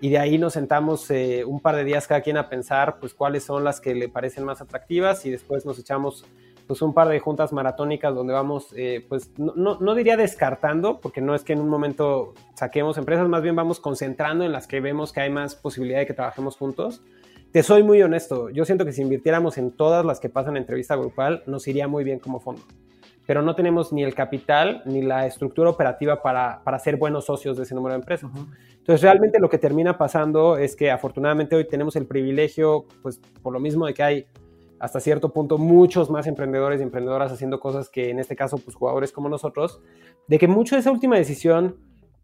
y 0.01 0.11
de 0.11 0.19
ahí 0.19 0.39
nos 0.39 0.53
sentamos 0.53 1.09
un 1.47 1.61
par 1.61 1.75
de 1.75 1.85
días 1.85 2.07
cada 2.07 2.21
quien 2.21 2.37
a 2.37 2.49
pensar, 2.49 2.99
pues 3.01 3.13
cuáles 3.13 3.45
son 3.45 3.65
las 3.65 3.81
que 3.81 3.95
le 3.95 4.09
parecen 4.09 4.45
más 4.45 4.61
atractivas, 4.61 5.27
y 5.27 5.31
después 5.31 5.67
nos 5.67 5.79
echamos 5.79 6.25
pues 6.67 6.83
un 6.83 6.93
par 6.93 7.09
de 7.09 7.21
juntas 7.21 7.53
maratónicas 7.53 8.15
donde 8.15 8.33
vamos, 8.33 8.69
eh, 8.77 9.05
pues 9.09 9.31
no, 9.39 9.79
no, 9.79 9.95
diría 9.95 10.17
descartando, 10.17 11.01
porque 11.01 11.21
no 11.21 11.35
es 11.35 11.43
que 11.45 11.53
en 11.53 11.61
un 11.61 11.69
momento 11.69 12.35
saquemos 12.55 12.99
empresas, 12.99 13.29
más 13.29 13.43
bien 13.43 13.55
vamos 13.55 13.81
concentrando 13.81 14.45
en 14.45 14.53
las 14.53 14.67
que 14.67 14.81
vemos 14.81 15.13
que 15.13 15.21
hay 15.21 15.31
más 15.31 15.55
posibilidad 15.55 16.01
de 16.01 16.07
que 16.07 16.15
trabajemos 16.15 16.57
juntos. 16.57 17.03
Te 17.53 17.63
soy 17.63 17.83
muy 17.83 18.03
honesto, 18.03 18.51
yo 18.51 18.65
siento 18.65 18.85
que 18.85 18.93
si 18.93 19.03
invirtiéramos 19.03 19.59
en 19.59 19.71
todas 19.71 20.05
las 20.05 20.21
que 20.21 20.29
pasan 20.29 20.57
en 20.57 20.63
entrevista 20.63 20.97
grupal, 20.97 21.43
nos 21.47 21.67
iría 21.69 21.89
muy 21.89 22.05
bien 22.05 22.19
como 22.19 22.41
fondo. 22.41 22.63
Pero 23.27 23.43
no 23.43 23.55
tenemos 23.55 23.93
ni 23.93 24.05
el 24.05 24.15
capital 24.15 24.83
ni 24.85 25.03
la 25.03 25.27
estructura 25.27 25.71
operativa 25.71 26.23
para, 26.23 26.61
para 26.63 26.79
ser 26.79 26.97
buenos 26.97 27.27
socios 27.27 27.57
de 27.57 27.65
ese 27.65 27.75
número 27.75 27.95
de 27.95 28.01
empresas. 28.01 28.31
Entonces, 28.79 29.03
realmente 29.03 29.41
lo 29.41 29.51
que 29.51 29.59
termina 29.59 29.99
pasando 29.99 30.57
es 30.57 30.77
que 30.77 30.91
afortunadamente 30.91 31.57
hoy 31.57 31.67
tenemos 31.67 31.97
el 31.97 32.07
privilegio, 32.07 32.87
pues 33.03 33.21
por 33.43 33.53
lo 33.53 33.59
mismo 33.59 33.87
de 33.87 33.95
que 33.95 34.03
hay 34.03 34.27
hasta 34.79 35.01
cierto 35.01 35.33
punto 35.33 35.59
muchos 35.59 36.11
más 36.11 36.27
emprendedores 36.27 36.81
y 36.81 36.85
emprendedoras 36.85 37.33
haciendo 37.33 37.59
cosas 37.61 37.89
que 37.89 38.11
en 38.11 38.19
este 38.19 38.37
caso 38.37 38.59
pues 38.59 38.77
jugadores 38.77 39.11
como 39.11 39.29
nosotros, 39.29 39.81
de 40.29 40.39
que 40.39 40.49
mucho 40.49 40.77
de 40.77 40.81
esa 40.81 40.91
última 40.91 41.17
decisión 41.17 41.77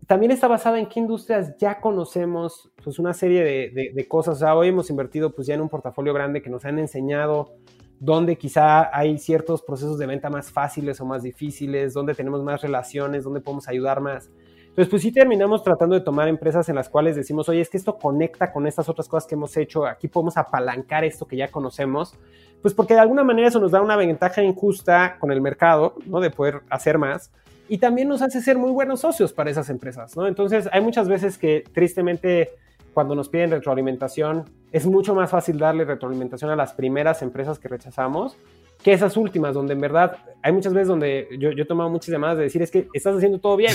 también 0.07 0.33
está 0.33 0.49
basada 0.49 0.79
en 0.79 0.87
qué 0.87 1.01
industrias 1.01 1.57
ya 1.59 1.81
conocemos, 1.81 2.71
pues 2.83 2.99
una 2.99 3.15
serie 3.15 3.45
de, 3.45 3.93
de, 3.95 4.09
cosas. 4.09 4.37
O 4.37 4.39
sea, 4.41 4.57
hoy 4.57 4.69
hemos 4.69 4.91
invertido 4.91 5.31
pues 5.31 5.47
ya 5.47 5.55
en 5.55 5.61
un 5.61 5.69
portafolio 5.69 6.13
grande 6.13 6.43
que 6.43 6.51
nos 6.51 6.65
han 6.65 6.79
enseñado 6.79 7.55
dónde 8.03 8.37
quizá 8.37 8.91
hay 8.93 9.17
ciertos 9.17 9.63
procesos 9.63 9.97
de 9.97 10.07
venta 10.07 10.29
más 10.29 10.51
fáciles 10.51 11.01
o 11.01 11.05
más 11.05 11.23
difíciles, 11.23 11.95
dónde 11.95 12.17
tenemos 12.17 12.43
más 12.43 12.61
relaciones, 12.61 13.23
dónde 13.23 13.41
podemos 13.41 13.69
ayudar 13.69 14.01
más. 14.01 14.29
Entonces, 14.59 14.89
pues 14.89 15.03
sí 15.03 15.13
terminamos 15.13 15.63
tratando 15.63 15.95
de 15.95 16.01
tomar 16.01 16.27
empresas 16.27 16.69
en 16.69 16.75
las 16.75 16.89
cuales 16.89 17.15
decimos, 17.15 17.49
oye, 17.49 17.61
es 17.61 17.71
que 17.71 17.77
esto 17.77 17.99
conecta 17.99 18.51
con 18.51 18.67
estas 18.67 18.89
otras 18.89 19.07
cosas 19.07 19.29
que 19.29 19.37
hemos 19.37 19.57
hecho, 19.57 19.87
aquí 19.87 20.09
podemos 20.09 20.37
apalancar 20.37 21.05
esto 21.05 21.27
que 21.27 21.37
ya 21.37 21.49
conocemos, 21.49 22.19
pues 22.61 22.75
porque 22.75 22.95
de 22.95 23.01
alguna 23.01 23.23
manera 23.23 23.47
eso 23.47 23.61
nos 23.61 23.71
da 23.71 23.81
una 23.81 23.95
ventaja 23.95 24.43
injusta 24.43 25.17
con 25.21 25.31
el 25.31 25.41
mercado, 25.41 25.95
¿no? 26.07 26.19
De 26.19 26.31
poder 26.31 26.63
hacer 26.71 26.99
más. 26.99 27.31
Y 27.69 27.79
también 27.79 28.09
nos 28.09 28.21
hace 28.21 28.41
ser 28.41 28.59
muy 28.59 28.73
buenos 28.73 29.01
socios 29.01 29.33
para 29.33 29.51
esas 29.51 29.71
empresas, 29.71 30.17
¿no? 30.17 30.27
Entonces, 30.27 30.69
hay 30.73 30.81
muchas 30.81 31.07
veces 31.07 31.39
que 31.39 31.63
tristemente 31.73 32.51
cuando 32.93 33.15
nos 33.15 33.29
piden 33.29 33.51
retroalimentación, 33.51 34.45
es 34.71 34.87
mucho 34.87 35.15
más 35.15 35.31
fácil 35.31 35.59
darle 35.59 35.85
retroalimentación 35.85 36.51
a 36.51 36.57
las 36.57 36.73
primeras 36.73 37.23
empresas 37.23 37.59
que 37.59 37.69
rechazamos 37.69 38.37
que 38.83 38.93
esas 38.93 39.17
últimas, 39.17 39.55
donde 39.55 39.75
en 39.75 39.81
verdad 39.81 40.19
hay 40.43 40.53
muchas 40.53 40.75
veces 40.75 40.89
donde 40.89 41.29
yo, 41.39 41.53
yo 41.53 41.63
he 41.63 41.67
tomado 41.67 41.89
muchas 41.89 42.09
llamadas 42.09 42.39
de 42.39 42.45
decir, 42.45 42.63
es 42.63 42.71
que 42.71 42.89
estás 42.93 43.17
haciendo 43.17 43.39
todo 43.39 43.57
bien. 43.57 43.73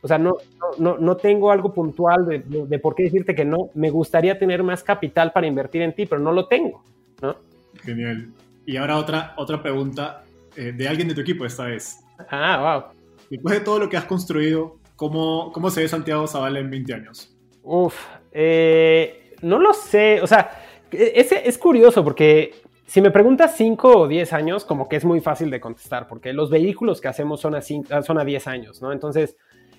O 0.00 0.08
sea, 0.08 0.18
no, 0.18 0.36
no, 0.78 0.98
no 0.98 1.16
tengo 1.16 1.50
algo 1.50 1.72
puntual 1.72 2.26
de, 2.26 2.38
de, 2.38 2.78
por 2.78 2.94
qué 2.94 3.04
decirte 3.04 3.34
que 3.34 3.44
no. 3.44 3.70
Me 3.74 3.90
gustaría 3.90 4.38
tener 4.38 4.62
más 4.62 4.82
capital 4.82 5.32
para 5.32 5.46
invertir 5.46 5.82
en 5.82 5.94
ti, 5.94 6.06
pero 6.06 6.20
no 6.20 6.30
lo 6.30 6.46
tengo, 6.46 6.84
¿no? 7.20 7.36
Genial. 7.82 8.28
Y 8.66 8.76
ahora 8.76 8.98
otra, 8.98 9.34
otra 9.36 9.62
pregunta 9.62 10.24
eh, 10.56 10.72
de 10.72 10.88
alguien 10.88 11.08
de 11.08 11.14
tu 11.14 11.22
equipo 11.22 11.44
esta 11.44 11.64
vez. 11.64 12.04
Ah, 12.30 12.82
wow. 12.82 13.02
Después 13.30 13.54
de 13.58 13.60
todo 13.60 13.78
lo 13.78 13.88
que 13.88 13.96
has 13.96 14.04
construido, 14.04 14.76
¿cómo, 14.94 15.50
cómo 15.52 15.70
se 15.70 15.80
ve 15.80 15.88
Santiago 15.88 16.26
Zavala 16.26 16.60
en 16.60 16.70
20 16.70 16.94
años? 16.94 17.34
Uf, 17.62 17.96
eh, 18.34 19.36
no 19.42 19.58
lo 19.58 19.72
sé. 19.72 20.20
O 20.20 20.26
sea, 20.26 20.50
es, 20.90 21.32
es 21.32 21.56
curioso 21.56 22.04
porque 22.04 22.52
si 22.86 23.00
me 23.00 23.10
preguntas 23.10 23.56
5 23.56 23.98
o 23.98 24.08
10 24.08 24.32
años, 24.32 24.64
como 24.64 24.88
que 24.88 24.96
es 24.96 25.04
muy 25.04 25.20
fácil 25.20 25.50
de 25.50 25.60
contestar, 25.60 26.06
porque 26.06 26.32
los 26.32 26.50
vehículos 26.50 27.00
que 27.00 27.08
hacemos 27.08 27.40
son 27.40 27.54
a, 27.54 27.62
son 27.62 28.18
a 28.18 28.24
10 28.24 28.46
años, 28.46 28.82
¿no? 28.82 28.92
Entonces, 28.92 29.36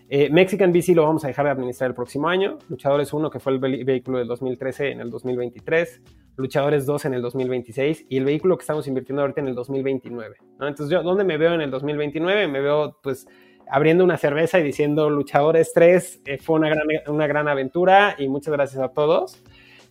eh, 0.10 0.30
Mexican 0.30 0.72
BC 0.72 0.94
lo 0.96 1.04
vamos 1.04 1.24
a 1.24 1.28
dejar 1.28 1.46
de 1.46 1.52
administrar 1.52 1.90
el 1.90 1.96
próximo 1.96 2.28
año. 2.28 2.58
Luchadores 2.70 3.12
1, 3.14 3.30
que 3.30 3.40
fue 3.40 3.54
el 3.54 3.60
vehículo 3.60 4.20
del 4.20 4.28
2013, 4.28 4.92
en 4.92 5.02
el 5.02 5.10
2023. 5.10 6.02
Luchadores 6.38 6.86
2 6.86 7.06
en 7.06 7.14
el 7.16 7.22
2026. 7.22 8.06
Y 8.10 8.18
el 8.18 8.26
vehículo 8.26 8.58
que 8.58 8.62
estamos 8.62 8.88
invirtiendo 8.88 9.22
ahorita 9.22 9.42
en 9.42 9.48
el 9.48 9.56
2029. 9.56 10.36
¿no? 10.60 10.68
Entonces, 10.68 10.92
yo, 10.92 11.02
¿dónde 11.02 11.24
me 11.24 11.38
veo 11.38 11.54
en 11.54 11.62
el 11.62 11.72
2029? 11.72 12.48
Me 12.48 12.62
veo, 12.62 12.98
pues, 13.02 13.28
abriendo 13.70 14.04
una 14.04 14.18
cerveza 14.18 14.60
y 14.60 14.64
diciendo 14.64 15.10
Luchadores 15.10 15.72
3 15.74 16.22
eh, 16.26 16.38
fue 16.38 16.58
una 16.58 16.70
gran, 16.70 16.88
una 17.08 17.28
gran 17.28 17.48
aventura 17.48 18.16
y 18.18 18.28
muchas 18.28 18.54
gracias 18.54 18.82
a 18.82 18.90
todos. 18.90 19.42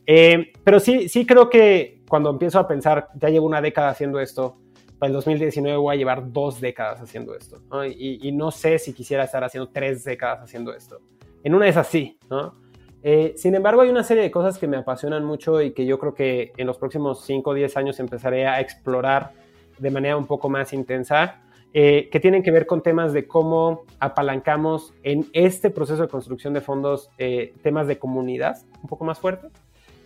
Eh, 0.07 0.53
pero 0.63 0.81
sí, 0.81 1.09
sí 1.09 1.27
creo 1.27 1.49
que 1.49 2.03
cuando 2.09 2.31
empiezo 2.31 2.59
a 2.59 2.69
pensar, 2.69 3.09
ya 3.15 3.29
llevo 3.29 3.47
una 3.47 3.61
década 3.61 3.89
haciendo 3.89 4.21
esto, 4.21 4.59
para 4.99 5.09
el 5.09 5.15
2019 5.15 5.77
voy 5.77 5.95
a 5.95 5.99
llevar 5.99 6.33
dos 6.33 6.61
décadas 6.61 7.01
haciendo 7.01 7.35
esto, 7.35 7.61
Y, 7.87 8.31
no 8.33 8.51
sé 8.51 8.79
si 8.79 8.93
quisiera 8.93 9.25
estar 9.25 9.43
haciendo 9.43 9.71
tres 9.71 10.05
décadas 10.05 10.41
haciendo 10.43 10.73
esto. 10.73 11.01
En 11.43 11.55
una 11.55 11.69
es 11.69 11.77
así, 11.77 12.19
¿no? 12.31 12.55
Eh, 13.03 13.35
sin 13.37 13.55
embargo, 13.55 13.83
hay 13.83 13.91
una 13.91 14.03
serie 14.03 14.23
de 14.23 14.31
cosas 14.31 14.57
que 14.57 14.67
me 14.67 14.79
apasionan 14.79 15.25
mucho 15.25 15.61
y 15.61 15.73
que 15.73 15.85
yo 15.85 15.99
creo 15.99 16.15
que 16.15 16.53
en 16.57 16.67
los 16.67 16.79
próximos 16.79 17.23
5 17.27 17.51
o 17.51 17.55
10 17.55 17.77
años 17.77 18.01
empezaré 18.01 18.47
a 18.47 18.61
explorar 18.61 19.33
de 19.79 19.91
manera 19.91 20.17
un 20.17 20.27
poco 20.27 20.49
más 20.49 20.73
intensa, 20.73 21.43
eh, 21.77 22.09
que 22.13 22.21
tienen 22.21 22.45
que 22.45 22.53
ver 22.53 22.67
con 22.67 22.83
temas 22.83 23.13
de 23.13 23.27
cómo 23.27 23.83
apalancamos 23.99 24.95
en 25.03 25.27
este 25.33 25.71
proceso 25.71 26.03
de 26.03 26.09
construcción 26.09 26.55
de 26.55 26.61
fondos 26.61 27.11
eh, 27.19 27.53
temas 27.65 27.89
de 27.89 27.99
comunidad 27.99 28.59
un 28.81 28.89
poco 28.89 29.05
más 29.05 29.19
fuerte. 29.19 29.49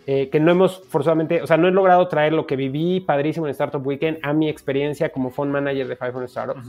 Eh, 0.07 0.31
que 0.31 0.41
no 0.41 0.51
hemos 0.51 0.83
forzosamente, 0.89 1.43
o 1.43 1.47
sea, 1.47 1.59
no 1.59 1.69
he 1.69 1.71
logrado 1.71 2.09
traer 2.09 2.33
lo 2.33 2.47
que 2.47 2.57
viví 2.57 3.01
padrísimo 3.01 3.47
en 3.47 3.51
Startup 3.51 3.87
Weekend 3.87 4.19
a 4.23 4.33
mi 4.33 4.49
experiencia 4.49 5.11
como 5.11 5.29
fund 5.29 5.53
manager 5.53 5.87
de 5.87 5.99
500 5.99 6.31
Startups. 6.31 6.69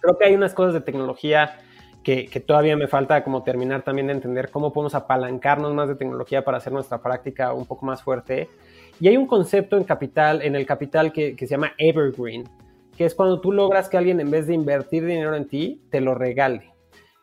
Creo 0.00 0.18
que 0.18 0.26
hay 0.26 0.34
unas 0.34 0.52
cosas 0.52 0.74
de 0.74 0.82
tecnología 0.82 1.58
que, 2.04 2.26
que, 2.26 2.40
todavía 2.40 2.76
me 2.76 2.88
falta 2.88 3.24
como 3.24 3.42
terminar 3.42 3.80
también 3.80 4.08
de 4.08 4.12
entender 4.12 4.50
cómo 4.50 4.74
podemos 4.74 4.94
apalancarnos 4.94 5.72
más 5.72 5.88
de 5.88 5.94
tecnología 5.94 6.44
para 6.44 6.58
hacer 6.58 6.74
nuestra 6.74 7.00
práctica 7.00 7.54
un 7.54 7.64
poco 7.64 7.86
más 7.86 8.02
fuerte. 8.02 8.50
Y 9.00 9.08
hay 9.08 9.16
un 9.16 9.26
concepto 9.26 9.78
en 9.78 9.84
capital, 9.84 10.42
en 10.42 10.54
el 10.54 10.66
capital 10.66 11.14
que, 11.14 11.34
que 11.34 11.46
se 11.46 11.52
llama 11.52 11.72
evergreen, 11.78 12.44
que 13.02 13.06
es 13.06 13.16
cuando 13.16 13.40
tú 13.40 13.50
logras 13.50 13.88
que 13.88 13.96
alguien 13.96 14.20
en 14.20 14.30
vez 14.30 14.46
de 14.46 14.54
invertir 14.54 15.04
dinero 15.04 15.34
en 15.34 15.48
ti, 15.48 15.82
te 15.90 16.00
lo 16.00 16.14
regale. 16.14 16.72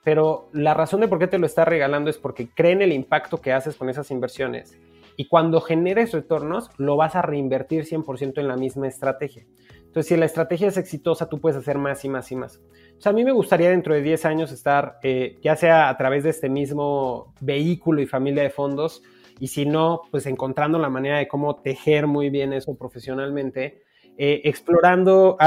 Pero 0.03 0.49
la 0.51 0.73
razón 0.73 0.99
de 0.99 1.07
por 1.07 1.19
qué 1.19 1.27
te 1.27 1.39
lo 1.39 1.45
está 1.45 1.63
regalando 1.63 2.09
es 2.09 2.17
porque 2.17 2.49
cree 2.53 2.73
en 2.73 2.81
el 2.81 2.91
impacto 2.91 3.39
que 3.39 3.53
haces 3.53 3.77
con 3.77 3.89
esas 3.89 4.11
inversiones 4.11 4.77
y 5.15 5.29
cuando 5.29 5.61
generes 5.61 6.11
retornos, 6.11 6.69
lo 6.77 6.97
vas 6.97 7.15
a 7.15 7.21
reinvertir 7.21 7.85
100% 7.85 8.39
en 8.39 8.47
la 8.49 8.57
misma 8.57 8.89
estrategia. 8.89 9.45
Entonces, 9.77 10.07
si 10.07 10.17
la 10.17 10.25
estrategia 10.25 10.67
es 10.67 10.75
exitosa, 10.75 11.29
tú 11.29 11.39
puedes 11.39 11.57
hacer 11.57 11.77
más 11.77 12.03
y 12.03 12.09
más 12.09 12.29
y 12.29 12.35
más. 12.35 12.61
Sea, 12.97 13.11
a 13.11 13.15
mí 13.15 13.23
me 13.23 13.31
gustaría 13.31 13.69
dentro 13.69 13.93
de 13.93 14.01
10 14.01 14.25
años 14.25 14.51
estar, 14.51 14.99
eh, 15.01 15.37
ya 15.41 15.55
sea 15.55 15.87
a 15.87 15.97
través 15.97 16.25
de 16.25 16.31
este 16.31 16.49
mismo 16.49 17.33
vehículo 17.39 18.01
y 18.01 18.05
familia 18.05 18.43
de 18.43 18.49
fondos, 18.49 19.01
y 19.39 19.47
si 19.47 19.65
no, 19.65 20.01
pues 20.11 20.25
encontrando 20.25 20.77
la 20.77 20.89
manera 20.89 21.19
de 21.19 21.29
cómo 21.29 21.55
tejer 21.55 22.05
muy 22.05 22.29
bien 22.29 22.51
eso 22.51 22.75
profesionalmente, 22.75 23.83
eh, 24.21 24.41
explorando 24.43 25.37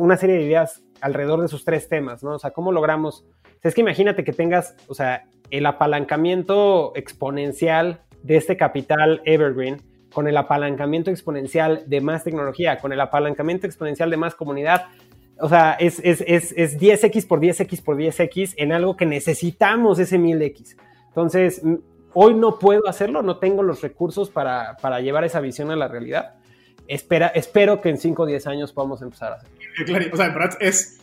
una 0.00 0.16
serie 0.16 0.36
de 0.36 0.44
ideas 0.44 0.82
alrededor 1.02 1.40
de 1.40 1.46
esos 1.46 1.62
tres 1.62 1.90
temas, 1.90 2.24
¿no? 2.24 2.36
O 2.36 2.38
sea, 2.38 2.52
¿cómo 2.52 2.72
logramos? 2.72 3.26
es 3.62 3.74
que 3.74 3.82
imagínate 3.82 4.24
que 4.24 4.32
tengas, 4.32 4.74
o 4.88 4.94
sea, 4.94 5.24
el 5.50 5.66
apalancamiento 5.66 6.92
exponencial 6.96 8.00
de 8.22 8.36
este 8.36 8.56
capital 8.56 9.20
evergreen 9.26 9.82
con 10.14 10.26
el 10.26 10.38
apalancamiento 10.38 11.10
exponencial 11.10 11.84
de 11.86 12.00
más 12.00 12.24
tecnología, 12.24 12.78
con 12.78 12.94
el 12.94 13.00
apalancamiento 13.00 13.66
exponencial 13.66 14.08
de 14.08 14.16
más 14.16 14.34
comunidad. 14.34 14.86
O 15.38 15.50
sea, 15.50 15.72
es, 15.72 16.00
es, 16.02 16.24
es, 16.26 16.54
es 16.56 16.80
10x 16.80 17.26
por 17.26 17.40
10x 17.40 17.82
por 17.82 17.98
10x 17.98 18.54
en 18.56 18.72
algo 18.72 18.96
que 18.96 19.04
necesitamos 19.04 19.98
ese 19.98 20.18
1000x. 20.18 20.76
Entonces, 21.08 21.60
hoy 22.14 22.32
no 22.32 22.58
puedo 22.58 22.88
hacerlo, 22.88 23.20
no 23.20 23.36
tengo 23.36 23.62
los 23.62 23.82
recursos 23.82 24.30
para, 24.30 24.78
para 24.80 25.00
llevar 25.00 25.24
esa 25.24 25.40
visión 25.40 25.70
a 25.70 25.76
la 25.76 25.88
realidad. 25.88 26.36
Espera, 26.86 27.28
espero 27.28 27.80
que 27.80 27.88
en 27.88 27.98
5 27.98 28.22
o 28.22 28.26
10 28.26 28.46
años 28.46 28.72
podamos 28.72 29.00
empezar 29.02 29.32
a. 29.32 29.38
Claro, 29.86 30.06
o 30.12 30.16
sea, 30.16 30.26
en 30.26 30.34
verdad 30.34 30.56
es 30.60 31.00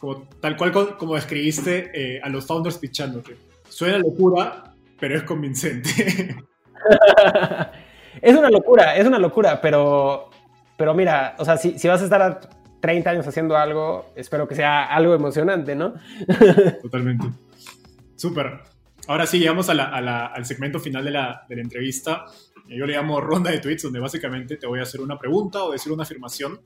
como, 0.00 0.26
tal 0.40 0.56
cual 0.56 0.96
como, 0.96 1.14
describiste 1.14 1.90
eh, 1.94 2.20
a 2.22 2.28
los 2.28 2.44
founders 2.44 2.78
pitchándote. 2.78 3.36
Suena 3.68 3.98
locura, 3.98 4.74
pero 4.98 5.16
es 5.16 5.22
convincente. 5.22 6.36
es 8.20 8.36
una 8.36 8.50
locura, 8.50 8.96
es 8.96 9.06
una 9.06 9.20
locura, 9.20 9.60
pero, 9.60 10.30
pero 10.76 10.92
mira, 10.92 11.36
o 11.38 11.44
sea, 11.44 11.56
si, 11.56 11.78
si 11.78 11.86
vas 11.86 12.00
a 12.00 12.04
estar 12.04 12.50
30 12.80 13.10
años 13.10 13.26
haciendo 13.26 13.56
algo, 13.56 14.12
espero 14.16 14.46
que 14.48 14.54
sea 14.54 14.84
algo 14.84 15.14
emocionante, 15.14 15.74
¿no? 15.74 15.94
Totalmente. 16.82 17.28
Súper. 18.16 18.60
Ahora 19.06 19.26
sí, 19.26 19.38
llegamos 19.38 19.68
a 19.68 19.74
la, 19.74 19.84
a 19.84 20.00
la, 20.00 20.26
al 20.26 20.44
segmento 20.44 20.80
final 20.80 21.04
de 21.04 21.10
la, 21.10 21.44
de 21.48 21.56
la 21.56 21.62
entrevista. 21.62 22.26
Yo 22.68 22.86
le 22.86 22.94
llamo 22.94 23.20
ronda 23.20 23.50
de 23.50 23.58
tweets, 23.58 23.82
donde 23.82 24.00
básicamente 24.00 24.56
te 24.56 24.66
voy 24.66 24.80
a 24.80 24.82
hacer 24.82 25.00
una 25.00 25.18
pregunta 25.18 25.62
o 25.64 25.72
decir 25.72 25.92
una 25.92 26.04
afirmación 26.04 26.60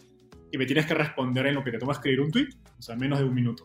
y 0.50 0.58
me 0.58 0.64
tienes 0.64 0.86
que 0.86 0.94
responder 0.94 1.46
en 1.46 1.54
lo 1.56 1.64
que 1.64 1.72
te 1.72 1.78
toma 1.78 1.92
escribir 1.92 2.20
un 2.20 2.30
tweet, 2.30 2.48
o 2.78 2.82
sea, 2.82 2.96
menos 2.96 3.18
de 3.18 3.24
un 3.24 3.34
minuto. 3.34 3.64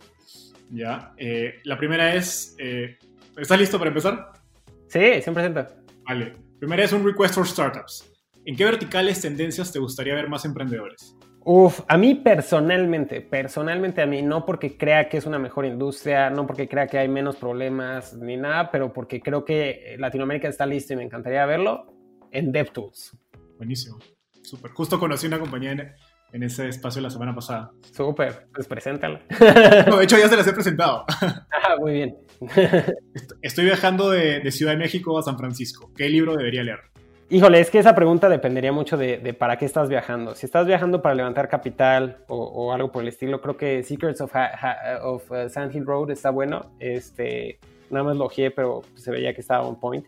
¿Ya? 0.69 1.13
Eh, 1.17 1.59
la 1.63 1.77
primera 1.77 2.15
es, 2.15 2.55
eh, 2.57 2.97
¿estás 3.37 3.59
listo 3.59 3.77
para 3.77 3.89
empezar? 3.89 4.31
Sí, 4.87 4.99
100%. 4.99 5.67
Vale. 6.07 6.33
Primera 6.59 6.83
es 6.83 6.93
un 6.93 7.05
request 7.05 7.35
for 7.35 7.47
startups. 7.47 8.11
¿En 8.45 8.55
qué 8.55 8.65
verticales 8.65 9.21
tendencias 9.21 9.71
te 9.71 9.79
gustaría 9.79 10.15
ver 10.15 10.27
más 10.27 10.45
emprendedores? 10.45 11.15
Uf, 11.45 11.81
a 11.87 11.97
mí 11.97 12.15
personalmente, 12.15 13.21
personalmente 13.21 14.01
a 14.01 14.05
mí, 14.05 14.21
no 14.21 14.45
porque 14.45 14.77
crea 14.77 15.09
que 15.09 15.17
es 15.17 15.25
una 15.25 15.39
mejor 15.39 15.65
industria, 15.65 16.29
no 16.29 16.47
porque 16.47 16.69
crea 16.69 16.87
que 16.87 16.97
hay 16.97 17.09
menos 17.09 17.35
problemas 17.35 18.13
ni 18.13 18.37
nada, 18.37 18.71
pero 18.71 18.93
porque 18.93 19.21
creo 19.21 19.43
que 19.43 19.95
Latinoamérica 19.99 20.47
está 20.47 20.65
listo 20.65 20.93
y 20.93 20.95
me 20.95 21.03
encantaría 21.03 21.45
verlo 21.45 21.92
en 22.33 22.51
DevTools. 22.51 23.17
Buenísimo, 23.57 23.99
súper. 24.41 24.71
Justo 24.71 24.99
conocí 24.99 25.27
una 25.27 25.39
compañía 25.39 25.95
en, 26.33 26.43
ese 26.43 26.67
espacio 26.67 27.01
la 27.01 27.09
semana 27.09 27.33
pasada. 27.33 27.71
Súper, 27.91 28.47
pues 28.53 28.67
preséntala. 28.67 29.21
No, 29.87 29.97
de 29.97 30.03
hecho 30.03 30.17
ya 30.17 30.27
se 30.27 30.35
las 30.35 30.47
he 30.47 30.53
presentado. 30.53 31.05
Ah, 31.65 31.77
muy 31.79 31.93
bien. 31.93 32.17
Estoy 33.41 33.63
viajando 33.63 34.09
de, 34.09 34.51
Ciudad 34.51 34.73
de 34.73 34.79
México 34.79 35.17
a 35.17 35.23
San 35.23 35.37
Francisco. 35.37 35.89
¿Qué 35.95 36.09
libro 36.09 36.35
debería 36.35 36.61
leer? 36.61 36.79
Híjole, 37.29 37.61
es 37.61 37.71
que 37.71 37.79
esa 37.79 37.95
pregunta 37.95 38.27
dependería 38.27 38.73
mucho 38.73 38.97
de, 38.97 39.33
para 39.33 39.57
qué 39.57 39.63
estás 39.63 39.87
viajando. 39.87 40.35
Si 40.35 40.45
estás 40.45 40.67
viajando 40.67 41.01
para 41.01 41.15
levantar 41.15 41.47
capital 41.47 42.17
o, 42.27 42.73
algo 42.73 42.91
por 42.91 43.01
el 43.01 43.07
estilo, 43.07 43.39
creo 43.39 43.55
que 43.55 43.81
Secrets 43.81 44.19
of, 44.19 44.33
uh, 44.35 45.49
Sand 45.49 45.73
Hill 45.73 45.85
Road 45.85 46.11
está 46.11 46.31
bueno. 46.31 46.73
Este, 46.79 47.59
nada 47.89 48.03
más 48.03 48.17
lo 48.17 48.25
ojeé, 48.25 48.51
pero 48.51 48.81
se 48.95 49.09
veía 49.09 49.33
que 49.33 49.39
estaba 49.39 49.65
on 49.65 49.79
point. 49.79 50.05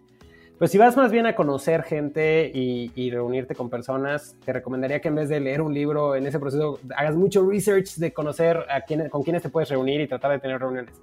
Pues 0.57 0.71
si 0.71 0.77
vas 0.77 0.95
más 0.95 1.11
bien 1.11 1.25
a 1.25 1.35
conocer 1.35 1.83
gente 1.83 2.49
y, 2.53 3.11
reunirte 3.11 3.55
con 3.55 3.69
personas, 3.69 4.37
te 4.45 4.53
recomendaría 4.53 5.01
que 5.01 5.09
en 5.09 5.15
vez 5.15 5.27
de 5.27 5.41
leer 5.41 5.61
un 5.61 5.73
libro 5.73 6.15
en 6.15 6.25
ese 6.27 6.39
proceso, 6.39 6.79
hagas 6.95 7.15
mucho 7.15 7.45
research 7.45 7.95
de 7.95 8.13
conocer 8.13 8.65
a 8.69 8.81
quién, 8.81 9.09
con 9.09 9.21
quiénes 9.21 9.41
te 9.43 9.49
puedes 9.49 9.67
reunir 9.67 9.99
y 9.99 10.07
tratar 10.07 10.31
de 10.31 10.39
tener 10.39 10.59
reuniones. 10.59 10.95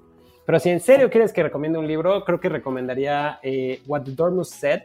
Pero 0.47 0.59
si 0.59 0.71
en 0.71 0.81
serio 0.81 1.11
quieres 1.11 1.35
que 1.35 1.43
recomiende 1.43 1.79
un 1.79 1.87
libro, 1.87 2.25
creo 2.25 2.41
que 2.41 2.49
recomendaría 2.49 3.41
eh, 3.43 3.83
What 3.87 4.05
the 4.05 4.13
Dormouse 4.13 4.49
Said. 4.49 4.83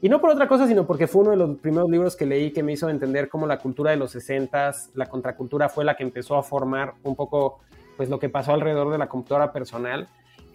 Y 0.00 0.08
no 0.08 0.20
por 0.20 0.30
otra 0.30 0.46
cosa, 0.46 0.68
sino 0.68 0.86
porque 0.86 1.08
fue 1.08 1.22
uno 1.22 1.32
de 1.32 1.38
los 1.38 1.58
primeros 1.58 1.90
libros 1.90 2.14
que 2.14 2.26
leí 2.26 2.52
que 2.52 2.62
me 2.62 2.72
hizo 2.72 2.88
entender 2.88 3.28
cómo 3.28 3.44
la 3.46 3.58
cultura 3.58 3.90
de 3.90 3.96
los 3.96 4.12
60 4.12 4.72
la 4.94 5.06
contracultura, 5.06 5.68
fue 5.68 5.84
la 5.84 5.96
que 5.96 6.04
empezó 6.04 6.36
a 6.36 6.44
formar 6.44 6.94
un 7.02 7.16
poco 7.16 7.58
pues, 7.96 8.08
lo 8.08 8.20
que 8.20 8.28
pasó 8.28 8.52
alrededor 8.52 8.92
de 8.92 8.98
la 8.98 9.08
computadora 9.08 9.52
personal. 9.52 10.06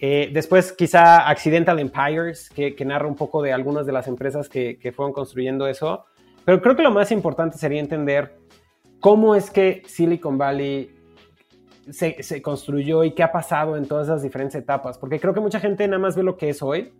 Eh, 0.03 0.31
después 0.33 0.73
quizá 0.73 1.29
Accidental 1.29 1.79
Empires, 1.79 2.49
que, 2.49 2.75
narra 2.83 3.07
un 3.07 3.15
poco 3.15 3.41
de 3.41 3.53
algunas 3.53 3.85
de 3.85 3.91
las 3.91 4.07
empresas 4.07 4.49
que, 4.49 4.79
que 4.79 4.91
fueron 4.91 5.13
construyendo 5.13 5.67
eso. 5.67 6.05
Pero 6.43 6.59
creo 6.59 6.75
que 6.75 6.81
lo 6.81 6.91
más 6.91 7.11
importante 7.11 7.59
sería 7.59 7.79
entender 7.79 8.35
cómo 8.99 9.35
es 9.35 9.51
que 9.51 9.83
Silicon 9.85 10.39
Valley 10.39 10.91
se, 11.89 12.41
construyó 12.41 13.03
y 13.03 13.13
qué 13.13 13.23
ha 13.23 13.31
pasado 13.31 13.77
en 13.77 13.85
todas 13.85 14.07
esas 14.07 14.23
diferentes 14.23 14.55
etapas. 14.55 14.97
Porque 14.97 15.19
creo 15.19 15.33
que 15.33 15.39
mucha 15.39 15.59
gente 15.59 15.87
nada 15.87 15.99
más 15.99 16.15
ve 16.15 16.23
lo 16.23 16.37
que 16.37 16.49
es 16.49 16.61
hoy 16.61 16.93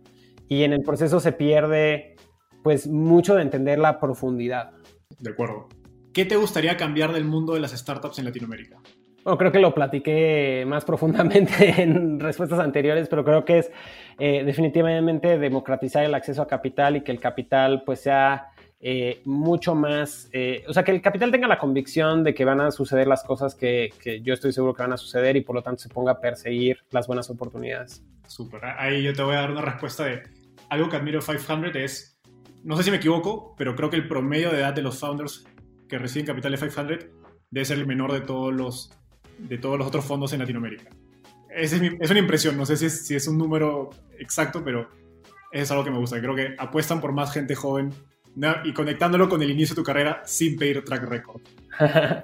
y 0.48 0.62
en 0.62 0.72
el 0.72 0.82
proceso 0.82 1.20
se 1.20 1.32
pierde 1.32 2.16
pues 2.62 2.86
mucho 2.86 3.34
de 3.34 3.42
entender 3.42 3.78
la 3.78 3.98
profundidad. 3.98 4.72
De 5.18 5.30
acuerdo. 5.30 5.68
¿Qué 6.12 6.24
te 6.24 6.36
gustaría 6.36 6.76
cambiar 6.76 7.12
del 7.12 7.24
mundo 7.24 7.54
de 7.54 7.60
las 7.60 7.72
startups 7.72 8.18
en 8.18 8.26
Latinoamérica? 8.26 8.80
Bueno, 9.24 9.38
creo 9.38 9.52
que 9.52 9.60
lo 9.60 9.72
platiqué 9.72 10.64
más 10.66 10.84
profundamente 10.84 11.74
en 11.82 12.18
respuestas 12.18 12.58
anteriores, 12.58 13.08
pero 13.08 13.24
creo 13.24 13.44
que 13.44 13.58
es 13.58 13.70
eh, 14.18 14.42
definitivamente 14.44 15.38
democratizar 15.38 16.04
el 16.04 16.14
acceso 16.14 16.42
a 16.42 16.48
capital 16.48 16.96
y 16.96 17.00
que 17.02 17.12
el 17.12 17.20
capital 17.20 17.82
pues 17.84 18.00
sea 18.00 18.48
eh, 18.84 19.22
mucho 19.24 19.76
más, 19.76 20.28
eh, 20.32 20.64
o 20.66 20.72
sea, 20.72 20.82
que 20.82 20.90
el 20.90 21.00
capital 21.00 21.30
tenga 21.30 21.46
la 21.46 21.56
convicción 21.56 22.24
de 22.24 22.34
que 22.34 22.44
van 22.44 22.60
a 22.60 22.72
suceder 22.72 23.06
las 23.06 23.22
cosas 23.22 23.54
que, 23.54 23.90
yo 24.24 24.34
estoy 24.34 24.52
seguro 24.52 24.74
que 24.74 24.82
van 24.82 24.92
a 24.92 24.96
suceder 24.96 25.36
y 25.36 25.42
por 25.42 25.54
lo 25.54 25.62
tanto 25.62 25.80
se 25.80 25.88
ponga 25.88 26.12
a 26.12 26.20
perseguir 26.20 26.78
las 26.90 27.06
buenas 27.06 27.30
oportunidades. 27.30 28.04
Súper, 28.26 28.64
ahí 28.64 29.04
yo 29.04 29.12
te 29.12 29.22
voy 29.22 29.36
a 29.36 29.42
dar 29.42 29.52
una 29.52 29.62
respuesta 29.62 30.04
de 30.04 30.22
algo 30.68 30.88
que 30.88 30.96
admiro 30.96 31.20
de 31.20 31.24
500 31.24 31.76
es, 31.76 32.20
no 32.64 32.76
sé 32.76 32.82
si 32.82 32.90
me 32.90 32.96
equivoco, 32.96 33.54
pero 33.56 33.76
creo 33.76 33.88
que 33.88 33.96
el 33.96 34.08
promedio 34.08 34.50
de 34.50 34.58
edad 34.58 34.74
de 34.74 34.82
los 34.82 34.98
founders 34.98 35.46
que 35.88 35.98
reciben 35.98 36.26
capital 36.26 36.50
de 36.50 36.58
500 36.58 37.06
debe 37.50 37.64
ser 37.64 37.78
el 37.78 37.86
menor 37.86 38.12
de 38.12 38.22
todos 38.22 38.52
los, 38.52 38.90
de 39.48 39.58
todos 39.58 39.78
los 39.78 39.86
otros 39.86 40.04
fondos 40.04 40.32
en 40.32 40.40
Latinoamérica. 40.40 40.90
Es, 41.54 41.72
es 41.72 42.10
una 42.10 42.18
impresión, 42.18 42.56
no 42.56 42.64
sé 42.64 42.76
si 42.76 42.86
es, 42.86 43.06
si 43.06 43.14
es 43.14 43.28
un 43.28 43.38
número 43.38 43.90
exacto, 44.18 44.62
pero 44.64 44.88
es 45.50 45.70
algo 45.70 45.84
que 45.84 45.90
me 45.90 45.98
gusta. 45.98 46.18
Creo 46.20 46.34
que 46.34 46.54
apuestan 46.58 47.00
por 47.00 47.12
más 47.12 47.32
gente 47.32 47.54
joven 47.54 47.92
y 48.64 48.72
conectándolo 48.72 49.28
con 49.28 49.42
el 49.42 49.50
inicio 49.50 49.74
de 49.74 49.82
tu 49.82 49.84
carrera 49.84 50.22
sin 50.24 50.56
pedir 50.56 50.84
track 50.84 51.04
record. 51.04 51.42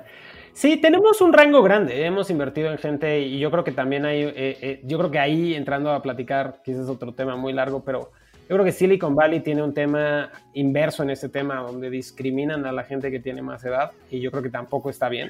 Sí, 0.59 0.77
tenemos 0.79 1.21
un 1.21 1.33
rango 1.33 1.63
grande, 1.63 2.05
hemos 2.05 2.31
invertido 2.31 2.73
en 2.73 2.79
gente 2.79 3.21
y 3.21 3.39
yo 3.39 3.49
creo 3.49 3.63
que 3.63 3.71
también 3.71 4.05
hay, 4.05 4.23
eh, 4.23 4.35
eh, 4.35 4.81
yo 4.83 4.99
creo 4.99 5.09
que 5.09 5.21
ahí 5.21 5.55
entrando 5.55 5.93
a 5.93 6.03
platicar, 6.03 6.63
quizás 6.65 6.81
es 6.81 6.89
otro 6.89 7.15
tema 7.15 7.37
muy 7.37 7.53
largo, 7.53 7.85
pero 7.85 8.11
yo 8.49 8.57
creo 8.57 8.65
que 8.65 8.73
Silicon 8.73 9.15
Valley 9.15 9.39
tiene 9.39 9.63
un 9.63 9.73
tema 9.73 10.33
inverso 10.55 11.05
en 11.05 11.11
este 11.11 11.29
tema, 11.29 11.61
donde 11.61 11.91
discriminan 11.91 12.67
a 12.67 12.73
la 12.73 12.83
gente 12.83 13.09
que 13.13 13.21
tiene 13.21 13.41
más 13.41 13.65
edad 13.65 13.93
y 14.11 14.19
yo 14.19 14.33
creo 14.33 14.43
que 14.43 14.51
tampoco 14.51 14.91
está 14.91 15.09
bien. 15.09 15.29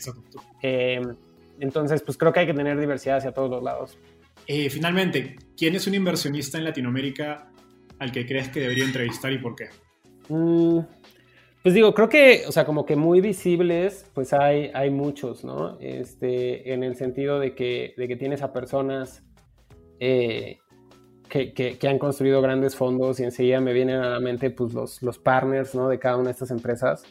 Eh, 0.62 1.02
entonces, 1.60 2.02
pues 2.02 2.16
creo 2.16 2.32
que 2.32 2.40
hay 2.40 2.46
que 2.46 2.54
tener 2.54 2.78
diversidad 2.78 3.18
hacia 3.18 3.32
todos 3.32 3.50
los 3.50 3.62
lados. 3.62 3.98
finalmente, 4.46 5.36
¿quién 5.56 5.74
es 5.74 5.86
un 5.86 5.94
inversionista 5.94 6.58
en 6.58 6.64
Latinoamérica 6.64 7.50
al 7.98 8.12
que 8.12 8.26
crees 8.26 8.48
que 8.48 8.60
debería 8.60 8.84
entrevistar 8.84 9.32
y 9.32 9.38
por 9.38 9.56
qué? 9.56 9.68
Mm, 10.28 10.80
pues 11.62 11.74
digo, 11.74 11.92
creo 11.92 12.08
que, 12.08 12.44
o 12.46 12.52
sea, 12.52 12.64
como 12.64 12.86
que 12.86 12.96
muy 12.96 13.20
visibles, 13.20 14.06
pues 14.14 14.32
hay, 14.32 14.70
hay 14.74 14.90
muchos, 14.90 15.44
¿no? 15.44 15.78
Este, 15.80 16.72
en 16.72 16.84
el 16.84 16.96
sentido 16.96 17.40
de 17.40 17.54
que, 17.54 17.94
de 17.96 18.08
que 18.08 18.16
tienes 18.16 18.42
a 18.42 18.52
personas 18.52 19.24
eh, 19.98 20.58
que, 21.28 21.52
que, 21.52 21.88
han 21.88 21.98
construido 21.98 22.40
grandes 22.40 22.76
fondos 22.76 23.20
y 23.20 23.24
enseguida 23.24 23.60
me 23.60 23.72
vienen 23.72 23.96
a 23.96 24.08
la 24.08 24.20
mente, 24.20 24.50
pues, 24.50 24.72
los, 24.72 25.02
los 25.02 25.18
partners, 25.18 25.74
¿no? 25.74 25.88
De 25.88 25.98
cada 25.98 26.16
una 26.16 26.26
de 26.26 26.32
estas 26.32 26.50
empresas, 26.50 27.02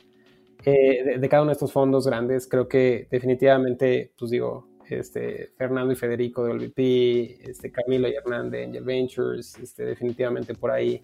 eh, 0.70 1.18
de, 1.18 1.30
cada 1.30 1.44
uno 1.44 1.52
de 1.52 1.54
estos 1.54 1.72
fondos 1.72 2.06
grandes. 2.06 2.46
Creo 2.46 2.68
que 2.68 3.08
definitivamente, 3.10 4.12
pues 4.20 4.32
digo, 4.32 4.68
este, 4.90 5.52
Fernando 5.58 5.94
y 5.94 5.96
Federico 5.96 6.44
de 6.44 6.52
OLVP, 6.52 7.50
este, 7.50 7.72
Camilo 7.72 8.10
y 8.10 8.16
Hernán 8.16 8.52
de 8.52 8.66
Angel 8.66 8.84
Ventures, 8.84 9.58
este, 9.64 9.86
definitivamente 9.86 10.56
por 10.56 10.72
ahí 10.72 11.02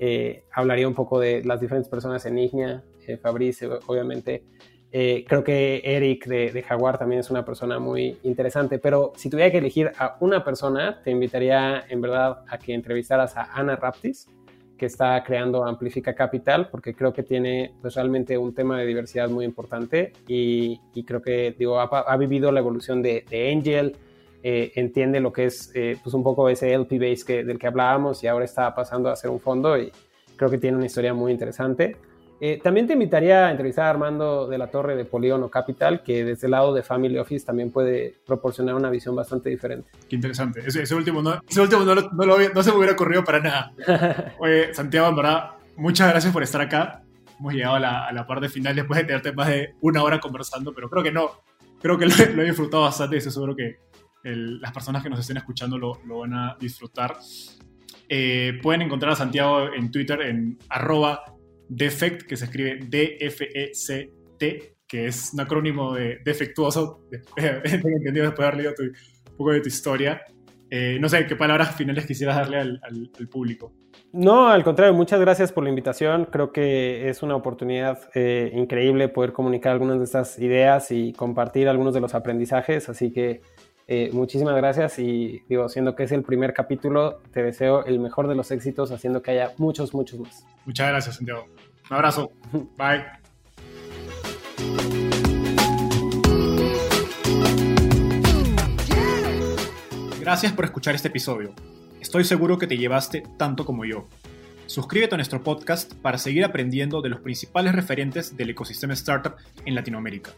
eh, 0.00 0.42
hablaría 0.52 0.88
un 0.88 0.94
poco 0.94 1.20
de 1.20 1.44
las 1.44 1.60
diferentes 1.60 1.88
personas 1.88 2.26
en 2.26 2.36
Ignia, 2.36 2.82
eh, 3.06 3.16
Fabrice, 3.16 3.68
obviamente. 3.86 4.42
Creo 4.90 5.44
que 5.44 5.82
Eric 5.84 6.26
de, 6.26 6.62
Jaguar 6.62 6.98
también 6.98 7.20
es 7.20 7.30
una 7.30 7.44
persona 7.44 7.78
muy 7.78 8.16
interesante, 8.22 8.78
pero 8.78 9.12
si 9.14 9.28
tuviera 9.28 9.52
que 9.52 9.58
elegir 9.58 9.92
a 9.98 10.16
una 10.20 10.42
persona, 10.42 11.02
te 11.04 11.10
invitaría 11.10 11.84
en 11.88 12.00
verdad 12.00 12.44
a 12.48 12.58
que 12.58 12.72
entrevistaras 12.72 13.36
a 13.36 13.52
Ana 13.52 13.76
Raptis, 13.76 14.26
que 14.76 14.86
está 14.86 15.22
creando 15.24 15.64
Amplifica 15.64 16.14
Capital, 16.14 16.68
porque 16.70 16.94
creo 16.94 17.12
que 17.12 17.22
tiene 17.22 17.74
pues, 17.80 17.94
realmente 17.94 18.36
un 18.36 18.54
tema 18.54 18.78
de 18.78 18.86
diversidad 18.86 19.28
muy 19.28 19.44
importante 19.44 20.12
y, 20.28 20.78
creo 21.04 21.22
que 21.22 21.54
digo, 21.58 21.80
ha, 21.80 22.16
vivido 22.16 22.52
la 22.52 22.60
evolución 22.60 23.02
de, 23.02 23.24
de 23.28 23.52
Angel, 23.52 23.96
eh, 24.42 24.72
entiende 24.76 25.18
lo 25.20 25.32
que 25.32 25.46
es 25.46 25.72
eh, 25.74 25.96
pues 26.02 26.14
un 26.14 26.22
poco 26.22 26.48
ese 26.48 26.72
LP 26.72 26.98
base 26.98 27.24
que, 27.26 27.44
del 27.44 27.58
que 27.58 27.66
hablábamos 27.66 28.22
y 28.22 28.28
ahora 28.28 28.44
está 28.44 28.74
pasando 28.74 29.08
a 29.08 29.16
ser 29.16 29.30
un 29.30 29.40
fondo 29.40 29.76
y 29.76 29.90
creo 30.36 30.50
que 30.50 30.58
tiene 30.58 30.76
una 30.76 30.86
historia 30.86 31.14
muy 31.14 31.32
interesante. 31.32 31.96
Eh, 32.40 32.60
también 32.62 32.86
te 32.86 32.92
invitaría 32.92 33.46
a 33.46 33.50
entrevistar 33.50 33.86
a 33.86 33.90
Armando 33.90 34.46
de 34.46 34.58
la 34.58 34.70
Torre 34.70 34.94
de 34.94 35.04
Polígono 35.04 35.48
Capital, 35.48 36.02
que 36.02 36.24
desde 36.24 36.46
el 36.46 36.50
lado 36.50 36.74
de 36.74 36.82
Family 36.82 37.18
Office 37.18 37.46
también 37.46 37.70
puede 37.70 38.14
proporcionar 38.26 38.74
una 38.74 38.90
visión 38.90 39.16
bastante 39.16 39.48
diferente. 39.48 39.90
Qué 40.08 40.16
interesante. 40.16 40.62
Ese, 40.66 40.94
último, 40.94 41.22
no, 41.22 41.40
ese 41.48 41.60
último 41.60 41.84
no, 41.84 41.94
no, 41.94 42.62
se 42.62 42.70
me 42.70 42.76
hubiera 42.76 42.92
ocurrido 42.92 43.24
para 43.24 43.40
nada. 43.40 43.72
Oye, 44.38 44.74
Santiago, 44.74 45.08
en 45.08 45.16
verdad, 45.16 45.50
muchas 45.76 46.10
gracias 46.10 46.32
por 46.32 46.42
estar 46.42 46.60
acá. 46.60 47.02
Hemos 47.38 47.54
llegado 47.54 47.76
a 47.76 47.80
la, 47.80 48.06
a 48.06 48.12
la 48.12 48.26
parte 48.26 48.48
final 48.48 48.74
después 48.74 48.98
de 48.98 49.04
tenerte 49.04 49.32
más 49.32 49.48
de 49.48 49.74
una 49.80 50.02
hora 50.02 50.20
conversando, 50.20 50.74
pero 50.74 50.90
creo 50.90 51.02
que 51.02 51.12
no. 51.12 51.30
Creo 51.80 51.98
que 51.98 52.06
lo, 52.06 52.14
lo 52.34 52.42
he 52.42 52.46
disfrutado 52.46 52.82
bastante 52.82 53.16
y 53.16 53.18
estoy 53.18 53.32
seguro 53.32 53.54
que 53.54 53.76
las 54.34 54.72
personas 54.72 55.02
que 55.02 55.10
nos 55.10 55.20
estén 55.20 55.36
escuchando 55.36 55.78
lo, 55.78 55.98
van 56.18 56.34
a 56.34 56.56
disfrutar. 56.58 57.16
Eh, 58.08 58.58
pueden 58.62 58.82
encontrar 58.82 59.12
a 59.12 59.16
Santiago 59.16 59.72
en 59.72 59.90
Twitter 59.90 60.20
en 60.22 60.58
arroba 60.68 61.35
defect, 61.68 62.22
que 62.22 62.36
se 62.36 62.46
escribe 62.46 62.78
D-F-E-C-T, 62.86 64.76
que 64.86 65.06
es 65.06 65.32
un 65.34 65.40
acrónimo 65.40 65.94
de 65.94 66.18
defectuoso. 66.24 67.02
Tengo 67.36 67.88
entendido 67.88 68.26
después 68.26 68.38
de 68.38 68.44
haber 68.44 68.56
leído 68.56 68.74
un 68.78 69.36
poco 69.36 69.52
de 69.52 69.60
tu 69.60 69.68
historia. 69.68 70.22
Eh, 70.70 70.98
no 71.00 71.08
sé, 71.08 71.26
¿qué 71.26 71.36
palabras 71.36 71.76
finales 71.76 72.06
quisieras 72.06 72.36
darle 72.36 72.58
al, 72.58 73.10
público? 73.30 73.72
No, 74.12 74.48
al 74.48 74.64
contrario, 74.64 74.94
muchas 74.94 75.20
gracias 75.20 75.52
por 75.52 75.62
la 75.62 75.70
invitación. 75.70 76.26
Creo 76.26 76.52
que 76.52 77.08
es 77.08 77.22
una 77.22 77.36
oportunidad 77.36 78.10
eh, 78.14 78.50
increíble 78.52 79.08
poder 79.08 79.32
comunicar 79.32 79.72
algunas 79.72 79.98
de 79.98 80.04
estas 80.04 80.38
ideas 80.38 80.90
y 80.90 81.12
compartir 81.12 81.68
algunos 81.68 81.94
de 81.94 82.00
los 82.00 82.14
aprendizajes. 82.14 82.88
Así 82.88 83.12
que 83.12 83.42
eh, 83.88 84.10
muchísimas 84.12 84.56
gracias 84.56 84.98
y 84.98 85.42
digo, 85.48 85.68
siendo 85.68 85.94
que 85.94 86.04
es 86.04 86.12
el 86.12 86.22
primer 86.22 86.52
capítulo, 86.52 87.20
te 87.32 87.42
deseo 87.42 87.84
el 87.84 88.00
mejor 88.00 88.26
de 88.26 88.34
los 88.34 88.50
éxitos, 88.50 88.90
haciendo 88.90 89.22
que 89.22 89.30
haya 89.30 89.52
muchos, 89.58 89.94
muchos 89.94 90.18
más. 90.18 90.44
Muchas 90.64 90.88
gracias, 90.88 91.16
Santiago. 91.16 91.46
Un 91.88 91.96
abrazo. 91.96 92.32
Bye. 92.76 93.04
Gracias 100.20 100.52
por 100.52 100.64
escuchar 100.64 100.96
este 100.96 101.06
episodio. 101.06 101.54
Estoy 102.00 102.24
seguro 102.24 102.58
que 102.58 102.66
te 102.66 102.76
llevaste 102.76 103.22
tanto 103.36 103.64
como 103.64 103.84
yo. 103.84 104.08
Suscríbete 104.66 105.14
a 105.14 105.18
nuestro 105.18 105.44
podcast 105.44 105.94
para 105.94 106.18
seguir 106.18 106.44
aprendiendo 106.44 107.00
de 107.00 107.10
los 107.10 107.20
principales 107.20 107.72
referentes 107.72 108.36
del 108.36 108.50
ecosistema 108.50 108.94
startup 108.94 109.36
en 109.64 109.76
Latinoamérica. 109.76 110.32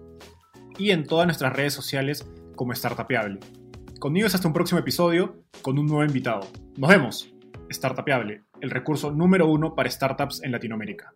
Y 0.77 0.91
en 0.91 1.07
todas 1.07 1.27
nuestras 1.27 1.55
redes 1.55 1.73
sociales 1.73 2.31
como 2.55 2.75
Startapeable. 2.75 3.41
Conmigo 3.99 4.27
es 4.27 4.35
hasta 4.35 4.47
un 4.47 4.53
próximo 4.53 4.79
episodio 4.79 5.43
con 5.63 5.79
un 5.79 5.87
nuevo 5.87 6.05
invitado. 6.05 6.47
Nos 6.77 6.91
vemos. 6.91 7.33
Startapeable, 7.73 8.43
el 8.61 8.69
recurso 8.69 9.11
número 9.11 9.49
uno 9.49 9.75
para 9.75 9.91
startups 9.91 10.43
en 10.43 10.53
Latinoamérica. 10.53 11.15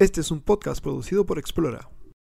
Este 0.00 0.20
es 0.20 0.32
un 0.32 0.40
podcast 0.40 0.82
producido 0.82 1.26
por 1.26 1.38
Explora. 1.38 1.90